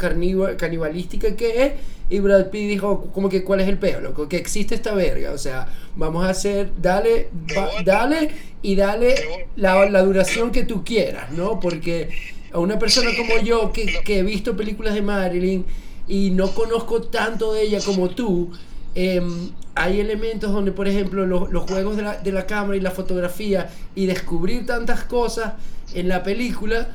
canibalística 0.58 1.36
que 1.36 1.64
es. 1.66 1.74
Y 2.10 2.20
Brad 2.20 2.48
Pitt 2.48 2.68
dijo 2.70 3.12
como 3.14 3.30
que 3.30 3.44
cuál 3.44 3.62
es 3.62 3.68
el 3.68 3.78
peo, 3.78 4.00
loco, 4.00 4.28
que 4.28 4.38
existe 4.38 4.74
esta 4.76 4.94
verga. 4.96 5.32
O 5.32 5.38
sea, 5.38 5.68
vamos 5.96 6.26
a 6.26 6.30
hacer, 6.30 6.70
dale, 6.82 7.30
va- 7.56 7.70
dale 7.84 8.30
y 8.64 8.76
dale 8.76 9.16
la, 9.56 9.88
la 9.90 10.02
duración 10.02 10.52
que 10.52 10.64
tú 10.64 10.84
quieras, 10.84 11.32
¿no? 11.32 11.60
Porque 11.60 12.10
a 12.52 12.58
una 12.60 12.80
persona 12.80 13.12
como 13.18 13.40
yo 13.44 13.72
que, 13.72 13.86
que 14.04 14.20
he 14.20 14.24
visto 14.24 14.56
películas 14.58 14.96
de 14.96 15.02
Marilyn 15.04 15.66
y 16.08 16.32
no 16.32 16.52
conozco 16.52 17.02
tanto 17.02 17.54
de 17.54 17.64
ella 17.64 17.80
como 17.84 18.10
tú, 18.10 18.52
em, 18.94 19.50
hay 19.76 20.00
elementos 20.00 20.52
donde, 20.52 20.72
por 20.72 20.88
ejemplo, 20.88 21.26
los, 21.26 21.64
juegos 21.70 21.98
de 21.98 22.04
la, 22.04 22.18
de 22.18 22.32
la 22.32 22.46
cámara 22.46 22.78
y 22.78 22.80
la 22.80 22.92
fotografía 22.92 23.70
y 23.94 24.06
descubrir 24.06 24.66
tantas 24.66 25.04
cosas 25.04 25.54
en 25.94 26.08
la 26.08 26.24
película 26.24 26.88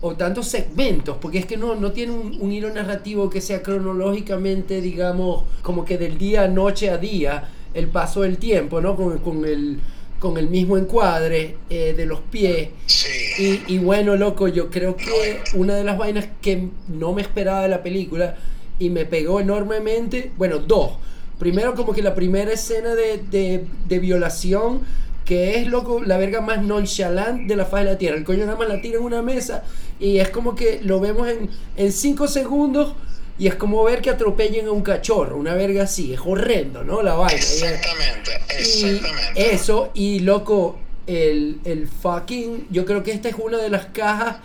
o 0.00 0.14
tantos 0.14 0.48
segmentos, 0.48 1.16
porque 1.20 1.38
es 1.38 1.46
que 1.46 1.56
no, 1.56 1.74
no 1.74 1.92
tiene 1.92 2.12
un, 2.12 2.52
hilo 2.52 2.70
narrativo 2.70 3.30
que 3.30 3.40
sea 3.40 3.62
cronológicamente, 3.62 4.80
digamos, 4.80 5.44
como 5.62 5.84
que 5.84 5.96
del 5.96 6.18
día, 6.18 6.46
noche 6.46 6.90
a 6.90 6.98
día, 6.98 7.48
el 7.72 7.88
paso 7.88 8.20
del 8.20 8.36
tiempo, 8.38 8.80
¿no? 8.80 8.96
Con, 8.96 9.18
con 9.18 9.44
el, 9.46 9.80
con 10.18 10.38
el 10.38 10.48
mismo 10.48 10.78
encuadre 10.78 11.56
eh, 11.68 11.94
de 11.96 12.06
los 12.06 12.20
pies. 12.20 12.70
Sí. 12.86 13.62
Y, 13.68 13.74
y 13.74 13.78
bueno, 13.78 14.16
loco, 14.16 14.48
yo 14.48 14.70
creo 14.70 14.96
que 14.96 15.40
una 15.54 15.74
de 15.74 15.84
las 15.84 15.98
vainas 15.98 16.26
que 16.40 16.68
no 16.88 17.12
me 17.12 17.22
esperaba 17.22 17.62
de 17.62 17.68
la 17.68 17.82
película 17.82 18.36
y 18.78 18.90
me 18.90 19.04
pegó 19.04 19.40
enormemente, 19.40 20.32
bueno, 20.36 20.58
dos. 20.58 20.92
Primero, 21.38 21.74
como 21.74 21.92
que 21.92 22.02
la 22.02 22.14
primera 22.14 22.52
escena 22.52 22.94
de, 22.94 23.18
de, 23.18 23.66
de 23.88 23.98
violación, 23.98 24.82
que 25.24 25.58
es, 25.58 25.66
loco, 25.66 26.02
la 26.02 26.16
verga 26.16 26.40
más 26.40 26.62
nonchalant 26.62 27.48
de 27.48 27.56
la 27.56 27.64
faz 27.64 27.84
de 27.84 27.90
la 27.90 27.98
tierra. 27.98 28.16
El 28.16 28.24
coño 28.24 28.44
nada 28.46 28.56
más 28.58 28.68
la 28.68 28.80
tira 28.80 28.98
en 28.98 29.04
una 29.04 29.22
mesa 29.22 29.64
y 29.98 30.18
es 30.18 30.30
como 30.30 30.54
que 30.54 30.80
lo 30.82 31.00
vemos 31.00 31.28
en, 31.28 31.50
en 31.76 31.92
cinco 31.92 32.28
segundos 32.28 32.94
y 33.38 33.48
es 33.48 33.56
como 33.56 33.82
ver 33.84 34.00
que 34.00 34.10
atropellen 34.10 34.68
a 34.68 34.70
un 34.70 34.82
cachorro, 34.82 35.36
una 35.36 35.54
verga 35.54 35.84
así. 35.84 36.12
Es 36.12 36.20
horrendo, 36.24 36.84
¿no? 36.84 37.02
La 37.02 37.14
vaina. 37.14 37.34
Exactamente, 37.34 38.30
y 38.58 38.84
exactamente. 38.84 39.54
eso, 39.54 39.90
y 39.94 40.20
loco, 40.20 40.78
el, 41.06 41.60
el 41.64 41.88
fucking. 41.88 42.68
Yo 42.70 42.84
creo 42.84 43.02
que 43.02 43.12
esta 43.12 43.28
es 43.28 43.34
una 43.36 43.58
de 43.58 43.70
las 43.70 43.86
cajas 43.86 44.36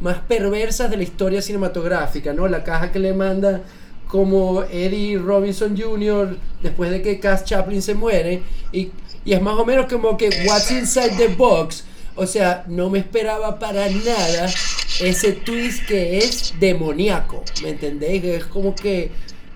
más 0.00 0.18
perversas 0.18 0.90
de 0.90 0.96
la 0.98 1.02
historia 1.02 1.40
cinematográfica, 1.40 2.32
¿no? 2.32 2.46
La 2.48 2.64
caja 2.64 2.92
que 2.92 2.98
le 2.98 3.14
manda 3.14 3.62
como 4.08 4.62
Eddie 4.64 5.18
Robinson 5.18 5.76
Jr. 5.76 6.36
después 6.62 6.90
de 6.90 7.02
que 7.02 7.18
Cass 7.18 7.44
Chaplin 7.44 7.80
se 7.80 7.94
muere. 7.94 8.42
Y, 8.72 8.90
y 9.24 9.32
es 9.32 9.40
más 9.40 9.58
o 9.58 9.64
menos 9.64 9.86
como 9.86 10.16
que 10.16 10.28
What's 10.46 10.70
Inside 10.70 11.16
the 11.16 11.28
Box. 11.28 11.84
O 12.16 12.26
sea, 12.26 12.64
no 12.68 12.90
me 12.90 13.00
esperaba 13.00 13.58
para 13.58 13.88
nada 13.88 14.52
ese 15.00 15.32
twist 15.32 15.84
que 15.86 16.18
es 16.18 16.54
demoníaco. 16.60 17.44
¿Me 17.62 17.70
entendéis? 17.70 18.24
Es 18.24 18.44
como 18.44 18.74
que. 18.74 19.10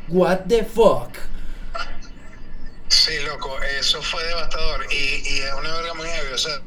What 0.08 0.40
the 0.48 0.64
fuck. 0.64 1.10
Sí, 2.88 3.12
loco, 3.26 3.54
eso 3.78 4.00
fue 4.02 4.24
devastador 4.24 4.86
y, 4.90 4.94
y 4.94 5.38
es 5.40 5.52
una 5.52 5.72
verga 5.74 5.94
muy 5.94 6.08
heavy. 6.08 6.32
O 6.32 6.38
sea, 6.38 6.62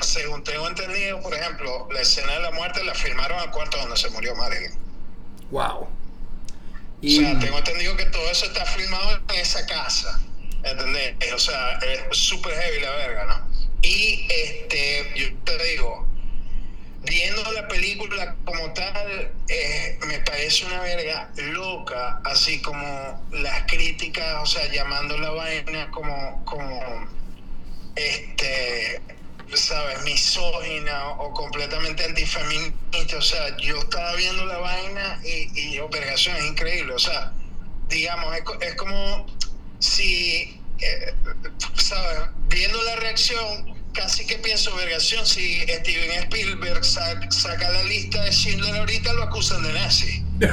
según 0.00 0.44
tengo 0.44 0.68
entendido, 0.68 1.20
por 1.20 1.34
ejemplo, 1.34 1.88
la 1.90 2.00
escena 2.00 2.32
de 2.34 2.40
la 2.40 2.50
muerte 2.52 2.82
la 2.84 2.94
filmaron 2.94 3.38
al 3.40 3.50
cuarto 3.50 3.76
donde 3.78 3.96
se 3.96 4.08
murió 4.10 4.34
Marilyn. 4.36 4.72
Wow. 5.50 5.88
O 7.00 7.08
sea, 7.08 7.38
tengo 7.38 7.58
entendido 7.58 7.96
que 7.96 8.06
todo 8.06 8.28
eso 8.30 8.46
está 8.46 8.64
filmado 8.64 9.20
en 9.28 9.40
esa 9.40 9.64
casa. 9.66 10.20
¿Entendés? 10.64 11.14
O 11.34 11.38
sea, 11.38 11.78
es 11.78 12.16
súper 12.16 12.54
heavy 12.54 12.80
la 12.80 12.90
verga, 12.90 13.24
¿no? 13.26 13.67
Y 13.82 14.26
este, 14.28 15.12
yo 15.16 15.26
te 15.44 15.64
digo, 15.64 16.08
viendo 17.02 17.52
la 17.52 17.68
película 17.68 18.36
como 18.44 18.72
tal, 18.72 19.32
eh, 19.48 19.98
me 20.06 20.18
parece 20.20 20.66
una 20.66 20.80
verga 20.80 21.30
loca, 21.36 22.20
así 22.24 22.60
como 22.60 23.26
las 23.30 23.62
críticas, 23.64 24.42
o 24.42 24.46
sea, 24.46 24.70
llamando 24.70 25.16
la 25.18 25.30
vaina 25.30 25.90
como, 25.90 26.44
como, 26.44 27.08
este, 27.94 29.00
sabes, 29.54 30.02
misógina 30.02 31.08
o 31.10 31.32
completamente 31.32 32.04
antifeminista, 32.04 33.16
o 33.16 33.22
sea, 33.22 33.56
yo 33.58 33.78
estaba 33.78 34.14
viendo 34.16 34.44
la 34.46 34.58
vaina 34.58 35.20
y, 35.24 35.50
y 35.58 35.72
yo, 35.74 35.88
vergación, 35.88 36.36
es 36.36 36.46
increíble, 36.46 36.94
o 36.94 36.98
sea, 36.98 37.32
digamos, 37.88 38.36
es, 38.36 38.42
es 38.60 38.74
como 38.74 39.26
si, 39.78 40.60
eh, 40.80 41.14
sabes, 41.76 42.30
viendo 42.48 42.82
la 42.82 42.96
reacción, 42.96 43.74
casi 43.94 44.26
que 44.26 44.36
pienso, 44.38 44.74
vergación, 44.76 45.26
si 45.26 45.60
Steven 45.62 46.10
Spielberg 46.24 46.84
sa- 46.84 47.20
saca 47.30 47.70
la 47.70 47.82
lista 47.84 48.22
de 48.24 48.30
Schindler 48.32 48.76
ahorita, 48.76 49.12
lo 49.14 49.22
acusan 49.24 49.62
de 49.62 49.72
nazi. 49.72 50.24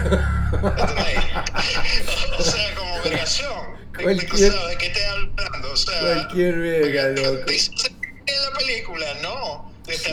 O 2.39 2.43
sea, 2.43 2.75
como 2.75 3.01
vergación. 3.03 3.51
¿De, 3.93 3.97
de, 3.99 4.03
Cualquier- 4.03 4.67
¿de 4.69 4.77
qué 4.77 4.89
te 4.89 5.05
hablando? 5.05 5.71
O 5.71 5.77
sea, 5.77 5.99
Cualquier 5.99 6.55
verga, 6.57 7.07
loco. 7.09 7.51
En 7.51 8.43
la 8.43 8.57
película, 8.57 9.05
no. 9.21 9.73
Te 9.85 9.93
está, 9.93 10.11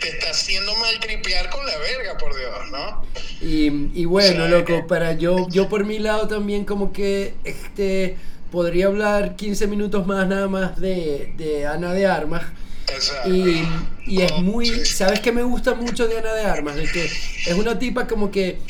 te 0.00 0.08
está 0.08 0.30
haciendo 0.30 0.74
mal 0.76 0.98
tripear 0.98 1.48
con 1.50 1.64
la 1.64 1.76
verga, 1.78 2.18
por 2.18 2.36
Dios, 2.36 2.70
¿no? 2.72 3.06
y, 3.40 3.66
y 4.00 4.04
bueno, 4.04 4.48
loco, 4.48 4.86
para 4.88 5.12
yo, 5.12 5.46
yo 5.48 5.68
por 5.68 5.84
mi 5.84 6.00
lado 6.00 6.26
también 6.26 6.64
como 6.64 6.92
que 6.92 7.34
este 7.44 8.16
podría 8.52 8.88
hablar 8.88 9.36
15 9.36 9.68
minutos 9.68 10.06
más 10.06 10.28
nada 10.28 10.48
más 10.48 10.80
de, 10.80 11.34
de 11.38 11.66
Ana 11.66 11.94
de 11.94 12.06
Armas. 12.06 12.44
Exacto. 12.88 13.30
Y, 13.30 13.82
y 14.06 14.22
es 14.22 14.32
Oh, 14.32 14.42
muy. 14.42 14.86
¿sabes 14.86 15.20
qué 15.20 15.32
me 15.32 15.42
gusta 15.44 15.74
mucho 15.74 16.08
de 16.08 16.18
Ana 16.18 16.34
de 16.34 16.44
Armas? 16.44 16.76
De 16.76 16.90
que 16.90 17.04
es 17.46 17.54
una 17.54 17.78
tipa 17.78 18.08
como 18.08 18.30
que 18.30 18.66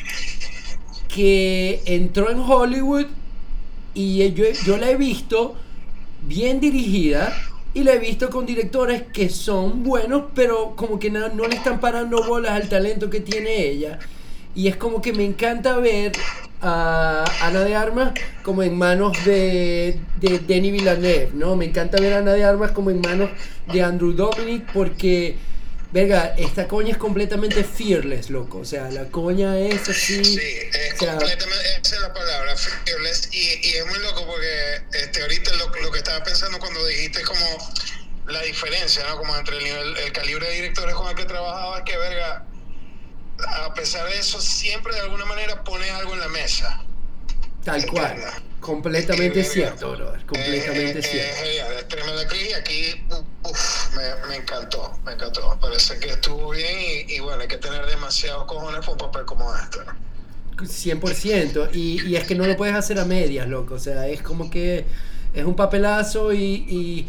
que 1.08 1.82
entró 1.86 2.30
en 2.30 2.40
Hollywood 2.40 3.06
y 3.94 4.32
yo, 4.32 4.44
yo 4.64 4.78
la 4.78 4.90
he 4.90 4.96
visto 4.96 5.56
bien 6.20 6.60
dirigida 6.60 7.46
y 7.74 7.84
la 7.84 7.94
he 7.94 7.98
visto 7.98 8.30
con 8.30 8.46
directores 8.46 9.04
que 9.12 9.30
son 9.30 9.82
buenos, 9.84 10.26
pero 10.34 10.76
como 10.76 10.98
que 10.98 11.10
no, 11.10 11.28
no 11.30 11.48
le 11.48 11.56
están 11.56 11.80
parando 11.80 12.24
bolas 12.24 12.52
al 12.52 12.68
talento 12.68 13.10
que 13.10 13.20
tiene 13.20 13.66
ella. 13.68 13.98
Y 14.54 14.68
es 14.68 14.76
como 14.76 15.00
que 15.00 15.12
me 15.12 15.24
encanta 15.24 15.78
ver 15.78 16.12
a 16.60 17.24
Ana 17.40 17.64
de 17.64 17.74
Armas 17.74 18.12
como 18.42 18.62
en 18.62 18.76
manos 18.76 19.24
de, 19.24 19.98
de 20.20 20.38
Denis 20.40 20.72
Villeneuve, 20.72 21.30
¿no? 21.34 21.56
Me 21.56 21.64
encanta 21.64 22.00
ver 22.00 22.12
a 22.12 22.18
Ana 22.18 22.34
de 22.34 22.44
Armas 22.44 22.70
como 22.72 22.90
en 22.90 23.00
manos 23.00 23.30
de 23.72 23.82
Andrew 23.82 24.12
Dominic 24.12 24.70
porque, 24.72 25.36
verga, 25.90 26.34
esta 26.36 26.68
coña 26.68 26.92
es 26.92 26.98
completamente 26.98 27.64
fearless, 27.64 28.30
loco. 28.30 28.58
O 28.58 28.64
sea, 28.64 28.90
la 28.90 29.06
coña 29.06 29.58
es 29.58 29.88
así. 29.88 30.24
Sí, 30.24 30.40
es 30.40 30.94
o 30.94 30.98
sea, 30.98 31.16
completamente, 31.16 31.64
esa 31.82 31.96
es 31.96 32.02
la 32.02 32.12
palabra, 32.12 32.54
fearless, 32.56 33.28
y, 33.32 33.68
y 33.68 33.72
es 33.72 33.86
muy 33.86 33.98
loco 33.98 34.24
porque 34.26 34.82
este, 35.02 35.22
ahorita 35.22 35.52
lo, 35.54 35.68
lo 35.82 35.90
que 35.90 35.98
estaba 35.98 36.22
pensando 36.22 36.58
cuando 36.58 36.86
dijiste 36.86 37.22
como 37.22 37.72
la 38.28 38.42
diferencia, 38.42 39.02
¿no? 39.08 39.16
Como 39.16 39.36
entre 39.36 39.58
el, 39.58 39.64
nivel, 39.64 39.96
el 39.96 40.12
calibre 40.12 40.46
de 40.46 40.54
directores 40.54 40.94
con 40.94 41.08
el 41.08 41.16
que 41.16 41.24
trabajaba, 41.24 41.78
es 41.78 41.84
que 41.84 41.96
verga, 41.96 42.46
a 43.38 43.74
pesar 43.74 44.06
de 44.08 44.18
eso, 44.18 44.40
siempre 44.40 44.94
de 44.94 45.00
alguna 45.00 45.24
manera 45.26 45.62
pone 45.64 45.90
algo 45.90 46.14
en 46.14 46.20
la 46.20 46.28
mesa. 46.28 46.84
Tal 47.64 47.86
cual. 47.86 48.18
Completamente 48.60 49.40
Eh, 49.40 49.44
cierto, 49.44 49.92
brother. 49.92 50.24
Completamente 50.26 50.98
Eh, 50.98 51.00
eh, 51.00 51.02
cierto. 51.02 51.32
Es 51.32 51.40
genial, 51.40 51.72
es 51.78 51.88
tremenda 51.88 52.22
actriz 52.22 52.50
y 52.50 52.52
aquí 52.54 53.06
uf, 53.44 53.90
me, 53.96 54.28
me 54.28 54.36
encantó, 54.36 54.98
me 55.04 55.12
encantó. 55.12 55.58
Parece 55.60 55.98
que 55.98 56.10
estuvo 56.10 56.50
bien 56.50 56.78
y, 57.08 57.14
y 57.14 57.20
bueno, 57.20 57.42
hay 57.42 57.48
que 57.48 57.58
tener 57.58 57.84
demasiados 57.86 58.44
cojones 58.46 58.80
para 58.80 58.92
un 58.92 58.98
papel 58.98 59.24
como 59.24 59.54
este. 59.56 59.78
¿no? 59.84 59.92
100%. 60.58 61.70
Y, 61.72 62.02
y 62.06 62.16
es 62.16 62.24
que 62.26 62.34
no 62.34 62.46
lo 62.46 62.56
puedes 62.56 62.74
hacer 62.74 62.98
a 62.98 63.04
medias, 63.04 63.48
loco. 63.48 63.74
O 63.74 63.78
sea, 63.78 64.08
es 64.08 64.22
como 64.22 64.50
que 64.50 64.86
es 65.34 65.44
un 65.44 65.56
papelazo 65.56 66.32
y, 66.32 66.38
y 66.68 67.08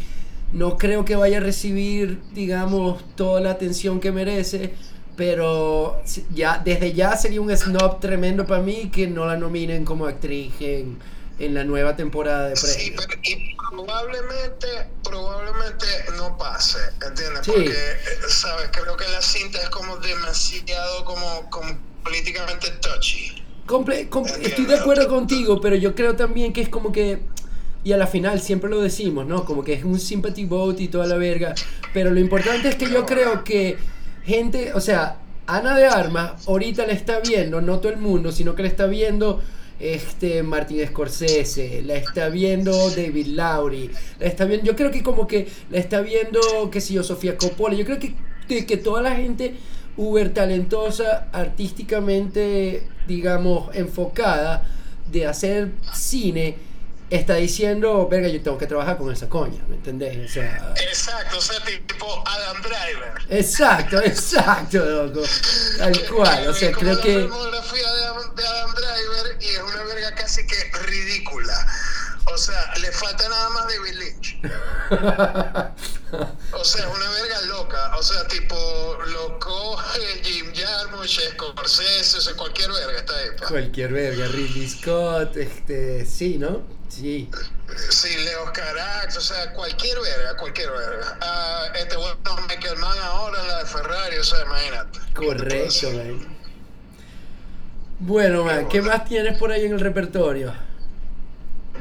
no 0.51 0.78
creo 0.78 1.05
que 1.05 1.15
vaya 1.15 1.38
a 1.38 1.41
recibir, 1.41 2.21
digamos, 2.34 3.03
toda 3.15 3.41
la 3.41 3.51
atención 3.51 3.99
que 3.99 4.11
merece. 4.11 4.74
Pero 5.16 6.01
ya 6.34 6.61
desde 6.64 6.93
ya 6.93 7.16
sería 7.16 7.41
un 7.41 7.55
snob 7.55 7.99
tremendo 7.99 8.47
para 8.47 8.61
mí 8.61 8.89
que 8.91 9.07
no 9.07 9.26
la 9.26 9.38
nominen 9.38 9.86
como 9.86 10.07
actriz 10.07 10.53
en, 10.59 10.97
en 11.39 11.53
la 11.53 11.64
nueva 11.64 11.95
temporada 11.95 12.49
de 12.49 12.55
premios. 12.55 12.82
Sí, 12.82 12.93
pero 12.95 13.20
y 13.24 13.55
probablemente, 13.55 14.68
probablemente 15.03 15.86
no 16.18 16.38
pase, 16.38 16.80
¿entiendes? 17.05 17.41
Porque, 17.45 17.70
eh, 17.70 17.97
¿sabes? 18.28 18.70
Creo 18.72 18.97
que 18.97 19.07
la 19.07 19.22
cinta 19.22 19.61
es 19.61 19.70
como 19.70 19.97
demasiado 19.97 21.05
como, 21.05 21.49
como 21.49 21.78
políticamente 22.03 22.70
touchy. 22.82 23.43
Comple 23.66 24.09
estoy 24.41 24.66
de 24.66 24.78
acuerdo 24.78 25.07
contigo, 25.07 25.61
pero 25.61 25.76
yo 25.76 25.95
creo 25.95 26.16
también 26.16 26.51
que 26.51 26.61
es 26.61 26.70
como 26.70 26.91
que 26.91 27.22
y 27.84 27.91
a 27.91 27.97
la 27.97 28.07
final 28.07 28.41
siempre 28.41 28.70
lo 28.70 28.82
decimos, 28.82 29.26
¿no? 29.26 29.43
Como 29.43 29.64
que 29.64 29.74
es 29.74 29.84
un 29.84 29.99
sympathy 29.99 30.45
vote 30.45 30.84
y 30.84 30.88
toda 30.88 31.05
la 31.05 31.18
verga. 31.18 31.53
Pero 31.93 32.11
lo 32.11 32.20
importante 32.20 32.70
es 32.70 32.76
que 32.76 32.89
yo 32.89 33.05
creo 33.05 33.43
que 33.43 33.78
gente, 34.26 34.74
o 34.74 34.82
sea, 34.82 35.17
Ana 35.45 35.76
de 35.78 35.86
Armas 35.86 36.47
ahorita 36.47 36.86
la 36.88 36.93
está 36.93 37.19
viendo, 37.19 37.61
no 37.61 37.80
todo 37.80 37.91
el 37.91 37.99
mundo, 37.99 38.32
sino 38.32 38.55
que 38.55 38.63
la 38.63 38.69
está 38.69 38.86
viendo 38.86 39.41
este 39.80 40.43
Martin 40.43 40.86
Scorsese, 40.88 41.82
la 41.82 41.95
está 41.95 42.30
viendo 42.30 42.71
David 42.91 43.28
Lowry, 43.28 43.91
la 44.19 44.28
está 44.28 44.45
viendo, 44.45 44.65
yo 44.65 44.76
creo 44.76 44.91
que 44.91 45.03
como 45.03 45.28
que 45.28 45.47
la 45.69 45.80
está 45.80 46.01
viendo, 46.01 46.39
qué 46.71 46.80
sé 46.80 46.93
yo, 46.93 47.03
Sofía 47.03 47.38
Coppola, 47.38 47.76
yo 47.76 47.84
creo 47.86 47.99
que, 47.99 48.15
que, 48.47 48.65
que 48.65 48.78
toda 48.78 49.01
la 49.01 49.15
gente 49.15 49.55
uber 49.97 50.34
talentosa, 50.34 51.28
artísticamente, 51.32 52.88
digamos, 53.07 53.76
enfocada 53.76 54.65
de 55.11 55.28
hacer 55.28 55.71
cine, 55.93 56.55
está 57.10 57.36
diciendo, 57.36 58.08
verga, 58.08 58.28
yo 58.28 58.41
tengo 58.41 58.58
que 58.58 58.68
trabajar 58.68 58.97
con 58.97 59.12
esa 59.12 59.30
coña, 59.30 59.62
¿me 59.68 59.76
entendés? 59.76 60.30
O 60.30 60.34
sea, 60.34 60.74
exacto, 60.78 61.38
o 61.38 61.41
sea, 61.41 61.64
tipo 61.64 62.24
Adam 62.26 62.62
Driver. 62.62 63.14
Exacto, 63.30 64.01
exacto, 64.01 64.84
loco. 64.84 65.22
Tal 65.78 66.08
cual, 66.08 66.47
o 66.47 66.54
sea, 66.54 66.72
creo 66.72 66.99
que... 66.99 67.16
La 67.16 67.22
filmografía 67.22 67.93
de 67.93 68.06
Adam, 68.06 68.36
de 68.36 68.47
Adam 68.47 68.76
Driver 68.76 69.38
y 69.41 69.45
es 69.45 69.60
una 69.60 69.84
verga 69.84 70.16
casi 70.16 70.45
que 70.47 70.56
ridícula. 70.86 71.68
O 72.26 72.38
sea, 72.38 72.74
le 72.80 72.89
falta 72.91 73.28
nada 73.28 73.49
más 73.49 73.68
David 73.68 73.95
Lynch. 73.99 74.38
o 76.54 76.64
sea, 76.64 76.88
una 76.88 77.10
verga 77.10 77.41
loca. 77.41 77.97
O 77.97 78.04
sea, 78.04 78.26
tipo, 78.28 78.56
loco 79.08 79.78
Jim 80.24 80.54
Jarmusch, 80.56 81.20
Scorsese, 81.34 82.18
o 82.18 82.22
sea, 82.22 82.34
cualquier 82.36 82.72
verga 82.72 82.99
está 82.99 83.14
ahí. 83.16 83.28
Pa. 83.39 83.47
Cualquier 83.47 83.91
verga, 83.91 84.28
Ridley 84.28 84.70
Scott, 84.70 85.36
este, 85.36 86.06
sí, 86.06 86.38
¿no? 86.38 86.62
Sí. 86.96 87.28
Sí, 87.89 88.16
Leo 88.18 88.54
Carax, 88.54 89.18
o 89.18 89.22
sea, 89.22 89.52
cualquier 89.54 90.00
verga, 90.00 90.38
cualquier 90.38 90.70
verga. 90.70 91.18
Uh, 91.22 91.76
este 91.76 91.96
bueno 91.96 92.18
Michael 92.48 92.78
Mann 92.78 92.98
ahora 93.00 93.41
en 93.41 93.48
la 93.48 93.58
de 93.60 93.66
Ferrari, 93.66 94.18
o 94.18 94.24
sea, 94.24 94.41
imagínate. 94.44 95.00
Correcto, 95.16 95.91
man. 95.91 96.38
Bueno, 97.98 98.44
man, 98.44 98.68
¿qué 98.70 98.82
más 98.84 99.06
tienes 99.06 99.39
por 99.39 99.52
ahí 99.52 99.66
en 99.66 99.74
el 99.74 99.80
repertorio? 99.80 100.54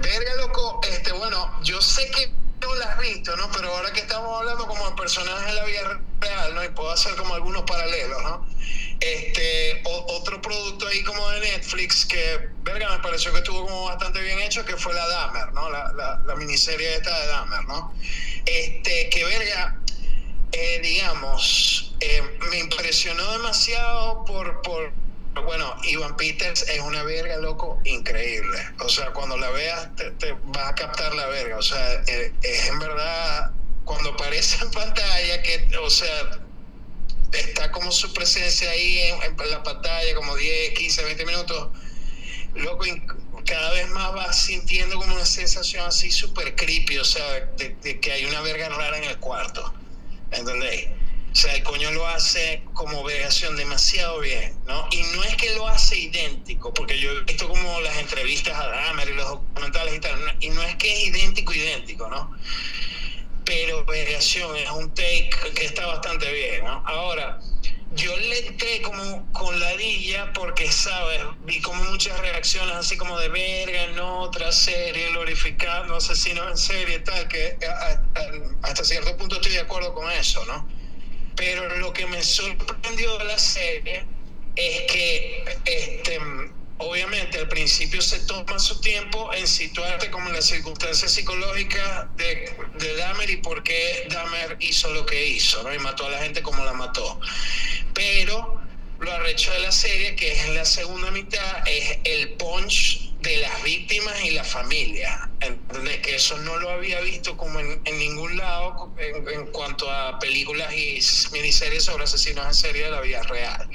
Verga, 0.00 0.36
loco, 0.38 0.80
este, 0.88 1.12
bueno, 1.12 1.60
yo 1.62 1.82
sé 1.82 2.10
que 2.10 2.32
no 2.62 2.74
la 2.76 2.92
has 2.92 2.98
visto, 2.98 3.36
¿no? 3.36 3.50
Pero 3.52 3.68
ahora 3.68 3.92
que 3.92 4.00
estamos 4.00 4.38
hablando 4.38 4.66
como 4.66 4.88
de 4.88 4.96
personajes 4.96 5.46
de 5.46 5.54
la 5.54 5.64
vida 5.64 6.00
real, 6.20 6.54
¿no? 6.54 6.64
Y 6.64 6.68
puedo 6.70 6.90
hacer 6.90 7.14
como 7.16 7.34
algunos 7.34 7.62
paralelos, 7.62 8.22
¿no? 8.22 8.46
Este, 9.00 9.82
otro 9.84 10.40
producto 10.40 10.86
ahí 10.86 11.02
como 11.02 11.28
de 11.30 11.40
Netflix 11.40 12.06
que, 12.06 12.48
verga, 12.62 12.96
me 12.96 13.02
pareció 13.02 13.32
que 13.32 13.38
estuvo 13.38 13.66
como 13.66 13.84
bastante 13.84 14.20
bien 14.20 14.38
hecho, 14.40 14.64
que 14.64 14.76
fue 14.76 14.94
la 14.94 15.06
Dahmer, 15.06 15.52
¿no? 15.52 15.68
La, 15.70 15.92
la, 15.92 16.18
la 16.24 16.36
miniserie 16.36 16.94
esta 16.94 17.18
de 17.20 17.26
Dahmer, 17.26 17.64
¿no? 17.64 17.92
Este, 18.46 19.10
que, 19.10 19.24
verga, 19.24 19.80
eh, 20.52 20.80
digamos, 20.82 21.94
eh, 22.00 22.38
me 22.50 22.58
impresionó 22.58 23.32
demasiado 23.32 24.24
por, 24.24 24.62
por 24.62 24.92
bueno, 25.40 25.74
Ivan 25.84 26.16
Peters 26.16 26.62
es 26.68 26.80
una 26.80 27.02
verga, 27.04 27.36
loco, 27.38 27.80
increíble. 27.84 28.58
O 28.80 28.88
sea, 28.88 29.12
cuando 29.12 29.36
la 29.38 29.50
veas 29.50 29.88
te, 29.96 30.32
vas 30.44 30.68
a 30.68 30.74
captar 30.74 31.14
la 31.14 31.26
verga. 31.26 31.56
O 31.56 31.62
sea, 31.62 31.94
es, 32.02 32.08
eh, 32.08 32.32
es, 32.42 32.68
en 32.68 32.78
verdad, 32.78 33.52
cuando 33.84 34.10
aparece 34.10 34.62
en 34.62 34.70
pantalla, 34.70 35.42
que, 35.42 35.68
o 35.78 35.90
sea, 35.90 36.38
está 37.32 37.72
como 37.72 37.90
su 37.90 38.12
presencia 38.12 38.70
ahí 38.70 38.98
en, 38.98 39.22
en 39.22 39.50
la 39.50 39.62
pantalla, 39.62 40.14
como 40.14 40.36
10, 40.36 40.74
15, 40.74 41.04
20 41.04 41.26
minutos, 41.26 41.70
loco, 42.54 42.84
cada 43.46 43.72
vez 43.72 43.88
más 43.88 44.12
vas 44.12 44.36
sintiendo 44.36 44.96
como 44.96 45.14
una 45.14 45.24
sensación 45.24 45.86
así 45.86 46.10
súper 46.10 46.54
creepy, 46.54 46.98
o 46.98 47.04
sea, 47.04 47.24
de, 47.56 47.74
de, 47.82 48.00
que 48.00 48.12
hay 48.12 48.26
una 48.26 48.40
verga 48.42 48.68
rara 48.68 48.98
en 48.98 49.04
el 49.04 49.18
cuarto. 49.18 49.72
¿Entendéis? 50.30 50.88
O 51.32 51.34
sea, 51.34 51.54
el 51.54 51.62
coño 51.62 51.90
lo 51.92 52.06
hace 52.06 52.62
como 52.74 53.02
vegación 53.04 53.56
demasiado 53.56 54.20
bien, 54.20 54.54
¿no? 54.66 54.86
Y 54.90 55.02
no 55.14 55.24
es 55.24 55.34
que 55.36 55.54
lo 55.54 55.66
hace 55.66 55.96
idéntico, 55.96 56.74
porque 56.74 57.00
yo 57.00 57.10
he 57.10 57.20
visto 57.24 57.48
como 57.48 57.80
las 57.80 57.96
entrevistas 57.96 58.54
a 58.58 58.66
Dahmer 58.66 59.08
y 59.08 59.14
los 59.14 59.26
documentales 59.26 59.94
y 59.94 60.00
tal, 60.00 60.36
y 60.40 60.50
no 60.50 60.62
es 60.62 60.76
que 60.76 60.92
es 60.92 61.04
idéntico, 61.04 61.54
idéntico, 61.54 62.06
¿no? 62.10 62.36
Pero 63.46 63.82
vegación 63.86 64.54
es 64.56 64.70
un 64.72 64.92
take 64.94 65.30
que 65.54 65.64
está 65.64 65.86
bastante 65.86 66.30
bien, 66.30 66.64
¿no? 66.64 66.82
Ahora, 66.86 67.40
yo 67.94 68.14
le 68.14 68.48
entré 68.48 68.82
como 68.82 69.32
con 69.32 69.58
ladilla 69.58 70.32
porque, 70.34 70.70
¿sabes? 70.70 71.22
Vi 71.44 71.62
como 71.62 71.82
muchas 71.84 72.18
reacciones 72.20 72.76
así 72.76 72.98
como 72.98 73.18
de 73.18 73.30
verga 73.30 73.84
en 73.84 73.98
otra 73.98 74.52
serie, 74.52 75.10
glorificando 75.12 75.96
asesinos 75.96 76.50
en 76.50 76.58
serie, 76.58 76.98
tal, 76.98 77.26
que 77.28 77.56
hasta 78.62 78.84
cierto 78.84 79.16
punto 79.16 79.36
estoy 79.36 79.52
de 79.52 79.60
acuerdo 79.60 79.94
con 79.94 80.10
eso, 80.10 80.44
¿no? 80.44 80.81
Pero 81.36 81.76
lo 81.78 81.92
que 81.92 82.06
me 82.06 82.22
sorprendió 82.22 83.18
de 83.18 83.24
la 83.24 83.38
serie 83.38 84.04
es 84.56 84.82
que 84.92 85.44
este, 85.64 86.18
obviamente 86.78 87.38
al 87.38 87.48
principio 87.48 88.02
se 88.02 88.20
toma 88.20 88.58
su 88.58 88.80
tiempo 88.80 89.32
en 89.32 89.46
situarte 89.46 90.10
como 90.10 90.28
en 90.28 90.34
las 90.34 90.46
circunstancias 90.46 91.12
psicológicas 91.12 92.14
de, 92.16 92.54
de 92.78 92.96
Dahmer 92.96 93.30
y 93.30 93.36
por 93.38 93.62
qué 93.62 94.06
Dahmer 94.10 94.56
hizo 94.60 94.92
lo 94.92 95.06
que 95.06 95.26
hizo, 95.26 95.62
¿no? 95.62 95.72
Y 95.72 95.78
mató 95.78 96.06
a 96.06 96.10
la 96.10 96.18
gente 96.18 96.42
como 96.42 96.64
la 96.64 96.72
mató. 96.72 97.20
Pero 97.94 98.60
lo 99.00 99.12
arrecho 99.12 99.52
de 99.52 99.60
la 99.60 99.72
serie, 99.72 100.14
que 100.16 100.32
es 100.32 100.48
la 100.50 100.64
segunda 100.64 101.10
mitad, 101.10 101.66
es 101.66 101.98
el 102.04 102.34
punch 102.34 103.11
de 103.22 103.36
las 103.38 103.62
víctimas 103.62 104.22
y 104.24 104.30
la 104.30 104.44
familia. 104.44 105.30
¿entendés? 105.40 105.98
Que 105.98 106.16
eso 106.16 106.36
no 106.38 106.56
lo 106.58 106.70
había 106.70 107.00
visto 107.00 107.36
como 107.36 107.58
en, 107.60 107.82
ningún 107.98 108.36
lado 108.36 108.92
en, 108.98 109.46
cuanto 109.46 109.90
a 109.90 110.18
películas 110.18 110.72
y 110.72 111.00
miniseries 111.32 111.84
sobre 111.84 112.04
asesinos 112.04 112.46
en 112.46 112.54
serie 112.54 112.84
de 112.84 112.90
la 112.90 113.00
vida 113.00 113.22
real, 113.22 113.68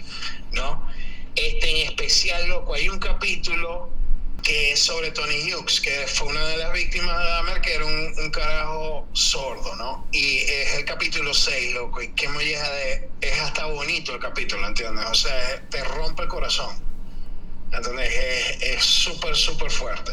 ¿no? 0.52 0.88
Este, 1.36 1.70
en 1.70 1.88
especial, 1.88 2.48
loco, 2.48 2.74
hay 2.74 2.90
un 2.90 3.00
capítulo 3.00 3.92
que 4.44 4.72
es 4.72 4.80
sobre 4.80 5.12
Tony 5.12 5.52
Hughes, 5.52 5.82
que 5.82 6.08
fue 6.08 6.28
una 6.28 6.46
de 6.48 6.58
las 6.58 6.72
víctimas 6.72 7.18
de 7.20 7.26
Dahmer, 7.26 7.62
que 7.62 7.74
era 7.74 7.86
un, 7.86 8.14
un 8.18 8.32
carajo 8.32 9.08
sordo, 9.14 9.76
¿no? 9.76 10.08
Y 10.12 10.38
es 10.38 10.76
el 10.76 10.86
capítulo 10.86 11.34
6, 11.34 11.74
loco, 11.74 12.02
y 12.02 12.10
qué 12.14 12.30
molleja 12.30 12.72
de... 12.72 13.10
Es 13.22 13.40
hasta 13.40 13.66
bonito 13.66 14.14
el 14.14 14.20
capítulo, 14.20 14.66
¿entiendes? 14.68 15.06
O 15.06 15.16
sea, 15.16 15.62
te 15.70 15.84
rompe 15.84 16.24
el 16.24 16.30
corazón. 16.30 16.82
¿Entendés? 17.72 18.14
Es 18.62 18.84
súper, 18.84 19.36
súper 19.36 19.72
fuerte. 19.72 20.12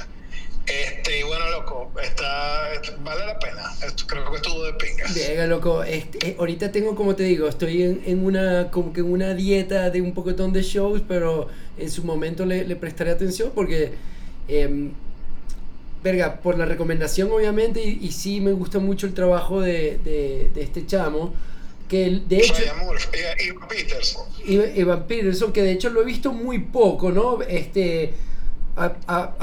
Este, 0.66 1.20
y 1.20 1.22
bueno, 1.24 1.50
loco, 1.50 1.92
está, 2.02 2.70
vale 3.02 3.26
la 3.26 3.38
pena. 3.38 3.62
Esto, 3.86 4.06
creo 4.06 4.30
que 4.30 4.36
estuvo 4.36 4.64
de 4.64 4.72
pingas. 4.72 5.14
Venga, 5.14 5.46
loco, 5.46 5.82
este, 5.82 6.36
ahorita 6.38 6.72
tengo, 6.72 6.94
como 6.94 7.14
te 7.14 7.24
digo, 7.24 7.48
estoy 7.48 7.82
en, 7.82 8.02
en, 8.06 8.24
una, 8.24 8.70
como 8.70 8.92
que 8.94 9.00
en 9.00 9.12
una 9.12 9.34
dieta 9.34 9.90
de 9.90 10.00
un 10.00 10.14
pocotón 10.14 10.54
de 10.54 10.62
shows, 10.62 11.02
pero 11.06 11.48
en 11.76 11.90
su 11.90 12.02
momento 12.04 12.46
le, 12.46 12.64
le 12.64 12.76
prestaré 12.76 13.10
atención 13.10 13.52
porque, 13.54 13.92
eh, 14.48 14.88
verga, 16.02 16.40
por 16.40 16.56
la 16.56 16.64
recomendación 16.64 17.30
obviamente, 17.30 17.84
y, 17.84 17.98
y, 18.00 18.12
sí 18.12 18.40
me 18.40 18.52
gusta 18.52 18.78
mucho 18.78 19.06
el 19.06 19.12
trabajo 19.12 19.60
de, 19.60 19.98
de, 19.98 20.50
de 20.54 20.62
este 20.62 20.86
chamo 20.86 21.34
que 21.88 22.22
de 22.26 22.36
hecho 22.38 22.62
Ivan 23.46 23.68
Peterson. 23.68 24.26
Ivan 24.46 25.06
Peterson 25.06 25.52
que 25.52 25.62
de 25.62 25.72
hecho 25.72 25.90
lo 25.90 26.02
he 26.02 26.04
visto 26.04 26.32
muy 26.32 26.58
poco 26.58 27.10
no 27.12 27.42
este 27.42 28.12
a, 28.76 28.92
a, 29.06 29.34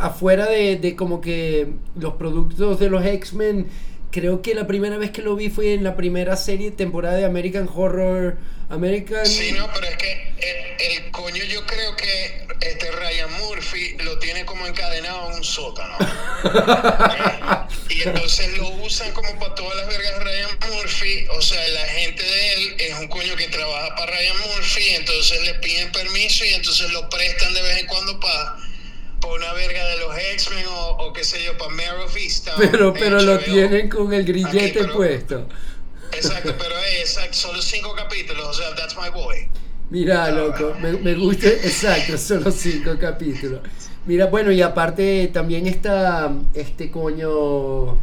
afuera 0.00 0.46
de, 0.46 0.76
de, 0.76 0.96
como 0.96 1.20
que 1.20 1.68
los 1.94 2.14
productos 2.14 2.80
de 2.80 2.90
los 2.90 3.04
X-Men 3.04 3.68
creo 4.10 4.42
que 4.42 4.54
la 4.54 4.66
primera 4.66 4.98
vez 4.98 5.10
que 5.10 5.22
lo 5.22 5.36
vi 5.36 5.50
fue 5.50 5.74
en 5.74 5.84
la 5.84 5.96
primera 5.96 6.36
serie, 6.36 6.70
temporada 6.70 7.16
de 7.16 7.24
American 7.24 7.68
Horror. 7.72 8.36
American. 8.70 9.26
Sí, 9.26 9.52
no, 9.52 9.68
pero 9.74 9.88
es 9.88 9.96
que 9.96 10.32
el, 10.38 10.92
el 10.92 11.10
coño 11.10 11.42
yo 11.44 11.66
creo 11.66 11.96
que 11.96 12.46
este 12.60 12.90
Ryan 12.92 13.32
Murphy 13.40 13.96
lo 13.98 14.18
tiene 14.18 14.44
como 14.44 14.66
encadenado 14.66 15.30
en 15.30 15.36
un 15.38 15.44
sótano. 15.44 15.96
y 17.88 18.02
entonces 18.02 18.56
lo 18.58 18.68
usan 18.84 19.10
como 19.12 19.36
para 19.38 19.54
todas 19.54 19.76
las 19.76 19.88
vergas 19.88 20.22
Ryan 20.22 20.50
Murphy. 20.70 21.26
O 21.30 21.42
sea, 21.42 21.66
la 21.68 21.84
gente 21.86 22.22
de 22.22 22.52
él 22.52 22.76
es 22.78 22.98
un 22.98 23.08
coño 23.08 23.34
que 23.34 23.48
trabaja 23.48 23.94
para 23.96 24.12
Ryan 24.12 24.38
Murphy, 24.38 24.90
entonces 24.90 25.42
le 25.42 25.54
piden 25.54 25.90
permiso 25.90 26.44
y 26.44 26.54
entonces 26.54 26.90
lo 26.92 27.08
prestan 27.08 27.52
de 27.54 27.62
vez 27.62 27.78
en 27.78 27.86
cuando 27.86 28.20
para 28.20 28.56
una 29.28 29.52
verga 29.52 29.84
de 29.86 29.98
los 29.98 30.16
X-Men 30.34 30.66
o, 30.66 30.90
o, 30.98 31.12
qué 31.12 31.24
sé 31.24 31.42
yo, 31.44 31.56
para 31.58 31.70
of 32.04 32.16
Easttown, 32.16 32.56
Pero, 32.58 32.92
pero 32.92 33.20
lo 33.20 33.38
tienen 33.38 33.88
con 33.88 34.12
el 34.12 34.24
grillete 34.24 34.66
Aquí, 34.66 34.78
pero- 34.80 34.94
puesto. 34.94 35.48
Exacto, 36.12 36.54
pero 36.58 36.76
es 36.78 37.00
exacto, 37.00 37.34
solo 37.34 37.62
cinco 37.62 37.94
capítulos, 37.94 38.44
o 38.44 38.52
sea, 38.52 38.74
that's 38.74 38.96
my 38.96 39.10
boy. 39.10 39.48
Mira, 39.90 40.30
loco, 40.30 40.74
me, 40.80 40.92
me 40.92 41.14
gusta, 41.14 41.48
exacto, 41.48 42.16
solo 42.18 42.50
cinco 42.50 42.96
capítulos. 42.98 43.60
Mira, 44.06 44.26
bueno, 44.26 44.50
y 44.50 44.62
aparte 44.62 45.30
también 45.32 45.66
está 45.66 46.32
este 46.54 46.90
coño. 46.90 47.98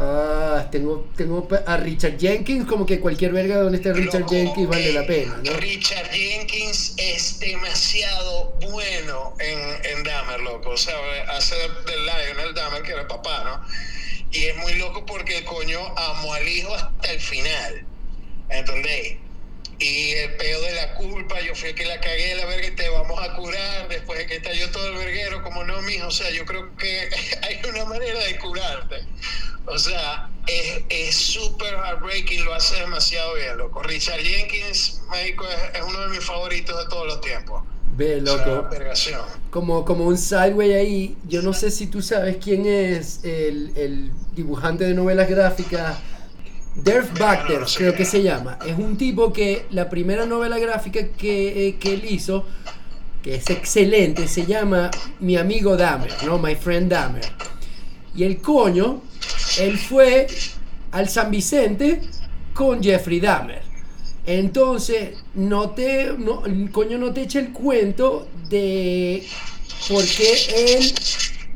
Ah, 0.00 0.68
tengo, 0.70 1.08
tengo 1.16 1.48
a 1.66 1.76
Richard 1.76 2.18
Jenkins, 2.18 2.66
como 2.66 2.86
que 2.86 3.00
cualquier 3.00 3.32
verga 3.32 3.56
donde 3.56 3.78
esté 3.78 3.92
Richard 3.92 4.20
Loco, 4.20 4.32
Jenkins 4.32 4.68
vale 4.68 4.90
eh, 4.90 4.92
la 4.92 5.04
pena, 5.04 5.40
¿no? 5.44 5.52
Richard 5.54 6.08
Jenkins 6.12 6.94
es 6.96 7.40
demasiado 7.40 8.56
bueno 8.60 9.34
en, 9.40 9.58
en 9.86 10.04
Dahmer, 10.04 10.40
loco. 10.40 10.70
O 10.70 10.76
sea, 10.76 10.94
hace 11.36 11.56
del 11.56 12.06
Lionel 12.06 12.54
Dahmer, 12.54 12.82
que 12.82 12.92
era 12.92 13.00
el 13.00 13.06
papá, 13.08 13.42
¿no? 13.42 13.66
Y 14.30 14.44
es 14.44 14.56
muy 14.58 14.74
loco 14.74 15.04
porque 15.04 15.38
el 15.38 15.44
coño 15.44 15.80
amó 15.96 16.32
al 16.32 16.46
hijo 16.46 16.72
hasta 16.74 17.10
el 17.10 17.20
final. 17.20 17.84
¿Entendéis? 18.50 19.16
Y 19.78 20.12
el 20.12 20.34
peo 20.36 20.60
de 20.60 20.72
la 20.74 20.94
culpa, 20.94 21.40
yo 21.40 21.54
fui 21.54 21.68
el 21.68 21.74
que 21.74 21.84
la 21.84 22.00
cagué, 22.00 22.34
la 22.34 22.46
verga, 22.46 22.68
te 22.74 22.88
vamos 22.88 23.20
a 23.22 23.34
curar 23.36 23.88
después 23.88 24.18
de 24.18 24.26
que 24.26 24.36
estalló 24.36 24.70
todo 24.70 24.88
el 24.88 24.96
verguero, 24.96 25.42
como 25.42 25.62
no, 25.64 25.80
mijo. 25.82 26.08
O 26.08 26.10
sea, 26.10 26.30
yo 26.30 26.44
creo 26.44 26.76
que 26.76 27.08
hay 27.42 27.60
una 27.68 27.84
manera 27.84 28.18
de 28.24 28.38
curarte. 28.38 29.06
O 29.66 29.78
sea, 29.78 30.30
es 30.46 30.82
es 30.88 31.14
súper 31.14 31.74
heartbreaking, 31.74 32.44
lo 32.44 32.54
hace 32.54 32.76
demasiado 32.76 33.34
bien, 33.34 33.56
loco. 33.58 33.82
Richard 33.82 34.20
Jenkins, 34.20 35.00
médico, 35.10 35.46
es, 35.46 35.80
es 35.80 35.82
uno 35.86 36.00
de 36.00 36.08
mis 36.08 36.24
favoritos 36.24 36.76
de 36.76 36.88
todos 36.88 37.06
los 37.06 37.20
tiempos. 37.20 37.62
Ve, 37.98 38.20
loco. 38.20 38.68
Como, 39.50 39.84
como 39.84 40.04
un 40.04 40.16
sideway 40.16 40.72
ahí. 40.72 41.16
Yo 41.26 41.42
no 41.42 41.52
sé 41.52 41.70
si 41.70 41.88
tú 41.88 42.00
sabes 42.00 42.36
quién 42.36 42.64
es 42.64 43.24
el, 43.24 43.72
el 43.76 44.12
dibujante 44.34 44.84
de 44.84 44.94
novelas 44.94 45.28
gráficas. 45.28 45.98
Derf 46.82 47.10
no 47.18 47.66
sé 47.66 47.78
creo 47.78 47.94
que 47.94 48.04
se 48.04 48.22
llama. 48.22 48.58
Es 48.64 48.78
un 48.78 48.96
tipo 48.96 49.32
que 49.32 49.66
la 49.70 49.90
primera 49.90 50.26
novela 50.26 50.58
gráfica 50.58 51.08
que, 51.08 51.68
eh, 51.68 51.76
que 51.76 51.94
él 51.94 52.04
hizo, 52.08 52.46
que 53.22 53.34
es 53.34 53.50
excelente, 53.50 54.28
se 54.28 54.46
llama 54.46 54.90
Mi 55.20 55.36
amigo 55.36 55.76
Dahmer, 55.76 56.12
¿no? 56.24 56.38
My 56.38 56.54
Friend 56.54 56.90
Dahmer. 56.90 57.24
Y 58.14 58.24
el 58.24 58.40
coño, 58.40 59.02
él 59.58 59.76
fue 59.76 60.28
al 60.92 61.08
San 61.08 61.30
Vicente 61.30 62.00
con 62.54 62.82
Jeffrey 62.82 63.20
Dahmer. 63.20 63.62
Entonces, 64.24 65.18
no 65.34 65.70
te, 65.70 66.12
no, 66.16 66.46
el 66.46 66.70
coño 66.70 66.98
no 66.98 67.12
te 67.12 67.22
echa 67.22 67.40
el 67.40 67.52
cuento 67.52 68.28
de 68.48 69.26
por 69.88 70.04
qué 70.04 70.76
él 70.76 70.94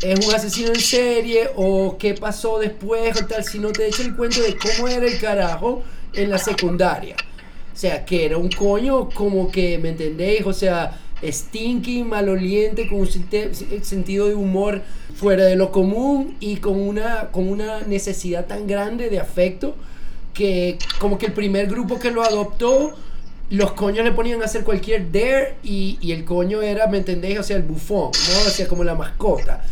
es 0.03 0.27
un 0.27 0.35
asesino 0.35 0.69
en 0.69 0.81
serie 0.81 1.51
o 1.55 1.97
qué 1.97 2.15
pasó 2.15 2.59
después 2.59 3.21
o 3.21 3.27
tal, 3.27 3.45
sino 3.45 3.71
te 3.71 3.87
echa 3.87 4.03
el 4.03 4.17
cuento 4.17 4.43
de 4.43 4.57
cómo 4.57 4.89
era 4.89 5.07
el 5.07 5.19
carajo 5.19 5.83
en 6.13 6.29
la 6.31 6.39
secundaria. 6.39 7.17
O 7.73 7.77
sea, 7.77 8.05
que 8.05 8.27
era 8.27 8.37
un 8.37 8.51
coño 8.51 9.09
como 9.11 9.51
que, 9.51 9.79
¿me 9.79 9.91
entendéis? 9.91 10.45
O 10.45 10.53
sea, 10.53 11.01
stinky, 11.23 12.03
maloliente, 12.03 12.89
con 12.89 13.01
un 13.01 13.09
sentido 13.83 14.29
de 14.29 14.35
humor 14.35 14.83
fuera 15.15 15.45
de 15.45 15.55
lo 15.57 15.71
común 15.71 16.37
y 16.41 16.57
con 16.57 16.81
una, 16.81 17.31
con 17.31 17.49
una 17.49 17.81
necesidad 17.83 18.47
tan 18.47 18.67
grande 18.67 19.09
de 19.09 19.21
afecto 19.21 19.77
que 20.35 20.79
como 20.99 21.19
que 21.19 21.27
el 21.27 21.33
primer 21.33 21.67
grupo 21.67 21.99
que 21.99 22.11
lo 22.11 22.23
adoptó, 22.23 22.95
los 23.51 23.73
coños 23.73 24.05
le 24.05 24.13
ponían 24.13 24.43
a 24.43 24.47
hacer 24.47 24.65
cualquier 24.65 25.13
dare 25.13 25.57
y, 25.63 25.99
y 26.01 26.13
el 26.13 26.25
coño 26.25 26.61
era, 26.61 26.87
¿me 26.89 26.99
entendéis? 26.99 27.39
O 27.39 27.43
sea, 27.43 27.57
el 27.57 27.63
bufón, 27.63 28.11
¿no? 28.11 28.49
O 28.49 28.51
sea, 28.51 28.67
como 28.67 28.83
la 28.83 28.95
mascota. 28.95 29.63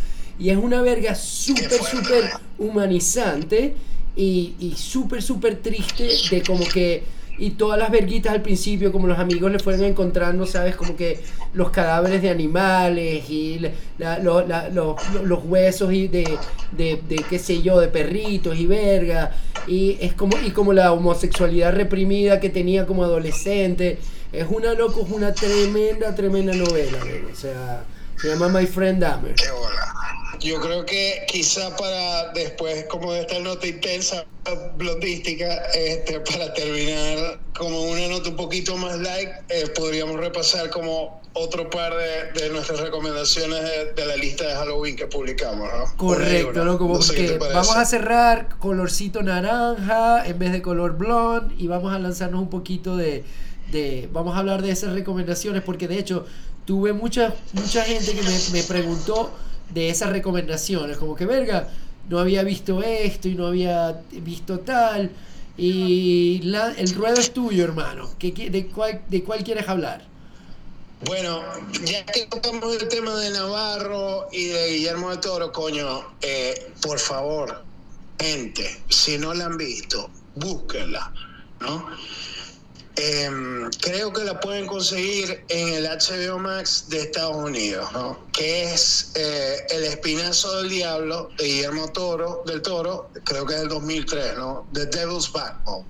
Y 0.41 0.49
es 0.49 0.57
una 0.57 0.81
verga 0.81 1.13
súper, 1.13 1.71
súper 1.71 2.23
man. 2.23 2.41
humanizante 2.57 3.75
y, 4.15 4.55
y 4.59 4.73
súper, 4.75 5.21
súper 5.21 5.57
triste 5.61 6.09
de 6.29 6.41
como 6.41 6.65
que... 6.67 7.03
Y 7.37 7.51
todas 7.51 7.79
las 7.79 7.89
verguitas 7.89 8.33
al 8.33 8.41
principio, 8.43 8.91
como 8.91 9.07
los 9.07 9.17
amigos 9.17 9.51
le 9.51 9.57
fueron 9.57 9.83
encontrando, 9.85 10.45
¿sabes? 10.45 10.75
Como 10.75 10.95
que 10.95 11.23
los 11.53 11.71
cadáveres 11.71 12.21
de 12.21 12.29
animales 12.29 13.27
y 13.29 13.57
la- 13.59 13.71
la- 13.97 14.19
lo- 14.19 14.45
la- 14.45 14.69
los, 14.69 14.95
los 15.23 15.43
huesos 15.45 15.91
y 15.91 16.07
de, 16.07 16.37
de, 16.71 17.01
de, 17.07 17.15
qué 17.27 17.39
sé 17.39 17.61
yo, 17.63 17.79
de 17.79 17.87
perritos 17.87 18.55
y 18.59 18.67
verga. 18.67 19.31
Y 19.65 19.97
es 20.01 20.13
como, 20.13 20.37
y 20.45 20.51
como 20.51 20.71
la 20.73 20.91
homosexualidad 20.91 21.73
reprimida 21.73 22.39
que 22.39 22.49
tenía 22.49 22.85
como 22.85 23.03
adolescente. 23.05 23.97
Es 24.31 24.45
una 24.49 24.73
loco, 24.75 25.01
es 25.05 25.11
una 25.11 25.33
tremenda, 25.33 26.13
tremenda 26.13 26.53
novela, 26.53 26.99
bro. 26.99 27.29
O 27.31 27.35
sea, 27.35 27.85
se 28.21 28.27
llama 28.27 28.49
My 28.49 28.67
Friend 28.67 28.99
Dahmer. 29.01 29.33
Qué 29.33 29.49
bola. 29.51 29.93
Yo 30.41 30.59
creo 30.59 30.85
que 30.85 31.23
quizá 31.27 31.75
para 31.77 32.33
después, 32.33 32.85
como 32.85 33.13
de 33.13 33.21
esta 33.21 33.39
nota 33.39 33.67
intensa 33.67 34.25
blondística, 34.75 35.65
este, 35.75 36.19
para 36.21 36.51
terminar 36.53 37.39
como 37.55 37.83
una 37.83 38.07
nota 38.07 38.29
un 38.29 38.35
poquito 38.35 38.75
más 38.75 38.97
light, 38.99 39.29
eh, 39.49 39.67
podríamos 39.75 40.19
repasar 40.19 40.71
como 40.71 41.21
otro 41.33 41.69
par 41.69 41.93
de, 41.95 42.41
de 42.41 42.49
nuestras 42.49 42.79
recomendaciones 42.79 43.61
de, 43.61 43.93
de 43.93 44.05
la 44.05 44.15
lista 44.15 44.45
de 44.45 44.55
Halloween 44.55 44.95
que 44.95 45.05
publicamos, 45.05 45.69
¿no? 45.71 45.95
Correcto, 45.95 46.65
loco, 46.65 46.87
no 46.87 46.93
porque 46.93 47.37
vamos 47.37 47.75
a 47.75 47.85
cerrar 47.85 48.57
colorcito 48.57 49.21
naranja 49.21 50.25
en 50.25 50.39
vez 50.39 50.51
de 50.51 50.61
color 50.63 50.97
blonde 50.97 51.53
y 51.57 51.67
vamos 51.67 51.93
a 51.93 51.99
lanzarnos 51.99 52.41
un 52.41 52.49
poquito 52.49 52.97
de, 52.97 53.23
de 53.71 54.09
vamos 54.11 54.35
a 54.35 54.39
hablar 54.39 54.63
de 54.63 54.71
esas 54.71 54.93
recomendaciones 54.93 55.61
porque 55.61 55.87
de 55.87 55.99
hecho 55.99 56.25
tuve 56.65 56.93
mucha 56.93 57.33
mucha 57.53 57.83
gente 57.83 58.13
que 58.13 58.23
me, 58.23 58.37
me 58.51 58.63
preguntó 58.63 59.31
de 59.73 59.89
esas 59.89 60.09
recomendaciones, 60.11 60.97
como 60.97 61.15
que 61.15 61.25
verga, 61.25 61.69
no 62.09 62.19
había 62.19 62.43
visto 62.43 62.81
esto 62.83 63.27
y 63.27 63.35
no 63.35 63.47
había 63.47 64.01
visto 64.11 64.59
tal 64.59 65.11
y 65.57 66.39
la- 66.43 66.71
el 66.71 66.93
ruedo 66.95 67.15
es 67.19 67.33
tuyo, 67.33 67.63
hermano. 67.63 68.09
¿Qué, 68.17 68.31
de, 68.31 68.67
cuál, 68.67 69.01
¿De 69.09 69.23
cuál 69.23 69.43
quieres 69.43 69.67
hablar? 69.67 70.03
Bueno, 71.05 71.41
ya 71.83 72.05
que 72.05 72.27
tocamos 72.27 72.75
el 72.75 72.87
tema 72.87 73.15
de 73.15 73.31
Navarro 73.31 74.27
y 74.31 74.45
de 74.45 74.69
Guillermo 74.73 75.09
del 75.09 75.19
Toro, 75.19 75.51
coño, 75.51 76.03
eh, 76.21 76.71
por 76.81 76.99
favor, 76.99 77.63
gente, 78.19 78.81
si 78.89 79.17
no 79.17 79.33
la 79.33 79.45
han 79.45 79.57
visto, 79.57 80.09
búsquenla, 80.35 81.11
¿no? 81.59 81.87
Em, 82.97 83.69
creo 83.79 84.11
que 84.11 84.23
la 84.23 84.39
pueden 84.39 84.67
conseguir 84.67 85.43
en 85.47 85.69
el 85.69 85.85
HBO 85.85 86.39
Max 86.39 86.85
de 86.89 87.01
Estados 87.01 87.37
Unidos, 87.37 87.89
¿no? 87.93 88.19
Que 88.33 88.73
es 88.73 89.11
eh, 89.15 89.65
El 89.69 89.83
Espinazo 89.85 90.57
del 90.57 90.69
Diablo 90.69 91.29
de 91.37 91.45
Guillermo 91.45 91.91
Toro, 91.91 92.43
del 92.45 92.61
Toro, 92.61 93.09
creo 93.23 93.45
que 93.45 93.53
es 93.53 93.59
del 93.61 93.69
2003, 93.69 94.37
¿no? 94.37 94.67
The 94.73 94.87
Devil's 94.87 95.31
Backbone. 95.31 95.85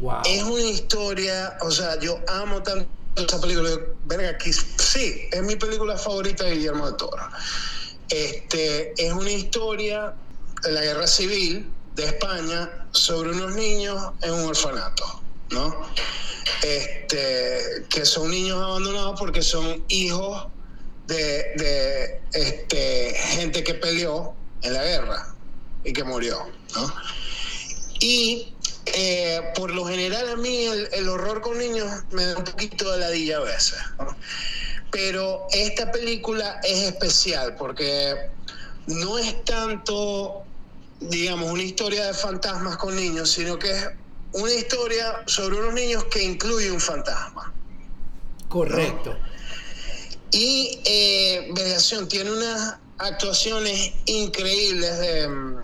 Wow. 0.00 0.22
Es 0.26 0.42
una 0.42 0.62
historia, 0.62 1.56
o 1.60 1.70
sea, 1.70 1.98
yo 2.00 2.18
amo 2.28 2.62
tanto 2.62 2.88
esa 3.16 3.40
película. 3.40 3.70
yo, 3.70 3.80
Verga, 4.04 4.36
que 4.38 4.52
sí, 4.52 5.28
es 5.30 5.42
mi 5.42 5.56
película 5.56 5.96
favorita 5.96 6.44
de 6.44 6.52
Guillermo 6.52 6.86
del 6.86 6.96
Toro. 6.96 7.22
Este, 8.08 8.92
es 8.96 9.12
una 9.12 9.30
historia 9.30 10.14
de 10.62 10.72
la 10.72 10.80
guerra 10.82 11.06
civil 11.06 11.70
de 11.94 12.04
España 12.04 12.86
sobre 12.92 13.30
unos 13.30 13.54
niños 13.54 14.12
en 14.22 14.32
un 14.32 14.46
orfanato, 14.46 15.22
¿no? 15.50 15.88
Este, 16.62 17.84
que 17.88 18.04
son 18.04 18.30
niños 18.30 18.62
abandonados 18.62 19.18
porque 19.18 19.42
son 19.42 19.84
hijos 19.88 20.48
de, 21.06 21.52
de 21.56 22.20
este, 22.32 23.14
gente 23.14 23.62
que 23.62 23.74
peleó 23.74 24.34
en 24.62 24.72
la 24.72 24.82
guerra 24.82 25.34
y 25.84 25.92
que 25.92 26.04
murió, 26.04 26.46
¿no? 26.74 26.94
Y 28.00 28.52
eh, 28.86 29.40
por 29.54 29.74
lo 29.74 29.84
general 29.84 30.28
a 30.28 30.36
mí 30.36 30.64
el, 30.92 31.08
horror 31.08 31.40
con 31.40 31.58
niños 31.58 32.04
me 32.12 32.24
da 32.24 32.38
un 32.38 32.44
poquito 32.44 32.92
de 32.92 32.98
ladilla 32.98 33.38
a 33.38 33.40
veces. 33.40 33.78
Pero 34.90 35.46
esta 35.50 35.90
película 35.90 36.60
es 36.62 36.84
especial 36.84 37.56
porque 37.56 38.30
no 38.86 39.18
es 39.18 39.44
tanto, 39.44 40.44
digamos, 41.00 41.50
una 41.50 41.62
historia 41.62 42.06
de 42.06 42.14
fantasmas 42.14 42.76
con 42.76 42.94
niños, 42.94 43.30
sino 43.30 43.58
que 43.58 43.70
es 43.70 43.88
una 44.36 44.52
historia 44.52 45.22
sobre 45.26 45.56
unos 45.58 45.74
niños 45.74 46.04
que 46.04 46.22
incluye 46.22 46.70
un 46.70 46.80
fantasma. 46.80 47.52
Correcto. 48.48 49.16
Y 50.30 50.80
eh, 50.84 51.50
Mediación 51.54 52.08
tiene 52.08 52.30
unas 52.30 52.76
actuaciones 52.98 53.92
increíbles 54.06 54.98
de, 54.98 55.28
mm, 55.28 55.56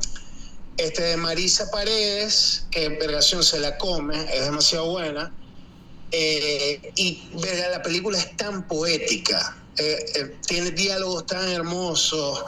este 0.78 1.02
de 1.02 1.16
Marisa 1.16 1.70
Paredes, 1.70 2.66
que 2.70 2.88
vergación 2.88 3.42
se 3.42 3.60
la 3.60 3.76
come, 3.78 4.24
es 4.34 4.44
demasiado 4.44 4.90
buena. 4.90 5.32
Eh, 6.10 6.92
y 6.96 7.22
verga, 7.42 7.68
la 7.70 7.82
película 7.82 8.18
es 8.18 8.36
tan 8.36 8.66
poética, 8.66 9.56
eh, 9.78 10.04
eh, 10.14 10.36
tiene 10.46 10.70
diálogos 10.70 11.26
tan 11.26 11.48
hermosos. 11.48 12.44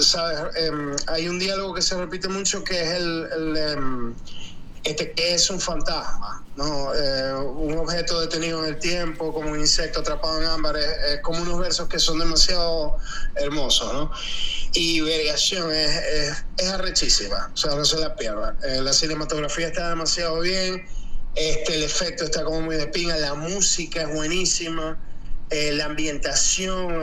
¿sabes? 0.00 0.56
Em, 0.56 0.96
hay 1.08 1.28
un 1.28 1.38
diálogo 1.38 1.74
que 1.74 1.82
se 1.82 1.94
repite 1.94 2.26
mucho 2.28 2.64
que 2.64 2.80
es 2.80 2.88
el, 2.94 3.28
el, 3.36 3.56
em, 3.56 4.14
este 4.84 5.12
que 5.12 5.34
es 5.34 5.50
un 5.50 5.60
fantasma, 5.60 6.44
¿no? 6.56 6.94
Eh, 6.94 7.34
un 7.34 7.76
objeto 7.78 8.20
detenido 8.20 8.64
en 8.64 8.74
el 8.74 8.78
tiempo, 8.78 9.32
como 9.32 9.50
un 9.50 9.60
insecto 9.60 10.00
atrapado 10.00 10.40
en 10.40 10.48
ámbar, 10.48 10.76
es, 10.76 11.20
como 11.22 11.42
unos 11.42 11.58
versos 11.58 11.88
que 11.88 11.98
son 11.98 12.18
demasiado 12.18 12.96
hermosos, 13.36 13.92
¿no? 13.92 14.10
Y 14.72 15.00
Vergación 15.00 15.70
es, 15.72 16.44
es, 16.56 16.68
arrechísima, 16.68 17.50
o 17.52 17.56
sea, 17.56 17.74
no 17.74 17.84
se 17.84 17.98
la 17.98 18.16
pierdan. 18.16 18.56
Eh, 18.62 18.80
la 18.80 18.92
cinematografía 18.92 19.68
está 19.68 19.90
demasiado 19.90 20.40
bien, 20.40 20.86
este, 21.34 21.74
el 21.74 21.82
efecto 21.82 22.24
está 22.24 22.44
como 22.44 22.62
muy 22.62 22.76
de 22.76 22.86
pinga, 22.86 23.16
la 23.18 23.34
música 23.34 24.02
es 24.02 24.14
buenísima, 24.14 24.98
eh, 25.50 25.72
la 25.72 25.86
ambientación 25.86 27.02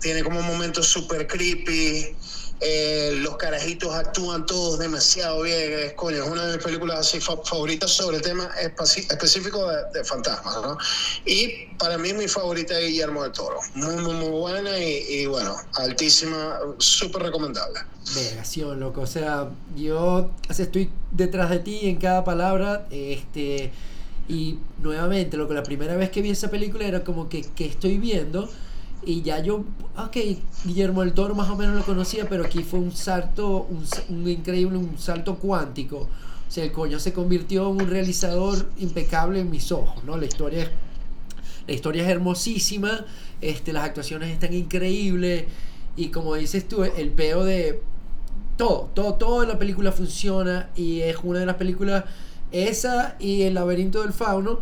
tiene 0.00 0.24
como 0.24 0.40
momentos 0.40 0.86
súper 0.86 1.26
creepy. 1.26 2.16
Eh, 2.60 3.10
los 3.20 3.36
carajitos 3.36 3.92
actúan 3.94 4.46
todos 4.46 4.78
demasiado 4.78 5.42
bien. 5.42 5.72
Es, 5.80 5.92
coño, 5.94 6.24
es 6.24 6.30
una 6.30 6.46
de 6.46 6.56
mis 6.56 6.64
películas 6.64 7.00
así 7.00 7.20
fa- 7.20 7.36
favoritas 7.44 7.90
sobre 7.90 8.16
el 8.18 8.22
tema 8.22 8.48
específico 8.58 9.68
de, 9.68 9.76
de 9.92 10.04
fantasmas. 10.04 10.54
¿no? 10.62 10.78
Y 11.26 11.66
para 11.78 11.98
mí 11.98 12.12
mi 12.12 12.28
favorita 12.28 12.78
es 12.78 12.88
Guillermo 12.88 13.22
del 13.22 13.32
Toro. 13.32 13.58
Muy, 13.74 13.96
muy, 13.96 14.14
muy 14.14 14.30
buena 14.30 14.78
y, 14.78 15.04
y 15.08 15.26
bueno, 15.26 15.56
altísima, 15.74 16.58
súper 16.78 17.22
recomendable. 17.24 17.80
Vergación, 18.14 18.80
loco. 18.80 19.02
O 19.02 19.06
sea, 19.06 19.50
yo 19.76 20.30
estoy 20.48 20.90
detrás 21.10 21.50
de 21.50 21.58
ti 21.58 21.80
en 21.82 21.96
cada 21.96 22.24
palabra. 22.24 22.86
Este. 22.90 23.72
Y 24.26 24.58
nuevamente, 24.78 25.36
loco, 25.36 25.52
la 25.52 25.62
primera 25.62 25.96
vez 25.96 26.08
que 26.10 26.22
vi 26.22 26.30
esa 26.30 26.48
película 26.50 26.86
era 26.86 27.04
como 27.04 27.28
que, 27.28 27.42
que 27.42 27.66
estoy 27.66 27.98
viendo. 27.98 28.48
Y 29.06 29.22
ya 29.22 29.40
yo, 29.40 29.64
ok, 29.96 30.16
Guillermo 30.64 31.02
del 31.02 31.12
Toro 31.12 31.34
más 31.34 31.50
o 31.50 31.56
menos 31.56 31.76
lo 31.76 31.84
conocía, 31.84 32.28
pero 32.28 32.44
aquí 32.44 32.62
fue 32.62 32.80
un 32.80 32.92
salto, 32.92 33.68
un, 34.08 34.28
increíble, 34.28 34.78
un 34.78 34.98
salto 34.98 35.36
cuántico. 35.36 36.08
O 36.48 36.50
sea, 36.50 36.64
el 36.64 36.72
coño 36.72 36.98
se 36.98 37.12
convirtió 37.12 37.70
en 37.70 37.82
un 37.82 37.88
realizador 37.88 38.68
impecable 38.78 39.40
en 39.40 39.50
mis 39.50 39.72
ojos, 39.72 40.04
¿no? 40.04 40.16
La 40.16 40.26
historia 40.26 40.62
es 40.62 40.70
la 41.66 41.72
historia 41.72 42.02
es 42.04 42.10
hermosísima, 42.10 43.06
este, 43.40 43.72
las 43.72 43.84
actuaciones 43.84 44.30
están 44.30 44.52
increíbles 44.52 45.44
y 45.96 46.08
como 46.08 46.34
dices 46.34 46.68
tú, 46.68 46.84
el 46.84 47.10
peo 47.10 47.44
de 47.44 47.80
todo, 48.56 48.90
todo, 48.94 49.14
todo 49.14 49.42
en 49.42 49.48
la 49.48 49.58
película 49.58 49.90
funciona 49.90 50.70
y 50.76 51.00
es 51.00 51.16
una 51.22 51.40
de 51.40 51.46
las 51.46 51.56
películas, 51.56 52.04
esa 52.52 53.16
y 53.18 53.42
El 53.42 53.54
laberinto 53.54 54.02
del 54.02 54.12
fauno, 54.12 54.60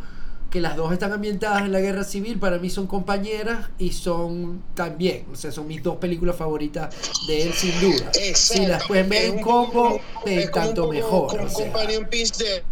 que 0.52 0.60
las 0.60 0.76
dos 0.76 0.92
están 0.92 1.12
ambientadas 1.14 1.62
en 1.62 1.72
la 1.72 1.80
guerra 1.80 2.04
civil, 2.04 2.38
para 2.38 2.58
mí 2.58 2.68
son 2.68 2.86
compañeras 2.86 3.70
y 3.78 3.90
son 3.92 4.62
también, 4.74 5.24
o 5.32 5.34
sea, 5.34 5.50
son 5.50 5.66
mis 5.66 5.82
dos 5.82 5.96
películas 5.96 6.36
favoritas 6.36 6.94
de 7.26 7.42
él 7.44 7.52
sin 7.54 7.80
duda. 7.80 8.12
Si 8.12 8.20
las 8.20 8.48
Exacto. 8.60 8.84
pueden 8.88 9.08
ver 9.08 9.24
en 9.30 9.40
combo, 9.40 9.98
eh, 10.26 10.42
es 10.42 10.52
tanto 10.52 10.88
mejor. 10.92 11.28
Como 11.28 11.40
o 11.40 11.44
un 11.46 11.50
sea. 11.50 11.64
companion 11.72 12.06
piece 12.10 12.44
de, 12.44 12.62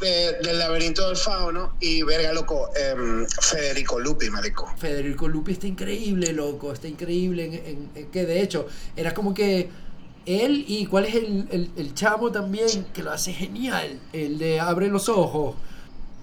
de- 0.00 0.32
del 0.42 0.58
laberinto 0.58 1.06
del 1.08 1.16
fauno 1.18 1.74
y 1.78 2.02
verga 2.04 2.32
loco, 2.32 2.70
em, 2.74 3.26
Federico 3.26 4.00
Lupi, 4.00 4.30
marico. 4.30 4.72
Federico 4.78 5.28
Lupi 5.28 5.52
está 5.52 5.66
increíble, 5.66 6.32
loco, 6.32 6.72
está 6.72 6.88
increíble. 6.88 7.44
En, 7.44 7.52
en- 7.54 7.90
en 7.96 8.06
que 8.10 8.24
de 8.24 8.40
hecho, 8.40 8.66
era 8.96 9.12
como 9.12 9.34
que 9.34 9.68
él 10.24 10.64
y 10.66 10.86
cuál 10.86 11.04
es 11.04 11.14
el, 11.14 11.46
el, 11.50 11.70
el 11.76 11.92
chamo 11.94 12.32
también 12.32 12.86
que 12.94 13.02
lo 13.02 13.12
hace 13.12 13.34
genial, 13.34 14.00
el 14.14 14.38
de 14.38 14.58
Abre 14.58 14.88
los 14.88 15.10
Ojos. 15.10 15.54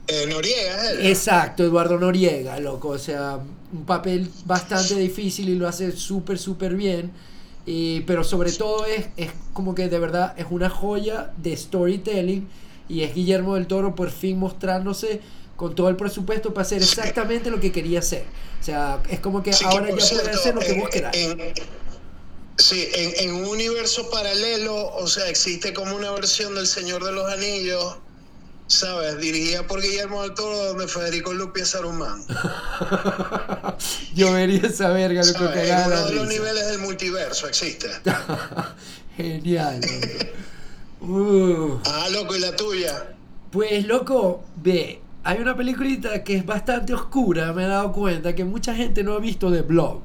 Eh, 0.07 0.25
Noriega, 0.27 0.91
él. 0.91 1.05
Exacto, 1.07 1.63
Eduardo 1.63 1.97
Noriega, 1.97 2.59
loco. 2.59 2.89
O 2.89 2.97
sea, 2.99 3.39
un 3.71 3.85
papel 3.85 4.29
bastante 4.45 4.95
difícil 4.95 5.49
y 5.49 5.55
lo 5.55 5.67
hace 5.67 5.91
súper, 5.93 6.37
súper 6.37 6.75
bien. 6.75 7.11
Y, 7.65 8.01
pero 8.01 8.23
sobre 8.25 8.51
todo 8.51 8.85
es, 8.85 9.05
es 9.15 9.31
como 9.53 9.73
que 9.73 9.87
de 9.87 9.97
verdad 9.99 10.33
es 10.37 10.45
una 10.49 10.69
joya 10.69 11.31
de 11.37 11.55
storytelling. 11.55 12.47
Y 12.89 13.01
es 13.03 13.15
Guillermo 13.15 13.55
del 13.55 13.65
Toro 13.67 13.95
por 13.95 14.11
fin 14.11 14.37
mostrándose 14.37 15.21
con 15.55 15.73
todo 15.73 15.87
el 15.87 15.95
presupuesto 15.95 16.53
para 16.53 16.63
hacer 16.65 16.81
exactamente 16.83 17.49
lo 17.49 17.61
que 17.61 17.71
quería 17.71 17.99
hacer. 17.99 18.25
O 18.59 18.63
sea, 18.63 19.01
es 19.09 19.19
como 19.21 19.41
que 19.41 19.53
Sí, 19.53 19.63
ahora 19.65 19.87
ya 19.89 19.95
puede 19.95 20.29
hacer 20.31 20.55
lo 20.55 20.59
que 20.61 20.71
en- 20.73 20.79
vos 20.81 20.89
en- 21.13 21.53
sí, 22.57 22.87
en, 22.93 23.29
en 23.29 23.35
un 23.35 23.45
universo 23.45 24.09
paralelo, 24.09 24.93
o 24.95 25.07
sea, 25.07 25.29
existe 25.29 25.73
como 25.73 25.95
una 25.95 26.11
versión 26.11 26.55
del 26.55 26.67
Señor 26.67 27.03
de 27.05 27.11
los 27.13 27.31
Anillos, 27.31 27.97
¿sabes? 28.73 29.17
Dirigida 29.19 29.65
por 29.67 29.81
Guillermo 29.81 30.21
del 30.23 30.33
Toro, 30.33 30.57
donde 30.65 30.87
Federico 30.87 31.33
Lupi 31.33 31.61
es 31.61 31.69
Saruman. 31.69 32.23
Yo 34.15 34.33
vería 34.33 34.61
esa 34.67 34.89
verga, 34.89 35.23
¿Sabes? 35.23 35.41
En 35.41 35.53
cagada 35.53 35.87
uno 35.87 36.05
de 36.05 36.15
los 36.15 36.27
niveles 36.27 36.67
del 36.67 36.79
multiverso 36.79 37.47
existe. 37.47 37.87
Genial. 39.17 39.79
Uh. 41.01 41.77
Ah, 41.85 42.07
loco, 42.11 42.35
¿y 42.35 42.39
la 42.39 42.55
tuya? 42.55 43.15
Pues 43.51 43.85
loco, 43.85 44.43
ve, 44.55 44.99
hay 45.23 45.39
una 45.39 45.55
peliculita 45.55 46.23
que 46.23 46.35
es 46.35 46.45
bastante 46.45 46.93
oscura, 46.93 47.53
me 47.53 47.65
he 47.65 47.67
dado 47.67 47.91
cuenta 47.91 48.33
que 48.33 48.43
mucha 48.43 48.73
gente 48.73 49.03
no 49.03 49.13
ha 49.13 49.19
visto 49.19 49.51
de 49.51 49.61
Blob, 49.61 50.01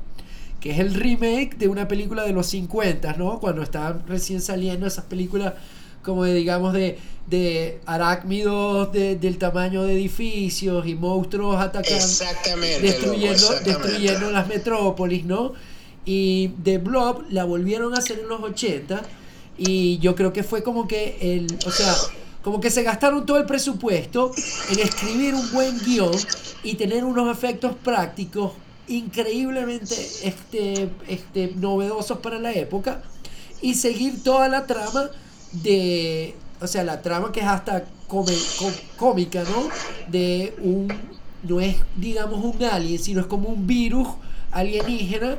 que 0.61 0.73
es 0.73 0.79
el 0.79 0.93
remake 0.93 1.57
de 1.57 1.69
una 1.69 1.89
película 1.89 2.25
de 2.25 2.33
los 2.33 2.49
50, 2.49 3.15
¿no? 3.15 3.41
Cuando 3.41 3.63
estaban 3.63 4.07
recién 4.07 4.43
saliendo 4.43 4.87
esas 4.87 5.05
películas 5.07 5.55
como 6.03 6.25
de, 6.25 6.35
digamos, 6.35 6.73
de, 6.73 6.99
de 7.27 7.81
arácnidos 7.87 8.93
de- 8.93 9.17
del 9.17 9.39
tamaño 9.39 9.83
de 9.85 9.95
edificios 9.95 10.87
y 10.87 10.95
monstruos 10.95 11.61
atacando, 11.61 11.97
Exactamente, 11.97 12.81
destruyendo, 12.81 13.33
exactamente. 13.35 13.83
destruyendo 13.89 14.31
las 14.31 14.49
metrópolis, 14.49 15.25
¿no? 15.25 15.53
Y 16.05 16.49
The 16.65 16.79
Blob 16.79 17.25
la 17.31 17.45
volvieron 17.45 17.95
a 17.95 17.99
hacer 17.99 18.21
en 18.21 18.29
los 18.29 18.41
80 18.43 19.03
y 19.59 19.99
yo 19.99 20.15
creo 20.15 20.33
que 20.33 20.43
fue 20.43 20.63
como 20.63 20.89
que 20.89 21.19
el, 21.21 21.47
o 21.67 21.71
sea, 21.71 21.95
como 22.43 22.61
que 22.61 22.71
se 22.71 22.83
gastaron 22.83 23.27
todo 23.27 23.37
el 23.39 23.45
presupuesto 23.45 24.31
en 24.71 24.79
escribir 24.79 25.35
un 25.35 25.51
buen 25.53 25.79
guion 25.85 26.13
y 26.63 26.75
tener 26.77 27.05
unos 27.05 27.31
efectos 27.37 27.75
prácticos 27.85 28.53
increíblemente 28.87 29.95
este, 30.23 30.89
este, 31.09 31.53
novedosos 31.57 32.19
para 32.19 32.39
la 32.39 32.53
época 32.53 33.03
y 33.61 33.75
seguir 33.75 34.23
toda 34.23 34.49
la 34.49 34.67
trama 34.67 35.11
de, 35.53 36.35
o 36.61 36.67
sea, 36.67 36.85
la 36.85 37.03
trama 37.03 37.33
que 37.33 37.41
es 37.41 37.47
hasta 37.47 37.85
come- 38.07 38.33
cómica, 38.97 39.43
¿no? 39.45 39.69
De 40.11 40.55
un, 40.63 40.89
no 41.43 41.61
es 41.61 41.77
digamos 41.97 42.45
un 42.45 42.63
alien, 42.65 42.99
sino 42.99 43.21
es 43.21 43.27
como 43.27 43.49
un 43.49 43.67
virus 43.67 44.09
alienígena 44.51 45.39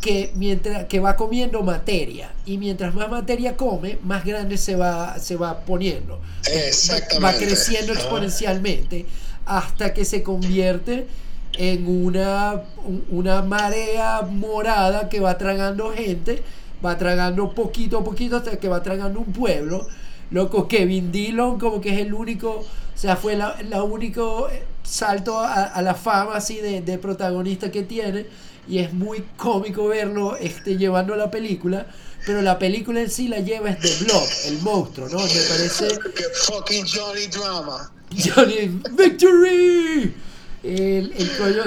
que 0.00 0.30
mientras 0.36 0.84
que 0.86 1.00
va 1.00 1.16
comiendo 1.16 1.62
materia 1.62 2.32
y 2.46 2.56
mientras 2.56 2.94
más 2.94 3.10
materia 3.10 3.56
come 3.56 3.98
más 4.04 4.24
grande 4.24 4.56
se 4.56 4.76
va 4.76 5.18
se 5.18 5.34
va 5.36 5.60
poniendo 5.60 6.20
Exactamente. 6.46 7.18
va 7.24 7.32
creciendo 7.34 7.92
Ah. 7.92 7.96
exponencialmente 7.96 9.06
hasta 9.44 9.92
que 9.94 10.04
se 10.04 10.22
convierte 10.22 11.06
en 11.54 11.88
una 11.88 12.62
un- 12.86 13.04
una 13.10 13.42
marea 13.42 14.22
morada 14.22 15.08
que 15.08 15.18
va 15.18 15.36
tragando 15.36 15.92
gente 15.92 16.42
va 16.84 16.96
tragando 16.96 17.54
poquito 17.54 17.98
a 17.98 18.04
poquito 18.04 18.36
hasta 18.36 18.58
que 18.58 18.68
va 18.68 18.82
tragando 18.82 19.20
un 19.20 19.32
pueblo 19.32 19.86
loco 20.30 20.68
Kevin 20.68 21.10
Dillon 21.10 21.58
como 21.58 21.80
que 21.80 21.94
es 21.94 22.00
el 22.00 22.12
único 22.12 22.50
o 22.50 22.66
sea 22.94 23.16
fue 23.16 23.36
la, 23.36 23.56
la 23.68 23.82
único 23.82 24.48
eh, 24.48 24.64
salto 24.82 25.38
a, 25.38 25.64
a 25.64 25.82
la 25.82 25.94
fama 25.94 26.36
así 26.36 26.56
de, 26.56 26.82
de 26.82 26.98
protagonista 26.98 27.70
que 27.70 27.82
tiene 27.82 28.26
y 28.68 28.78
es 28.78 28.92
muy 28.92 29.24
cómico 29.36 29.88
verlo 29.88 30.36
este, 30.36 30.76
llevando 30.76 31.16
la 31.16 31.30
película, 31.30 31.86
pero 32.26 32.42
la 32.42 32.58
película 32.58 33.00
en 33.00 33.10
sí 33.10 33.28
la 33.28 33.40
lleva 33.40 33.70
es 33.70 33.78
The 33.78 34.04
Blob, 34.04 34.28
el 34.46 34.58
monstruo, 34.60 35.08
¿no? 35.08 35.18
Me 35.18 35.24
parece 35.24 35.88
fucking 36.46 36.84
Johnny 36.86 37.26
Drama. 37.28 37.90
Johnny 38.10 38.80
Victory. 38.92 40.14
El, 40.62 41.12
el 41.16 41.36
coño 41.38 41.64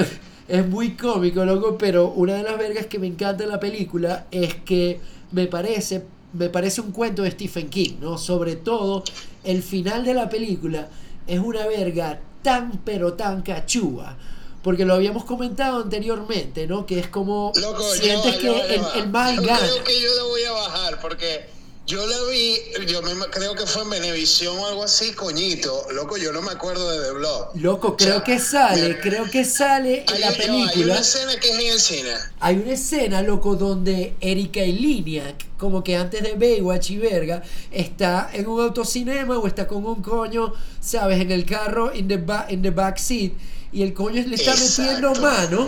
es 0.52 0.68
muy 0.68 0.98
cómico, 0.98 1.46
loco, 1.46 1.78
pero 1.78 2.10
una 2.10 2.34
de 2.34 2.44
las 2.44 2.58
vergas 2.58 2.88
que 2.88 3.00
me 3.00 3.08
encanta 3.08 3.46
de 3.46 3.50
la 3.50 3.58
película 3.58 4.28
es 4.32 4.54
que 4.54 5.00
me 5.32 5.48
parece, 5.48 6.04
me 6.34 6.50
parece 6.50 6.82
un 6.82 6.92
cuento 6.92 7.22
de 7.22 7.32
Stephen 7.32 7.70
King, 7.70 8.00
¿no? 8.02 8.18
Sobre 8.18 8.58
todo 8.58 9.06
el 9.46 9.64
final 9.64 10.04
de 10.04 10.14
la 10.14 10.28
película 10.28 10.90
es 11.26 11.40
una 11.40 11.66
verga 11.68 12.20
tan 12.42 12.82
pero 12.84 13.14
tan 13.14 13.44
cachúa. 13.44 14.18
Porque 14.62 14.84
lo 14.84 14.94
habíamos 14.94 15.24
comentado 15.24 15.82
anteriormente, 15.82 16.68
¿no? 16.68 16.86
Que 16.86 17.00
es 17.00 17.08
como 17.08 17.54
Loco, 17.56 17.82
sientes 17.84 18.36
que 18.36 18.50
el, 18.50 18.82
el 18.96 19.10
mal 19.10 19.38
Yo 19.38 19.44
gana. 19.44 19.58
Creo 19.58 19.84
que 19.86 20.02
yo 20.02 20.14
la 20.18 20.24
voy 20.24 20.44
a 20.44 20.52
bajar 20.52 21.00
porque 21.00 21.46
Yo 21.88 22.06
la 22.06 22.16
vi, 22.32 22.58
yo 22.88 23.02
me, 23.02 23.12
creo 23.32 23.54
que 23.56 23.66
fue 23.66 23.82
en 23.82 23.90
Venevisión 23.90 24.58
o 24.58 24.66
algo 24.68 24.84
así, 24.84 25.12
coñito. 25.14 25.88
Loco, 25.92 26.16
yo 26.16 26.32
no 26.32 26.42
me 26.42 26.52
acuerdo 26.52 26.90
de 26.90 27.06
The 27.08 27.12
Blob. 27.14 27.50
Loco, 27.56 27.98
creo 27.98 28.24
que 28.24 28.40
sale, 28.40 29.00
creo 29.02 29.30
que 29.30 29.44
sale 29.44 30.06
en 30.08 30.14
Hay, 30.14 30.20
la 30.22 30.28
no, 30.28 30.32
hay 30.32 30.38
película. 30.38 30.86
una 30.94 31.02
escena 31.02 31.36
que 31.38 31.50
es 31.50 31.60
en 31.60 31.72
el 31.72 31.80
cine. 31.82 32.10
Hay 32.40 32.56
una 32.60 32.72
escena, 32.74 33.22
loco, 33.24 33.56
donde 33.56 34.14
Erika 34.22 34.62
Eliniak, 34.62 35.58
como 35.58 35.84
que 35.84 35.98
antes 35.98 36.22
de 36.22 36.36
Baywatch 36.36 36.92
y 36.92 36.98
verga, 36.98 37.42
está 37.72 38.30
en 38.32 38.48
un 38.48 38.62
autocinema 38.62 39.38
o 39.38 39.46
está 39.48 39.68
con 39.68 39.84
un 39.86 40.02
coño, 40.02 40.54
¿sabes? 40.80 41.20
En 41.20 41.32
el 41.32 41.46
carro, 41.46 41.94
in 41.94 42.08
the, 42.08 42.18
ba- 42.18 42.46
in 42.50 42.62
the 42.62 42.70
back 42.70 42.98
seat, 43.00 43.34
y 43.74 43.82
el 43.82 43.94
coño 43.94 44.24
le 44.26 44.36
está 44.36 44.54
metiendo 44.56 45.14
mano, 45.16 45.68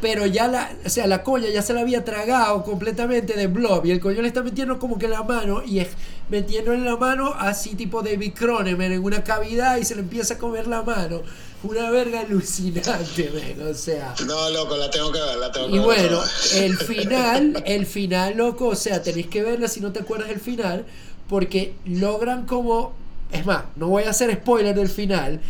pero 0.00 0.26
ya 0.26 0.48
la, 0.48 0.70
o 0.84 0.88
sea, 0.88 1.06
la 1.06 1.22
coña 1.22 1.48
ya 1.48 1.62
se 1.62 1.72
la 1.74 1.80
había 1.80 2.04
tragado 2.04 2.62
completamente 2.64 3.34
de 3.34 3.46
blob, 3.46 3.84
y 3.86 3.90
el 3.90 4.00
coño 4.00 4.22
le 4.22 4.28
está 4.28 4.42
metiendo 4.42 4.78
como 4.78 4.98
que 4.98 5.08
la 5.08 5.22
mano, 5.22 5.62
y 5.64 5.80
es 5.80 5.88
metiendo 6.30 6.72
en 6.72 6.84
la 6.84 6.96
mano 6.96 7.34
así 7.38 7.74
tipo 7.74 8.02
David 8.02 8.32
Cronenberg 8.34 8.92
en 8.92 9.02
una 9.04 9.24
cavidad 9.24 9.76
y 9.78 9.84
se 9.84 9.94
le 9.94 10.02
empieza 10.02 10.34
a 10.34 10.38
comer 10.38 10.66
la 10.66 10.82
mano. 10.82 11.22
Una 11.64 11.90
verga 11.90 12.20
alucinante, 12.20 13.30
men, 13.34 13.66
o 13.66 13.74
sea. 13.74 14.14
No, 14.26 14.50
loco, 14.50 14.76
la 14.76 14.90
tengo 14.90 15.10
que 15.10 15.18
ver, 15.18 15.36
la 15.38 15.50
tengo 15.50 15.66
que 15.66 15.72
Y 15.72 15.78
ver. 15.78 15.84
bueno, 15.86 16.18
otra 16.18 16.30
vez. 16.30 16.54
el 16.56 16.76
final, 16.78 17.62
el 17.66 17.86
final, 17.86 18.36
loco, 18.36 18.68
o 18.68 18.76
sea, 18.76 19.02
tenéis 19.02 19.26
que 19.26 19.42
verla 19.42 19.66
si 19.66 19.80
no 19.80 19.90
te 19.90 20.00
acuerdas 20.00 20.28
del 20.28 20.38
final, 20.40 20.84
porque 21.28 21.74
logran 21.84 22.46
como, 22.46 22.92
es 23.32 23.44
más, 23.44 23.64
no 23.74 23.88
voy 23.88 24.04
a 24.04 24.10
hacer 24.10 24.32
spoiler 24.34 24.74
del 24.74 24.88
final, 24.88 25.40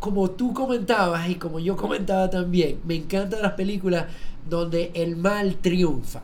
como 0.00 0.30
tú 0.30 0.52
comentabas 0.54 1.28
y 1.28 1.36
como 1.36 1.60
yo 1.60 1.76
comentaba 1.76 2.28
también, 2.30 2.80
me 2.84 2.96
encantan 2.96 3.42
las 3.42 3.52
películas 3.52 4.06
donde 4.48 4.90
el 4.94 5.14
mal 5.14 5.56
triunfa. 5.56 6.22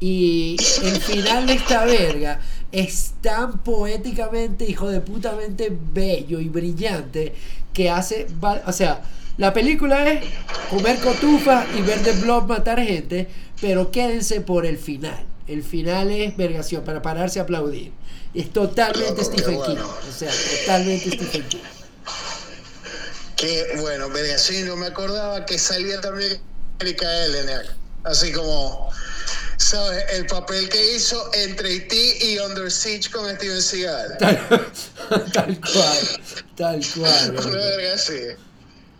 Y 0.00 0.56
el 0.82 0.96
final 0.96 1.46
de 1.46 1.52
esta 1.54 1.84
verga 1.84 2.40
es 2.72 3.14
tan 3.20 3.58
poéticamente, 3.60 4.68
hijo 4.68 4.88
de 4.88 5.00
putamente 5.00 5.72
bello 5.92 6.40
y 6.40 6.48
brillante 6.48 7.32
que 7.72 7.88
hace. 7.88 8.26
O 8.66 8.72
sea, 8.72 9.02
la 9.38 9.52
película 9.52 10.10
es 10.10 10.24
comer 10.68 10.98
cotufa 10.98 11.64
y 11.78 11.82
ver 11.82 12.02
The 12.02 12.12
Blob 12.20 12.48
matar 12.48 12.82
gente, 12.82 13.28
pero 13.60 13.92
quédense 13.92 14.40
por 14.40 14.66
el 14.66 14.76
final. 14.76 15.24
El 15.46 15.62
final 15.62 16.10
es 16.10 16.36
vergación 16.36 16.82
para 16.82 17.00
pararse 17.00 17.38
a 17.38 17.44
aplaudir. 17.44 17.92
Es 18.34 18.50
totalmente 18.50 19.22
Stephen. 19.22 19.60
King. 19.64 19.76
O 19.76 20.12
sea, 20.12 20.30
totalmente 20.60 21.10
Stephen 21.12 21.42
King. 21.48 21.81
Que 23.36 23.76
bueno, 23.78 24.08
verga, 24.10 24.38
sí, 24.38 24.62
no 24.62 24.76
me 24.76 24.86
acordaba 24.86 25.44
que 25.46 25.58
salía 25.58 26.00
también 26.00 26.40
Erika 26.80 27.24
Eleniak. 27.24 27.74
Así 28.04 28.32
como, 28.32 28.90
¿sabes? 29.56 30.04
El 30.12 30.26
papel 30.26 30.68
que 30.68 30.94
hizo 30.96 31.30
entre 31.34 31.76
E.T. 31.76 32.18
y 32.26 32.38
Under 32.38 32.70
Siege 32.70 33.10
con 33.10 33.28
Steven 33.36 33.62
Seagal. 33.62 34.16
Tal, 34.18 35.32
tal 35.32 35.60
cual, 35.60 36.20
tal 36.56 36.80
cual, 36.94 37.36
Una 37.46 37.56
verga 37.56 37.94
así. 37.94 38.20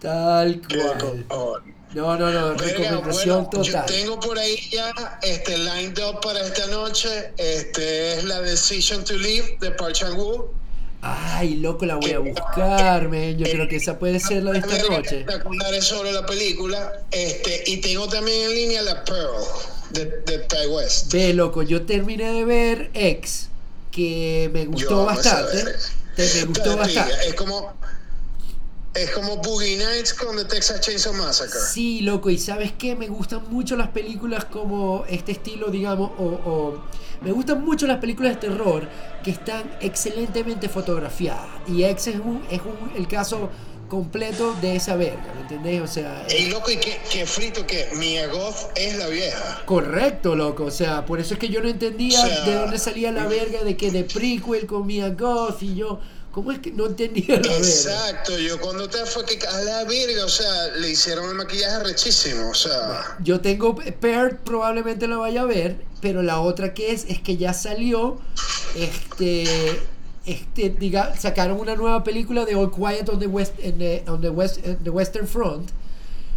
tal 0.00 0.60
cual. 0.68 1.64
No, 1.94 2.16
no, 2.16 2.30
no, 2.30 2.54
recomendación 2.54 3.50
bueno, 3.50 3.62
yo 3.62 3.84
tengo 3.84 4.18
por 4.18 4.38
ahí 4.38 4.56
ya 4.70 4.90
este 5.20 5.58
lined 5.58 5.98
up 5.98 6.20
para 6.22 6.40
esta 6.40 6.66
noche. 6.68 7.34
Este 7.36 8.14
es 8.14 8.24
la 8.24 8.40
Decision 8.40 9.04
to 9.04 9.12
Live 9.12 9.58
de 9.60 9.72
Park 9.72 9.92
Chan-wook. 9.92 10.61
Ay, 11.04 11.56
loco, 11.56 11.84
la 11.84 11.96
voy 11.96 12.12
a 12.12 12.20
buscar, 12.20 13.08
men. 13.08 13.36
Yo 13.36 13.44
creo 13.50 13.66
que 13.68 13.74
esa 13.76 13.98
puede 13.98 14.20
ser 14.20 14.44
la 14.44 14.52
de 14.52 14.58
esta 14.60 14.78
noche. 14.88 15.20
Espectaculares 15.20 15.84
sobre 15.84 16.12
la 16.12 16.24
película. 16.24 16.92
Este, 17.10 17.64
y 17.66 17.78
tengo 17.78 18.08
también 18.08 18.42
en 18.50 18.54
línea 18.54 18.82
la 18.82 19.04
Pearl 19.04 19.32
de, 19.90 20.04
de 20.04 20.38
Ty 20.38 20.68
West. 20.70 21.12
Ve, 21.12 21.34
loco, 21.34 21.62
yo 21.64 21.82
terminé 21.82 22.32
de 22.32 22.44
ver 22.44 22.90
X, 22.94 23.48
que 23.90 24.48
me 24.52 24.64
gustó 24.66 25.04
bastante. 25.04 25.64
Te- 26.14 26.34
me 26.36 26.44
gustó 26.44 26.76
bastante. 26.76 27.12
Es 27.26 27.34
como, 27.34 27.74
es 28.94 29.10
como 29.10 29.36
Boogie 29.38 29.76
Nights 29.78 30.12
con 30.14 30.36
The 30.36 30.44
Texas 30.44 30.80
Chainsaw 30.80 31.14
Massacre. 31.14 31.58
Sí, 31.72 32.00
loco, 32.02 32.28
y 32.30 32.38
sabes 32.38 32.72
qué, 32.78 32.94
me 32.94 33.08
gustan 33.08 33.42
mucho 33.50 33.76
las 33.76 33.88
películas 33.88 34.44
como 34.44 35.04
este 35.08 35.32
estilo, 35.32 35.68
digamos, 35.68 36.10
o, 36.18 36.24
o- 36.24 36.84
me 37.22 37.30
gustan 37.32 37.64
mucho 37.64 37.86
las 37.86 37.98
películas 37.98 38.34
de 38.34 38.48
terror 38.48 38.88
que 39.24 39.30
están 39.30 39.76
excelentemente 39.80 40.68
fotografiadas. 40.68 41.48
Y 41.68 41.84
X 41.84 42.08
es, 42.08 42.16
un, 42.16 42.44
es 42.50 42.60
un- 42.60 42.92
el 42.96 43.06
caso 43.08 43.48
completo 43.88 44.54
de 44.60 44.76
esa 44.76 44.96
verga, 44.96 45.32
¿me 45.34 45.42
entendés? 45.42 45.80
O 45.82 45.86
sea, 45.86 46.26
Y 46.38 46.46
loco, 46.48 46.70
y 46.70 46.76
qué, 46.78 46.98
qué 47.10 47.24
frito 47.26 47.66
que 47.66 47.88
Mia 47.96 48.26
Goth 48.28 48.72
es 48.74 48.96
la 48.96 49.06
vieja. 49.06 49.62
Correcto, 49.66 50.34
loco. 50.34 50.64
O 50.64 50.70
sea, 50.70 51.04
por 51.06 51.20
eso 51.20 51.34
es 51.34 51.40
que 51.40 51.48
yo 51.50 51.60
no 51.62 51.68
entendía 51.68 52.18
O 52.22 52.26
sea, 52.26 52.40
de 52.44 52.54
dónde 52.54 52.78
salía 52.78 53.12
la 53.12 53.26
verga 53.26 53.62
de 53.62 53.76
que 53.76 53.90
de 53.90 54.04
prequel 54.04 54.66
con 54.66 54.86
Mia 54.86 55.10
Goth 55.10 55.62
y 55.62 55.74
yo. 55.76 56.00
¿Cómo 56.32 56.50
es 56.50 56.60
que 56.60 56.72
no 56.72 56.86
entendía 56.86 57.36
la 57.36 57.42
verga? 57.42 57.56
Exacto, 57.58 58.38
yo 58.38 58.58
cuando 58.58 58.88
te 58.88 59.04
fue 59.04 59.24
que 59.24 59.46
a 59.46 59.60
la 59.60 59.84
verga, 59.84 60.24
o 60.24 60.28
sea, 60.28 60.68
le 60.78 60.90
hicieron 60.90 61.28
el 61.28 61.34
maquillaje 61.34 61.84
rechísimo, 61.84 62.50
o 62.50 62.54
sea, 62.54 63.16
Yo 63.22 63.40
tengo 63.40 63.76
Pearl, 63.76 64.38
probablemente 64.38 65.06
la 65.06 65.18
vaya 65.18 65.42
a 65.42 65.44
ver, 65.44 65.76
pero 66.00 66.22
la 66.22 66.40
otra 66.40 66.72
que 66.72 66.92
es, 66.92 67.04
es 67.08 67.20
que 67.20 67.36
ya 67.36 67.52
salió, 67.52 68.18
este, 68.74 69.44
este, 70.24 70.70
diga, 70.70 71.14
sacaron 71.18 71.60
una 71.60 71.76
nueva 71.76 72.02
película 72.02 72.46
de 72.46 72.54
All 72.54 72.70
Quiet 72.70 73.08
on 73.10 73.18
the 73.18 73.26
West, 73.26 73.52
en 73.58 73.78
the, 73.78 74.04
on 74.08 74.22
the 74.22 74.30
West, 74.30 74.58
en 74.64 74.82
the 74.82 74.90
Western 74.90 75.28
Front, 75.28 75.70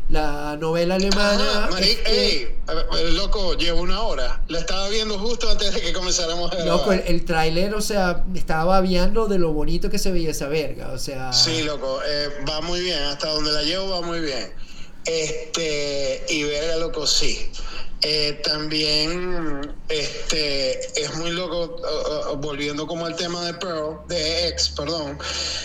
la 0.09 0.57
novela 0.57 0.95
alemana. 0.95 1.65
Ajá, 1.65 1.79
este, 1.79 2.27
ey, 2.27 2.55
el 2.99 3.17
loco, 3.17 3.55
llevo 3.55 3.81
una 3.81 4.01
hora, 4.01 4.41
la 4.47 4.59
estaba 4.59 4.87
viendo 4.89 5.17
justo 5.17 5.49
antes 5.49 5.73
de 5.73 5.81
que 5.81 5.93
comenzáramos 5.93 6.51
a. 6.51 6.65
Loco, 6.65 6.91
el, 6.91 7.03
el 7.07 7.25
tráiler, 7.25 7.73
o 7.73 7.81
sea, 7.81 8.23
estaba 8.35 8.65
babeando 8.65 9.27
de 9.27 9.39
lo 9.39 9.53
bonito 9.53 9.89
que 9.89 9.99
se 9.99 10.11
veía 10.11 10.31
esa 10.31 10.47
verga, 10.47 10.91
o 10.91 10.99
sea... 10.99 11.33
Sí, 11.33 11.63
loco, 11.63 11.99
eh, 12.05 12.29
va 12.47 12.61
muy 12.61 12.81
bien, 12.81 13.01
hasta 13.03 13.29
donde 13.29 13.51
la 13.51 13.63
llevo 13.63 13.89
va 13.89 14.01
muy 14.01 14.19
bien. 14.19 14.53
Este, 15.05 16.25
y 16.29 16.43
verga, 16.43 16.77
loco, 16.77 17.05
sí. 17.05 17.51
Eh, 18.07 18.39
también 18.43 19.73
este, 19.89 21.01
es 21.01 21.15
muy 21.15 21.31
loco, 21.31 21.75
uh, 21.81 22.33
uh, 22.33 22.37
volviendo 22.37 22.85
como 22.85 23.07
al 23.07 23.15
tema 23.15 23.43
de 23.45 23.53
Pearl, 23.55 23.97
de 24.07 24.49
X, 24.49 24.69
perdón, 24.77 25.17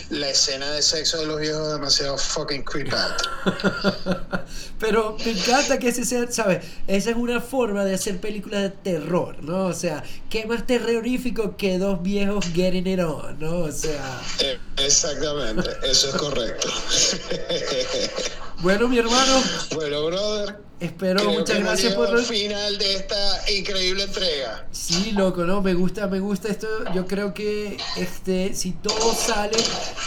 la 0.09 0.31
escena 0.31 0.71
de 0.71 0.81
sexo 0.81 1.19
de 1.19 1.27
los 1.27 1.39
viejos 1.39 1.67
es 1.67 1.75
demasiado 1.75 2.17
fucking 2.17 2.63
creep 2.63 2.95
out. 2.95 4.41
Pero 4.79 5.19
me 5.23 5.33
encanta 5.33 5.79
que 5.79 5.89
ese 5.89 6.07
sea, 6.07 6.31
¿sabes? 6.33 6.65
Esa 6.87 7.11
es 7.11 7.17
una 7.17 7.43
forma 7.43 7.85
de 7.85 7.95
hacer 7.95 8.19
películas 8.19 8.63
de 8.63 8.71
terror, 8.71 9.43
¿no? 9.43 9.67
O 9.67 9.75
sea, 9.75 10.03
¿qué 10.31 10.47
más 10.47 10.67
terrorífico 10.67 11.59
que 11.59 11.79
dos 11.79 12.03
viejos 12.03 12.47
getting 12.55 12.87
it 12.87 13.01
on, 13.01 13.39
¿no? 13.39 13.59
O 13.65 13.73
sea... 13.73 14.19
Eh, 14.39 14.59
Exactamente, 14.79 15.69
eso 15.83 16.09
es 16.09 16.15
correcto. 16.15 16.69
Bueno, 18.63 18.89
mi 18.89 18.99
hermano, 18.99 19.33
bueno, 19.75 20.05
brother. 20.05 20.59
espero, 20.81 21.25
muchas 21.25 21.57
que 21.57 21.63
gracias 21.63 21.95
por... 21.95 22.09
al 22.09 22.23
final 22.23 22.77
de 22.77 22.95
esta 22.95 23.51
increíble 23.59 24.03
entrega. 24.05 24.67
Sí, 24.71 25.13
loco, 25.13 25.45
¿no? 25.45 25.63
Me 25.63 25.73
gusta, 25.73 26.07
me 26.09 26.21
gusta 26.21 26.49
esto. 26.49 26.67
Yo 26.95 27.07
creo 27.07 27.33
que 27.33 27.79
este, 27.97 28.53
si 28.55 28.73
todo 28.73 29.15
sale 29.15 29.57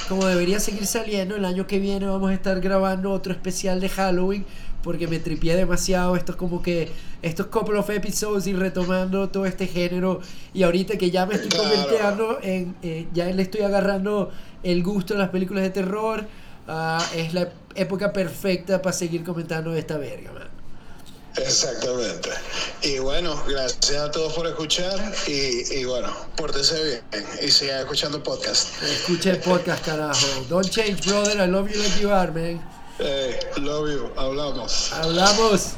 como 0.08 0.26
debería 0.28 0.60
seguir 0.60 0.86
saliendo, 0.86 1.36
el 1.36 1.46
año 1.46 1.66
que 1.66 1.80
viene 1.80 2.06
vamos 2.06 2.30
a 2.30 2.34
estar 2.36 2.62
grabando 2.62 3.12
otro 3.12 3.34
especial 3.34 3.82
de 3.82 3.90
Halloween. 3.90 4.46
Porque 4.84 5.08
me 5.08 5.18
tripié 5.18 5.56
demasiado 5.56 6.18
estos 6.18 6.36
como 6.36 6.62
que 6.62 6.92
estos 7.22 7.46
couple 7.48 7.80
of 7.80 7.90
episodes 7.90 8.46
y 8.48 8.54
retomando 8.54 9.30
todo 9.30 9.46
este 9.46 9.66
género. 9.66 10.20
Y 10.54 10.64
ahorita 10.64 10.98
que 10.98 11.10
ya 11.10 11.26
me 11.26 11.36
estoy 11.36 11.50
Claro. 11.50 11.70
convirtiendo 11.70 12.40
en. 12.44 12.76
eh, 12.84 13.08
ya 13.14 13.26
le 13.28 13.42
estoy 13.42 13.62
agarrando 13.62 14.32
el 14.62 14.84
gusto 14.84 15.16
a 15.16 15.18
las 15.18 15.30
películas 15.30 15.64
de 15.64 15.70
terror. 15.70 16.28
Ah, 16.68 17.06
es 17.16 17.34
la 17.34 17.50
época 17.76 18.14
perfecta 18.14 18.82
para 18.82 18.94
seguir 18.94 19.24
comentando 19.24 19.74
esta 19.76 19.98
verga, 19.98 20.32
man. 20.32 20.50
Exactamente. 21.38 22.30
Y 22.84 23.00
bueno, 23.00 23.42
gracias 23.48 23.96
a 23.96 24.12
todos 24.12 24.34
por 24.34 24.46
escuchar 24.46 25.00
y, 25.26 25.80
y 25.80 25.86
bueno, 25.86 26.14
pórtense 26.36 27.02
bien 27.12 27.26
y 27.42 27.50
sigan 27.50 27.80
escuchando 27.80 28.22
podcast. 28.22 28.82
Escucha 28.84 29.32
el 29.32 29.40
podcast, 29.40 29.84
carajo. 29.84 30.28
Don't 30.48 30.70
change, 30.70 31.04
brother. 31.08 31.42
I 31.42 31.50
love 31.50 31.72
you 31.72 31.80
like 31.82 32.00
you 32.00 32.12
are, 32.12 32.32
man. 32.32 32.62
Eh, 33.00 33.40
love 33.58 33.90
you, 33.90 34.12
hablamos. 34.16 34.94
Hablamos. 34.94 35.74